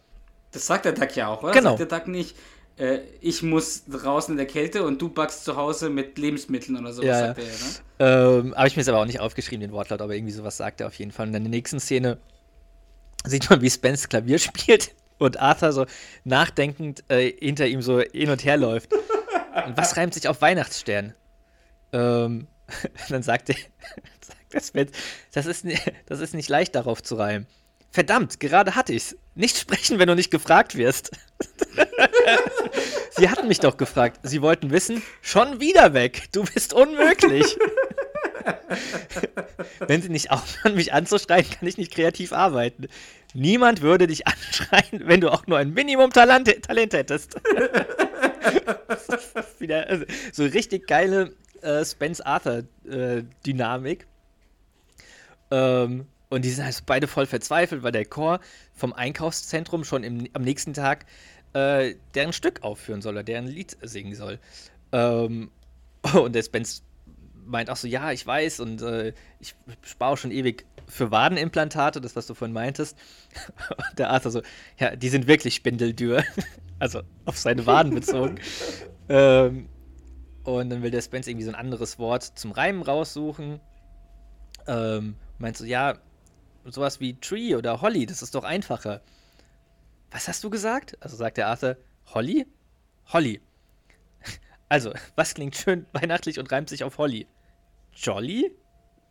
Das 0.51 0.67
sagt 0.67 0.85
der 0.85 0.93
Duck 0.93 1.15
ja 1.15 1.27
auch, 1.27 1.43
oder? 1.43 1.51
Genau. 1.51 1.75
Sagt 1.75 1.91
der 1.91 1.99
Duck 1.99 2.07
nicht, 2.07 2.35
äh, 2.78 3.00
ich 3.22 3.44
muss 3.44 3.86
draußen 3.86 4.34
in 4.34 4.38
der 4.38 4.48
Kälte 4.48 4.84
und 4.84 5.02
du 5.02 5.10
backst 5.10 5.45
zu 5.45 5.56
Hause 5.56 5.90
mit 5.90 6.18
Lebensmitteln 6.18 6.78
oder 6.78 6.94
sowas, 6.94 7.08
Ja, 7.08 7.20
sagt 7.28 7.40
er 7.40 7.45
ja, 7.45 7.52
ne? 7.52 8.44
Ähm, 8.44 8.56
habe 8.56 8.68
ich 8.68 8.76
mir 8.76 8.82
jetzt 8.82 8.90
aber 8.90 9.00
auch 9.00 9.06
nicht 9.06 9.20
aufgeschrieben, 9.20 9.62
den 9.62 9.72
Wortlaut, 9.72 10.02
aber 10.02 10.16
irgendwie 10.16 10.34
sowas 10.34 10.58
sagt 10.58 10.82
er 10.82 10.88
auf 10.88 10.95
jeden 10.95 11.12
Fall. 11.12 11.28
Und 11.28 11.36
in 11.36 11.44
der 11.44 11.50
nächsten 11.52 11.80
Szene 11.80 12.18
sieht 13.26 13.50
man, 13.50 13.62
wie 13.62 13.70
Spence 13.70 14.10
Klavier 14.10 14.38
spielt 14.40 14.95
und 15.20 15.40
Arthur 15.40 15.72
so 15.72 15.86
nachdenkend 16.24 17.04
äh, 17.10 17.32
hinter 17.32 17.68
ihm 17.68 17.82
so 17.82 18.02
hin 18.02 18.30
und 18.30 18.44
her 18.44 18.58
läuft. 18.58 18.91
Und 18.94 19.78
was 19.78 19.95
reimt 19.98 20.14
sich 20.14 20.28
auf 20.28 20.41
Weihnachtsstern? 20.41 21.14
Ähm, 21.91 22.48
dann 23.10 23.24
sagt 23.24 23.50
er, 23.50 23.56
sagt 24.22 24.54
der 24.54 24.62
Spence, 24.62 24.91
das 25.32 25.45
ist, 25.45 25.66
das 26.08 26.20
ist 26.20 26.34
nicht 26.34 26.50
leicht 26.50 26.76
darauf 26.76 27.04
zu 27.04 27.16
reimen. 27.16 27.48
Verdammt, 27.91 28.40
gerade 28.40 28.76
hatte 28.76 28.94
ich's. 28.94 29.16
Nicht 29.35 29.57
sprechen, 29.57 29.99
wenn 29.99 30.07
du 30.07 30.15
nicht 30.15 30.31
gefragt 30.31 30.76
wirst. 30.76 31.11
Sie 33.11 33.30
hatten 33.30 33.47
mich 33.47 33.60
doch 33.60 33.77
gefragt. 33.77 34.19
Sie 34.23 34.41
wollten 34.41 34.72
wissen, 34.72 35.03
schon 35.22 35.60
wieder 35.60 35.93
weg. 35.93 36.30
Du 36.31 36.43
bist 36.43 36.73
unmöglich. 36.73 37.57
Wenn 39.80 40.01
Sie 40.01 40.10
nicht 40.10 40.31
aufhören, 40.31 40.76
mich 40.76 40.91
anzuschreien, 40.93 41.49
kann 41.49 41.68
ich 41.68 41.77
nicht 41.77 41.93
kreativ 41.93 42.34
arbeiten. 42.34 42.88
Niemand 43.34 43.81
würde 43.81 44.07
dich 44.07 44.27
anschreien, 44.27 45.07
wenn 45.07 45.22
du 45.22 45.31
auch 45.31 45.47
nur 45.47 45.57
ein 45.57 45.73
Minimum 45.73 46.11
Talent, 46.11 46.64
Talent 46.64 46.93
hättest. 46.93 47.35
Wieder 49.60 49.88
also, 49.88 50.05
so 50.31 50.43
richtig 50.43 50.88
geile 50.88 51.34
äh, 51.61 51.85
Spence-Arthur-Dynamik. 51.85 54.07
ähm, 55.51 56.05
und 56.34 56.43
die 56.43 56.49
sind 56.49 56.65
halt 56.65 56.84
beide 56.88 57.07
voll 57.07 57.27
verzweifelt, 57.27 57.84
weil 57.84 57.91
der 57.91 58.05
Chor 58.05 58.39
vom 58.73 58.91
Einkaufszentrum 58.91 59.84
schon 59.84 60.03
im, 60.03 60.27
am 60.34 60.41
nächsten 60.41 60.73
Tag 60.73 61.05
äh, 61.53 61.93
deren 62.15 62.34
Stück 62.34 62.64
aufführen 62.64 63.03
soll 63.03 63.14
oder 63.14 63.23
deren 63.23 63.45
Lied 63.45 63.77
singen 63.84 64.15
soll. 64.15 64.39
Ähm, 64.91 65.51
und 66.14 66.34
der 66.34 66.41
Spence 66.41 66.81
meint 67.45 67.69
auch 67.69 67.76
so, 67.76 67.88
ja, 67.88 68.11
ich 68.11 68.26
weiß 68.26 68.61
und 68.61 68.81
äh, 68.81 69.14
ich 69.39 69.53
spare 69.84 70.14
auch 70.14 70.18
schon 70.18 70.31
ewig 70.31 70.65
für 70.88 71.11
Wadenimplantate, 71.11 72.01
das, 72.01 72.15
was 72.15 72.26
du 72.26 72.34
vorhin 72.34 72.53
meintest. 72.53 72.97
Und 73.69 73.77
der 73.99 74.10
Arthur 74.10 74.31
so, 74.31 74.41
ja, 74.80 74.95
die 74.95 75.10
sind 75.10 75.27
wirklich 75.27 75.53
spindeldürr. 75.53 76.23
also 76.80 77.01
auf 77.26 77.38
seine 77.38 77.68
Waden 77.68 77.93
bezogen. 77.93 78.39
ähm, 79.07 79.69
und 80.43 80.72
dann 80.72 80.81
will 80.81 80.89
der 80.89 81.01
Spence 81.03 81.27
irgendwie 81.27 81.45
so 81.45 81.51
ein 81.51 81.55
anderes 81.55 81.99
Wort 81.99 82.23
zum 82.23 82.51
Reimen 82.51 82.81
raussuchen. 82.81 83.60
Ähm, 84.65 85.15
meint 85.38 85.57
so, 85.57 85.65
ja, 85.65 85.99
sowas 86.65 86.99
wie 86.99 87.19
Tree 87.19 87.56
oder 87.56 87.81
Holly, 87.81 88.06
das 88.06 88.22
ist 88.22 88.35
doch 88.35 88.44
einfacher. 88.44 89.02
Was 90.11 90.27
hast 90.27 90.44
du 90.44 90.49
gesagt? 90.49 90.98
Also 91.02 91.15
sagt 91.15 91.38
der 91.38 91.48
Arthur, 91.48 91.77
Holly? 92.14 92.45
Holly. 93.11 93.41
Also, 94.69 94.91
was 95.15 95.35
klingt 95.35 95.56
schön 95.56 95.85
weihnachtlich 95.94 96.40
und 96.40 96.52
reimt 96.52 96.68
sich 96.68 96.84
auf 96.84 96.98
Holly? 96.98 97.27
Jolly? 97.94 98.52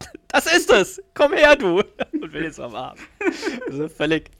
Das 0.26 0.46
ist 0.46 0.70
es! 0.70 1.00
Komm 1.14 1.32
her, 1.34 1.54
du! 1.54 1.78
Und 2.12 2.32
will 2.32 2.42
jetzt 2.42 2.58
am 2.58 2.74
Arm. 2.74 2.98
Also 3.68 3.88
völlig 3.88 4.30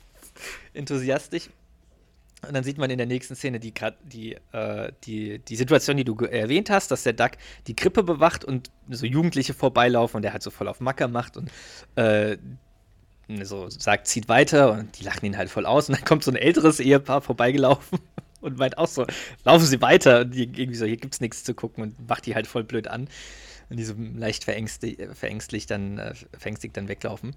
enthusiastisch. 0.75 1.51
Und 2.47 2.55
dann 2.55 2.65
sieht 2.65 2.79
man 2.79 2.91
in 2.91 2.99
der 2.99 3.07
nächsten 3.07 3.37
Szene 3.37 3.61
die, 3.61 3.73
die, 4.03 4.37
äh, 4.51 4.93
die, 5.05 5.39
die 5.39 5.57
Situation, 5.57 5.97
die 5.97 6.05
du 6.05 6.17
erwähnt 6.17 6.71
hast, 6.71 6.91
dass 6.91 7.05
der 7.05 7.13
Duck 7.13 7.33
die 7.69 7.77
Krippe 7.77 8.03
bewacht 8.03 8.45
und 8.45 8.73
so 8.91 9.07
Jugendliche 9.07 9.55
vorbeilaufen 9.55 10.17
und 10.17 10.23
der 10.23 10.33
halt 10.33 10.43
so 10.43 10.51
voll 10.51 10.67
auf 10.67 10.81
Macker 10.81 11.07
macht 11.07 11.37
und 11.37 11.51
äh, 11.95 12.39
so 13.43 13.69
sagt, 13.71 14.07
zieht 14.07 14.29
weiter 14.29 14.73
und 14.73 14.99
die 14.99 15.05
lachen 15.05 15.25
ihn 15.27 15.37
halt 15.37 15.51
voll 15.51 15.67
aus 15.67 15.89
und 15.89 15.97
dann 15.97 16.05
kommt 16.05 16.25
so 16.25 16.31
ein 16.31 16.37
älteres 16.37 16.81
Ehepaar 16.81 17.23
vorbeigelaufen 17.23 17.99
und 18.41 18.59
meint 18.59 18.79
auch 18.79 18.89
so, 18.89 19.07
laufen 19.45 19.67
Sie 19.67 19.81
weiter 19.81 20.21
und 20.21 20.35
die 20.35 20.45
irgendwie 20.45 20.75
so, 20.75 20.87
hier 20.87 20.97
gibt's 20.97 21.21
nichts 21.21 21.45
zu 21.45 21.55
gucken 21.55 21.85
und 21.85 22.09
macht 22.09 22.27
die 22.27 22.35
halt 22.35 22.47
voll 22.47 22.65
blöd 22.65 22.89
an 22.89 23.09
und 23.71 23.77
die 23.79 23.85
so 23.85 23.95
leicht 23.97 24.45
verängstigt, 24.45 25.71
dann, 25.71 25.99
äh, 25.99 26.15
verängstigt 26.39 26.77
dann 26.77 26.89
weglaufen. 26.89 27.31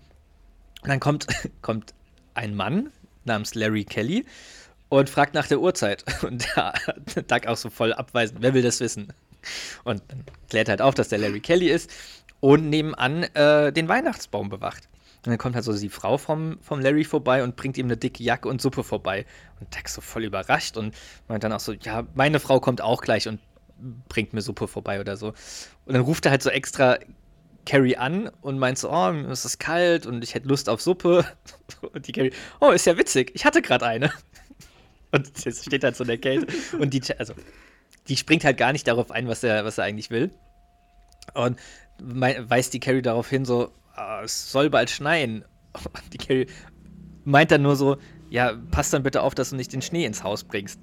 Und 0.82 0.90
dann 0.90 1.00
kommt, 1.00 1.28
kommt 1.62 1.94
ein 2.34 2.56
Mann 2.56 2.92
namens 3.24 3.56
Larry 3.56 3.86
Kelly 3.86 4.26
und 4.90 5.10
fragt 5.10 5.34
nach 5.34 5.48
der 5.48 5.60
Uhrzeit. 5.60 6.04
Und 6.24 6.46
der 6.56 7.24
Doug 7.24 7.48
auch 7.48 7.58
so 7.58 7.70
voll 7.70 7.92
abweisend, 7.94 8.42
wer 8.42 8.54
will 8.54 8.62
das 8.62 8.80
wissen? 8.80 9.14
Und 9.84 10.04
dann 10.10 10.24
klärt 10.50 10.70
halt 10.70 10.82
auf, 10.82 10.94
dass 10.94 11.10
der 11.10 11.20
Larry 11.20 11.40
Kelly 11.40 11.70
ist 11.70 11.90
und 12.40 12.70
nebenan 12.70 13.24
äh, 13.24 13.72
den 13.72 13.88
Weihnachtsbaum 13.88 14.50
bewacht. 14.50 14.88
Und 15.26 15.32
dann 15.32 15.38
kommt 15.40 15.56
halt 15.56 15.66
so 15.66 15.76
die 15.76 15.90
Frau 15.90 16.18
vom, 16.18 16.60
vom 16.62 16.80
Larry 16.80 17.04
vorbei 17.04 17.44
und 17.44 17.56
bringt 17.56 17.78
ihm 17.78 17.88
eine 17.88 17.98
dicke 17.98 18.24
Jacke 18.24 18.48
und 18.48 18.62
Suppe 18.62 18.84
vorbei. 18.84 19.26
Und 19.60 19.74
Doug 19.74 19.88
so 19.88 20.02
voll 20.02 20.24
überrascht 20.24 20.78
und 20.78 20.94
meint 21.28 21.44
dann 21.44 21.52
auch 21.52 21.60
so, 21.60 21.74
ja, 21.74 22.06
meine 22.14 22.40
Frau 22.40 22.60
kommt 22.60 22.82
auch 22.82 23.02
gleich 23.02 23.28
und 23.28 23.40
bringt 24.08 24.34
mir 24.34 24.42
Suppe 24.42 24.68
vorbei 24.68 25.00
oder 25.00 25.18
so. 25.18 25.30
Und 25.86 25.94
dann 25.94 26.02
ruft 26.02 26.26
er 26.26 26.32
halt 26.32 26.44
so 26.44 26.52
extra 26.52 27.00
Carrie 27.66 27.98
an 27.98 28.30
und 28.42 28.60
meint 28.60 28.78
so, 28.78 28.92
oh, 28.92 29.12
mir 29.12 29.30
ist 29.32 29.46
es 29.46 29.58
kalt 29.58 30.06
und 30.06 30.24
ich 30.24 30.36
hätte 30.36 30.48
Lust 30.48 30.70
auf 30.70 30.82
Suppe. 30.82 31.26
Und 31.94 32.08
die 32.08 32.12
Carrie, 32.12 32.32
oh, 32.60 32.70
ist 32.70 32.86
ja 32.86 32.98
witzig, 32.98 33.32
ich 33.34 33.46
hatte 33.46 33.62
gerade 33.62 33.86
eine. 33.86 34.12
Und 35.12 35.46
jetzt 35.46 35.66
steht 35.66 35.84
halt 35.84 35.96
so 35.96 36.04
in 36.04 36.10
der 36.10 36.18
Kälte. 36.18 36.54
Und 36.78 36.94
die, 36.94 37.02
also, 37.18 37.34
die 38.08 38.18
springt 38.18 38.44
halt 38.44 38.58
gar 38.58 38.72
nicht 38.72 38.88
darauf 38.88 39.12
ein, 39.12 39.28
was 39.28 39.44
er, 39.44 39.66
was 39.66 39.78
er 39.78 39.86
eigentlich 39.86 40.12
will. 40.12 40.30
Und 41.34 41.60
weist 42.00 42.74
die 42.74 42.80
Carrie 42.80 43.02
darauf 43.02 43.30
hin, 43.30 43.46
so, 43.46 43.72
ah, 43.96 44.22
es 44.24 44.52
soll 44.52 44.70
bald 44.70 44.90
schneien. 44.90 45.46
Und 45.74 46.14
die 46.14 46.18
Carrie 46.18 46.48
meint 47.24 47.52
dann 47.52 47.62
nur 47.62 47.76
so, 47.76 47.98
ja, 48.30 48.54
pass 48.72 48.90
dann 48.90 49.04
bitte 49.04 49.22
auf, 49.22 49.36
dass 49.36 49.52
du 49.52 49.56
nicht 49.56 49.74
den 49.74 49.82
Schnee 49.82 50.06
ins 50.06 50.24
Haus 50.24 50.44
bringst. 50.44 50.80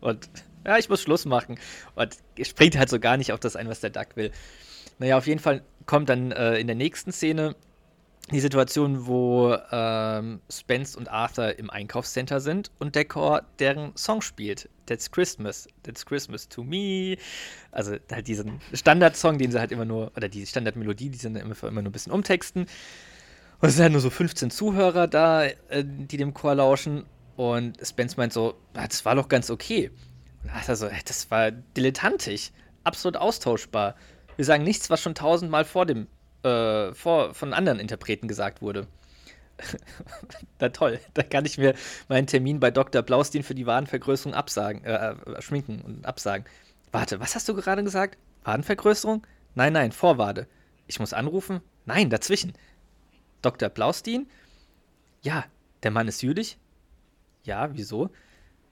Und 0.00 0.28
ja, 0.66 0.78
ich 0.78 0.88
muss 0.88 1.02
Schluss 1.02 1.24
machen. 1.24 1.58
Und 1.94 2.16
springt 2.42 2.76
halt 2.76 2.88
so 2.88 2.98
gar 2.98 3.16
nicht 3.16 3.32
auf 3.32 3.40
das 3.40 3.56
ein, 3.56 3.68
was 3.68 3.80
der 3.80 3.90
Duck 3.90 4.16
will. 4.16 4.30
Naja, 4.98 5.18
auf 5.18 5.26
jeden 5.26 5.40
Fall 5.40 5.62
kommt 5.86 6.08
dann 6.08 6.32
äh, 6.32 6.58
in 6.58 6.66
der 6.66 6.76
nächsten 6.76 7.12
Szene 7.12 7.56
die 8.30 8.40
Situation, 8.40 9.06
wo 9.06 9.56
ähm, 9.72 10.40
Spence 10.48 10.96
und 10.96 11.08
Arthur 11.08 11.58
im 11.58 11.70
Einkaufscenter 11.70 12.40
sind 12.40 12.70
und 12.78 12.94
der 12.94 13.04
Chor 13.04 13.42
deren 13.58 13.96
Song 13.96 14.22
spielt. 14.22 14.68
That's 14.86 15.10
Christmas. 15.10 15.68
That's 15.82 16.06
Christmas 16.06 16.48
to 16.48 16.62
me. 16.62 17.16
Also 17.72 17.96
halt 18.10 18.28
diesen 18.28 18.60
Standardsong, 18.72 19.38
den 19.38 19.50
sie 19.50 19.58
halt 19.58 19.72
immer 19.72 19.84
nur, 19.84 20.12
oder 20.16 20.28
die 20.28 20.46
Standardmelodie, 20.46 21.10
die 21.10 21.18
sie 21.18 21.26
immer, 21.26 21.40
immer 21.40 21.82
nur 21.82 21.90
ein 21.90 21.92
bisschen 21.92 22.12
umtexten. 22.12 22.66
Und 23.60 23.68
es 23.68 23.74
sind 23.74 23.82
halt 23.82 23.92
nur 23.92 24.00
so 24.00 24.10
15 24.10 24.50
Zuhörer 24.50 25.08
da, 25.08 25.44
äh, 25.44 25.84
die 25.84 26.16
dem 26.16 26.32
Chor 26.32 26.54
lauschen. 26.54 27.04
Und 27.36 27.78
Spence 27.84 28.16
meint 28.16 28.32
so, 28.32 28.54
"Ah, 28.74 28.86
das 28.86 29.04
war 29.04 29.14
doch 29.14 29.28
ganz 29.28 29.50
okay. 29.50 29.90
Und 30.42 30.50
Arthur 30.50 30.76
so, 30.76 30.86
"Äh, 30.86 31.00
das 31.04 31.30
war 31.30 31.50
dilettantisch, 31.50 32.50
absolut 32.84 33.16
austauschbar. 33.16 33.94
Wir 34.36 34.44
sagen 34.44 34.64
nichts, 34.64 34.90
was 34.90 35.00
schon 35.00 35.14
tausendmal 35.14 35.64
vor 35.64 35.86
dem, 35.86 36.06
äh, 36.42 36.92
vor, 36.94 37.34
von 37.34 37.52
anderen 37.52 37.78
Interpreten 37.78 38.28
gesagt 38.28 38.62
wurde. 38.62 38.86
Na 40.60 40.68
toll, 40.70 40.98
da 41.14 41.22
kann 41.22 41.44
ich 41.44 41.58
mir 41.58 41.74
meinen 42.08 42.26
Termin 42.26 42.60
bei 42.60 42.70
Dr. 42.70 43.02
Blaustein 43.02 43.42
für 43.42 43.54
die 43.54 43.66
Wadenvergrößerung 43.66 44.34
absagen, 44.34 44.84
äh, 44.84 45.12
äh, 45.12 45.42
schminken 45.42 45.80
und 45.82 46.06
absagen. 46.06 46.46
Warte, 46.90 47.20
was 47.20 47.34
hast 47.34 47.48
du 47.48 47.54
gerade 47.54 47.84
gesagt? 47.84 48.18
Wadenvergrößerung? 48.44 49.26
Nein, 49.54 49.72
nein, 49.72 49.92
Vorwade. 49.92 50.46
Ich 50.86 50.98
muss 50.98 51.12
anrufen? 51.12 51.60
Nein, 51.86 52.10
dazwischen. 52.10 52.54
Dr. 53.40 53.68
Blaustein? 53.68 54.26
Ja, 55.22 55.44
der 55.82 55.90
Mann 55.90 56.08
ist 56.08 56.22
jüdisch? 56.22 56.56
Ja, 57.44 57.70
wieso? 57.74 58.10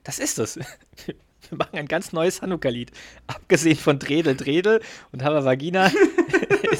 Das 0.03 0.19
ist 0.19 0.39
es. 0.39 0.57
Wir 1.49 1.57
machen 1.57 1.77
ein 1.77 1.87
ganz 1.87 2.13
neues 2.13 2.41
Hanukkah-Lied. 2.41 2.91
Abgesehen 3.27 3.77
von 3.77 3.99
Dredel, 3.99 4.35
Dredel 4.35 4.81
und 5.11 5.23
Hava 5.23 5.43
Vagina 5.43 5.91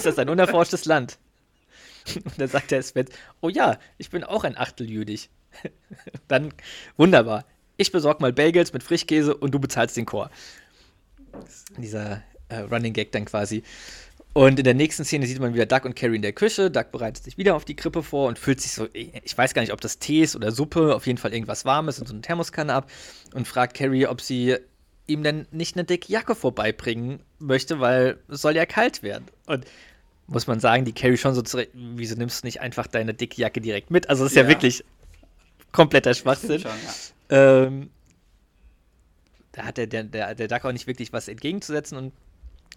ist 0.06 0.18
das 0.18 0.20
ein 0.20 0.30
unerforschtes 0.30 0.86
Land. 0.86 1.18
Und 2.16 2.40
dann 2.40 2.48
sagt 2.48 2.72
der 2.72 2.82
Sven, 2.82 3.06
oh 3.42 3.50
ja, 3.50 3.78
ich 3.98 4.10
bin 4.10 4.24
auch 4.24 4.44
ein 4.44 4.58
Achtel 4.58 4.90
jüdisch. 4.90 5.30
Dann, 6.28 6.54
wunderbar. 6.98 7.46
Ich 7.78 7.92
besorge 7.92 8.22
mal 8.22 8.34
Bagels 8.34 8.74
mit 8.74 8.84
Frischkäse 8.84 9.36
und 9.36 9.52
du 9.52 9.60
bezahlst 9.60 9.98
den 9.98 10.06
Chor. 10.06 10.30
Dieser 11.78 12.22
äh, 12.50 12.60
Running 12.60 12.94
Gag 12.94 13.12
dann 13.12 13.26
quasi. 13.26 13.64
Und 14.34 14.60
in 14.60 14.64
der 14.64 14.74
nächsten 14.74 15.04
Szene 15.04 15.26
sieht 15.26 15.40
man 15.40 15.54
wieder 15.54 15.66
Doug 15.66 15.82
und 15.84 15.96
Carrie 15.96 16.16
in 16.16 16.22
der 16.22 16.32
Küche. 16.32 16.72
Doug 16.72 16.92
bereitet 16.92 17.24
sich 17.24 17.38
wieder 17.38 17.56
auf 17.56 17.66
die 17.66 17.76
Krippe 17.76 18.02
vor 18.02 18.30
und 18.30 18.40
füllt 18.40 18.62
sich 18.62 18.72
so, 18.72 18.88
ich 18.94 19.38
weiß 19.38 19.54
gar 19.54 19.62
nicht, 19.62 19.74
ob 19.74 19.82
das 19.82 20.00
Tee 20.00 20.22
ist 20.22 20.36
oder 20.36 20.52
Suppe, 20.52 20.96
auf 20.96 21.06
jeden 21.06 21.18
Fall 21.18 21.34
irgendwas 21.34 21.66
Warmes 21.66 22.00
in 22.00 22.06
so 22.06 22.14
eine 22.14 22.22
Thermoskanne 22.22 22.74
ab 22.74 22.90
und 23.34 23.48
fragt 23.48 23.76
Carrie, 23.76 24.08
ob 24.08 24.22
sie 24.22 24.58
ihm 25.08 25.24
denn 25.24 25.48
nicht 25.52 25.76
eine 25.76 25.84
dicke 25.84 26.12
Jacke 26.12 26.36
vorbeibringen 26.36 27.22
möchte, 27.40 27.80
weil 27.80 28.20
es 28.30 28.42
soll 28.42 28.56
ja 28.56 28.66
kalt 28.66 29.04
werden. 29.04 29.26
Und 29.48 29.66
muss 30.32 30.48
man 30.48 30.60
sagen, 30.60 30.86
die 30.86 30.94
Carrie 30.94 31.18
schon 31.18 31.34
so 31.36 31.42
zurecht, 31.42 31.72
wieso 31.74 32.16
nimmst 32.16 32.44
du 32.44 32.48
nicht 32.48 32.62
einfach 32.62 32.88
deine 32.88 33.14
dicke 33.14 33.40
Jacke 33.42 33.62
direkt 33.62 33.92
mit? 33.92 34.10
Also 34.10 34.24
das 34.24 34.32
ist 34.32 34.36
ja, 34.38 34.44
Ja. 34.44 34.48
wirklich 34.50 34.84
kompletter 35.72 36.14
Schwachsinn. 36.14 36.60
Schon, 36.62 36.72
ja. 37.30 37.64
Ähm, 37.64 37.90
da 39.52 39.64
hat 39.66 39.78
der, 39.78 39.88
der, 39.88 40.04
der, 40.04 40.36
der 40.36 40.48
Duck 40.48 40.66
auch 40.66 40.72
nicht 40.72 40.88
wirklich 40.88 41.12
was 41.14 41.28
entgegenzusetzen 41.28 41.98
und 41.98 42.14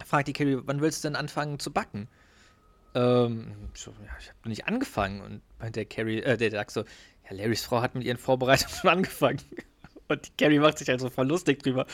fragt 0.05 0.27
die 0.27 0.33
Carrie, 0.33 0.57
wann 0.65 0.81
willst 0.81 1.03
du 1.03 1.07
denn 1.07 1.15
anfangen 1.15 1.59
zu 1.59 1.71
backen? 1.71 2.07
Ähm, 2.93 3.51
so, 3.73 3.91
ja, 4.05 4.11
ich 4.19 4.29
habe 4.29 4.49
nicht 4.49 4.67
angefangen. 4.67 5.21
Und 5.21 5.41
meint 5.59 5.75
der 5.75 5.85
Carrie, 5.85 6.19
äh, 6.21 6.37
der 6.37 6.51
sagt 6.51 6.71
so, 6.71 6.81
ja, 6.81 7.31
Larrys 7.37 7.63
Frau 7.63 7.81
hat 7.81 7.95
mit 7.95 8.03
ihren 8.03 8.17
Vorbereitungen 8.17 8.73
schon 8.81 8.89
angefangen. 8.89 9.39
Und 10.07 10.25
die 10.27 10.31
Carrie 10.37 10.59
macht 10.59 10.77
sich 10.77 10.87
halt 10.89 10.99
so 11.01 11.09
voll 11.09 11.27
lustig 11.27 11.63
drüber. 11.63 11.85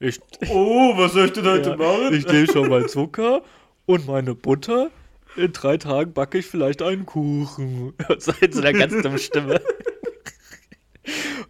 Ich, 0.00 0.18
Oh, 0.48 0.96
was 0.96 1.12
soll 1.12 1.26
ich 1.26 1.32
denn 1.32 1.44
heute 1.46 1.70
ja, 1.70 1.76
machen? 1.76 2.12
ich 2.14 2.26
nehme 2.26 2.46
schon 2.46 2.68
mal 2.68 2.86
Zucker 2.88 3.42
und 3.86 4.06
meine 4.06 4.34
Butter. 4.34 4.90
In 5.36 5.52
drei 5.52 5.76
Tagen 5.76 6.12
backe 6.12 6.38
ich 6.38 6.46
vielleicht 6.46 6.82
einen 6.82 7.06
Kuchen. 7.06 7.94
Und 8.08 8.22
so 8.22 8.32
in 8.40 8.52
so 8.52 8.60
einer 8.60 8.72
ganz 8.72 9.02
dummen 9.02 9.18
Stimme. 9.18 9.60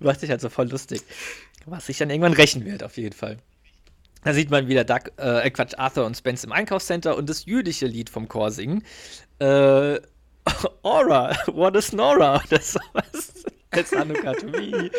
macht 0.01 0.21
sich 0.21 0.31
halt 0.31 0.41
so 0.41 0.49
voll 0.49 0.69
lustig. 0.69 1.03
Was 1.67 1.87
sich 1.87 1.99
dann 1.99 2.11
irgendwann 2.11 2.33
rächen 2.33 2.65
wird, 2.65 2.83
auf 2.83 2.97
jeden 2.97 3.15
Fall. 3.15 3.39
Da 4.25 4.35
sieht 4.35 4.51
man 4.51 4.69
wieder 4.69 4.85
Doug, 4.85 5.13
äh, 5.17 5.51
Quatsch, 5.51 5.75
Arthur 5.79 6.05
und 6.05 6.17
Spence 6.17 6.45
im 6.45 6.53
Einkaufscenter 6.53 7.17
und 7.17 7.29
das 7.31 7.47
jüdische 7.47 7.87
Lied 7.87 8.11
vom 8.11 8.29
Chor 8.29 8.51
singen. 8.51 8.85
Äh, 9.39 9.99
Aura, 10.83 11.37
what 11.47 11.77
is 11.77 11.93
Nora? 11.93 12.43
Oder 12.47 12.61
sowas. 12.61 13.45
Als 13.71 13.93
Hanukkah 13.93 14.33
to 14.35 14.47
me. 14.47 14.91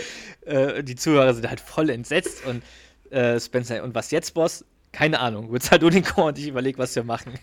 Äh, 0.46 0.84
die 0.84 0.96
Zuhörer 0.96 1.34
sind 1.34 1.48
halt 1.48 1.60
voll 1.60 1.90
entsetzt 1.90 2.46
und 2.46 2.64
äh, 3.12 3.40
Spencer, 3.40 3.84
und 3.84 3.94
was 3.94 4.12
jetzt, 4.12 4.34
Boss? 4.34 4.66
Keine 4.92 5.20
Ahnung. 5.20 5.52
Wir 5.52 5.60
halt 5.70 5.82
nur 5.82 5.92
den 5.92 6.04
Chor 6.04 6.26
und 6.26 6.38
ich 6.38 6.48
überlege, 6.48 6.78
was 6.78 6.96
wir 6.96 7.04
machen. 7.04 7.34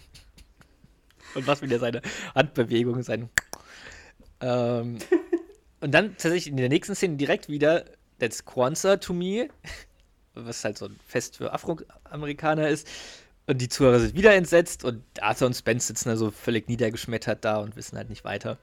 Und 1.34 1.46
was 1.46 1.62
wieder 1.62 1.78
seine 1.78 2.02
Handbewegung, 2.34 3.02
sein. 3.02 3.28
Ähm, 4.40 4.98
und 5.80 5.92
dann 5.92 6.12
tatsächlich 6.12 6.48
in 6.48 6.56
der 6.56 6.68
nächsten 6.68 6.94
Szene 6.94 7.16
direkt 7.16 7.48
wieder 7.48 7.84
That's 8.18 8.44
Kwanzaa 8.44 8.96
to 8.96 9.12
me, 9.12 9.48
was 10.34 10.64
halt 10.64 10.78
so 10.78 10.86
ein 10.86 10.98
Fest 11.06 11.36
für 11.36 11.52
Afroamerikaner 11.52 12.68
ist. 12.68 12.88
Und 13.46 13.59
die 13.59 13.68
Zuhörer 13.68 14.00
sind 14.00 14.14
wieder 14.14 14.34
entsetzt 14.34 14.84
und 14.84 15.02
Arthur 15.20 15.46
und 15.46 15.55
Spence 15.55 15.86
sitzen 15.86 16.10
da 16.10 16.16
so 16.16 16.30
völlig 16.30 16.68
niedergeschmettert 16.68 17.44
da 17.44 17.59
und 17.59 17.76
wissen 17.76 17.96
halt 17.96 18.10
nicht 18.10 18.24
weiter. 18.24 18.59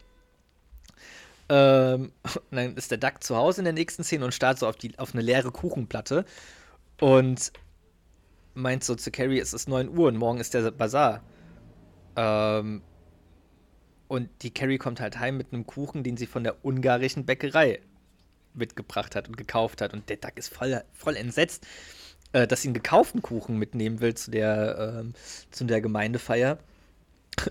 Ähm, 1.49 2.11
und 2.23 2.57
dann 2.57 2.75
ist 2.75 2.91
der 2.91 2.97
Duck 2.97 3.23
zu 3.23 3.35
Hause 3.35 3.61
in 3.61 3.65
der 3.65 3.73
nächsten 3.73 4.03
Szene 4.03 4.25
und 4.25 4.33
starrt 4.33 4.59
so 4.59 4.67
auf, 4.67 4.75
die, 4.75 4.97
auf 4.99 5.13
eine 5.13 5.23
leere 5.23 5.51
Kuchenplatte 5.51 6.25
und 6.99 7.51
meint 8.53 8.83
so 8.83 8.95
zu 8.95 9.11
Carrie, 9.11 9.39
es 9.39 9.53
ist 9.53 9.67
9 9.67 9.89
Uhr 9.89 10.07
und 10.07 10.17
morgen 10.17 10.39
ist 10.39 10.53
der 10.53 10.71
Bazar. 10.71 11.21
Ähm, 12.15 12.81
und 14.07 14.29
die 14.41 14.53
Carrie 14.53 14.77
kommt 14.77 14.99
halt 14.99 15.19
heim 15.19 15.37
mit 15.37 15.51
einem 15.51 15.65
Kuchen, 15.65 16.03
den 16.03 16.17
sie 16.17 16.27
von 16.27 16.43
der 16.43 16.63
ungarischen 16.63 17.25
Bäckerei 17.25 17.79
mitgebracht 18.53 19.15
hat 19.15 19.27
und 19.27 19.37
gekauft 19.37 19.81
hat. 19.81 19.93
Und 19.93 20.09
der 20.09 20.17
Duck 20.17 20.37
ist 20.37 20.53
voll, 20.53 20.81
voll 20.93 21.15
entsetzt, 21.15 21.65
äh, 22.31 22.47
dass 22.47 22.61
sie 22.61 22.69
einen 22.69 22.75
gekauften 22.75 23.21
Kuchen 23.21 23.57
mitnehmen 23.57 24.01
will 24.01 24.13
zu 24.13 24.31
der, 24.31 24.99
ähm, 24.99 25.13
zu 25.51 25.65
der 25.65 25.81
Gemeindefeier. 25.81 26.59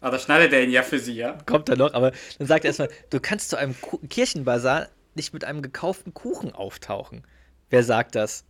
Aber 0.00 0.12
da 0.12 0.18
schneidet 0.18 0.52
er 0.52 0.62
ihn 0.62 0.70
ja 0.70 0.82
für 0.82 0.98
sie, 0.98 1.14
ja? 1.14 1.36
Kommt 1.44 1.68
er 1.68 1.76
noch, 1.76 1.92
aber 1.92 2.12
dann 2.38 2.46
sagt 2.46 2.64
er 2.64 2.68
erstmal, 2.68 2.88
du 3.10 3.20
kannst 3.20 3.50
zu 3.50 3.56
einem 3.58 3.78
Ku 3.78 3.98
Kirchenbazar 4.08 4.88
nicht 5.14 5.34
mit 5.34 5.44
einem 5.44 5.60
gekauften 5.60 6.14
Kuchen 6.14 6.52
auftauchen. 6.52 7.26
Wer 7.68 7.82
sagt 7.82 8.14
das? 8.14 8.44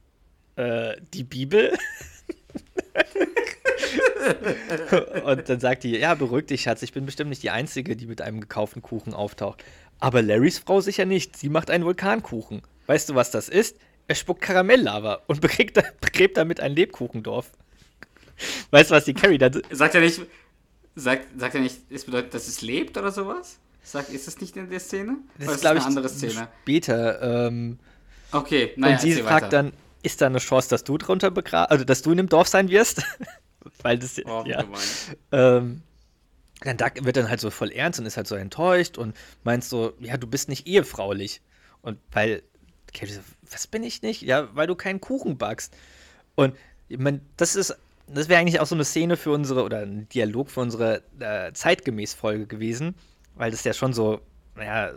Äh, 0.54 0.96
die 1.12 1.24
Bibel? 1.24 1.76
Und 5.24 5.48
dann 5.48 5.60
sagt 5.60 5.84
die, 5.84 5.96
ja, 5.96 6.14
beruhig 6.14 6.46
dich, 6.46 6.62
Schatz, 6.62 6.82
ich 6.82 6.92
bin 6.92 7.06
bestimmt 7.06 7.30
nicht 7.30 7.42
die 7.42 7.50
Einzige, 7.50 7.96
die 7.96 8.06
mit 8.06 8.20
einem 8.22 8.40
gekauften 8.40 8.82
Kuchen 8.82 9.14
auftaucht. 9.14 9.64
Aber 9.98 10.22
Larrys 10.22 10.58
Frau 10.58 10.80
sicher 10.80 11.04
nicht. 11.04 11.36
Sie 11.36 11.48
macht 11.48 11.70
einen 11.70 11.84
Vulkankuchen. 11.84 12.62
Weißt 12.86 13.08
du, 13.08 13.14
was 13.14 13.30
das 13.30 13.48
ist? 13.48 13.76
Er 14.08 14.14
spuckt 14.14 14.40
Karamelllava 14.42 15.20
und 15.26 15.40
begräbt, 16.00 16.36
damit 16.36 16.60
ein 16.60 16.74
Lebkuchendorf. 16.74 17.50
Weißt 18.70 18.90
du, 18.90 18.94
was 18.94 19.04
die 19.04 19.14
Carrie 19.14 19.38
da. 19.38 19.50
Sagt 19.70 19.94
er 19.94 20.00
nicht, 20.00 20.20
sagt, 20.94 21.26
sagt 21.38 21.54
er 21.54 21.60
nicht, 21.60 21.76
es 21.90 22.04
bedeutet, 22.04 22.34
dass 22.34 22.48
es 22.48 22.62
lebt 22.62 22.96
oder 22.96 23.12
sowas? 23.12 23.58
Sagt, 23.82 24.10
ist 24.10 24.26
das 24.26 24.40
nicht 24.40 24.56
in 24.56 24.68
der 24.68 24.80
Szene? 24.80 25.16
Das 25.38 25.46
Oder 25.48 25.54
ist, 25.54 25.60
glaube 25.60 25.70
eine 25.76 25.80
ich, 25.80 25.86
andere 25.86 26.08
Szene. 26.08 26.48
später. 26.62 27.46
Ähm, 27.46 27.78
Okay, 28.32 28.72
naja, 28.76 28.94
und 28.94 29.00
sie 29.00 29.14
fragt 29.14 29.46
weiter. 29.46 29.48
dann, 29.48 29.72
ist 30.02 30.20
da 30.20 30.26
eine 30.26 30.38
Chance, 30.38 30.68
dass 30.70 30.84
du 30.84 30.96
drunter 30.98 31.30
begraben, 31.30 31.70
also 31.70 31.84
dass 31.84 32.02
du 32.02 32.12
in 32.12 32.16
dem 32.18 32.28
Dorf 32.28 32.48
sein 32.48 32.68
wirst? 32.68 33.02
Weil 33.82 33.98
das, 33.98 34.20
Oh, 34.24 34.44
ja. 34.46 34.64
Ähm, 35.32 35.82
dann 36.62 36.76
Doug 36.76 36.90
wird 37.02 37.16
dann 37.16 37.28
halt 37.28 37.40
so 37.40 37.50
voll 37.50 37.70
ernst 37.72 38.00
und 38.00 38.06
ist 38.06 38.16
halt 38.16 38.26
so 38.26 38.34
enttäuscht 38.34 38.98
und 38.98 39.16
meint 39.44 39.64
so, 39.64 39.94
ja, 40.00 40.16
du 40.16 40.26
bist 40.26 40.48
nicht 40.48 40.66
ehefraulich. 40.66 41.40
Und 41.82 41.98
weil, 42.12 42.42
Carrie 42.92 43.12
so, 43.12 43.20
was 43.50 43.66
bin 43.66 43.82
ich 43.82 44.02
nicht? 44.02 44.22
Ja, 44.22 44.54
weil 44.54 44.66
du 44.66 44.74
keinen 44.74 45.00
Kuchen 45.00 45.38
backst. 45.38 45.74
Und 46.34 46.54
ich 46.88 46.98
mein, 46.98 47.22
das 47.36 47.56
ist, 47.56 47.76
das 48.06 48.28
wäre 48.28 48.40
eigentlich 48.40 48.60
auch 48.60 48.66
so 48.66 48.74
eine 48.74 48.84
Szene 48.84 49.16
für 49.16 49.30
unsere, 49.30 49.62
oder 49.64 49.80
ein 49.80 50.08
Dialog 50.10 50.50
für 50.50 50.60
unsere 50.60 51.02
äh, 51.18 51.52
Zeitgemäß-Folge 51.52 52.46
gewesen, 52.46 52.94
weil 53.36 53.50
das 53.50 53.64
ja 53.64 53.72
schon 53.72 53.92
so, 53.92 54.20
naja, 54.56 54.92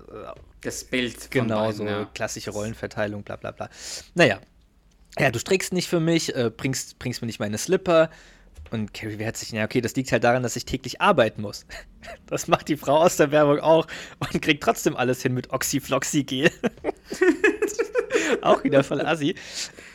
Das 0.61 0.83
Bild 0.83 1.31
Genau, 1.31 1.65
beiden, 1.67 1.75
so 1.77 1.85
ja. 1.85 2.05
klassische 2.13 2.51
Rollenverteilung, 2.51 3.23
bla 3.23 3.35
bla 3.37 3.51
bla. 3.51 3.69
Naja. 4.15 4.39
Ja, 5.19 5.29
du 5.29 5.37
strickst 5.37 5.73
nicht 5.73 5.87
für 5.87 5.99
mich, 5.99 6.35
äh, 6.35 6.49
bringst, 6.49 6.97
bringst 6.97 7.21
mir 7.21 7.27
nicht 7.27 7.39
meine 7.39 7.57
Slipper. 7.59 8.09
Und 8.73 8.91
Carrie 8.91 9.19
wehrt 9.19 9.37
sich, 9.37 9.51
ja, 9.51 9.65
okay, 9.65 9.81
das 9.81 9.95
liegt 9.95 10.11
halt 10.11 10.23
daran, 10.23 10.41
dass 10.41 10.55
ich 10.55 10.65
täglich 10.65 10.99
arbeiten 10.99 11.43
muss. 11.43 11.65
Das 12.25 12.49
macht 12.49 12.67
die 12.67 12.75
Frau 12.75 12.97
aus 12.97 13.15
der 13.15 13.31
Werbung 13.31 13.59
auch 13.59 13.87
und 14.19 14.41
kriegt 14.41 14.61
trotzdem 14.61 14.97
alles 14.97 15.21
hin 15.21 15.33
mit 15.33 15.51
Oxyfloxy-Gel. 15.51 16.51
auch 18.41 18.61
wieder 18.65 18.83
voll 18.83 18.99
assi. 19.05 19.35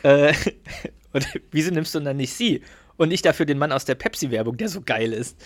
Äh, 0.01 0.33
und 1.13 1.27
wieso 1.51 1.71
nimmst 1.71 1.93
du 1.93 1.99
dann 1.99 2.17
nicht 2.17 2.33
sie? 2.33 2.63
Und 2.97 3.09
nicht 3.09 3.25
dafür 3.25 3.45
den 3.45 3.59
Mann 3.59 3.71
aus 3.71 3.85
der 3.85 3.93
Pepsi-Werbung, 3.93 4.57
der 4.57 4.69
so 4.69 4.81
geil 4.81 5.13
ist. 5.13 5.37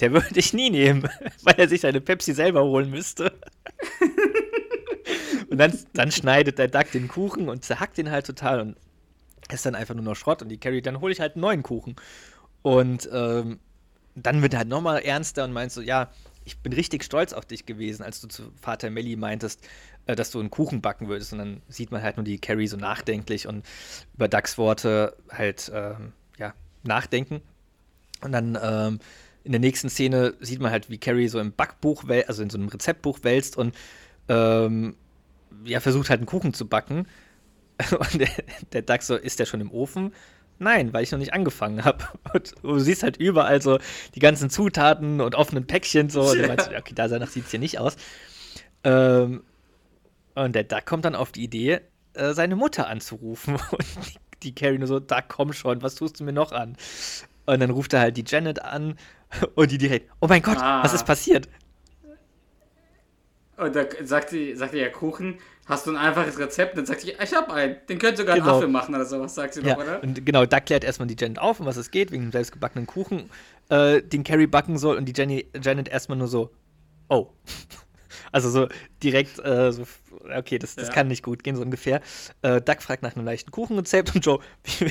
Der 0.00 0.12
würde 0.12 0.38
ich 0.38 0.52
nie 0.52 0.68
nehmen, 0.68 1.08
weil 1.42 1.54
er 1.56 1.68
sich 1.68 1.80
seine 1.80 2.02
Pepsi 2.02 2.34
selber 2.34 2.62
holen 2.62 2.90
müsste. 2.90 3.32
Und 5.48 5.56
dann, 5.56 5.78
dann 5.94 6.10
schneidet 6.10 6.58
der 6.58 6.68
Duck 6.68 6.90
den 6.90 7.08
Kuchen 7.08 7.48
und 7.48 7.64
zerhackt 7.64 7.96
den 7.96 8.10
halt 8.10 8.26
total 8.26 8.60
und 8.60 8.76
ist 9.52 9.66
dann 9.66 9.74
einfach 9.74 9.94
nur 9.94 10.04
noch 10.04 10.16
Schrott. 10.16 10.42
Und 10.42 10.48
die 10.48 10.58
Carrie, 10.58 10.82
dann 10.82 11.00
hole 11.00 11.12
ich 11.12 11.20
halt 11.20 11.34
einen 11.34 11.42
neuen 11.42 11.62
Kuchen. 11.62 11.96
Und 12.62 13.08
ähm, 13.12 13.58
dann 14.14 14.42
wird 14.42 14.54
er 14.54 14.60
halt 14.60 14.68
nochmal 14.68 15.02
ernster 15.02 15.44
und 15.44 15.52
meint 15.52 15.72
so, 15.72 15.80
ja, 15.80 16.10
ich 16.44 16.58
bin 16.58 16.72
richtig 16.72 17.04
stolz 17.04 17.32
auf 17.32 17.44
dich 17.44 17.66
gewesen, 17.66 18.02
als 18.02 18.20
du 18.20 18.28
zu 18.28 18.52
Vater 18.60 18.90
Melly 18.90 19.16
meintest, 19.16 19.66
äh, 20.06 20.16
dass 20.16 20.30
du 20.30 20.40
einen 20.40 20.50
Kuchen 20.50 20.80
backen 20.80 21.08
würdest. 21.08 21.32
Und 21.32 21.38
dann 21.40 21.62
sieht 21.68 21.90
man 21.90 22.02
halt 22.02 22.16
nur 22.16 22.24
die 22.24 22.38
Carrie 22.38 22.68
so 22.68 22.76
nachdenklich 22.76 23.46
und 23.46 23.66
über 24.14 24.28
Ducks 24.28 24.58
Worte 24.58 25.16
halt, 25.30 25.70
ähm, 25.74 26.12
ja, 26.38 26.54
nachdenken. 26.82 27.42
Und 28.22 28.32
dann 28.32 28.58
ähm, 28.60 29.00
in 29.44 29.52
der 29.52 29.60
nächsten 29.60 29.88
Szene 29.88 30.34
sieht 30.40 30.60
man 30.60 30.70
halt, 30.72 30.90
wie 30.90 30.98
Carrie 30.98 31.28
so 31.28 31.38
im 31.38 31.52
Backbuch, 31.52 32.04
also 32.26 32.42
in 32.42 32.50
so 32.50 32.58
einem 32.58 32.68
Rezeptbuch 32.68 33.20
wälzt 33.22 33.56
und 33.56 33.74
ähm, 34.28 34.96
ja, 35.64 35.80
versucht 35.80 36.10
halt 36.10 36.20
einen 36.20 36.26
Kuchen 36.26 36.52
zu 36.52 36.66
backen. 36.66 37.06
Und 37.98 38.20
der, 38.20 38.28
der 38.72 38.82
Duck 38.82 39.02
so, 39.02 39.16
ist 39.16 39.38
der 39.38 39.46
schon 39.46 39.60
im 39.60 39.70
Ofen? 39.70 40.12
Nein, 40.58 40.92
weil 40.94 41.02
ich 41.02 41.12
noch 41.12 41.18
nicht 41.18 41.34
angefangen 41.34 41.84
habe. 41.84 42.04
Und 42.32 42.54
du 42.62 42.78
siehst 42.78 43.02
halt 43.02 43.16
überall 43.18 43.60
so 43.60 43.78
die 44.14 44.20
ganzen 44.20 44.48
Zutaten 44.50 45.20
und 45.20 45.34
offenen 45.34 45.66
Päckchen 45.66 46.08
so. 46.08 46.22
Und 46.22 46.38
du 46.38 46.46
meinst, 46.46 46.68
okay, 46.68 46.94
danach 46.94 47.28
sieht 47.28 47.44
es 47.44 47.50
hier 47.50 47.60
nicht 47.60 47.78
aus. 47.78 47.96
Ähm, 48.84 49.42
und 50.34 50.54
der 50.54 50.64
Duck 50.64 50.86
kommt 50.86 51.04
dann 51.04 51.14
auf 51.14 51.32
die 51.32 51.44
Idee, 51.44 51.80
äh, 52.14 52.32
seine 52.32 52.56
Mutter 52.56 52.86
anzurufen. 52.88 53.54
Und 53.70 53.84
die, 54.06 54.18
die 54.42 54.54
Carrie 54.54 54.78
nur 54.78 54.86
so, 54.86 55.00
Duck, 55.00 55.24
komm 55.28 55.52
schon, 55.52 55.82
was 55.82 55.94
tust 55.94 56.20
du 56.20 56.24
mir 56.24 56.32
noch 56.32 56.52
an? 56.52 56.76
Und 57.46 57.60
dann 57.60 57.70
ruft 57.70 57.92
er 57.94 58.00
halt 58.00 58.16
die 58.16 58.24
Janet 58.26 58.62
an 58.62 58.96
und 59.54 59.70
die 59.70 59.78
direkt, 59.78 60.10
oh 60.20 60.26
mein 60.28 60.42
Gott, 60.42 60.58
Ah. 60.60 60.82
was 60.82 60.92
ist 60.94 61.04
passiert? 61.06 61.48
Und 63.56 63.74
da 63.74 63.84
sagt 64.04 64.30
sie, 64.30 64.54
sagt 64.54 64.72
sie 64.72 64.78
ja 64.80 64.88
Kuchen, 64.90 65.38
hast 65.66 65.86
du 65.86 65.90
ein 65.90 65.96
einfaches 65.96 66.38
Rezept? 66.38 66.72
Und 66.72 66.78
dann 66.78 66.86
sagt 66.86 67.00
sie, 67.00 67.12
ich 67.12 67.34
hab 67.34 67.50
einen, 67.50 67.76
den 67.88 67.98
könnte 67.98 68.18
sogar 68.18 68.34
ein 68.34 68.42
Genau. 68.42 68.58
Affe 68.58 68.68
machen 68.68 68.94
oder 68.94 69.06
sowas, 69.06 69.34
sagt 69.34 69.54
sie 69.54 69.62
Ja, 69.62 69.74
doch, 69.74 69.82
oder? 69.82 70.02
und 70.02 70.24
genau, 70.26 70.44
da 70.46 70.60
klärt 70.60 70.84
erstmal 70.84 71.08
die 71.08 71.16
Janet 71.18 71.38
auf, 71.38 71.60
um 71.60 71.66
was 71.66 71.76
es 71.76 71.90
geht, 71.90 72.10
wegen 72.12 72.24
dem 72.24 72.32
selbstgebackenen 72.32 72.86
Kuchen, 72.86 73.30
äh, 73.70 74.02
den 74.02 74.24
Carrie 74.24 74.46
backen 74.46 74.76
soll 74.78 74.96
und 74.96 75.06
die 75.06 75.12
Jenny, 75.16 75.46
Janet 75.62 75.88
erstmal 75.88 76.18
nur 76.18 76.28
so, 76.28 76.50
oh. 77.08 77.28
Also 78.32 78.50
so 78.50 78.68
direkt, 79.02 79.38
äh, 79.38 79.72
so, 79.72 79.84
okay, 80.36 80.58
das, 80.58 80.74
das 80.74 80.88
Ja. 80.88 80.94
kann 80.94 81.08
nicht 81.08 81.22
gut 81.22 81.42
gehen, 81.44 81.56
so 81.56 81.62
ungefähr. 81.62 82.00
Äh, 82.42 82.60
Doug 82.60 82.76
fragt 82.80 83.02
nach 83.02 83.14
einem 83.16 83.24
leichten 83.24 83.50
Kuchenrezept 83.50 84.14
und 84.14 84.24
Joe, 84.26 84.40
wie, 84.64 84.86
wie, 84.86 84.90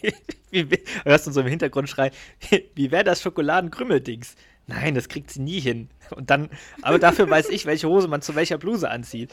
wie, 0.00 0.14
wie, 0.50 0.70
wie 0.70 0.84
hörst 1.04 1.26
du 1.26 1.30
so 1.30 1.40
im 1.42 1.46
Hintergrund 1.46 1.88
schreien, 1.88 2.12
wie 2.74 2.90
wäre 2.90 3.04
das 3.04 3.22
Schokoladenkrümmeldings? 3.22 4.34
Nein, 4.70 4.94
das 4.94 5.08
kriegt 5.08 5.30
sie 5.30 5.40
nie 5.40 5.60
hin. 5.60 5.88
Und 6.10 6.30
dann, 6.30 6.48
aber 6.82 6.98
dafür 6.98 7.28
weiß 7.28 7.48
ich, 7.50 7.66
welche 7.66 7.88
Hose 7.88 8.08
man 8.08 8.22
zu 8.22 8.34
welcher 8.34 8.58
Bluse 8.58 8.90
anzieht. 8.90 9.30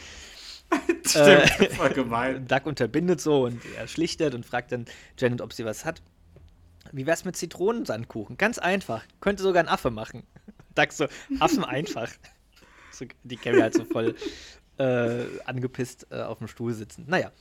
Stimmt, 1.05 1.71
voll 1.73 1.89
gemein. 1.91 2.45
Duck 2.49 2.65
unterbindet 2.65 3.21
so 3.21 3.45
und 3.45 3.61
er 3.77 3.87
schlichtet 3.87 4.35
und 4.35 4.45
fragt 4.45 4.71
dann 4.71 4.85
Janet, 5.17 5.41
ob 5.41 5.53
sie 5.53 5.63
was 5.65 5.85
hat. 5.85 6.01
Wie 6.91 7.05
wär's 7.05 7.25
mit 7.25 7.35
Zitronensandkuchen? 7.37 8.37
Ganz 8.37 8.57
einfach. 8.59 9.03
Könnte 9.21 9.43
sogar 9.43 9.63
ein 9.63 9.69
Affe 9.69 9.91
machen. 9.91 10.23
Duck 10.75 10.91
so, 10.91 11.07
Affen 11.39 11.63
einfach. 11.63 12.09
So, 12.91 13.05
die 13.23 13.37
Carrie 13.37 13.61
halt 13.61 13.75
so 13.75 13.85
voll 13.85 14.15
äh, 14.79 15.25
angepisst 15.45 16.07
äh, 16.09 16.21
auf 16.21 16.39
dem 16.39 16.47
Stuhl 16.47 16.73
sitzen. 16.73 17.05
Naja. 17.07 17.31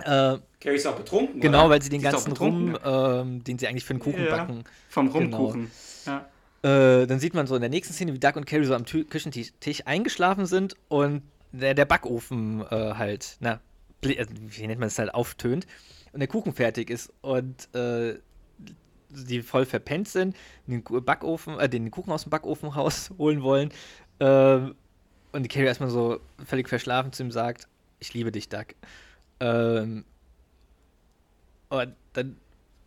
Äh, 0.00 0.38
Carrie 0.60 0.74
ist 0.74 0.86
auch 0.86 0.96
betrunken. 0.96 1.40
genau, 1.40 1.60
oder? 1.60 1.70
weil 1.70 1.82
sie 1.82 1.90
den 1.90 2.04
auch 2.04 2.10
ganzen. 2.10 2.32
Rum, 2.32 2.76
ähm, 2.84 3.44
den 3.44 3.56
sie 3.56 3.68
eigentlich 3.68 3.84
für 3.84 3.94
den 3.94 4.00
Kuchen 4.00 4.24
Ja, 4.24 4.36
backen. 4.36 4.64
Vom 4.88 5.12
Genau. 5.12 5.36
Rumkuchen. 5.36 5.70
Ja. 6.06 6.28
Äh, 6.64 7.06
dann 7.06 7.18
sieht 7.18 7.34
man 7.34 7.46
so 7.46 7.54
in 7.54 7.60
der 7.60 7.68
nächsten 7.68 7.92
Szene, 7.92 8.14
wie 8.14 8.18
Doug 8.18 8.36
und 8.36 8.46
Carrie 8.46 8.64
so 8.64 8.74
am 8.74 8.86
Tü 8.86 9.04
Küchentisch 9.04 9.52
Tisch 9.60 9.82
eingeschlafen 9.84 10.46
sind 10.46 10.74
und 10.88 11.22
der, 11.52 11.74
der 11.74 11.84
Backofen 11.84 12.62
äh, 12.62 12.94
halt, 12.94 13.36
na, 13.40 13.60
äh, 14.02 14.24
wie 14.30 14.66
nennt 14.66 14.80
man 14.80 14.86
es 14.86 14.98
halt, 14.98 15.12
auftönt 15.12 15.66
und 16.14 16.20
der 16.20 16.28
Kuchen 16.28 16.54
fertig 16.54 16.88
ist 16.88 17.12
und 17.20 17.68
äh, 17.74 18.14
die 19.10 19.42
voll 19.42 19.66
verpennt 19.66 20.08
sind, 20.08 20.34
den 20.66 20.82
Backofen, 20.82 21.60
äh, 21.60 21.68
den 21.68 21.90
Kuchen 21.90 22.10
aus 22.10 22.22
dem 22.22 22.30
Backofen 22.30 22.70
rausholen 22.70 23.42
wollen 23.42 23.70
ähm, 24.20 24.74
und 25.32 25.42
die 25.42 25.48
Carrie 25.50 25.66
erstmal 25.66 25.90
so 25.90 26.18
völlig 26.46 26.70
verschlafen 26.70 27.12
zu 27.12 27.24
ihm 27.24 27.30
sagt, 27.30 27.68
ich 27.98 28.14
liebe 28.14 28.32
dich, 28.32 28.48
Doug. 28.48 28.68
Ähm, 29.40 30.06
und 31.68 31.94
dann 32.14 32.38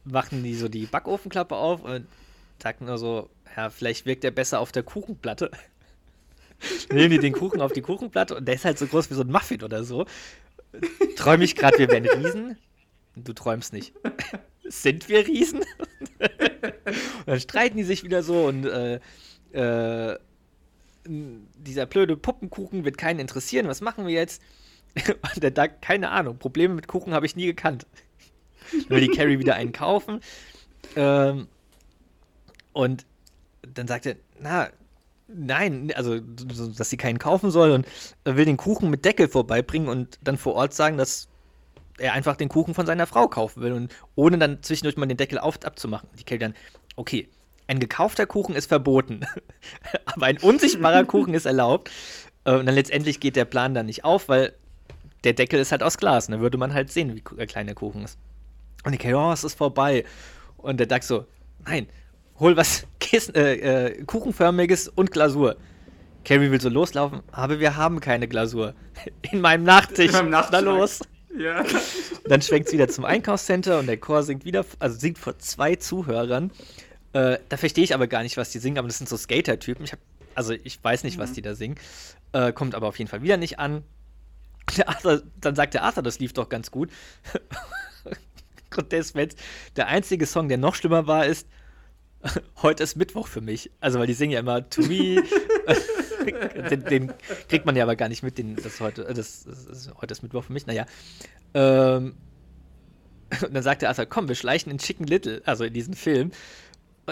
machen 0.03 0.43
die 0.43 0.55
so 0.55 0.67
die 0.67 0.87
Backofenklappe 0.87 1.55
auf 1.55 1.83
und 1.83 2.07
sagt 2.61 2.81
nur 2.81 2.97
so, 2.97 3.29
ja, 3.55 3.69
vielleicht 3.69 4.05
wirkt 4.05 4.23
er 4.23 4.31
besser 4.31 4.59
auf 4.59 4.71
der 4.71 4.83
Kuchenplatte. 4.83 5.51
Nehmen 6.91 7.11
die 7.11 7.19
den 7.19 7.33
Kuchen 7.33 7.61
auf 7.61 7.71
die 7.71 7.81
Kuchenplatte 7.81 8.35
und 8.35 8.47
der 8.47 8.55
ist 8.55 8.65
halt 8.65 8.79
so 8.79 8.87
groß 8.87 9.09
wie 9.09 9.15
so 9.15 9.21
ein 9.21 9.31
Muffin 9.31 9.63
oder 9.63 9.83
so. 9.83 10.05
Träume 11.15 11.43
ich 11.43 11.55
gerade, 11.55 11.77
wir 11.77 11.89
wären 11.89 12.05
Riesen? 12.05 12.57
Du 13.15 13.33
träumst 13.33 13.73
nicht. 13.73 13.93
Sind 14.63 15.07
wir 15.09 15.25
Riesen? 15.27 15.61
und 16.19 16.27
dann 17.25 17.39
streiten 17.39 17.77
die 17.77 17.83
sich 17.83 18.03
wieder 18.03 18.23
so 18.23 18.45
und 18.45 18.65
äh, 18.65 18.99
äh, 19.53 20.17
dieser 21.05 21.85
blöde 21.85 22.17
Puppenkuchen 22.17 22.83
wird 22.83 22.97
keinen 22.97 23.19
interessieren. 23.19 23.67
Was 23.67 23.81
machen 23.81 24.05
wir 24.07 24.13
jetzt? 24.13 24.41
Und 25.33 25.43
der 25.43 25.51
Doug, 25.51 25.69
keine 25.81 26.09
Ahnung. 26.09 26.37
Probleme 26.37 26.73
mit 26.73 26.87
Kuchen 26.87 27.13
habe 27.13 27.25
ich 27.25 27.35
nie 27.35 27.45
gekannt. 27.45 27.85
Dann 28.71 28.89
will 28.89 29.07
die 29.07 29.15
Carrie 29.15 29.39
wieder 29.39 29.55
einen 29.55 29.71
kaufen. 29.71 30.19
Ähm, 30.95 31.47
und 32.77 33.07
dann 33.61 33.87
sagt 33.87 34.05
er, 34.05 34.17
na, 34.39 34.69
nein, 35.27 35.91
also, 35.95 36.19
so, 36.53 36.67
dass 36.67 36.91
sie 36.91 36.97
keinen 36.97 37.17
kaufen 37.17 37.49
soll 37.49 37.71
und 37.71 37.87
will 38.23 38.45
den 38.45 38.57
Kuchen 38.57 38.91
mit 38.91 39.03
Deckel 39.03 39.27
vorbeibringen 39.27 39.89
und 39.89 40.19
dann 40.21 40.37
vor 40.37 40.53
Ort 40.53 40.75
sagen, 40.75 40.95
dass 40.95 41.27
er 41.97 42.13
einfach 42.13 42.35
den 42.35 42.49
Kuchen 42.49 42.75
von 42.75 42.85
seiner 42.85 43.07
Frau 43.07 43.27
kaufen 43.27 43.63
will 43.63 43.71
und 43.71 43.91
ohne 44.13 44.37
dann 44.37 44.61
zwischendurch 44.61 44.95
mal 44.95 45.07
den 45.07 45.17
Deckel 45.17 45.39
auf 45.39 45.65
abzumachen. 45.65 46.07
Die 46.19 46.23
Carrie 46.23 46.37
dann, 46.37 46.53
okay, 46.95 47.27
ein 47.65 47.79
gekaufter 47.79 48.27
Kuchen 48.27 48.53
ist 48.53 48.67
verboten, 48.67 49.21
aber 50.05 50.27
ein 50.27 50.37
unsichtbarer 50.37 51.03
Kuchen 51.05 51.33
ist 51.33 51.47
erlaubt. 51.47 51.89
Äh, 52.45 52.51
Und 52.51 52.67
dann 52.67 52.75
letztendlich 52.75 53.19
geht 53.19 53.35
der 53.35 53.45
Plan 53.45 53.73
dann 53.73 53.87
nicht 53.87 54.05
auf, 54.05 54.29
weil 54.29 54.53
der 55.23 55.33
Deckel 55.33 55.59
ist 55.59 55.71
halt 55.71 55.81
aus 55.81 55.97
Glas. 55.97 56.27
Und 56.27 56.33
dann 56.33 56.41
würde 56.41 56.59
man 56.59 56.75
halt 56.75 56.91
sehen, 56.91 57.15
wie 57.15 57.21
klein 57.21 57.65
der 57.65 57.75
Kuchen 57.75 58.03
ist. 58.03 58.19
Und 58.85 58.91
die 58.91 58.99
Carrie, 58.99 59.15
oh, 59.15 59.31
es 59.31 59.43
ist 59.43 59.57
vorbei. 59.57 60.05
Und 60.57 60.79
der 60.79 60.85
Doug 60.85 61.01
so, 61.01 61.25
nein, 61.65 61.87
hol 62.39 62.55
was 62.57 62.85
Kissen, 62.99 63.35
äh, 63.35 63.87
äh, 63.87 64.03
Kuchenförmiges 64.03 64.87
und 64.89 65.11
Glasur. 65.11 65.57
Carrie 66.25 66.51
will 66.51 66.59
so 66.59 66.69
loslaufen, 66.69 67.21
aber 67.31 67.59
wir 67.59 67.77
haben 67.77 67.99
keine 68.01 68.27
Glasur. 68.27 68.73
In 69.31 69.39
meinem 69.39 69.63
Nachtisch. 69.63 70.07
In 70.07 70.11
meinem 70.11 70.29
Na 70.29 70.41
Nachtschrank. 70.41 70.65
los. 70.65 70.99
Ja. 71.37 71.63
Dann 72.25 72.41
schwenkt 72.41 72.67
es 72.67 72.73
wieder 72.73 72.87
zum 72.89 73.05
Einkaufscenter 73.05 73.79
und 73.79 73.87
der 73.87 73.97
Chor 73.97 74.23
singt 74.23 74.43
wieder, 74.43 74.65
also 74.79 74.97
singt 74.97 75.17
vor 75.17 75.39
zwei 75.39 75.75
Zuhörern. 75.75 76.51
Äh, 77.13 77.37
da 77.47 77.57
verstehe 77.57 77.83
ich 77.83 77.93
aber 77.93 78.07
gar 78.07 78.23
nicht, 78.23 78.35
was 78.37 78.51
die 78.51 78.59
singen, 78.59 78.77
aber 78.77 78.87
das 78.87 78.97
sind 78.97 79.07
so 79.07 79.15
Skater-Typen. 79.15 79.85
Ich 79.85 79.93
hab, 79.93 79.99
also 80.35 80.53
ich 80.53 80.83
weiß 80.83 81.03
nicht, 81.03 81.17
was 81.17 81.31
die 81.33 81.41
da 81.41 81.55
singen. 81.55 81.75
Äh, 82.33 82.51
kommt 82.51 82.75
aber 82.75 82.87
auf 82.87 82.97
jeden 82.99 83.09
Fall 83.09 83.21
wieder 83.21 83.37
nicht 83.37 83.59
an. 83.59 83.83
Arthur, 84.85 85.23
dann 85.39 85.55
sagt 85.55 85.75
der 85.75 85.83
Arthur, 85.83 86.03
das 86.03 86.19
lief 86.19 86.33
doch 86.33 86.49
ganz 86.49 86.71
gut. 86.71 86.89
Und 88.75 88.91
der 88.91 89.03
der 89.75 89.87
einzige 89.87 90.25
Song, 90.25 90.49
der 90.49 90.57
noch 90.57 90.75
schlimmer 90.75 91.07
war, 91.07 91.25
ist 91.25 91.47
Heute 92.61 92.83
ist 92.83 92.95
Mittwoch 92.95 93.27
für 93.27 93.41
mich. 93.41 93.71
Also, 93.79 93.99
weil 93.99 94.07
die 94.07 94.13
singen 94.13 94.31
ja 94.31 94.39
immer 94.39 94.69
To 94.69 94.81
Me. 94.81 95.23
den, 96.69 96.83
den 96.85 97.13
kriegt 97.47 97.65
man 97.65 97.75
ja 97.75 97.83
aber 97.83 97.95
gar 97.95 98.09
nicht 98.09 98.23
mit, 98.23 98.37
den, 98.37 98.55
das, 98.55 98.79
heute, 98.79 99.03
das, 99.13 99.45
das 99.45 99.65
ist, 99.65 99.93
heute 100.01 100.11
ist 100.11 100.23
Mittwoch 100.23 100.43
für 100.43 100.53
mich. 100.53 100.65
Naja. 100.65 100.85
Ähm, 101.53 102.15
und 103.41 103.53
dann 103.53 103.63
sagt 103.63 103.81
der 103.81 103.89
Arthur, 103.89 104.05
komm, 104.05 104.27
wir 104.27 104.35
schleichen 104.35 104.71
in 104.71 104.77
Chicken 104.77 105.05
Little, 105.05 105.41
also 105.45 105.63
in 105.63 105.73
diesen 105.73 105.93
Film. 105.93 106.31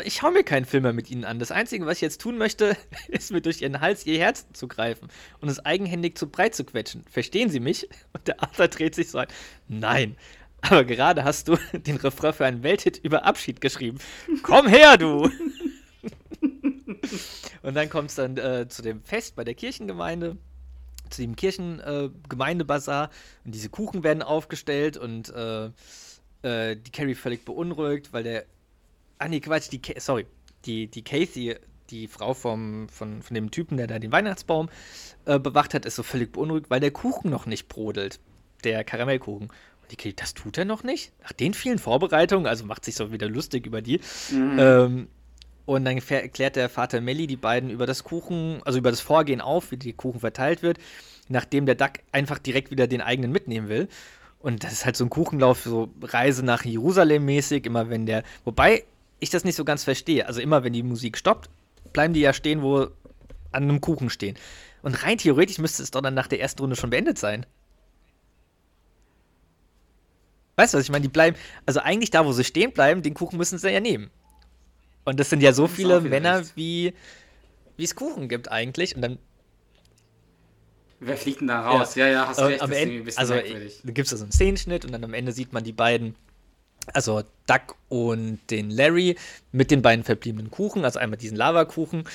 Ich 0.03 0.15
schaue 0.15 0.32
mir 0.32 0.44
keinen 0.44 0.65
Film 0.65 0.84
mehr 0.84 0.91
mit 0.91 1.10
ihnen 1.10 1.23
an. 1.23 1.40
Das 1.40 1.52
Einzige, 1.52 1.86
was 1.86 1.98
ich 1.98 2.02
jetzt 2.02 2.19
tun 2.19 2.38
möchte, 2.38 2.76
ist 3.07 3.32
mir 3.32 3.41
durch 3.41 3.61
ihren 3.61 3.80
Hals 3.80 4.06
ihr 4.06 4.19
Herz 4.19 4.45
zu 4.53 4.68
greifen 4.68 5.07
und 5.40 5.49
es 5.49 5.65
eigenhändig 5.65 6.18
zu 6.18 6.30
breit 6.30 6.56
zu 6.56 6.65
quetschen. 6.65 7.03
Verstehen 7.10 7.49
Sie 7.49 7.60
mich? 7.60 7.90
Und 8.14 8.27
der 8.27 8.41
Arthur 8.44 8.68
dreht 8.68 8.95
sich 8.95 9.10
so 9.10 9.19
ein. 9.19 9.27
Nein. 9.68 10.18
Aber 10.70 10.84
gerade 10.84 11.24
hast 11.24 11.48
du 11.48 11.58
den 11.74 11.98
Refrain 11.98 12.34
für 12.34 12.46
einen 12.46 12.64
Welthit 12.64 12.98
über 12.98 13.26
Abschied 13.26 13.62
geschrieben. 13.62 14.00
Komm 14.44 14.68
her, 14.68 14.98
du! 14.98 15.24
und 17.62 17.74
dann 17.76 17.90
kommt 17.90 18.10
es 18.10 18.16
dann 18.16 18.38
äh, 18.38 18.68
zu 18.68 18.82
dem 18.82 19.04
Fest 19.04 19.36
bei 19.36 19.44
der 19.44 19.54
Kirchengemeinde, 19.54 20.38
zu 21.10 21.22
dem 21.22 21.36
Kirchengemeindebazar. 21.36 23.06
Äh, 23.06 23.46
und 23.46 23.56
diese 23.56 23.70
Kuchen 23.70 24.04
werden 24.04 24.24
aufgestellt 24.24 24.98
und 24.98 25.30
äh, 25.30 25.66
äh, 26.42 26.76
die 26.76 26.92
Carrie 26.92 27.16
völlig 27.16 27.46
beunruhigt, 27.46 28.14
weil 28.14 28.24
der. 28.24 28.46
Ah, 29.18 29.28
nee, 29.28 29.40
Quatsch, 29.40 29.72
die. 29.72 29.82
Sorry. 29.98 30.26
Die, 30.66 30.88
die 30.88 31.04
Casey, 31.04 31.58
die 31.92 32.08
Frau 32.08 32.34
vom, 32.34 32.90
von, 32.90 33.22
von 33.22 33.36
dem 33.36 33.52
Typen, 33.52 33.78
der 33.78 33.86
da 33.86 34.00
den 34.00 34.12
Weihnachtsbaum 34.12 34.68
äh, 35.26 35.38
bewacht 35.38 35.76
hat, 35.76 35.86
ist 35.86 35.96
so 35.96 36.02
völlig 36.02 36.32
beunruhigt, 36.32 36.72
weil 36.72 36.80
der 36.80 36.90
Kuchen 36.90 37.30
noch 37.30 37.46
nicht 37.46 37.68
brodelt. 37.68 38.20
Der 38.64 38.84
Karamellkuchen. 38.84 39.50
Die 39.91 39.95
Carrie, 39.95 40.14
das 40.16 40.34
tut 40.34 40.57
er 40.57 40.66
noch 40.66 40.84
nicht? 40.84 41.12
Nach 41.24 41.32
den 41.32 41.53
vielen 41.53 41.80
Vorbereitungen, 41.80 42.48
also 42.48 42.66
macht 42.66 42.86
sich 42.86 42.95
so 42.95 43.12
wieder 43.12 43.30
lustig 43.30 43.66
über 43.66 43.82
die. 43.82 43.99
Ähm, 44.60 45.07
und 45.66 45.86
dann 45.86 45.98
erklärt 45.98 46.56
der 46.56 46.70
Vater 46.70 47.02
Melly 47.02 47.28
die 47.28 47.38
beiden 47.38 47.70
über 47.70 47.86
das 47.86 48.03
Kuchen, 48.03 48.62
also 48.66 48.80
über 48.80 48.91
das 48.91 49.02
Vorgehen 49.02 49.41
auf, 49.41 49.72
wie 49.72 49.78
der 49.78 49.94
Kuchen 49.94 50.20
verteilt 50.20 50.62
wird, 50.62 50.78
nachdem 51.28 51.66
der 51.66 51.76
Duck 51.76 51.94
einfach 52.12 52.38
direkt 52.38 52.72
wieder 52.72 52.88
den 52.88 53.02
eigenen 53.02 53.32
mitnehmen 53.32 53.68
will. 53.68 53.88
Und 54.40 54.64
das 54.64 54.74
ist 54.74 54.86
halt 54.86 54.95
so 54.95 55.06
ein 55.06 55.10
Kuchenlauf, 55.10 55.64
so 55.64 55.90
Reise 56.02 56.45
nach 56.45 56.64
Jerusalem 56.64 57.26
mäßig, 57.26 57.66
immer 57.66 57.90
wenn 57.90 58.06
der, 58.06 58.24
wobei 58.44 58.84
ich 59.20 59.32
das 59.32 59.44
nicht 59.44 59.56
so 59.56 59.66
ganz 59.66 59.84
verstehe. 59.84 60.28
Also 60.28 60.40
immer 60.40 60.64
wenn 60.64 60.74
die 60.74 60.84
Musik 60.84 61.18
stoppt, 61.18 61.49
bleiben 61.94 62.14
die 62.14 62.20
ja 62.20 62.32
stehen, 62.32 62.62
wo 62.62 62.82
an 63.52 63.64
einem 63.64 63.82
Kuchen 63.82 64.12
stehen. 64.12 64.38
Und 64.84 65.03
rein 65.03 65.18
theoretisch 65.18 65.57
müsste 65.57 65.82
es 65.82 65.90
doch 65.90 66.02
dann 66.02 66.14
nach 66.14 66.28
der 66.28 66.41
ersten 66.41 66.62
Runde 66.62 66.76
schon 66.76 66.91
beendet 66.91 67.18
sein. 67.18 67.48
Weißt 70.56 70.73
du, 70.73 70.77
was 70.77 70.86
ich 70.86 70.91
meine? 70.91 71.03
Die 71.03 71.10
bleiben, 71.10 71.38
also 71.65 71.80
eigentlich 71.82 72.11
da, 72.11 72.26
wo 72.26 72.32
sie 72.32 72.44
stehen 72.44 72.72
bleiben, 72.72 73.02
den 73.02 73.14
Kuchen 73.14 73.38
müssen 73.38 73.57
sie 73.57 73.69
ja 73.69 73.80
nehmen. 73.80 74.10
Und 75.03 75.19
das 75.19 75.30
sind 75.30 75.41
ja 75.41 75.53
so 75.53 75.65
ist 75.65 75.73
viele 75.76 76.02
Männer, 76.02 76.40
recht. 76.40 76.56
wie 76.56 76.94
wie 77.77 77.84
es 77.84 77.95
Kuchen 77.95 78.30
gibt 78.30 78.52
eigentlich. 78.52 78.95
Und 78.95 79.02
dann 79.02 79.19
Wer 80.99 81.18
fliegt 81.18 81.41
denn 81.41 81.48
da 81.48 81.61
raus? 81.61 81.95
Ja, 81.95 82.07
ja, 82.07 82.27
hast 82.27 82.40
äh, 82.40 82.45
recht. 82.45 82.61
am 82.61 82.69
Das 82.69 82.77
ist 82.80 82.84
irgendwie 82.84 82.95
Ende, 82.95 83.02
ein 83.02 83.06
bisschen 83.06 83.19
also 83.19 83.34
merkwürdig. 83.34 83.82
da 83.84 83.91
gibt 83.91 84.11
es 84.11 84.18
so 84.18 84.23
einen 84.23 84.32
Szenenschnitt 84.32 84.86
und 84.86 84.91
dann 84.91 85.03
am 85.03 85.14
Ende 85.14 85.32
sieht 85.34 85.53
man 85.53 85.64
die 85.64 85.73
beiden, 85.73 86.15
also 86.94 87.23
Duck 87.48 87.76
und 87.90 88.40
den 88.49 88.69
Larry 88.69 89.18
mit 89.52 89.72
den 89.72 89.82
beiden 89.82 90.03
verbliebenen 90.06 90.52
Kuchen, 90.52 90.86
also 90.86 90.99
einmal 90.99 91.18
diesen 91.18 91.36
Lavakuchen 91.38 92.06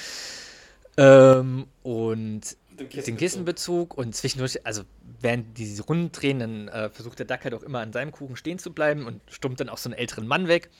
ähm, 0.97 1.67
und 1.83 2.57
den 2.79 3.17
Kissenbezug 3.19 3.97
und 3.97 4.15
zwischendurch, 4.17 4.65
also 4.65 4.83
während 5.21 5.59
die 5.59 5.65
diese 5.65 5.85
Runden 5.85 6.13
drehen, 6.13 6.39
dann 6.39 6.69
äh, 6.69 6.91
versucht 6.91 7.19
der 7.19 7.27
Duck 7.27 7.45
halt 7.45 7.55
auch 7.55 7.63
immer 7.63 7.81
an 7.81 7.93
seinem 7.93 8.13
Kuchen 8.13 8.37
stehen 8.37 8.59
zu 8.59 8.73
bleiben 8.73 9.07
und 9.07 9.21
stummt 9.31 9.61
dann 9.61 9.69
auch 9.69 9.79
so 9.79 9.89
einen 9.89 9.99
älteren 9.99 10.27
Mann 10.27 10.49
weg. 10.49 10.71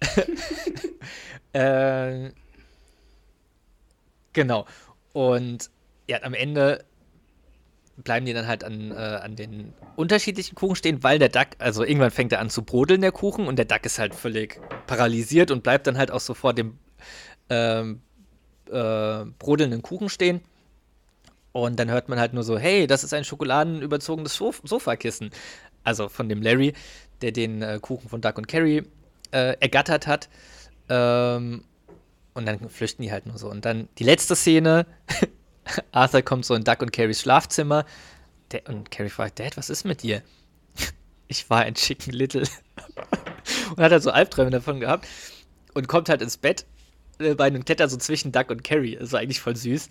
äh, 1.52 2.30
genau. 4.32 4.66
Und 5.12 5.70
ja, 6.08 6.22
am 6.22 6.34
Ende 6.34 6.84
bleiben 7.96 8.26
die 8.26 8.32
dann 8.32 8.46
halt 8.46 8.64
an, 8.64 8.90
äh, 8.90 8.94
an 8.94 9.36
den 9.36 9.72
unterschiedlichen 9.96 10.54
Kuchen 10.54 10.76
stehen, 10.76 11.02
weil 11.02 11.18
der 11.18 11.28
Duck, 11.28 11.48
also 11.58 11.84
irgendwann 11.84 12.10
fängt 12.10 12.32
er 12.32 12.40
an 12.40 12.50
zu 12.50 12.62
brodeln, 12.62 13.00
der 13.00 13.12
Kuchen, 13.12 13.46
und 13.46 13.56
der 13.56 13.66
Duck 13.66 13.84
ist 13.84 13.98
halt 13.98 14.14
völlig 14.14 14.60
paralysiert 14.86 15.50
und 15.50 15.62
bleibt 15.62 15.86
dann 15.86 15.98
halt 15.98 16.10
auch 16.10 16.20
so 16.20 16.34
vor 16.34 16.54
dem 16.54 16.78
ähm, 17.50 18.00
äh, 18.70 19.24
brodelnden 19.38 19.82
Kuchen 19.82 20.08
stehen. 20.08 20.40
Und 21.52 21.78
dann 21.78 21.90
hört 21.90 22.08
man 22.08 22.18
halt 22.18 22.32
nur 22.32 22.44
so, 22.44 22.58
hey, 22.58 22.86
das 22.86 23.04
ist 23.04 23.12
ein 23.12 23.24
schokoladenüberzogenes 23.24 24.34
Sof 24.34 24.62
Sofakissen. 24.64 25.30
Also 25.84 26.08
von 26.08 26.28
dem 26.28 26.42
Larry, 26.42 26.72
der 27.20 27.32
den 27.32 27.62
äh, 27.62 27.78
Kuchen 27.80 28.08
von 28.08 28.20
Duck 28.20 28.38
und 28.38 28.48
Carrie 28.48 28.82
äh, 29.32 29.56
ergattert 29.60 30.06
hat. 30.06 30.28
Ähm, 30.88 31.64
und 32.34 32.46
dann 32.46 32.70
flüchten 32.70 33.02
die 33.02 33.12
halt 33.12 33.26
nur 33.26 33.38
so. 33.38 33.50
Und 33.50 33.64
dann 33.64 33.88
die 33.98 34.04
letzte 34.04 34.34
Szene, 34.36 34.86
Arthur 35.92 36.22
kommt 36.22 36.44
so 36.44 36.54
in 36.54 36.64
Duck 36.64 36.80
und 36.80 36.92
Carries 36.92 37.20
Schlafzimmer. 37.20 37.84
Der, 38.52 38.66
und 38.68 38.90
Carrie 38.90 39.10
fragt, 39.10 39.38
Dad, 39.38 39.56
was 39.56 39.70
ist 39.70 39.84
mit 39.84 40.02
dir? 40.02 40.22
Ich 41.28 41.48
war 41.48 41.62
ein 41.62 41.72
Chicken 41.72 42.12
Little. 42.12 42.42
und 43.70 43.82
hat 43.82 43.90
halt 43.90 44.02
so 44.02 44.10
Albträume 44.10 44.50
davon 44.50 44.80
gehabt. 44.80 45.08
Und 45.72 45.88
kommt 45.88 46.10
halt 46.10 46.20
ins 46.20 46.36
Bett 46.36 46.66
äh, 47.20 47.34
bei 47.34 47.44
einem 47.44 47.64
Kletter 47.64 47.88
so 47.88 47.96
zwischen 47.96 48.32
Duck 48.32 48.50
und 48.50 48.62
Carrie. 48.62 48.96
Das 48.96 49.12
war 49.12 49.20
eigentlich 49.20 49.40
voll 49.40 49.56
süß. 49.56 49.88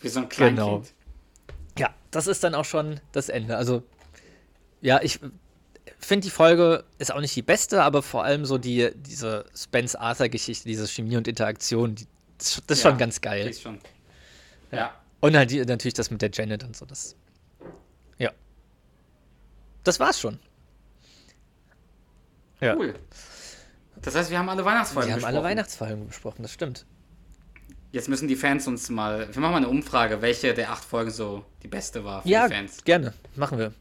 Wie 0.00 0.08
so 0.08 0.20
ein 0.20 0.28
Kleinkind. 0.28 0.58
Genau. 0.58 0.82
Ja, 1.78 1.94
das 2.10 2.26
ist 2.26 2.42
dann 2.44 2.54
auch 2.54 2.64
schon 2.64 3.00
das 3.12 3.28
Ende. 3.28 3.56
Also, 3.56 3.82
ja, 4.80 5.00
ich. 5.02 5.20
finde 5.98 6.24
die 6.26 6.30
Folge 6.30 6.84
ist 6.98 7.12
auch 7.12 7.20
nicht 7.20 7.34
die 7.34 7.42
beste, 7.42 7.82
aber 7.82 8.02
vor 8.02 8.22
allem 8.24 8.44
so 8.44 8.58
die, 8.58 8.90
diese 8.94 9.44
Spence-Arthur-Geschichte, 9.56 10.68
diese 10.68 10.86
Chemie 10.86 11.16
und 11.16 11.26
Interaktion, 11.28 11.94
die, 11.94 12.06
das, 12.38 12.62
das 12.66 12.78
ist 12.78 12.84
Ja, 12.84 12.90
schon 12.90 12.98
ganz 12.98 13.20
geil. 13.20 13.48
ist 13.48 13.62
schon. 13.62 13.78
Ja. 14.70 14.94
Und 15.20 15.36
halt 15.36 15.50
die, 15.50 15.64
natürlich 15.64 15.94
das 15.94 16.10
mit 16.10 16.22
der 16.22 16.30
Janet 16.32 16.62
und 16.62 16.76
so. 16.76 16.84
Das, 16.86 17.16
ja. 18.18 18.30
Das 19.82 19.98
war's 19.98 20.20
schon. 20.20 20.38
Ja. 22.60 22.76
Cool. 22.76 22.94
Das 24.02 24.14
heißt, 24.14 24.30
wir 24.30 24.38
haben 24.38 24.48
alle 24.48 24.64
Weihnachtsfolgen 24.64 25.08
Wir 25.08 25.14
haben 25.14 25.24
alle 25.24 25.32
besprochen. 25.38 25.50
Weihnachtsfolgen 25.50 26.06
besprochen, 26.06 26.42
das 26.42 26.52
stimmt. 26.52 26.86
Jetzt 27.90 28.08
müssen 28.08 28.28
die 28.28 28.36
Fans 28.36 28.66
uns 28.66 28.90
mal. 28.90 29.28
Wir 29.32 29.40
machen 29.40 29.52
mal 29.52 29.56
eine 29.58 29.68
Umfrage, 29.68 30.20
welche 30.20 30.52
der 30.54 30.70
acht 30.72 30.84
Folgen 30.84 31.10
so 31.10 31.44
die 31.62 31.68
beste 31.68 32.04
war 32.04 32.22
für 32.22 32.28
Ja, 32.28 32.48
die 32.48 32.54
Fans. 32.54 32.84
gerne. 32.84 33.14
Machen 33.34 33.58
wir. 33.58 33.72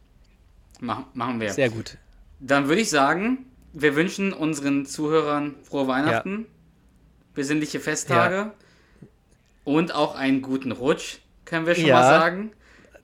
Mach, 0.79 1.01
machen 1.13 1.39
wir. 1.41 1.51
Sehr 1.51 1.69
gut. 1.69 1.97
Dann 2.39 2.67
würde 2.69 2.81
ich 2.81 2.89
sagen, 2.89 3.45
wir 3.73 3.95
wünschen 3.95 4.31
unseren 4.31 4.85
Zuhörern 4.85 5.55
frohe 5.63 5.87
Weihnachten, 5.87 6.45
besinnliche 7.33 7.79
Festtage 7.79 8.51
und 9.63 9.93
auch 9.93 10.15
einen 10.15 10.41
guten 10.41 10.71
Rutsch, 10.71 11.17
können 11.45 11.65
wir 11.65 11.75
schon 11.75 11.85
Ja. 11.87 11.95
mal 11.95 12.03
sagen. 12.07 12.51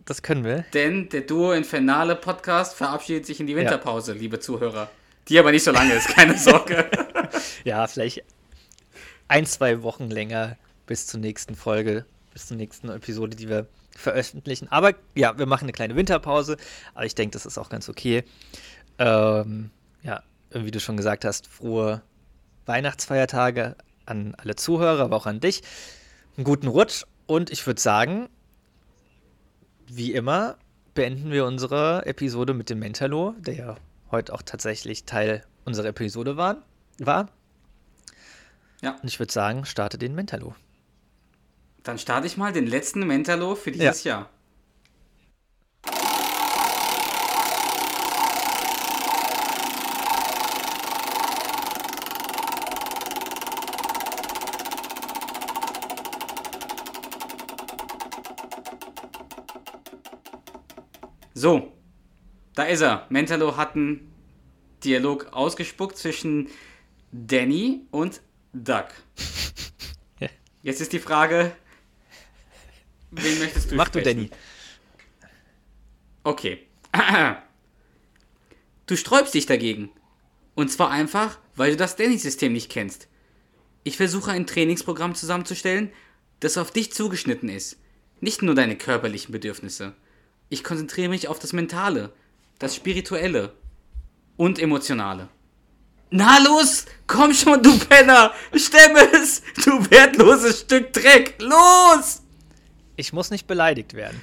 Das 0.06 0.22
können 0.22 0.44
wir. 0.44 0.66
Denn 0.74 1.10
der 1.10 1.22
Duo 1.22 1.52
Infernale 1.54 2.16
Podcast 2.16 2.76
verabschiedet 2.76 3.26
sich 3.26 3.40
in 3.40 3.48
die 3.48 3.56
Winterpause, 3.56 4.14
liebe 4.14 4.40
Zuhörer. 4.40 4.90
Die 5.30 5.40
aber 5.40 5.52
nicht 5.52 5.64
so 5.64 5.72
lange 5.72 5.94
ist, 5.94 6.08
keine 6.10 6.38
Sorge. 6.38 6.90
Ja, 7.64 7.88
vielleicht 7.88 8.24
ein, 9.30 9.46
zwei 9.46 9.82
Wochen 9.84 10.10
länger 10.10 10.58
bis 10.86 11.08
zur 11.08 11.20
nächsten 11.20 11.56
Folge, 11.56 12.06
bis 12.32 12.48
zur 12.48 12.58
nächsten 12.58 12.90
Episode, 12.90 13.36
die 13.36 13.50
wir 13.50 13.68
veröffentlichen. 13.96 14.68
Aber 14.70 14.94
ja, 15.16 15.38
wir 15.38 15.46
machen 15.46 15.66
eine 15.66 15.72
kleine 15.72 15.96
Winterpause, 15.96 16.58
aber 16.94 17.06
ich 17.06 17.16
denke, 17.16 17.34
das 17.34 17.46
ist 17.46 17.58
auch 17.58 17.70
ganz 17.70 17.90
okay. 17.90 18.24
Ähm, 18.98 19.70
ja, 20.02 20.24
wie 20.52 20.72
du 20.72 20.80
schon 20.80 20.98
gesagt 20.98 21.26
hast, 21.26 21.48
frohe 21.48 22.02
Weihnachtsfeiertage 22.66 23.76
an 24.06 24.36
alle 24.36 24.56
Zuhörer, 24.56 25.04
aber 25.04 25.16
auch 25.16 25.26
an 25.26 25.40
dich. 25.40 25.62
Einen 26.38 26.44
guten 26.44 26.68
Rutsch 26.68 27.04
und 27.26 27.52
ich 27.52 27.66
würde 27.66 27.82
sagen, 27.82 28.30
wie 29.88 30.14
immer, 30.14 30.58
beenden 30.94 31.32
wir 31.32 31.46
unsere 31.46 32.06
Episode 32.06 32.54
mit 32.54 32.70
dem 32.70 32.80
Mentalo, 32.80 33.36
der 33.40 33.56
ja 33.56 33.76
heute 34.12 34.34
auch 34.34 34.42
tatsächlich 34.42 35.06
Teil 35.06 35.44
unserer 35.66 35.88
Episode 35.88 36.38
war. 36.38 36.58
war. 37.00 37.30
Ja. 38.82 38.98
Und 39.02 39.08
ich 39.08 39.20
würde 39.20 39.32
sagen, 39.32 39.66
starte 39.66 39.98
den 39.98 40.14
Mentalo. 40.14 40.56
Dann 41.84 41.98
starte 41.98 42.28
ich 42.28 42.38
mal 42.38 42.54
den 42.54 42.66
letzten 42.66 43.06
Mentalo 43.06 43.56
für 43.56 43.72
dieses 43.72 44.06
Jahr. 44.06 44.30
So, 61.36 61.74
da 62.56 62.64
ist 62.64 62.80
er. 62.80 63.06
Mentalo 63.10 63.58
hat 63.58 63.76
einen 63.76 64.14
Dialog 64.86 65.34
ausgespuckt 65.34 65.98
zwischen 65.98 66.48
Danny 67.12 67.82
und 67.92 68.22
Doug. 68.54 68.86
Ja. 70.20 70.30
Jetzt 70.62 70.80
ist 70.80 70.94
die 70.94 71.00
Frage, 71.00 71.54
wen 73.16 73.40
möchtest 73.40 73.72
du 73.72 73.76
Mach 73.76 73.90
du, 73.90 74.00
sprechen? 74.00 74.18
Danny. 74.18 74.30
Okay. 76.24 76.68
Du 78.86 78.98
sträubst 78.98 79.34
dich 79.34 79.46
dagegen. 79.46 79.92
Und 80.56 80.70
zwar 80.70 80.92
einfach, 80.92 81.40
weil 81.56 81.72
du 81.72 81.78
das 81.78 81.96
Danny-System 81.96 82.52
nicht 82.52 82.70
kennst. 82.70 83.08
Ich 83.84 83.96
versuche 83.96 84.32
ein 84.32 84.46
Trainingsprogramm 84.46 85.16
zusammenzustellen, 85.16 85.92
das 86.42 86.58
auf 86.58 86.72
dich 86.72 86.92
zugeschnitten 86.92 87.48
ist. 87.48 87.78
Nicht 88.20 88.42
nur 88.42 88.56
deine 88.56 88.78
körperlichen 88.78 89.32
Bedürfnisse. 89.32 89.94
Ich 90.50 90.64
konzentriere 90.64 91.10
mich 91.10 91.28
auf 91.28 91.40
das 91.40 91.54
Mentale, 91.54 92.14
das 92.60 92.76
Spirituelle 92.76 93.54
und 94.38 94.60
Emotionale. 94.60 95.30
Na 96.10 96.38
los, 96.40 96.86
komm 97.08 97.34
schon, 97.34 97.64
du 97.64 97.78
Penner! 97.80 98.34
Stemm 98.54 98.96
es! 99.14 99.42
Du 99.66 99.90
wertloses 99.90 100.62
Stück 100.62 100.94
Dreck! 100.94 101.36
Los! 101.40 102.23
Ich 102.96 103.14
muss 103.14 103.32
nicht 103.32 103.48
beleidigt 103.48 103.94
werden. 103.94 104.22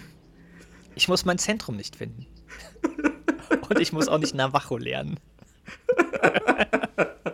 Ich 0.94 1.08
muss 1.08 1.24
mein 1.24 1.38
Zentrum 1.38 1.76
nicht 1.76 1.96
finden. 1.96 2.26
Und 3.68 3.80
ich 3.80 3.92
muss 3.92 4.08
auch 4.08 4.18
nicht 4.18 4.34
Navajo 4.34 4.76
lernen. 4.76 5.18